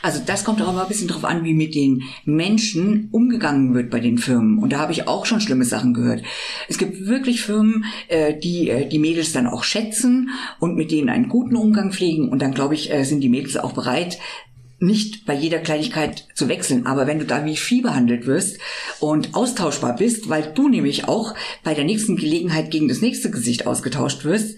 Also 0.00 0.20
das 0.24 0.44
kommt 0.44 0.62
auch 0.62 0.68
immer 0.70 0.82
ein 0.82 0.88
bisschen 0.88 1.08
drauf 1.08 1.24
an, 1.24 1.42
wie 1.44 1.52
mit 1.52 1.74
den 1.74 2.04
Menschen 2.24 3.08
umgegangen 3.10 3.74
wird 3.74 3.90
bei 3.90 3.98
den 3.98 4.16
Firmen. 4.16 4.58
Und 4.58 4.72
da 4.72 4.78
habe 4.78 4.92
ich 4.92 5.08
auch 5.08 5.26
schon 5.26 5.40
schlimme 5.40 5.64
Sachen 5.64 5.92
gehört. 5.92 6.22
Es 6.68 6.78
gibt 6.78 7.06
wirklich 7.06 7.42
Firmen, 7.42 7.84
äh, 8.06 8.38
die 8.38 8.70
äh, 8.70 8.88
die 8.88 9.00
Mädels 9.00 9.32
dann 9.32 9.48
auch 9.48 9.64
schätzen 9.64 10.30
und 10.60 10.76
mit 10.76 10.92
denen 10.92 11.08
einen 11.08 11.28
guten 11.28 11.56
Umgang 11.56 11.92
pflegen. 11.92 12.28
Und 12.28 12.42
dann, 12.42 12.54
glaube 12.54 12.74
ich, 12.74 12.92
äh, 12.92 13.02
sind 13.02 13.22
die 13.22 13.28
Mädels 13.28 13.56
auch 13.56 13.72
bereit, 13.72 14.18
nicht 14.78 15.26
bei 15.26 15.34
jeder 15.34 15.58
Kleinigkeit 15.58 16.28
zu 16.34 16.48
wechseln. 16.48 16.86
Aber 16.86 17.08
wenn 17.08 17.18
du 17.18 17.24
da 17.24 17.44
wie 17.44 17.56
Vieh 17.56 17.80
behandelt 17.80 18.26
wirst 18.26 18.58
und 19.00 19.34
austauschbar 19.34 19.96
bist, 19.96 20.28
weil 20.28 20.52
du 20.54 20.68
nämlich 20.68 21.08
auch 21.08 21.34
bei 21.64 21.74
der 21.74 21.84
nächsten 21.84 22.14
Gelegenheit 22.16 22.70
gegen 22.70 22.86
das 22.86 23.00
nächste 23.00 23.30
Gesicht 23.30 23.66
ausgetauscht 23.66 24.24
wirst, 24.24 24.56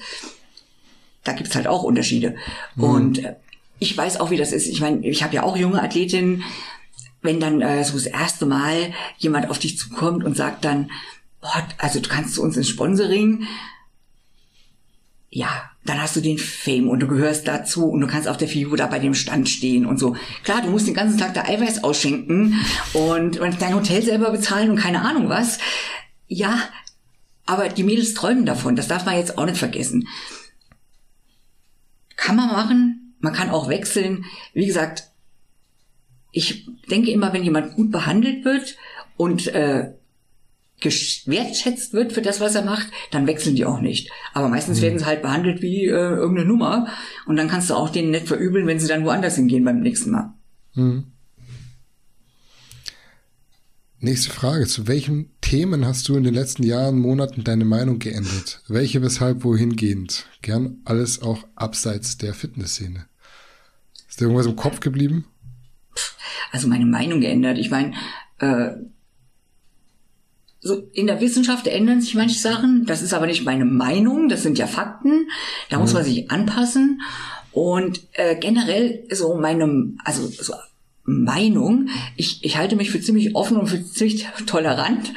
da 1.24 1.32
gibt's 1.32 1.55
halt 1.55 1.66
auch 1.66 1.82
Unterschiede. 1.82 2.34
Und 2.76 3.24
äh, 3.24 3.36
ich 3.78 3.96
weiß 3.96 4.20
auch, 4.20 4.30
wie 4.30 4.36
das 4.36 4.52
ist. 4.52 4.66
Ich 4.66 4.80
meine, 4.80 5.06
ich 5.06 5.22
habe 5.22 5.34
ja 5.34 5.42
auch 5.42 5.56
junge 5.56 5.82
Athletinnen, 5.82 6.44
wenn 7.22 7.40
dann 7.40 7.60
äh, 7.60 7.84
so 7.84 7.94
das 7.94 8.06
erste 8.06 8.46
Mal 8.46 8.92
jemand 9.18 9.50
auf 9.50 9.59
dich 9.59 9.78
zukommt 9.78 10.24
und 10.24 10.36
sagt 10.36 10.64
dann, 10.64 10.90
boah, 11.40 11.66
also 11.78 12.00
du 12.00 12.09
kannst 12.09 12.34
zu 12.34 12.42
uns 12.42 12.56
ins 12.56 12.68
Sponsoring, 12.68 13.46
ja, 15.30 15.70
dann 15.84 16.00
hast 16.00 16.16
du 16.16 16.20
den 16.20 16.38
Fame 16.38 16.88
und 16.88 17.00
du 17.00 17.06
gehörst 17.06 17.46
dazu 17.46 17.86
und 17.86 18.00
du 18.00 18.06
kannst 18.06 18.28
auf 18.28 18.36
der 18.36 18.48
FIBO 18.48 18.76
da 18.76 18.86
bei 18.86 18.98
dem 18.98 19.14
Stand 19.14 19.48
stehen 19.48 19.84
und 19.84 19.98
so. 19.98 20.16
Klar, 20.42 20.62
du 20.62 20.70
musst 20.70 20.86
den 20.86 20.94
ganzen 20.94 21.18
Tag 21.18 21.34
da 21.34 21.44
Eiweiß 21.44 21.84
ausschenken 21.84 22.60
und, 22.94 23.38
und 23.38 23.60
dein 23.60 23.74
Hotel 23.74 24.02
selber 24.02 24.30
bezahlen 24.30 24.70
und 24.70 24.76
keine 24.76 25.02
Ahnung 25.02 25.28
was. 25.28 25.59
Ja, 26.28 26.59
aber 27.46 27.68
die 27.68 27.84
Mädels 27.84 28.14
träumen 28.14 28.46
davon, 28.46 28.76
das 28.76 28.88
darf 28.88 29.05
man 29.05 29.16
jetzt 29.16 29.38
auch 29.38 29.46
nicht 29.46 29.59
vergessen. 29.59 30.09
Kann 32.16 32.36
man 32.36 32.48
machen, 32.48 32.98
man 33.20 33.32
kann 33.32 33.51
auch 33.51 33.69
wechseln. 33.69 34.24
Wie 34.55 34.66
gesagt, 34.66 35.05
ich 36.32 36.69
denke 36.90 37.11
immer, 37.11 37.32
wenn 37.32 37.45
jemand 37.45 37.74
gut 37.74 37.90
behandelt 37.90 38.45
wird 38.45 38.77
und 39.16 39.49
äh, 39.49 39.93
wertschätzt 40.81 41.93
wird 41.93 42.12
für 42.12 42.23
das, 42.23 42.40
was 42.40 42.55
er 42.55 42.62
macht, 42.62 42.89
dann 43.11 43.27
wechseln 43.27 43.57
die 43.57 43.65
auch 43.65 43.81
nicht. 43.81 44.11
Aber 44.32 44.49
meistens 44.49 44.78
mhm. 44.78 44.82
werden 44.82 44.99
sie 45.01 45.07
halt 45.07 45.23
behandelt 45.23 45.61
wie 45.61 45.86
äh, 45.86 45.90
irgendeine 45.90 46.49
Nummer 46.49 46.86
und 47.27 47.36
dann 47.36 47.49
kannst 47.49 47.70
du 47.70 47.74
auch 47.74 47.90
denen 47.90 48.11
nicht 48.11 48.28
verübeln, 48.28 48.66
wenn 48.66 48.78
sie 48.78 48.89
dann 48.89 49.05
woanders 49.05 49.36
hingehen 49.36 49.65
beim 49.65 49.81
nächsten 49.81 50.11
Mal. 50.11 50.35
Mhm. 50.74 51.12
Nächste 54.01 54.31
Frage. 54.31 54.66
Zu 54.66 54.87
welchen 54.87 55.31
Themen 55.41 55.85
hast 55.85 56.09
du 56.09 56.15
in 56.15 56.23
den 56.23 56.35
letzten 56.35 56.62
Jahren, 56.62 57.01
Monaten 57.01 57.43
deine 57.43 57.65
Meinung 57.65 57.99
geändert? 57.99 58.62
Welche, 58.69 59.03
weshalb, 59.03 59.43
wohin 59.43 59.75
gehend? 59.75 60.27
Gern 60.41 60.79
alles 60.85 61.20
auch 61.20 61.45
abseits 61.57 62.16
der 62.16 62.33
Fitnessszene. 62.33 63.07
Ist 64.09 64.20
dir 64.20 64.27
irgendwas 64.27 64.47
im 64.47 64.55
Kopf 64.55 64.79
geblieben? 64.79 65.27
Also 66.53 66.69
meine 66.69 66.87
Meinung 66.87 67.20
geändert. 67.20 67.59
Ich 67.59 67.70
meine, 67.70 67.93
äh, 68.39 68.70
so 70.61 70.77
in 70.93 71.09
der 71.09 71.20
Wissenschaft 71.20 71.66
ändern 71.66 72.01
sich 72.01 72.15
manche 72.15 72.39
Sachen. 72.39 72.87
Das 72.87 73.03
ist 73.03 73.15
aber 73.15 73.27
nicht 73.27 73.45
meine 73.45 73.65
Meinung. 73.65 74.29
Das 74.29 74.45
sind 74.45 74.59
ja 74.59 74.69
Fakten. 74.69 75.29
Da 75.70 75.77
mhm. 75.77 75.83
muss 75.83 75.95
man 75.95 76.05
sich 76.05 76.31
anpassen. 76.31 77.01
Und 77.51 78.07
äh, 78.12 78.37
generell 78.37 79.09
so 79.11 79.37
meine, 79.37 79.95
also 80.05 80.29
so 80.29 80.55
Meinung. 81.09 81.89
Ich, 82.16 82.44
ich 82.44 82.56
halte 82.59 82.76
mich 82.76 82.90
für 82.90 83.01
ziemlich 83.01 83.35
offen 83.35 83.56
und 83.56 83.68
für 83.68 83.82
ziemlich 83.85 84.26
tolerant, 84.47 85.12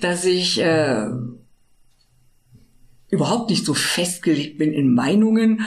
dass 0.00 0.24
ich 0.24 0.60
äh, 0.60 1.06
überhaupt 3.10 3.50
nicht 3.50 3.64
so 3.64 3.74
festgelegt 3.74 4.58
bin 4.58 4.72
in 4.72 4.94
Meinungen. 4.94 5.66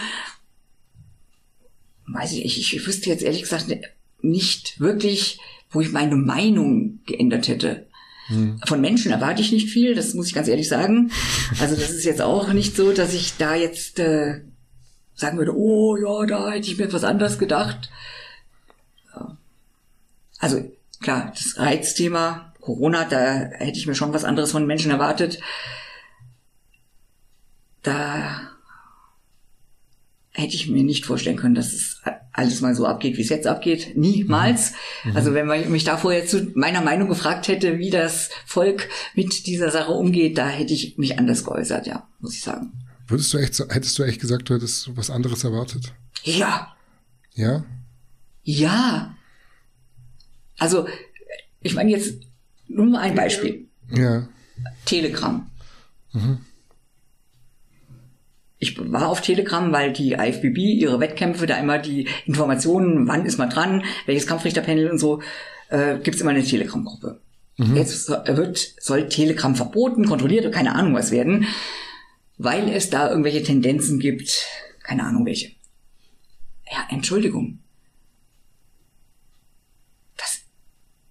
Weiß 2.07 2.33
ich, 2.33 2.45
ich, 2.45 2.73
ich 2.73 2.87
wüsste 2.87 3.09
jetzt 3.09 3.23
ehrlich 3.23 3.43
gesagt 3.43 3.73
nicht 4.21 4.79
wirklich, 4.79 5.39
wo 5.69 5.81
ich 5.81 5.91
meine 5.91 6.15
Meinung 6.15 6.99
geändert 7.05 7.47
hätte. 7.47 7.87
Hm. 8.27 8.59
Von 8.65 8.81
Menschen 8.81 9.11
erwarte 9.11 9.41
ich 9.41 9.51
nicht 9.51 9.69
viel, 9.69 9.93
das 9.93 10.13
muss 10.13 10.27
ich 10.27 10.33
ganz 10.33 10.47
ehrlich 10.47 10.67
sagen. 10.67 11.11
Also 11.59 11.75
das 11.75 11.91
ist 11.91 12.03
jetzt 12.03 12.21
auch 12.21 12.51
nicht 12.51 12.75
so, 12.75 12.91
dass 12.93 13.13
ich 13.13 13.37
da 13.37 13.55
jetzt 13.55 13.99
äh, 13.99 14.41
sagen 15.13 15.37
würde, 15.37 15.55
oh 15.55 15.95
ja, 15.97 16.25
da 16.25 16.51
hätte 16.51 16.67
ich 16.67 16.77
mir 16.77 16.85
etwas 16.85 17.03
anderes 17.03 17.37
gedacht. 17.37 17.89
Also 20.39 20.72
klar, 21.01 21.31
das 21.35 21.57
Reizthema 21.57 22.53
Corona, 22.68 23.05
da 23.05 23.49
hätte 23.59 23.80
ich 23.80 23.88
mir 23.88 23.95
schon 23.95 24.14
was 24.14 24.26
anderes 24.26 24.51
von 24.51 24.68
Menschen 24.68 24.91
erwartet. 24.91 25.39
Da 27.81 28.41
hätte 30.31 30.55
ich 30.55 30.68
mir 30.68 30.84
nicht 30.84 31.05
vorstellen 31.05 31.38
können, 31.38 31.55
dass 31.55 31.72
es 31.72 32.01
alles 32.34 32.61
mal 32.61 32.76
so 32.76 32.85
abgeht, 32.85 33.18
wie 33.18 33.22
es 33.22 33.30
jetzt 33.30 33.47
abgeht. 33.47 33.93
Niemals. 33.95 34.73
Mhm. 35.03 35.15
Also 35.15 35.34
wenn 35.34 35.47
man 35.47 35.72
mich 35.72 35.85
da 35.85 35.97
vorher 35.97 36.27
zu 36.27 36.51
meiner 36.53 36.81
Meinung 36.81 37.07
gefragt 37.07 37.47
hätte, 37.47 37.80
wie 37.80 37.89
das 37.89 38.30
Volk 38.45 38.89
mit 39.15 39.47
dieser 39.47 39.72
Sache 39.72 39.91
umgeht, 39.91 40.38
da 40.38 40.47
hätte 40.47 40.73
ich 40.73 40.97
mich 40.97 41.18
anders 41.18 41.43
geäußert, 41.43 41.88
ja, 41.88 42.07
muss 42.19 42.35
ich 42.35 42.43
sagen. 42.43 42.73
Würdest 43.07 43.34
du 43.34 43.38
echt, 43.39 43.57
hättest 43.59 43.97
du 43.97 44.03
echt 44.03 44.22
gesagt, 44.22 44.49
du 44.49 44.55
hättest 44.55 44.95
was 44.95 45.09
anderes 45.09 45.43
erwartet? 45.43 45.93
Ja. 46.23 46.76
Ja? 47.34 47.65
Ja. 48.43 49.16
Also, 50.57 50.88
ich 51.61 51.75
meine 51.75 51.91
jetzt 51.91 52.21
nur 52.67 52.85
mal 52.85 53.01
ein 53.01 53.15
Beispiel. 53.15 53.67
Ja. 53.91 54.27
Telegram. 54.85 55.49
Mhm. 56.13 56.39
Ich 58.59 58.77
war 58.91 59.07
auf 59.07 59.21
Telegram, 59.21 59.71
weil 59.71 59.93
die 59.93 60.13
IFBB 60.13 60.57
ihre 60.57 60.99
Wettkämpfe 60.99 61.45
da 61.45 61.57
immer 61.57 61.77
die 61.77 62.07
Informationen, 62.25 63.07
wann 63.07 63.25
ist 63.25 63.38
man 63.38 63.51
dran, 63.51 63.84
welches 64.07 64.25
Kampfrichterpanel 64.25 64.89
und 64.89 64.97
so, 64.97 65.21
äh, 65.69 65.99
gibt 65.99 66.15
es 66.15 66.21
immer 66.21 66.31
eine 66.31 66.43
Telegram-Gruppe. 66.43 67.21
Mhm. 67.57 67.75
Jetzt 67.75 68.09
wird, 68.09 68.73
soll 68.79 69.09
Telegram 69.09 69.55
verboten, 69.55 70.05
kontrolliert 70.05 70.45
oder 70.45 70.53
keine 70.53 70.73
Ahnung 70.73 70.95
was 70.95 71.11
werden, 71.11 71.45
weil 72.38 72.69
es 72.69 72.89
da 72.89 73.09
irgendwelche 73.09 73.43
Tendenzen 73.43 73.99
gibt, 73.99 74.47
keine 74.84 75.03
Ahnung 75.03 75.25
welche. 75.25 75.51
Ja, 76.71 76.88
Entschuldigung. 76.89 77.59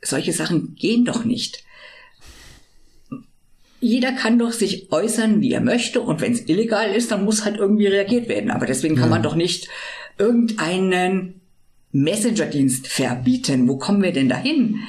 Solche 0.07 0.33
Sachen 0.33 0.75
gehen 0.75 1.05
doch 1.05 1.25
nicht. 1.25 1.65
Jeder 3.81 4.13
kann 4.13 4.39
doch 4.39 4.53
sich 4.53 4.91
äußern, 4.91 5.41
wie 5.41 5.53
er 5.53 5.61
möchte, 5.61 6.01
und 6.01 6.21
wenn 6.21 6.33
es 6.33 6.49
illegal 6.49 6.91
ist, 6.93 7.11
dann 7.11 7.25
muss 7.25 7.45
halt 7.45 7.59
irgendwie 7.59 7.87
reagiert 7.87 8.29
werden. 8.29 8.51
Aber 8.51 8.67
deswegen 8.67 8.97
kann 8.97 9.11
ja. 9.11 9.11
man 9.11 9.23
doch 9.23 9.35
nicht 9.35 9.69
irgendeinen 10.19 11.41
Messenger-Dienst 11.93 12.89
verbieten. 12.89 13.69
Wo 13.69 13.77
kommen 13.77 14.03
wir 14.03 14.13
denn 14.13 14.29
dahin? 14.29 14.81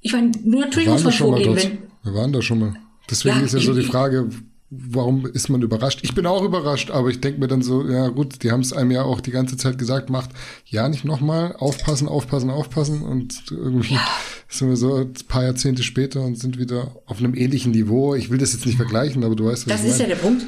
Ich 0.00 0.12
meine, 0.12 0.32
nur 0.44 0.60
natürlich 0.62 0.88
muss 0.88 1.04
man 1.04 1.12
vorgehen, 1.12 1.56
wenn. 1.56 1.78
Wir 2.02 2.14
waren 2.14 2.32
da 2.32 2.42
schon 2.42 2.58
mal. 2.58 2.74
Deswegen 3.10 3.38
ja, 3.38 3.44
ist 3.44 3.54
ja 3.54 3.60
so 3.60 3.74
die 3.74 3.82
Frage, 3.82 4.28
warum 4.70 5.24
ist 5.24 5.48
man 5.48 5.62
überrascht? 5.62 6.00
Ich 6.02 6.14
bin 6.14 6.26
auch 6.26 6.42
überrascht, 6.42 6.90
aber 6.90 7.08
ich 7.08 7.20
denke 7.20 7.40
mir 7.40 7.48
dann 7.48 7.62
so, 7.62 7.88
ja 7.88 8.08
gut, 8.08 8.42
die 8.42 8.50
haben 8.50 8.60
es 8.60 8.74
einem 8.74 8.90
ja 8.90 9.02
auch 9.02 9.20
die 9.20 9.30
ganze 9.30 9.56
Zeit 9.56 9.78
gesagt, 9.78 10.10
macht 10.10 10.30
ja 10.66 10.88
nicht 10.88 11.06
nochmal, 11.06 11.56
aufpassen, 11.58 12.06
aufpassen, 12.06 12.50
aufpassen 12.50 13.02
und 13.02 13.44
irgendwie 13.50 13.94
ja. 13.94 14.06
sind 14.48 14.68
wir 14.68 14.76
so 14.76 14.96
ein 14.96 15.14
paar 15.26 15.44
Jahrzehnte 15.44 15.82
später 15.82 16.20
und 16.20 16.38
sind 16.38 16.58
wieder 16.58 16.92
auf 17.06 17.18
einem 17.18 17.34
ähnlichen 17.34 17.72
Niveau. 17.72 18.14
Ich 18.14 18.28
will 18.28 18.36
das 18.36 18.52
jetzt 18.52 18.66
nicht 18.66 18.76
vergleichen, 18.76 19.24
aber 19.24 19.36
du 19.36 19.46
weißt, 19.46 19.66
was 19.66 19.72
Das 19.72 19.84
ist 19.84 19.98
meine. 19.98 20.10
ja 20.10 20.16
der 20.16 20.22
Punkt. 20.22 20.46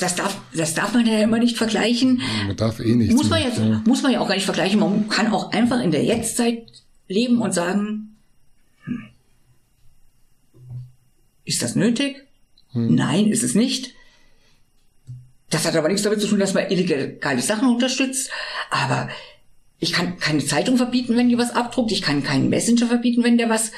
Das 0.00 0.16
darf, 0.16 0.40
das 0.56 0.74
darf 0.74 0.92
man 0.92 1.06
ja 1.06 1.20
immer 1.20 1.38
nicht 1.38 1.56
vergleichen. 1.56 2.20
Man 2.48 2.56
darf 2.56 2.80
eh 2.80 2.96
nicht. 2.96 3.12
Muss 3.12 3.30
man, 3.30 3.40
ja, 3.40 3.48
ja. 3.50 3.82
muss 3.86 4.02
man 4.02 4.10
ja 4.10 4.20
auch 4.20 4.26
gar 4.26 4.34
nicht 4.34 4.46
vergleichen. 4.46 4.80
Man 4.80 5.08
kann 5.08 5.32
auch 5.32 5.52
einfach 5.52 5.80
in 5.80 5.92
der 5.92 6.02
Jetztzeit 6.02 6.64
leben 7.06 7.40
und 7.40 7.54
sagen, 7.54 8.16
hm, 8.84 9.04
ist 11.44 11.62
das 11.62 11.76
nötig? 11.76 12.16
Hm. 12.72 12.94
Nein, 12.94 13.26
ist 13.28 13.42
es 13.42 13.54
nicht. 13.54 13.94
Das 15.50 15.66
hat 15.66 15.76
aber 15.76 15.88
nichts 15.88 16.02
damit 16.02 16.20
zu 16.20 16.26
tun, 16.26 16.40
dass 16.40 16.54
man 16.54 16.70
illegale 16.70 17.42
Sachen 17.42 17.68
unterstützt. 17.68 18.30
Aber 18.70 19.08
ich 19.78 19.92
kann 19.92 20.18
keine 20.18 20.44
Zeitung 20.44 20.76
verbieten, 20.76 21.16
wenn 21.16 21.28
die 21.28 21.38
was 21.38 21.50
abdruckt. 21.50 21.92
Ich 21.92 22.02
kann 22.02 22.22
keinen 22.22 22.48
Messenger 22.48 22.86
verbieten, 22.86 23.22
wenn 23.22 23.36
der 23.36 23.50
was. 23.50 23.72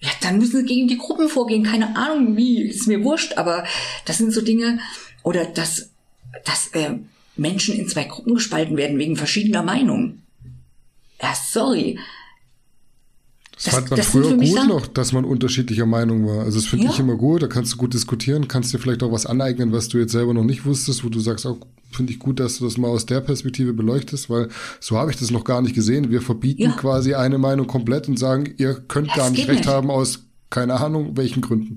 Ja, 0.00 0.10
dann 0.20 0.38
müssen 0.38 0.60
sie 0.60 0.66
gegen 0.66 0.88
die 0.88 0.98
Gruppen 0.98 1.28
vorgehen. 1.28 1.62
Keine 1.62 1.96
Ahnung, 1.96 2.36
wie. 2.36 2.62
Ist 2.62 2.88
mir 2.88 3.04
wurscht. 3.04 3.34
Aber 3.36 3.64
das 4.04 4.18
sind 4.18 4.32
so 4.32 4.40
Dinge. 4.40 4.80
Oder 5.22 5.44
dass, 5.44 5.90
dass 6.44 6.68
äh, 6.68 6.98
Menschen 7.36 7.76
in 7.76 7.88
zwei 7.88 8.04
Gruppen 8.04 8.34
gespalten 8.34 8.76
werden 8.76 8.98
wegen 8.98 9.16
verschiedener 9.16 9.62
Meinungen. 9.62 10.22
Ja, 11.22 11.34
sorry. 11.34 12.00
Das, 13.64 13.74
fand 13.74 13.90
man 13.90 13.96
das 13.96 14.06
früher 14.08 14.36
gut 14.36 14.46
Sachen. 14.46 14.68
noch, 14.68 14.86
dass 14.86 15.12
man 15.12 15.24
unterschiedlicher 15.24 15.86
Meinung 15.86 16.26
war. 16.26 16.40
Also 16.40 16.58
das 16.58 16.66
finde 16.66 16.86
ja. 16.86 16.90
ich 16.90 16.98
immer 16.98 17.16
gut, 17.16 17.42
da 17.42 17.46
kannst 17.46 17.72
du 17.72 17.76
gut 17.76 17.94
diskutieren, 17.94 18.48
kannst 18.48 18.74
dir 18.74 18.78
vielleicht 18.78 19.02
auch 19.02 19.12
was 19.12 19.26
aneignen, 19.26 19.72
was 19.72 19.88
du 19.88 19.98
jetzt 19.98 20.12
selber 20.12 20.34
noch 20.34 20.44
nicht 20.44 20.64
wusstest, 20.64 21.04
wo 21.04 21.08
du 21.08 21.20
sagst, 21.20 21.46
auch 21.46 21.58
finde 21.92 22.12
ich 22.12 22.18
gut, 22.18 22.40
dass 22.40 22.58
du 22.58 22.64
das 22.64 22.76
mal 22.78 22.88
aus 22.88 23.06
der 23.06 23.20
Perspektive 23.20 23.72
beleuchtest, 23.72 24.30
weil 24.30 24.48
so 24.80 24.98
habe 24.98 25.10
ich 25.10 25.18
das 25.18 25.30
noch 25.30 25.44
gar 25.44 25.62
nicht 25.62 25.74
gesehen. 25.74 26.10
Wir 26.10 26.22
verbieten 26.22 26.62
ja. 26.62 26.70
quasi 26.72 27.14
eine 27.14 27.38
Meinung 27.38 27.66
komplett 27.66 28.08
und 28.08 28.18
sagen, 28.18 28.54
ihr 28.56 28.74
könnt 28.74 29.08
das 29.08 29.16
gar 29.16 29.30
nicht 29.30 29.46
recht 29.48 29.60
nicht. 29.60 29.68
haben 29.68 29.90
aus 29.90 30.24
keine 30.50 30.74
Ahnung 30.74 31.16
welchen 31.16 31.40
Gründen. 31.40 31.76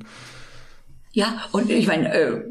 Ja, 1.13 1.45
und 1.51 1.69
ich 1.69 1.87
meine, 1.87 2.13
äh, 2.13 2.41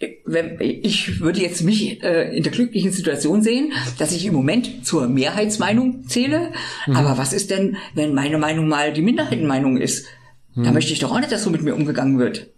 ich 0.00 1.20
würde 1.20 1.40
jetzt 1.40 1.62
mich 1.62 2.02
äh, 2.02 2.36
in 2.36 2.44
der 2.44 2.52
glücklichen 2.52 2.92
Situation 2.92 3.42
sehen, 3.42 3.72
dass 3.98 4.12
ich 4.12 4.24
im 4.26 4.34
Moment 4.34 4.86
zur 4.86 5.08
Mehrheitsmeinung 5.08 6.06
zähle. 6.06 6.52
Mhm. 6.86 6.96
Aber 6.96 7.18
was 7.18 7.32
ist 7.32 7.50
denn, 7.50 7.76
wenn 7.94 8.14
meine 8.14 8.38
Meinung 8.38 8.68
mal 8.68 8.92
die 8.92 9.02
Minderheitenmeinung 9.02 9.76
ist? 9.76 10.06
Mhm. 10.54 10.64
Da 10.64 10.72
möchte 10.72 10.92
ich 10.92 11.00
doch 11.00 11.10
auch 11.10 11.18
nicht, 11.18 11.32
dass 11.32 11.42
so 11.42 11.50
mit 11.50 11.62
mir 11.62 11.74
umgegangen 11.74 12.18
wird. 12.18 12.48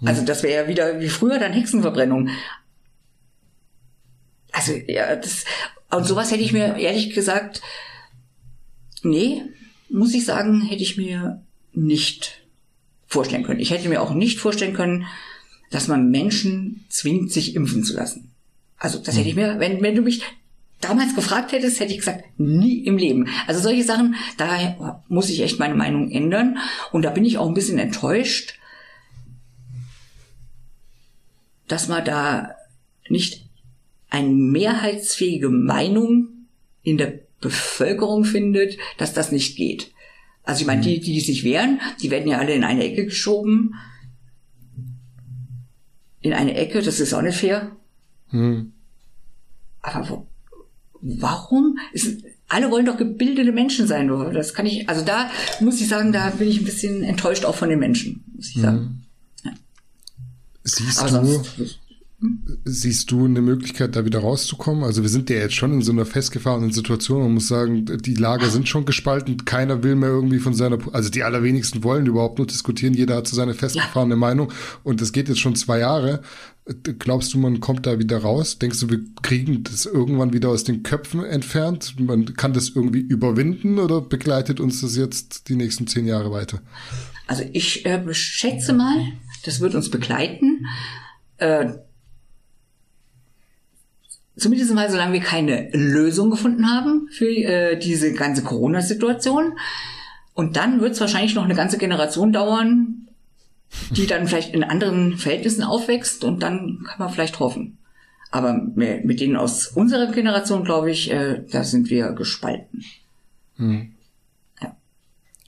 Mhm. 0.00 0.08
Also 0.08 0.24
das 0.24 0.42
wäre 0.42 0.64
ja 0.64 0.68
wieder 0.68 1.00
wie 1.00 1.08
früher 1.08 1.38
dann 1.38 1.52
Hexenverbrennung. 1.52 2.30
Also 4.50 4.72
ja, 4.72 5.14
das 5.14 5.44
und 5.90 6.04
sowas 6.04 6.32
hätte 6.32 6.42
ich 6.42 6.52
mir 6.52 6.76
ehrlich 6.76 7.14
gesagt, 7.14 7.62
nee, 9.02 9.42
muss 9.88 10.14
ich 10.14 10.24
sagen, 10.24 10.62
hätte 10.62 10.82
ich 10.82 10.96
mir 10.96 11.44
nicht 11.72 12.42
vorstellen 13.06 13.44
können. 13.44 13.60
Ich 13.60 13.70
hätte 13.70 13.88
mir 13.88 14.02
auch 14.02 14.12
nicht 14.12 14.40
vorstellen 14.40 14.74
können, 14.74 15.06
dass 15.70 15.88
man 15.88 16.10
Menschen 16.10 16.84
zwingt, 16.88 17.32
sich 17.32 17.54
impfen 17.54 17.84
zu 17.84 17.94
lassen. 17.94 18.30
Also 18.78 18.98
das 18.98 19.16
hätte 19.16 19.28
ich 19.28 19.36
mir, 19.36 19.58
wenn, 19.58 19.82
wenn 19.82 19.94
du 19.94 20.02
mich 20.02 20.22
damals 20.80 21.14
gefragt 21.14 21.52
hättest, 21.52 21.80
hätte 21.80 21.92
ich 21.92 21.98
gesagt, 21.98 22.24
nie 22.38 22.84
im 22.84 22.98
Leben. 22.98 23.28
Also 23.46 23.60
solche 23.60 23.84
Sachen, 23.84 24.14
da 24.36 25.02
muss 25.08 25.30
ich 25.30 25.40
echt 25.40 25.58
meine 25.58 25.74
Meinung 25.74 26.10
ändern. 26.10 26.58
Und 26.92 27.02
da 27.02 27.10
bin 27.10 27.24
ich 27.24 27.38
auch 27.38 27.48
ein 27.48 27.54
bisschen 27.54 27.78
enttäuscht, 27.78 28.58
dass 31.68 31.88
man 31.88 32.04
da 32.04 32.54
nicht 33.08 33.44
eine 34.10 34.28
mehrheitsfähige 34.28 35.48
Meinung 35.48 36.28
in 36.82 36.96
der 36.98 37.20
Bevölkerung 37.40 38.24
findet, 38.24 38.78
dass 38.98 39.12
das 39.12 39.32
nicht 39.32 39.56
geht. 39.56 39.92
Also 40.44 40.60
ich 40.60 40.66
meine, 40.66 40.80
die, 40.82 41.00
die 41.00 41.20
sich 41.20 41.42
wehren, 41.42 41.80
die 42.00 42.10
werden 42.10 42.30
ja 42.30 42.38
alle 42.38 42.54
in 42.54 42.62
eine 42.64 42.84
Ecke 42.84 43.04
geschoben 43.06 43.74
in 46.26 46.32
eine 46.32 46.54
Ecke, 46.54 46.82
das 46.82 47.00
ist 47.00 47.14
auch 47.14 47.22
nicht 47.22 47.38
fair. 47.38 47.70
Hm. 48.30 48.72
Aber 49.82 50.08
wo, 50.08 50.26
warum? 51.00 51.78
Ist, 51.92 52.24
alle 52.48 52.70
wollen 52.70 52.86
doch 52.86 52.96
gebildete 52.96 53.52
Menschen 53.52 53.86
sein. 53.86 54.08
Das 54.32 54.54
kann 54.54 54.66
ich, 54.66 54.88
also 54.88 55.04
da 55.04 55.30
muss 55.60 55.80
ich 55.80 55.88
sagen, 55.88 56.12
da 56.12 56.30
bin 56.30 56.48
ich 56.48 56.60
ein 56.60 56.64
bisschen 56.64 57.02
enttäuscht 57.02 57.44
auch 57.44 57.54
von 57.54 57.68
den 57.68 57.78
Menschen, 57.78 58.24
muss 58.34 58.48
ich 58.48 58.60
sagen. 58.60 59.04
Mhm. 59.44 59.50
Ja. 59.50 59.52
Siehst 60.64 60.98
Aber 60.98 61.20
du, 61.20 61.26
sonst, 61.26 61.80
Siehst 62.64 63.10
du 63.10 63.24
eine 63.24 63.40
Möglichkeit, 63.40 63.96
da 63.96 64.04
wieder 64.04 64.20
rauszukommen? 64.20 64.84
Also 64.84 65.02
wir 65.02 65.08
sind 65.08 65.30
ja 65.30 65.36
jetzt 65.36 65.54
schon 65.54 65.72
in 65.72 65.82
so 65.82 65.92
einer 65.92 66.06
festgefahrenen 66.06 66.72
Situation. 66.72 67.22
Man 67.22 67.34
muss 67.34 67.48
sagen, 67.48 67.84
die 67.84 68.14
Lager 68.14 68.48
sind 68.48 68.68
schon 68.68 68.84
gespalten. 68.84 69.44
Keiner 69.44 69.82
will 69.82 69.96
mehr 69.96 70.08
irgendwie 70.08 70.38
von 70.38 70.54
seiner, 70.54 70.78
also 70.92 71.10
die 71.10 71.22
allerwenigsten 71.22 71.84
wollen 71.84 72.06
überhaupt 72.06 72.38
nur 72.38 72.46
diskutieren. 72.46 72.94
Jeder 72.94 73.16
hat 73.16 73.28
so 73.28 73.36
seine 73.36 73.54
festgefahrene 73.54 74.14
ja. 74.14 74.18
Meinung. 74.18 74.52
Und 74.82 75.00
das 75.00 75.12
geht 75.12 75.28
jetzt 75.28 75.40
schon 75.40 75.56
zwei 75.56 75.78
Jahre. 75.80 76.22
Glaubst 76.98 77.32
du, 77.32 77.38
man 77.38 77.60
kommt 77.60 77.86
da 77.86 77.98
wieder 77.98 78.18
raus? 78.18 78.58
Denkst 78.58 78.80
du, 78.80 78.90
wir 78.90 79.00
kriegen 79.22 79.62
das 79.62 79.86
irgendwann 79.86 80.32
wieder 80.32 80.48
aus 80.48 80.64
den 80.64 80.82
Köpfen 80.82 81.24
entfernt? 81.24 81.94
Man 82.00 82.34
kann 82.34 82.52
das 82.52 82.70
irgendwie 82.70 83.00
überwinden 83.00 83.78
oder 83.78 84.00
begleitet 84.00 84.58
uns 84.58 84.80
das 84.80 84.96
jetzt 84.96 85.48
die 85.48 85.54
nächsten 85.54 85.86
zehn 85.86 86.06
Jahre 86.06 86.32
weiter? 86.32 86.60
Also 87.28 87.44
ich 87.52 87.86
äh, 87.86 88.02
schätze 88.12 88.72
mal, 88.72 88.96
das 89.44 89.60
wird 89.60 89.74
uns 89.74 89.90
begleiten. 89.90 90.66
Äh, 91.38 91.74
zumindest 94.36 94.74
mal, 94.74 94.90
solange 94.90 95.14
wir 95.14 95.20
keine 95.20 95.70
Lösung 95.72 96.30
gefunden 96.30 96.70
haben 96.70 97.08
für 97.10 97.28
äh, 97.28 97.78
diese 97.78 98.12
ganze 98.12 98.42
Corona-Situation. 98.42 99.58
Und 100.34 100.56
dann 100.56 100.80
wird 100.80 100.92
es 100.92 101.00
wahrscheinlich 101.00 101.34
noch 101.34 101.44
eine 101.44 101.54
ganze 101.54 101.78
Generation 101.78 102.32
dauern, 102.32 103.08
die 103.90 104.06
dann 104.06 104.28
vielleicht 104.28 104.54
in 104.54 104.62
anderen 104.62 105.16
Verhältnissen 105.16 105.62
aufwächst 105.62 106.24
und 106.24 106.42
dann 106.42 106.84
kann 106.86 106.98
man 106.98 107.10
vielleicht 107.10 107.40
hoffen. 107.40 107.78
Aber 108.30 108.52
mit 108.52 109.20
denen 109.20 109.36
aus 109.36 109.68
unserer 109.68 110.12
Generation, 110.12 110.64
glaube 110.64 110.90
ich, 110.90 111.10
äh, 111.10 111.44
da 111.50 111.64
sind 111.64 111.88
wir 111.88 112.12
gespalten. 112.12 112.84
Hm. 113.56 113.94
Ja. 114.60 114.76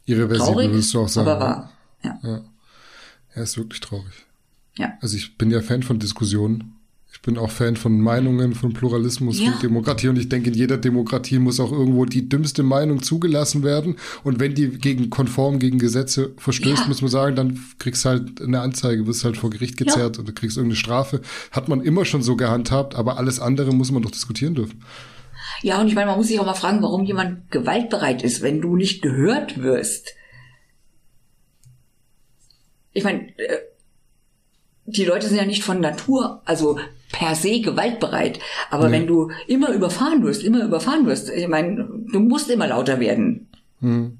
Irreversibel 0.07 0.73
willst 0.73 0.95
du 0.95 1.01
auch 1.01 1.09
sagen. 1.09 1.29
Aber 1.29 1.41
wahr. 1.41 1.73
Ja. 2.03 2.19
ja. 2.23 2.45
Ja, 3.35 3.43
ist 3.43 3.59
wirklich 3.59 3.81
traurig. 3.81 4.27
Ja. 4.77 4.97
Also 5.01 5.17
ich 5.17 5.37
bin 5.37 5.51
ja 5.51 5.61
Fan 5.61 5.83
von 5.83 5.99
Diskussionen 5.99 6.78
ich 7.11 7.23
bin 7.23 7.39
auch 7.39 7.51
Fan 7.51 7.77
von 7.77 8.01
Meinungen, 8.01 8.55
von 8.55 8.75
Pluralismus, 8.75 9.41
ja. 9.41 9.51
von 9.51 9.61
Demokratie 9.61 10.09
und 10.09 10.19
ich 10.19 10.29
denke, 10.29 10.51
in 10.51 10.55
jeder 10.55 10.77
Demokratie 10.77 11.39
muss 11.39 11.59
auch 11.59 11.73
irgendwo 11.73 12.05
die 12.05 12.29
dümmste 12.29 12.63
Meinung 12.63 13.03
zugelassen 13.03 13.63
werden 13.63 13.97
und 14.25 14.41
wenn 14.41 14.55
die 14.55 14.69
gegen 14.69 15.09
konform 15.09 15.59
gegen 15.59 15.79
Gesetze 15.79 16.33
verstößt, 16.37 16.83
ja. 16.83 16.87
muss 16.87 17.01
man 17.01 17.11
sagen, 17.11 17.35
dann 17.35 17.61
kriegst 17.79 18.05
halt 18.05 18.43
eine 18.43 18.61
Anzeige, 18.61 19.07
wirst 19.07 19.25
halt 19.25 19.39
vor 19.39 19.51
Gericht 19.51 19.79
gezerrt 19.79 20.17
ja. 20.17 20.23
oder 20.23 20.33
kriegst 20.33 20.59
irgendeine 20.59 20.77
Strafe. 20.77 21.23
Hat 21.51 21.69
man 21.69 21.81
immer 21.81 22.05
schon 22.05 22.23
so 22.23 22.37
gehandhabt, 22.37 22.95
aber 22.95 23.17
alles 23.17 23.41
andere 23.41 23.73
muss 23.73 23.91
man 23.91 24.03
doch 24.03 24.11
diskutieren 24.11 24.55
dürfen. 24.55 24.83
Ja, 25.63 25.81
und 25.81 25.89
ich 25.89 25.95
meine, 25.95 26.07
man 26.07 26.19
muss 26.19 26.29
sich 26.29 26.39
auch 26.39 26.47
mal 26.47 26.55
fragen, 26.55 26.83
warum 26.83 27.05
jemand 27.05 27.51
gewaltbereit 27.51 28.23
ist, 28.23 28.43
wenn 28.43 28.61
du 28.61 28.77
nicht 28.77 29.03
gehört 29.03 29.63
wirst. 29.63 30.15
Ich 32.93 33.03
meine, 33.03 33.29
äh, 33.39 33.59
die 34.87 35.05
Leute 35.05 35.27
sind 35.27 35.37
ja 35.37 35.45
nicht 35.45 35.65
von 35.65 35.81
Natur, 35.81 36.43
also 36.45 36.79
per 37.13 37.35
se 37.35 37.61
gewaltbereit. 37.61 38.39
Aber 38.71 38.89
nee. 38.89 38.97
wenn 38.97 39.07
du 39.07 39.31
immer 39.47 39.71
überfahren 39.71 40.23
wirst, 40.23 40.43
immer 40.43 40.65
überfahren 40.65 41.07
wirst, 41.07 41.31
ich 41.31 41.49
meine, 41.49 41.89
du 42.13 42.21
musst 42.21 42.51
immer 42.51 42.67
lauter 42.69 43.01
werden. 43.01 43.49
Hm. 43.81 44.19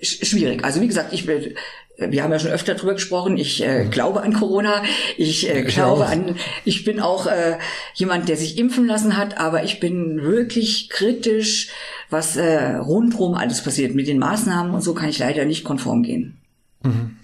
Schwierig. 0.00 0.64
Also 0.64 0.80
wie 0.80 0.88
gesagt, 0.88 1.12
ich 1.12 1.26
bin, 1.26 1.54
wir 1.98 2.22
haben 2.22 2.32
ja 2.32 2.38
schon 2.38 2.50
öfter 2.50 2.74
drüber 2.74 2.94
gesprochen. 2.94 3.38
Ich 3.38 3.62
äh, 3.62 3.84
hm. 3.84 3.90
glaube 3.90 4.22
an 4.22 4.32
Corona. 4.32 4.82
Ich 5.16 5.48
äh, 5.48 5.62
glaube 5.62 6.04
ich 6.04 6.10
an. 6.10 6.36
Ich 6.64 6.84
bin 6.84 7.00
auch 7.00 7.26
äh, 7.26 7.58
jemand, 7.94 8.28
der 8.28 8.36
sich 8.36 8.58
impfen 8.58 8.86
lassen 8.86 9.16
hat, 9.16 9.38
aber 9.38 9.64
ich 9.64 9.80
bin 9.80 10.22
wirklich 10.22 10.90
kritisch, 10.90 11.70
was 12.10 12.36
äh, 12.36 12.76
rundherum 12.76 13.34
alles 13.34 13.62
passiert 13.62 13.94
mit 13.94 14.06
den 14.06 14.18
Maßnahmen 14.18 14.74
und 14.74 14.82
so 14.82 14.94
kann 14.94 15.08
ich 15.08 15.18
leider 15.18 15.44
nicht 15.44 15.64
konform 15.64 16.02
gehen. 16.02 16.36
Mhm. 16.82 17.16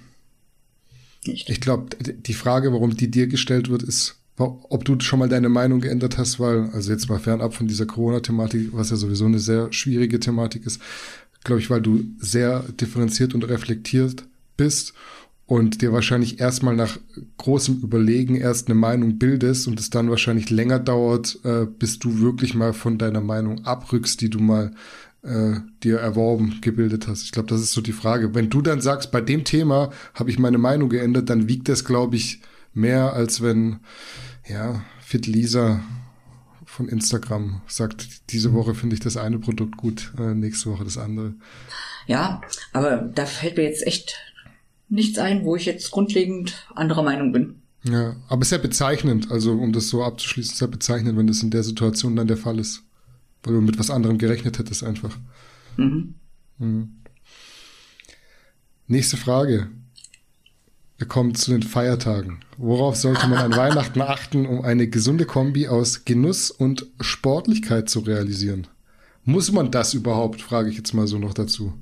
Ich 1.25 1.61
glaube, 1.61 1.97
die 2.01 2.35
Frage, 2.35 2.73
warum 2.73 2.97
die 2.97 3.09
dir 3.09 3.29
gestellt 3.29 3.69
wird, 3.69 3.85
ist, 3.85 4.22
ob 4.39 4.85
du 4.85 4.99
schon 5.01 5.19
mal 5.19 5.29
deine 5.29 5.49
Meinung 5.49 5.81
geändert 5.81 6.19
hast, 6.19 6.41
weil, 6.41 6.71
also 6.73 6.91
jetzt 6.91 7.09
mal 7.09 7.19
fernab 7.19 7.55
von 7.55 7.69
dieser 7.69 7.87
Corona-Thematik, 7.87 8.71
was 8.73 8.91
ja 8.91 8.97
sowieso 8.97 9.27
eine 9.27 9.39
sehr 9.39 9.73
schwierige 9.73 10.21
Thematik 10.21 10.67
ist, 10.67 10.81
glaube 11.45 11.61
ich, 11.61 11.71
weil 11.71 11.81
du 11.81 12.05
sehr 12.19 12.61
differenziert 12.81 13.35
und 13.35 13.45
reflektiert 13.45 14.25
bist 14.57 14.95
und 15.47 15.83
dir 15.83 15.93
wahrscheinlich 15.93 16.41
erstmal 16.41 16.75
nach 16.75 16.99
großem 17.37 17.81
Überlegen 17.83 18.37
erst 18.37 18.69
eine 18.69 18.75
Meinung 18.75 19.19
bildest 19.19 19.69
und 19.69 19.79
es 19.79 19.91
dann 19.91 20.09
wahrscheinlich 20.09 20.51
länger 20.51 20.79
dauert, 20.79 21.39
äh, 21.45 21.67
bis 21.67 21.99
du 21.99 22.21
wirklich 22.21 22.55
mal 22.55 22.73
von 22.73 22.97
deiner 22.97 23.21
Meinung 23.21 23.65
abrückst, 23.65 24.21
die 24.21 24.31
du 24.31 24.39
mal 24.39 24.73
äh, 25.23 25.55
dir 25.83 25.99
erworben, 25.99 26.59
gebildet 26.61 27.07
hast. 27.07 27.25
Ich 27.25 27.33
glaube, 27.33 27.49
das 27.49 27.61
ist 27.61 27.73
so 27.73 27.81
die 27.81 27.93
Frage. 27.93 28.35
Wenn 28.35 28.51
du 28.51 28.63
dann 28.63 28.81
sagst, 28.81 29.13
bei 29.13 29.21
dem 29.21 29.45
Thema 29.45 29.91
habe 30.15 30.31
ich 30.31 30.39
meine 30.39 30.59
Meinung 30.59 30.89
geändert, 30.89 31.29
dann 31.29 31.49
wiegt 31.49 31.69
das, 31.69 31.85
glaube 31.85 32.17
ich, 32.17 32.41
mehr, 32.73 33.13
als 33.13 33.43
wenn, 33.43 33.81
ja, 34.49 34.85
Fit 35.01 35.27
Lisa 35.27 35.83
von 36.65 36.89
Instagram 36.89 37.61
sagt, 37.67 38.31
diese 38.33 38.55
Woche 38.55 38.75
finde 38.75 38.95
ich 38.95 39.01
das 39.01 39.17
eine 39.17 39.39
Produkt 39.39 39.77
gut, 39.77 40.13
äh, 40.19 40.35
nächste 40.35 40.71
Woche 40.71 40.85
das 40.85 40.97
andere. 40.97 41.35
Ja, 42.07 42.41
aber 42.73 42.97
da 42.97 43.27
fällt 43.27 43.57
mir 43.57 43.65
jetzt 43.65 43.87
echt 43.87 44.17
nichts 44.89 45.19
ein, 45.19 45.45
wo 45.45 45.57
ich 45.57 45.67
jetzt 45.67 45.91
grundlegend 45.91 46.67
anderer 46.75 47.03
Meinung 47.03 47.33
bin. 47.33 47.63
Ja, 47.85 48.17
aber 48.29 48.43
ist 48.43 48.53
ja 48.53 48.59
bezeichnend, 48.59 49.31
also 49.31 49.53
um 49.53 49.73
das 49.73 49.89
so 49.89 50.05
abzuschließen, 50.05 50.55
ist 50.55 50.61
ja 50.61 50.67
bezeichnend, 50.67 51.19
wenn 51.19 51.27
das 51.27 51.43
in 51.43 51.51
der 51.51 51.63
Situation 51.63 52.17
dann 52.17 52.29
der 52.29 52.37
Fall 52.37 52.59
ist. 52.59 52.85
Weil 53.43 53.55
du 53.55 53.61
mit 53.61 53.79
was 53.79 53.91
anderem 53.91 54.19
gerechnet 54.19 54.59
hättest 54.59 54.85
einfach. 54.85 55.19
Mhm. 55.77 56.15
Mhm. 56.59 56.97
Nächste 58.87 59.17
Frage. 59.17 59.69
Kommen 61.07 61.35
zu 61.35 61.51
den 61.51 61.63
Feiertagen. 61.63 62.41
Worauf 62.59 62.97
sollte 62.97 63.27
man 63.27 63.39
an 63.39 63.57
Weihnachten 63.57 64.01
achten, 64.01 64.47
um 64.47 64.65
eine 64.65 64.89
gesunde 64.89 65.27
Kombi 65.27 65.69
aus 65.69 66.05
Genuss 66.05 66.51
und 66.51 66.87
Sportlichkeit 67.01 67.89
zu 67.89 68.01
realisieren? 68.01 68.67
Muss 69.25 69.53
man 69.53 69.71
das 69.71 69.95
überhaupt, 69.95 70.43
frage 70.43 70.71
ich 70.71 70.77
jetzt 70.77 70.95
mal 70.95 71.07
so 71.07 71.19
noch 71.19 71.35
dazu. 71.35 71.73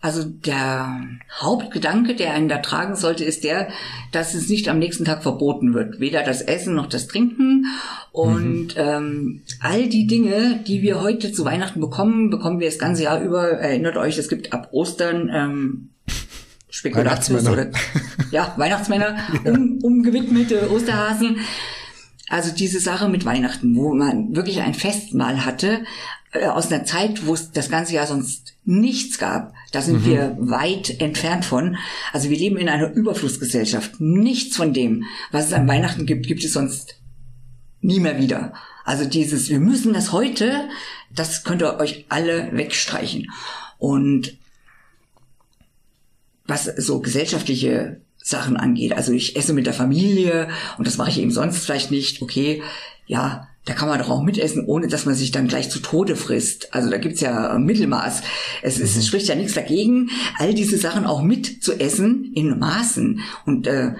Also 0.00 0.22
der 0.22 1.00
Hauptgedanke, 1.40 2.14
der 2.14 2.32
einen 2.32 2.48
da 2.48 2.58
tragen 2.58 2.94
sollte, 2.94 3.24
ist 3.24 3.42
der, 3.42 3.68
dass 4.12 4.34
es 4.34 4.48
nicht 4.48 4.68
am 4.68 4.78
nächsten 4.78 5.04
Tag 5.04 5.24
verboten 5.24 5.74
wird. 5.74 5.98
Weder 5.98 6.22
das 6.22 6.40
Essen 6.40 6.76
noch 6.76 6.86
das 6.86 7.08
Trinken. 7.08 7.66
Und 8.12 8.76
mhm. 8.76 8.80
ähm, 8.80 9.42
all 9.60 9.88
die 9.88 10.06
Dinge, 10.06 10.60
die 10.66 10.82
wir 10.82 11.00
heute 11.00 11.32
zu 11.32 11.44
Weihnachten 11.44 11.80
bekommen, 11.80 12.30
bekommen 12.30 12.60
wir 12.60 12.68
das 12.68 12.78
ganze 12.78 13.02
Jahr 13.02 13.20
über. 13.20 13.48
Erinnert 13.48 13.96
euch, 13.96 14.18
es 14.18 14.28
gibt 14.28 14.52
ab 14.52 14.68
Ostern 14.70 15.30
ähm, 15.34 15.90
Spekulatius 16.78 17.46
oder 17.48 17.70
ja, 18.30 18.54
Weihnachtsmänner, 18.56 19.16
ja. 19.44 19.52
Um, 19.52 19.78
umgewidmete 19.82 20.70
Osterhasen. 20.70 21.38
Also 22.28 22.54
diese 22.54 22.78
Sache 22.78 23.08
mit 23.08 23.24
Weihnachten, 23.24 23.74
wo 23.74 23.94
man 23.94 24.36
wirklich 24.36 24.60
ein 24.60 24.74
Festmahl 24.74 25.44
hatte, 25.44 25.84
äh, 26.32 26.46
aus 26.46 26.70
einer 26.70 26.84
Zeit, 26.84 27.26
wo 27.26 27.34
es 27.34 27.50
das 27.50 27.68
ganze 27.68 27.94
Jahr 27.94 28.06
sonst 28.06 28.54
nichts 28.64 29.18
gab. 29.18 29.54
Da 29.72 29.82
sind 29.82 30.04
mhm. 30.04 30.10
wir 30.10 30.36
weit 30.38 31.00
entfernt 31.00 31.44
von. 31.44 31.78
Also 32.12 32.30
wir 32.30 32.38
leben 32.38 32.58
in 32.58 32.68
einer 32.68 32.92
Überflussgesellschaft. 32.92 34.00
Nichts 34.00 34.56
von 34.56 34.72
dem, 34.72 35.04
was 35.32 35.46
es 35.46 35.52
an 35.52 35.66
Weihnachten 35.66 36.06
gibt, 36.06 36.26
gibt 36.26 36.44
es 36.44 36.52
sonst 36.52 36.96
nie 37.80 37.98
mehr 37.98 38.20
wieder. 38.20 38.52
Also 38.84 39.04
dieses, 39.04 39.48
wir 39.48 39.58
müssen 39.58 39.92
das 39.94 40.12
heute, 40.12 40.68
das 41.12 41.42
könnt 41.42 41.62
ihr 41.62 41.80
euch 41.80 42.04
alle 42.08 42.50
wegstreichen. 42.52 43.30
Und 43.78 44.36
was 46.48 46.64
so 46.64 47.00
gesellschaftliche 47.00 48.00
Sachen 48.20 48.56
angeht, 48.56 48.94
also 48.94 49.12
ich 49.12 49.36
esse 49.36 49.52
mit 49.52 49.66
der 49.66 49.74
Familie 49.74 50.48
und 50.76 50.86
das 50.86 50.96
mache 50.96 51.10
ich 51.10 51.20
eben 51.20 51.30
sonst 51.30 51.58
vielleicht 51.58 51.90
nicht, 51.92 52.20
okay, 52.20 52.62
ja, 53.06 53.48
da 53.64 53.74
kann 53.74 53.88
man 53.88 53.98
doch 53.98 54.08
auch 54.08 54.22
mitessen, 54.22 54.64
ohne 54.64 54.88
dass 54.88 55.04
man 55.04 55.14
sich 55.14 55.30
dann 55.30 55.46
gleich 55.46 55.70
zu 55.70 55.80
Tode 55.80 56.16
frisst. 56.16 56.74
Also 56.74 56.88
da 56.90 56.96
gibt's 56.96 57.20
ja 57.20 57.54
ein 57.54 57.64
Mittelmaß. 57.64 58.22
Es, 58.62 58.80
es 58.80 58.96
mhm. 58.96 59.02
spricht 59.02 59.28
ja 59.28 59.34
nichts 59.34 59.52
dagegen, 59.52 60.10
all 60.38 60.54
diese 60.54 60.78
Sachen 60.78 61.04
auch 61.04 61.22
mit 61.22 61.62
zu 61.62 61.78
essen 61.78 62.32
in 62.34 62.58
Maßen. 62.58 63.20
Und 63.44 63.66
äh, 63.66 63.92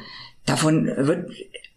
davon 0.46 0.86
wird 0.86 1.30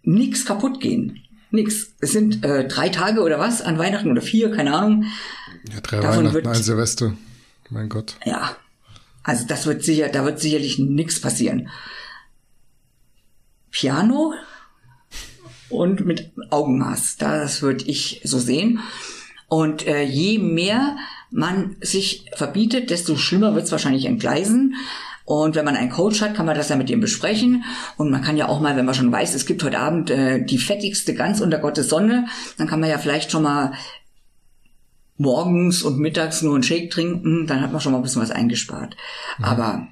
nichts 0.03 0.45
kaputt 0.45 0.79
gehen. 0.79 1.19
Nix. 1.51 1.93
Es 1.99 2.13
sind 2.13 2.45
äh, 2.45 2.65
drei 2.65 2.87
Tage 2.87 3.21
oder 3.21 3.39
was 3.39 3.61
an 3.61 3.77
Weihnachten 3.77 4.09
oder 4.09 4.21
vier, 4.21 4.51
keine 4.51 4.73
Ahnung. 4.73 5.03
Ja, 5.69 5.81
drei 5.81 5.97
Davon 5.97 6.19
Weihnachten, 6.19 6.33
wird, 6.33 6.47
ein 6.47 6.63
Silvester. 6.63 7.13
Mein 7.69 7.89
Gott. 7.89 8.15
Ja. 8.25 8.55
Also 9.23 9.45
das 9.45 9.65
wird 9.65 9.83
sicher, 9.83 10.09
da 10.09 10.25
wird 10.25 10.39
sicherlich 10.39 10.79
nichts 10.79 11.21
passieren. 11.21 11.69
Piano 13.71 14.33
und 15.69 16.05
mit 16.05 16.31
Augenmaß. 16.49 17.17
Das 17.17 17.61
würde 17.61 17.85
ich 17.85 18.21
so 18.23 18.39
sehen. 18.39 18.79
Und 19.47 19.85
äh, 19.87 20.03
je 20.03 20.39
mehr 20.39 20.97
man 21.29 21.75
sich 21.81 22.25
verbietet, 22.35 22.89
desto 22.89 23.15
schlimmer 23.15 23.55
wird 23.55 23.65
es 23.65 23.71
wahrscheinlich 23.71 24.05
entgleisen. 24.05 24.75
Und 25.23 25.55
wenn 25.55 25.65
man 25.65 25.75
einen 25.75 25.89
Coach 25.89 26.21
hat, 26.21 26.35
kann 26.35 26.45
man 26.45 26.57
das 26.57 26.69
ja 26.69 26.75
mit 26.75 26.89
dem 26.89 26.99
besprechen. 26.99 27.63
Und 27.95 28.11
man 28.11 28.21
kann 28.21 28.37
ja 28.37 28.49
auch 28.49 28.59
mal, 28.59 28.75
wenn 28.75 28.85
man 28.85 28.95
schon 28.95 29.11
weiß, 29.11 29.33
es 29.33 29.45
gibt 29.45 29.63
heute 29.63 29.79
Abend 29.79 30.09
äh, 30.09 30.43
die 30.43 30.57
fettigste 30.57 31.13
Gans 31.13 31.41
unter 31.41 31.59
Gottes 31.59 31.89
Sonne, 31.89 32.27
dann 32.57 32.67
kann 32.67 32.79
man 32.79 32.89
ja 32.89 32.97
vielleicht 32.97 33.31
schon 33.31 33.43
mal 33.43 33.73
morgens 35.17 35.83
und 35.83 35.99
mittags 35.99 36.41
nur 36.41 36.55
einen 36.55 36.63
Shake 36.63 36.91
trinken, 36.91 37.47
dann 37.47 37.61
hat 37.61 37.71
man 37.71 37.81
schon 37.81 37.91
mal 37.91 37.99
ein 37.99 38.03
bisschen 38.03 38.21
was 38.21 38.31
eingespart. 38.31 38.95
Mhm. 39.37 39.45
Aber 39.45 39.87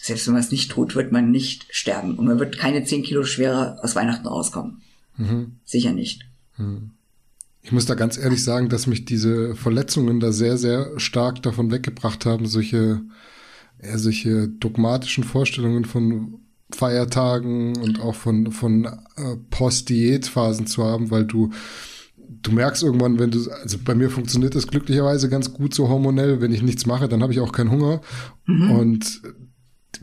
selbst 0.00 0.26
wenn 0.26 0.34
man 0.34 0.42
es 0.42 0.50
nicht 0.50 0.70
tut, 0.70 0.94
wird 0.94 1.12
man 1.12 1.30
nicht 1.30 1.66
sterben. 1.70 2.14
Und 2.16 2.26
man 2.26 2.38
wird 2.38 2.58
keine 2.58 2.84
10 2.84 3.02
Kilo 3.02 3.24
schwerer 3.24 3.78
aus 3.82 3.96
Weihnachten 3.96 4.26
rauskommen. 4.26 4.82
Mhm. 5.16 5.56
Sicher 5.64 5.92
nicht. 5.92 6.26
Mhm. 6.56 6.92
Ich 7.62 7.72
muss 7.72 7.86
da 7.86 7.94
ganz 7.94 8.16
ehrlich 8.16 8.42
sagen, 8.42 8.70
dass 8.70 8.86
mich 8.86 9.04
diese 9.04 9.54
Verletzungen 9.54 10.18
da 10.18 10.32
sehr, 10.32 10.56
sehr 10.56 10.98
stark 10.98 11.42
davon 11.42 11.70
weggebracht 11.70 12.24
haben, 12.24 12.46
solche, 12.46 13.02
ja, 13.82 13.98
solche 13.98 14.48
dogmatischen 14.48 15.24
Vorstellungen 15.24 15.84
von 15.84 16.40
Feiertagen 16.72 17.76
und 17.76 18.00
auch 18.00 18.14
von, 18.14 18.52
von 18.52 18.84
äh, 18.84 19.36
Post-Diät-Phasen 19.50 20.66
zu 20.66 20.84
haben, 20.84 21.10
weil 21.10 21.24
du 21.24 21.50
du 22.42 22.52
merkst 22.52 22.82
irgendwann, 22.82 23.18
wenn 23.18 23.30
du, 23.30 23.50
also 23.50 23.78
bei 23.84 23.94
mir 23.94 24.10
funktioniert 24.10 24.54
das 24.54 24.66
glücklicherweise 24.66 25.28
ganz 25.28 25.52
gut 25.52 25.74
so 25.74 25.88
hormonell, 25.88 26.40
wenn 26.40 26.52
ich 26.52 26.62
nichts 26.62 26.86
mache, 26.86 27.08
dann 27.08 27.22
habe 27.22 27.32
ich 27.32 27.40
auch 27.40 27.52
keinen 27.52 27.70
Hunger. 27.70 28.00
Mhm. 28.46 28.70
Und 28.70 29.22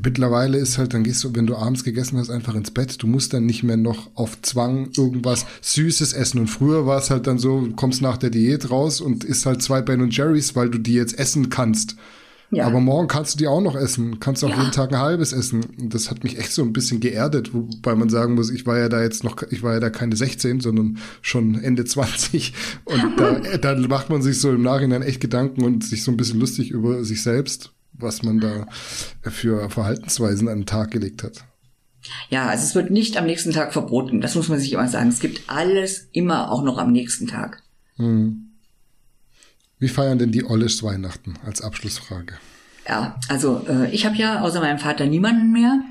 mittlerweile 0.03 0.57
ist 0.57 0.77
halt, 0.77 0.93
dann 0.93 1.03
gehst 1.03 1.23
du, 1.23 1.33
wenn 1.35 1.47
du 1.47 1.55
abends 1.55 1.83
gegessen 1.83 2.17
hast, 2.17 2.29
einfach 2.29 2.55
ins 2.55 2.71
Bett. 2.71 3.01
Du 3.01 3.07
musst 3.07 3.33
dann 3.33 3.45
nicht 3.45 3.63
mehr 3.63 3.77
noch 3.77 4.11
auf 4.15 4.41
Zwang 4.41 4.89
irgendwas 4.95 5.45
Süßes 5.61 6.13
essen. 6.13 6.39
Und 6.39 6.47
früher 6.47 6.85
war 6.85 6.99
es 6.99 7.09
halt 7.09 7.27
dann 7.27 7.39
so, 7.39 7.61
du 7.61 7.75
kommst 7.75 8.01
nach 8.01 8.17
der 8.17 8.29
Diät 8.29 8.69
raus 8.69 9.01
und 9.01 9.23
isst 9.23 9.45
halt 9.45 9.61
zwei 9.61 9.81
Ben 9.81 10.09
Jerry's, 10.09 10.55
weil 10.55 10.69
du 10.69 10.77
die 10.77 10.93
jetzt 10.93 11.17
essen 11.17 11.49
kannst. 11.49 11.95
Ja. 12.49 12.65
Aber 12.65 12.79
morgen 12.79 13.07
kannst 13.07 13.33
du 13.33 13.37
die 13.39 13.47
auch 13.47 13.59
noch 13.61 13.75
essen. 13.75 14.19
Kannst 14.19 14.43
auch 14.43 14.49
ja. 14.49 14.57
jeden 14.57 14.71
Tag 14.71 14.93
ein 14.93 14.99
halbes 14.99 15.33
essen. 15.33 15.65
Und 15.79 15.93
das 15.93 16.09
hat 16.09 16.23
mich 16.23 16.39
echt 16.39 16.53
so 16.53 16.61
ein 16.61 16.71
bisschen 16.71 17.01
geerdet, 17.01 17.53
wobei 17.53 17.95
man 17.95 18.09
sagen 18.09 18.35
muss, 18.35 18.51
ich 18.51 18.65
war 18.65 18.77
ja 18.77 18.87
da 18.87 19.01
jetzt 19.01 19.23
noch, 19.23 19.35
ich 19.49 19.63
war 19.63 19.73
ja 19.73 19.79
da 19.79 19.89
keine 19.89 20.15
16, 20.15 20.61
sondern 20.61 20.97
schon 21.21 21.61
Ende 21.61 21.83
20. 21.83 22.53
Und 22.85 23.17
da, 23.17 23.39
da 23.57 23.75
macht 23.87 24.09
man 24.09 24.21
sich 24.21 24.39
so 24.39 24.51
im 24.51 24.61
Nachhinein 24.61 25.01
echt 25.01 25.19
Gedanken 25.19 25.63
und 25.63 25.83
sich 25.83 26.03
so 26.03 26.11
ein 26.11 26.17
bisschen 26.17 26.39
lustig 26.39 26.71
über 26.71 27.03
sich 27.03 27.21
selbst, 27.21 27.71
was 27.93 28.23
man 28.23 28.39
da 28.39 28.67
für 29.23 29.69
Verhaltensweisen 29.69 30.47
an 30.47 30.59
den 30.59 30.65
Tag 30.65 30.91
gelegt 30.91 31.23
hat. 31.23 31.43
Ja, 32.29 32.47
also 32.47 32.63
es 32.63 32.75
wird 32.75 32.91
nicht 32.91 33.17
am 33.17 33.25
nächsten 33.25 33.51
Tag 33.51 33.73
verboten. 33.73 34.21
Das 34.21 34.35
muss 34.35 34.47
man 34.47 34.59
sich 34.59 34.71
immer 34.71 34.87
sagen. 34.87 35.09
Es 35.09 35.19
gibt 35.19 35.49
alles 35.49 36.07
immer 36.13 36.49
auch 36.49 36.63
noch 36.63 36.77
am 36.77 36.93
nächsten 36.93 37.27
Tag. 37.27 37.63
Hm. 37.97 38.46
Wie 39.79 39.87
feiern 39.87 40.17
denn 40.17 40.31
die 40.31 40.43
Ollisch 40.43 40.81
Weihnachten 40.81 41.35
als 41.45 41.61
Abschlussfrage? 41.61 42.35
Ja, 42.87 43.19
also 43.27 43.65
äh, 43.67 43.91
ich 43.91 44.05
habe 44.05 44.15
ja 44.15 44.41
außer 44.41 44.61
meinem 44.61 44.79
Vater 44.79 45.05
niemanden 45.05 45.51
mehr. 45.51 45.81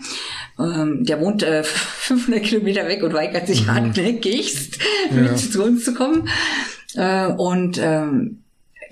Ähm, 0.59 1.05
der 1.05 1.21
wohnt 1.21 1.43
äh, 1.43 1.63
500 1.65 2.43
Kilometer 2.43 2.89
weg 2.89 3.03
und 3.03 3.13
weigert 3.13 3.47
sich 3.47 3.67
mhm. 3.67 3.75
hartnäckigst, 3.75 4.79
ja. 5.11 5.23
mit 5.23 5.39
zu 5.39 5.63
uns 5.63 5.85
zu 5.85 5.95
kommen. 5.95 6.29
Äh, 6.95 7.27
und 7.27 7.79
ähm, 7.79 8.43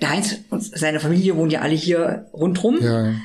der 0.01 0.09
Heinz 0.11 0.35
und 0.49 0.63
seine 0.63 0.99
Familie 0.99 1.35
wohnen 1.35 1.51
ja 1.51 1.61
alle 1.61 1.75
hier 1.75 2.27
rundrum. 2.33 2.77
Ja. 2.81 3.15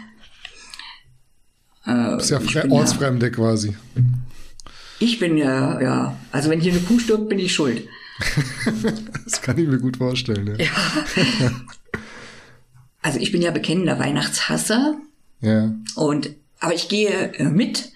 Äh, 1.87 2.17
ist 2.17 2.31
ja 2.31 2.41
Ortsfremde 2.69 3.27
ja, 3.27 3.33
quasi. 3.33 3.77
Ich 4.99 5.19
bin 5.19 5.37
ja, 5.37 5.81
ja, 5.81 6.17
also 6.33 6.51
wenn 6.51 6.61
hier 6.61 6.73
eine 6.73 6.83
Kuh 6.83 6.99
stirbt, 6.99 7.29
bin 7.29 7.39
ich 7.39 7.55
schuld. 7.55 7.83
Das 9.25 9.43
kann 9.43 9.59
ich 9.59 9.69
mir 9.69 9.79
gut 9.79 9.97
vorstellen. 9.97 10.57
Ja. 10.59 10.67
ja. 11.41 11.51
Also 13.03 13.19
ich 13.19 13.33
bin 13.33 13.43
ja 13.43 13.51
bekennender 13.51 13.99
Weihnachtshasser. 13.99 14.97
Ja. 15.41 15.75
Und 15.97 16.31
aber 16.61 16.75
ich 16.75 16.89
gehe 16.89 17.33
äh, 17.35 17.45
mit, 17.45 17.91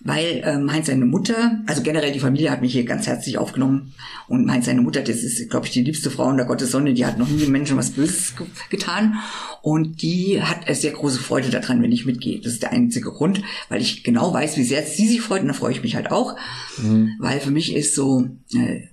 weil 0.00 0.42
ähm, 0.44 0.72
Heinz 0.72 0.88
seine 0.88 1.06
Mutter, 1.06 1.62
also 1.66 1.82
generell 1.82 2.10
die 2.10 2.18
Familie 2.18 2.50
hat 2.50 2.60
mich 2.60 2.72
hier 2.72 2.84
ganz 2.84 3.06
herzlich 3.06 3.38
aufgenommen 3.38 3.94
und 4.26 4.50
Heinz 4.50 4.66
seine 4.66 4.82
Mutter, 4.82 5.00
das 5.02 5.22
ist, 5.22 5.48
glaube 5.48 5.66
ich, 5.66 5.72
die 5.72 5.84
liebste 5.84 6.10
Frau 6.10 6.28
in 6.28 6.36
der 6.36 6.46
Gottessonne, 6.46 6.94
die 6.94 7.06
hat 7.06 7.18
noch 7.18 7.28
nie 7.28 7.42
einem 7.42 7.52
Menschen 7.52 7.76
was 7.76 7.90
Böses 7.90 8.34
ge 8.36 8.46
getan 8.70 9.14
und 9.62 10.02
die 10.02 10.42
hat 10.42 10.64
sehr 10.74 10.90
große 10.90 11.20
Freude 11.20 11.50
daran, 11.50 11.80
wenn 11.82 11.92
ich 11.92 12.04
mitgehe. 12.04 12.40
Das 12.40 12.54
ist 12.54 12.64
der 12.64 12.72
einzige 12.72 13.12
Grund, 13.12 13.42
weil 13.68 13.80
ich 13.80 14.02
genau 14.02 14.34
weiß, 14.34 14.56
wie 14.56 14.64
sehr 14.64 14.82
sie 14.82 15.06
sich 15.06 15.20
freut 15.20 15.42
und 15.42 15.48
da 15.48 15.54
freue 15.54 15.72
ich 15.72 15.82
mich 15.82 15.94
halt 15.94 16.10
auch, 16.10 16.36
mhm. 16.78 17.12
weil 17.20 17.38
für 17.38 17.52
mich 17.52 17.76
ist 17.76 17.94
so 17.94 18.26
äh, 18.54 18.88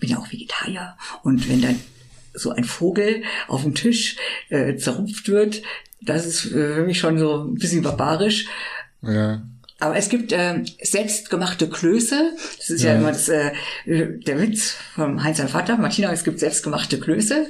bin 0.00 0.10
ja 0.10 0.18
auch 0.18 0.32
Vegetarier 0.32 0.96
und 1.22 1.48
wenn 1.48 1.62
dann 1.62 1.80
so 2.34 2.50
ein 2.50 2.64
Vogel 2.64 3.22
auf 3.48 3.62
dem 3.62 3.74
Tisch 3.74 4.16
äh, 4.48 4.76
zerrupft 4.76 5.28
wird, 5.28 5.62
das 6.00 6.26
ist 6.26 6.40
für 6.40 6.84
mich 6.84 6.98
schon 6.98 7.18
so 7.18 7.44
ein 7.44 7.54
bisschen 7.54 7.82
barbarisch. 7.82 8.46
Ja. 9.02 9.42
Aber 9.80 9.96
es 9.96 10.10
gibt 10.10 10.32
äh, 10.32 10.62
selbstgemachte 10.82 11.68
Klöße. 11.68 12.36
Das 12.58 12.70
ist 12.70 12.82
ja, 12.82 12.92
ja 12.92 12.98
immer 12.98 13.12
das, 13.12 13.28
äh, 13.28 13.52
der 13.86 14.40
Witz 14.40 14.76
vom 14.94 15.22
Heinz 15.22 15.38
sein 15.38 15.48
Vater. 15.48 15.78
Martina, 15.78 16.12
es 16.12 16.24
gibt 16.24 16.38
selbstgemachte 16.38 17.00
Klöße. 17.00 17.48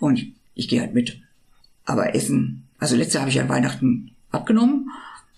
Und 0.00 0.32
ich 0.54 0.68
gehe 0.68 0.80
halt 0.80 0.94
mit. 0.94 1.20
Aber 1.84 2.14
Essen, 2.14 2.66
also 2.78 2.96
letztes 2.96 3.14
Jahr 3.14 3.22
habe 3.22 3.30
ich 3.30 3.40
an 3.40 3.50
Weihnachten 3.50 4.12
abgenommen. 4.30 4.90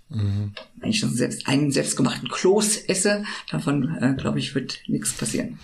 Mhm. 0.08 0.52
Wenn 0.76 0.90
ich 0.90 1.00
schon 1.00 1.14
selbst 1.14 1.48
einen 1.48 1.72
selbstgemachten 1.72 2.28
Kloß 2.28 2.78
esse, 2.88 3.24
davon 3.50 3.96
äh, 4.00 4.14
glaube 4.14 4.38
ich, 4.38 4.54
wird 4.54 4.80
nichts 4.86 5.12
passieren. 5.12 5.58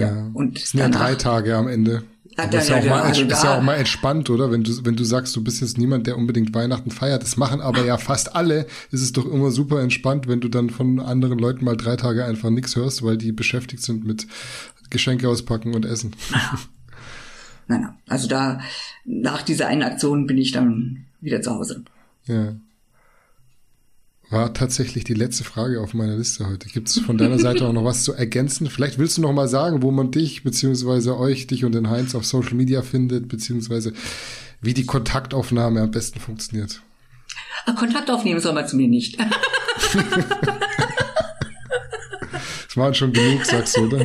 Ja. 0.00 0.30
Und 0.32 0.58
es 0.58 0.70
sind 0.70 0.80
ja 0.80 0.88
drei 0.88 1.14
Tage 1.14 1.56
am 1.56 1.68
Ende. 1.68 2.02
Ja, 2.36 2.44
ist, 2.44 2.68
ja 2.68 2.78
auch 2.78 2.84
mal, 2.84 3.02
also 3.02 3.22
ist 3.22 3.44
ja 3.44 3.58
auch 3.58 3.62
mal 3.62 3.76
entspannt, 3.76 4.28
oder? 4.28 4.50
Wenn 4.50 4.64
du, 4.64 4.84
wenn 4.84 4.96
du 4.96 5.04
sagst, 5.04 5.36
du 5.36 5.44
bist 5.44 5.60
jetzt 5.60 5.78
niemand, 5.78 6.08
der 6.08 6.18
unbedingt 6.18 6.52
Weihnachten 6.52 6.90
feiert. 6.90 7.22
Das 7.22 7.36
machen 7.36 7.60
aber 7.60 7.84
ja 7.84 7.96
fast 7.96 8.34
alle. 8.34 8.66
Ist 8.90 9.02
es 9.02 9.12
doch 9.12 9.24
immer 9.24 9.52
super 9.52 9.80
entspannt, 9.80 10.26
wenn 10.26 10.40
du 10.40 10.48
dann 10.48 10.68
von 10.68 10.98
anderen 10.98 11.38
Leuten 11.38 11.64
mal 11.64 11.76
drei 11.76 11.94
Tage 11.94 12.24
einfach 12.24 12.50
nichts 12.50 12.74
hörst, 12.74 13.04
weil 13.04 13.16
die 13.16 13.30
beschäftigt 13.30 13.84
sind 13.84 14.04
mit 14.04 14.26
Geschenke 14.90 15.28
auspacken 15.28 15.74
und 15.74 15.84
essen. 15.84 16.14
Nein, 17.66 17.80
nein. 17.80 17.94
Also 18.08 18.28
da, 18.28 18.60
nach 19.06 19.40
dieser 19.40 19.68
einen 19.68 19.82
Aktion 19.82 20.26
bin 20.26 20.36
ich 20.36 20.52
dann 20.52 21.06
wieder 21.22 21.40
zu 21.40 21.52
Hause. 21.52 21.82
Ja 22.26 22.54
war 24.30 24.54
tatsächlich 24.54 25.04
die 25.04 25.14
letzte 25.14 25.44
Frage 25.44 25.80
auf 25.80 25.94
meiner 25.94 26.16
Liste 26.16 26.48
heute. 26.48 26.68
Gibt 26.68 26.88
es 26.88 26.98
von 26.98 27.18
deiner 27.18 27.38
Seite 27.38 27.66
auch 27.66 27.72
noch 27.72 27.84
was 27.84 28.04
zu 28.04 28.14
ergänzen? 28.14 28.68
Vielleicht 28.68 28.98
willst 28.98 29.18
du 29.18 29.22
noch 29.22 29.32
mal 29.32 29.48
sagen, 29.48 29.82
wo 29.82 29.90
man 29.90 30.10
dich 30.10 30.42
beziehungsweise 30.42 31.18
euch, 31.18 31.46
dich 31.46 31.64
und 31.64 31.74
den 31.74 31.90
Heinz 31.90 32.14
auf 32.14 32.24
Social 32.24 32.54
Media 32.54 32.82
findet, 32.82 33.28
beziehungsweise 33.28 33.92
wie 34.60 34.74
die 34.74 34.86
Kontaktaufnahme 34.86 35.80
am 35.80 35.90
besten 35.90 36.20
funktioniert. 36.20 36.80
Kontakt 37.76 38.10
aufnehmen 38.10 38.40
soll 38.40 38.54
man 38.54 38.66
zu 38.66 38.76
mir 38.76 38.88
nicht. 38.88 39.18
das 42.66 42.76
waren 42.76 42.94
schon 42.94 43.12
genug, 43.12 43.44
sagst 43.44 43.76
du, 43.76 43.86
oder? 43.86 44.04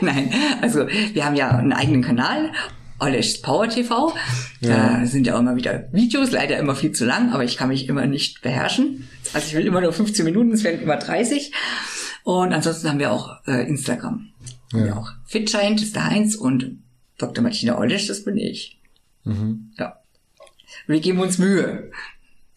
Nein, 0.00 0.32
also 0.62 0.86
wir 0.86 1.24
haben 1.24 1.36
ja 1.36 1.50
einen 1.50 1.72
eigenen 1.72 2.02
Kanal 2.02 2.52
Olesch 3.00 3.38
Power 3.38 3.68
TV. 3.68 4.14
Ja. 4.60 5.00
Da 5.00 5.06
sind 5.06 5.26
ja 5.26 5.36
auch 5.36 5.40
immer 5.40 5.56
wieder 5.56 5.88
Videos, 5.92 6.30
leider 6.30 6.58
immer 6.58 6.74
viel 6.74 6.92
zu 6.92 7.04
lang, 7.04 7.32
aber 7.32 7.44
ich 7.44 7.56
kann 7.56 7.68
mich 7.68 7.88
immer 7.88 8.06
nicht 8.06 8.42
beherrschen. 8.42 9.08
Also 9.32 9.48
ich 9.48 9.54
will 9.54 9.66
immer 9.66 9.80
nur 9.80 9.92
15 9.92 10.24
Minuten, 10.24 10.52
es 10.52 10.64
werden 10.64 10.80
immer 10.80 10.96
30. 10.96 11.52
Und 12.24 12.52
ansonsten 12.52 12.88
haben 12.88 12.98
wir 12.98 13.12
auch 13.12 13.36
äh, 13.46 13.66
Instagram. 13.68 14.28
Ja. 14.72 14.84
Wir 14.84 14.96
auch 14.96 15.10
Fitschein, 15.26 15.74
das 15.74 15.84
ist 15.84 15.96
der 15.96 16.06
Heinz 16.06 16.34
und 16.34 16.78
Dr. 17.18 17.42
Martina 17.42 17.78
Olesch, 17.78 18.06
das 18.06 18.24
bin 18.24 18.36
ich. 18.36 18.78
Mhm. 19.24 19.72
Ja. 19.78 20.00
Wir 20.86 21.00
geben 21.00 21.20
uns 21.20 21.38
Mühe. 21.38 21.90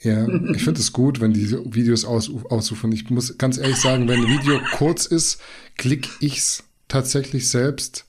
Ja, 0.02 0.28
ich 0.28 0.64
finde 0.64 0.80
es 0.80 0.94
gut, 0.94 1.22
wenn 1.22 1.34
die 1.34 1.52
Videos 1.52 2.06
aus, 2.06 2.32
ausufern. 2.50 2.92
Ich 2.92 3.10
muss 3.12 3.38
ganz 3.38 3.60
ehrlich 3.60 3.78
sagen, 3.78 4.08
wenn 4.08 4.22
ein 4.22 4.28
Video 4.28 4.60
kurz 4.74 5.06
ist, 5.06 5.40
klicke 5.78 6.10
ich's 6.22 6.64
tatsächlich 6.88 7.50
selbst 7.50 8.06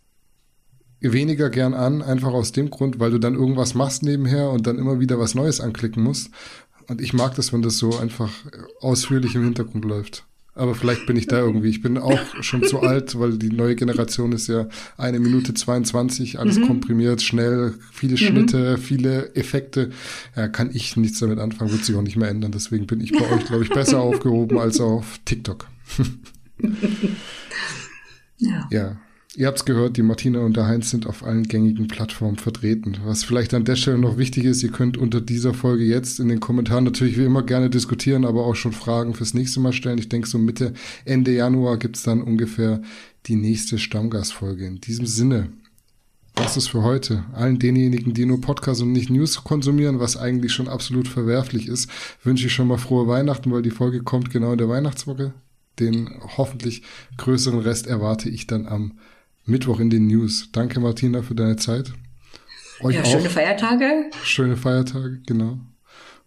weniger 1.03 1.51
gern 1.51 1.75
an, 1.75 2.03
einfach 2.03 2.33
aus 2.33 2.53
dem 2.53 2.71
Grund, 2.71 3.01
weil 3.01 3.11
du 3.11 3.19
dann 3.19 3.35
irgendwas 3.35 3.75
machst 3.75 4.03
nebenher 4.03 4.51
und 4.51 4.67
dann 4.67 4.79
immer 4.79 5.01
wieder 5.01 5.19
was 5.19 5.35
Neues 5.35 5.61
anklicken 5.61 6.03
musst. 6.03 6.31
Und 6.89 7.01
ich 7.01 7.13
mag 7.13 7.35
das, 7.35 7.53
wenn 7.53 7.63
das 7.63 7.79
so 7.79 7.97
einfach 7.99 8.31
ausführlich 8.81 9.35
im 9.35 9.45
Hintergrund 9.45 9.85
läuft. 9.85 10.25
Aber 10.55 10.75
vielleicht 10.75 11.07
bin 11.07 11.17
ich 11.17 11.27
da 11.27 11.39
irgendwie. 11.39 11.71
Ich 11.71 11.81
bin 11.81 11.97
auch 11.97 12.21
schon 12.43 12.63
zu 12.63 12.81
alt, 12.81 13.19
weil 13.19 13.39
die 13.39 13.49
neue 13.49 13.75
Generation 13.75 14.33
ist 14.33 14.49
ja 14.49 14.69
eine 14.99 15.19
Minute 15.19 15.55
22, 15.55 16.39
alles 16.39 16.59
mhm. 16.59 16.67
komprimiert, 16.67 17.23
schnell, 17.23 17.75
viele 17.91 18.13
mhm. 18.13 18.19
Schnitte, 18.19 18.77
viele 18.77 19.35
Effekte. 19.35 19.91
Ja, 20.37 20.49
kann 20.49 20.71
ich 20.75 20.97
nichts 20.99 21.21
damit 21.21 21.39
anfangen, 21.39 21.73
wird 21.73 21.85
sich 21.85 21.97
auch 21.97 22.03
nicht 22.03 22.17
mehr 22.17 22.29
ändern. 22.29 22.53
Deswegen 22.53 22.87
bin 22.87 23.01
ich 23.01 23.13
bei 23.13 23.31
euch, 23.31 23.47
glaube 23.47 23.63
ich, 23.63 23.71
besser 23.71 24.01
aufgehoben 24.03 24.59
als 24.59 24.79
auf 24.79 25.21
TikTok. 25.25 25.69
ja. 28.37 28.69
ja. 28.71 28.97
Ihr 29.35 29.47
habt 29.47 29.59
es 29.59 29.65
gehört, 29.65 29.97
die 29.97 30.03
Martina 30.03 30.41
und 30.41 30.59
der 30.59 30.67
Heinz 30.67 30.91
sind 30.91 31.07
auf 31.07 31.25
allen 31.25 31.45
gängigen 31.45 31.89
Plattformen 31.89 32.37
vertreten. 32.37 32.99
Was 33.05 33.25
vielleicht 33.25 33.55
an 33.55 33.65
der 33.65 33.77
Stelle 33.77 33.97
noch 33.97 34.19
wichtig 34.19 34.45
ist, 34.45 34.63
ihr 34.63 34.71
könnt 34.71 34.99
unter 34.99 35.23
dieser 35.23 35.55
Folge 35.55 35.85
jetzt 35.85 36.21
in 36.21 36.29
den 36.29 36.39
Kommentaren 36.39 36.85
natürlich 36.85 37.17
wie 37.17 37.25
immer 37.25 37.43
gerne 37.43 37.71
diskutieren, 37.71 38.27
aber 38.27 38.45
auch 38.45 38.57
schon 38.57 38.73
Fragen 38.73 39.15
fürs 39.15 39.33
nächste 39.33 39.61
Mal 39.61 39.73
stellen. 39.73 39.97
Ich 39.97 40.11
denke, 40.11 40.29
so 40.29 40.37
Mitte, 40.37 40.75
Ende 41.07 41.33
Januar 41.33 41.79
gibt's 41.79 42.03
dann 42.03 42.21
ungefähr 42.21 42.83
die 43.25 43.37
nächste 43.37 43.79
Stammgastfolge. 43.79 44.67
In 44.67 44.83
diesem 44.83 45.07
Sinne, 45.07 45.49
das 46.35 46.59
ist 46.59 46.69
für 46.69 46.83
heute. 46.83 47.25
Allen 47.33 47.59
denjenigen, 47.59 48.13
die 48.13 48.27
nur 48.27 48.43
Podcasts 48.43 48.83
und 48.83 48.93
nicht 48.93 49.09
News 49.09 49.43
konsumieren, 49.45 49.99
was 49.99 50.19
eigentlich 50.19 50.53
schon 50.53 50.69
absolut 50.69 51.09
verwerflich 51.09 51.69
ist, 51.69 51.89
wünsche 52.23 52.49
ich 52.49 52.53
schon 52.53 52.69
mal 52.69 52.77
frohe 52.77 53.09
Weihnachten, 53.09 53.51
weil 53.51 53.63
die 53.63 53.71
Folge 53.71 54.03
kommt 54.03 54.31
genau 54.31 54.53
in 54.53 54.59
der 54.59 54.69
Weihnachtswoche. 54.69 55.33
Den 55.79 56.11
hoffentlich 56.37 56.83
größeren 57.17 57.61
Rest 57.61 57.87
erwarte 57.87 58.29
ich 58.29 58.47
dann 58.47 58.67
am 58.67 58.99
Mittwoch 59.45 59.81
in 59.81 59.91
den 59.91 60.07
News. 60.07 60.51
Danke, 60.53 60.81
Martina, 60.81 61.23
für 61.23 61.35
deine 61.35 61.57
Zeit. 61.57 61.93
Euch 62.81 62.97
ja, 62.97 63.03
auch. 63.03 63.07
schöne 63.07 63.31
Feiertage. 63.31 64.11
Schöne 64.23 64.57
Feiertage, 64.57 65.21
genau. 65.27 65.59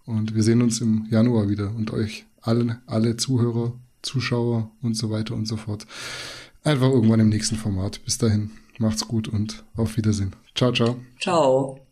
Und 0.06 0.36
wir 0.36 0.44
sehen 0.44 0.62
uns 0.62 0.82
im 0.82 1.08
Januar 1.10 1.50
wieder 1.50 1.74
und 1.76 1.92
euch 1.92 2.26
allen, 2.42 2.78
alle 2.86 3.18
Zuhörer, 3.18 3.74
Zuschauer 4.02 4.72
und 4.82 4.96
so 4.96 5.10
weiter 5.10 5.34
und 5.34 5.48
so 5.48 5.58
fort. 5.58 5.86
Einfach 6.64 6.90
irgendwann 6.90 7.20
im 7.20 7.30
nächsten 7.30 7.56
Format. 7.56 8.04
Bis 8.06 8.18
dahin, 8.18 8.52
macht's 8.78 9.08
gut 9.08 9.28
und 9.28 9.64
auf 9.76 9.98
Wiedersehen. 9.98 10.36
Ciao, 10.54 10.72
ciao. 10.72 10.98
Ciao. 11.20 11.85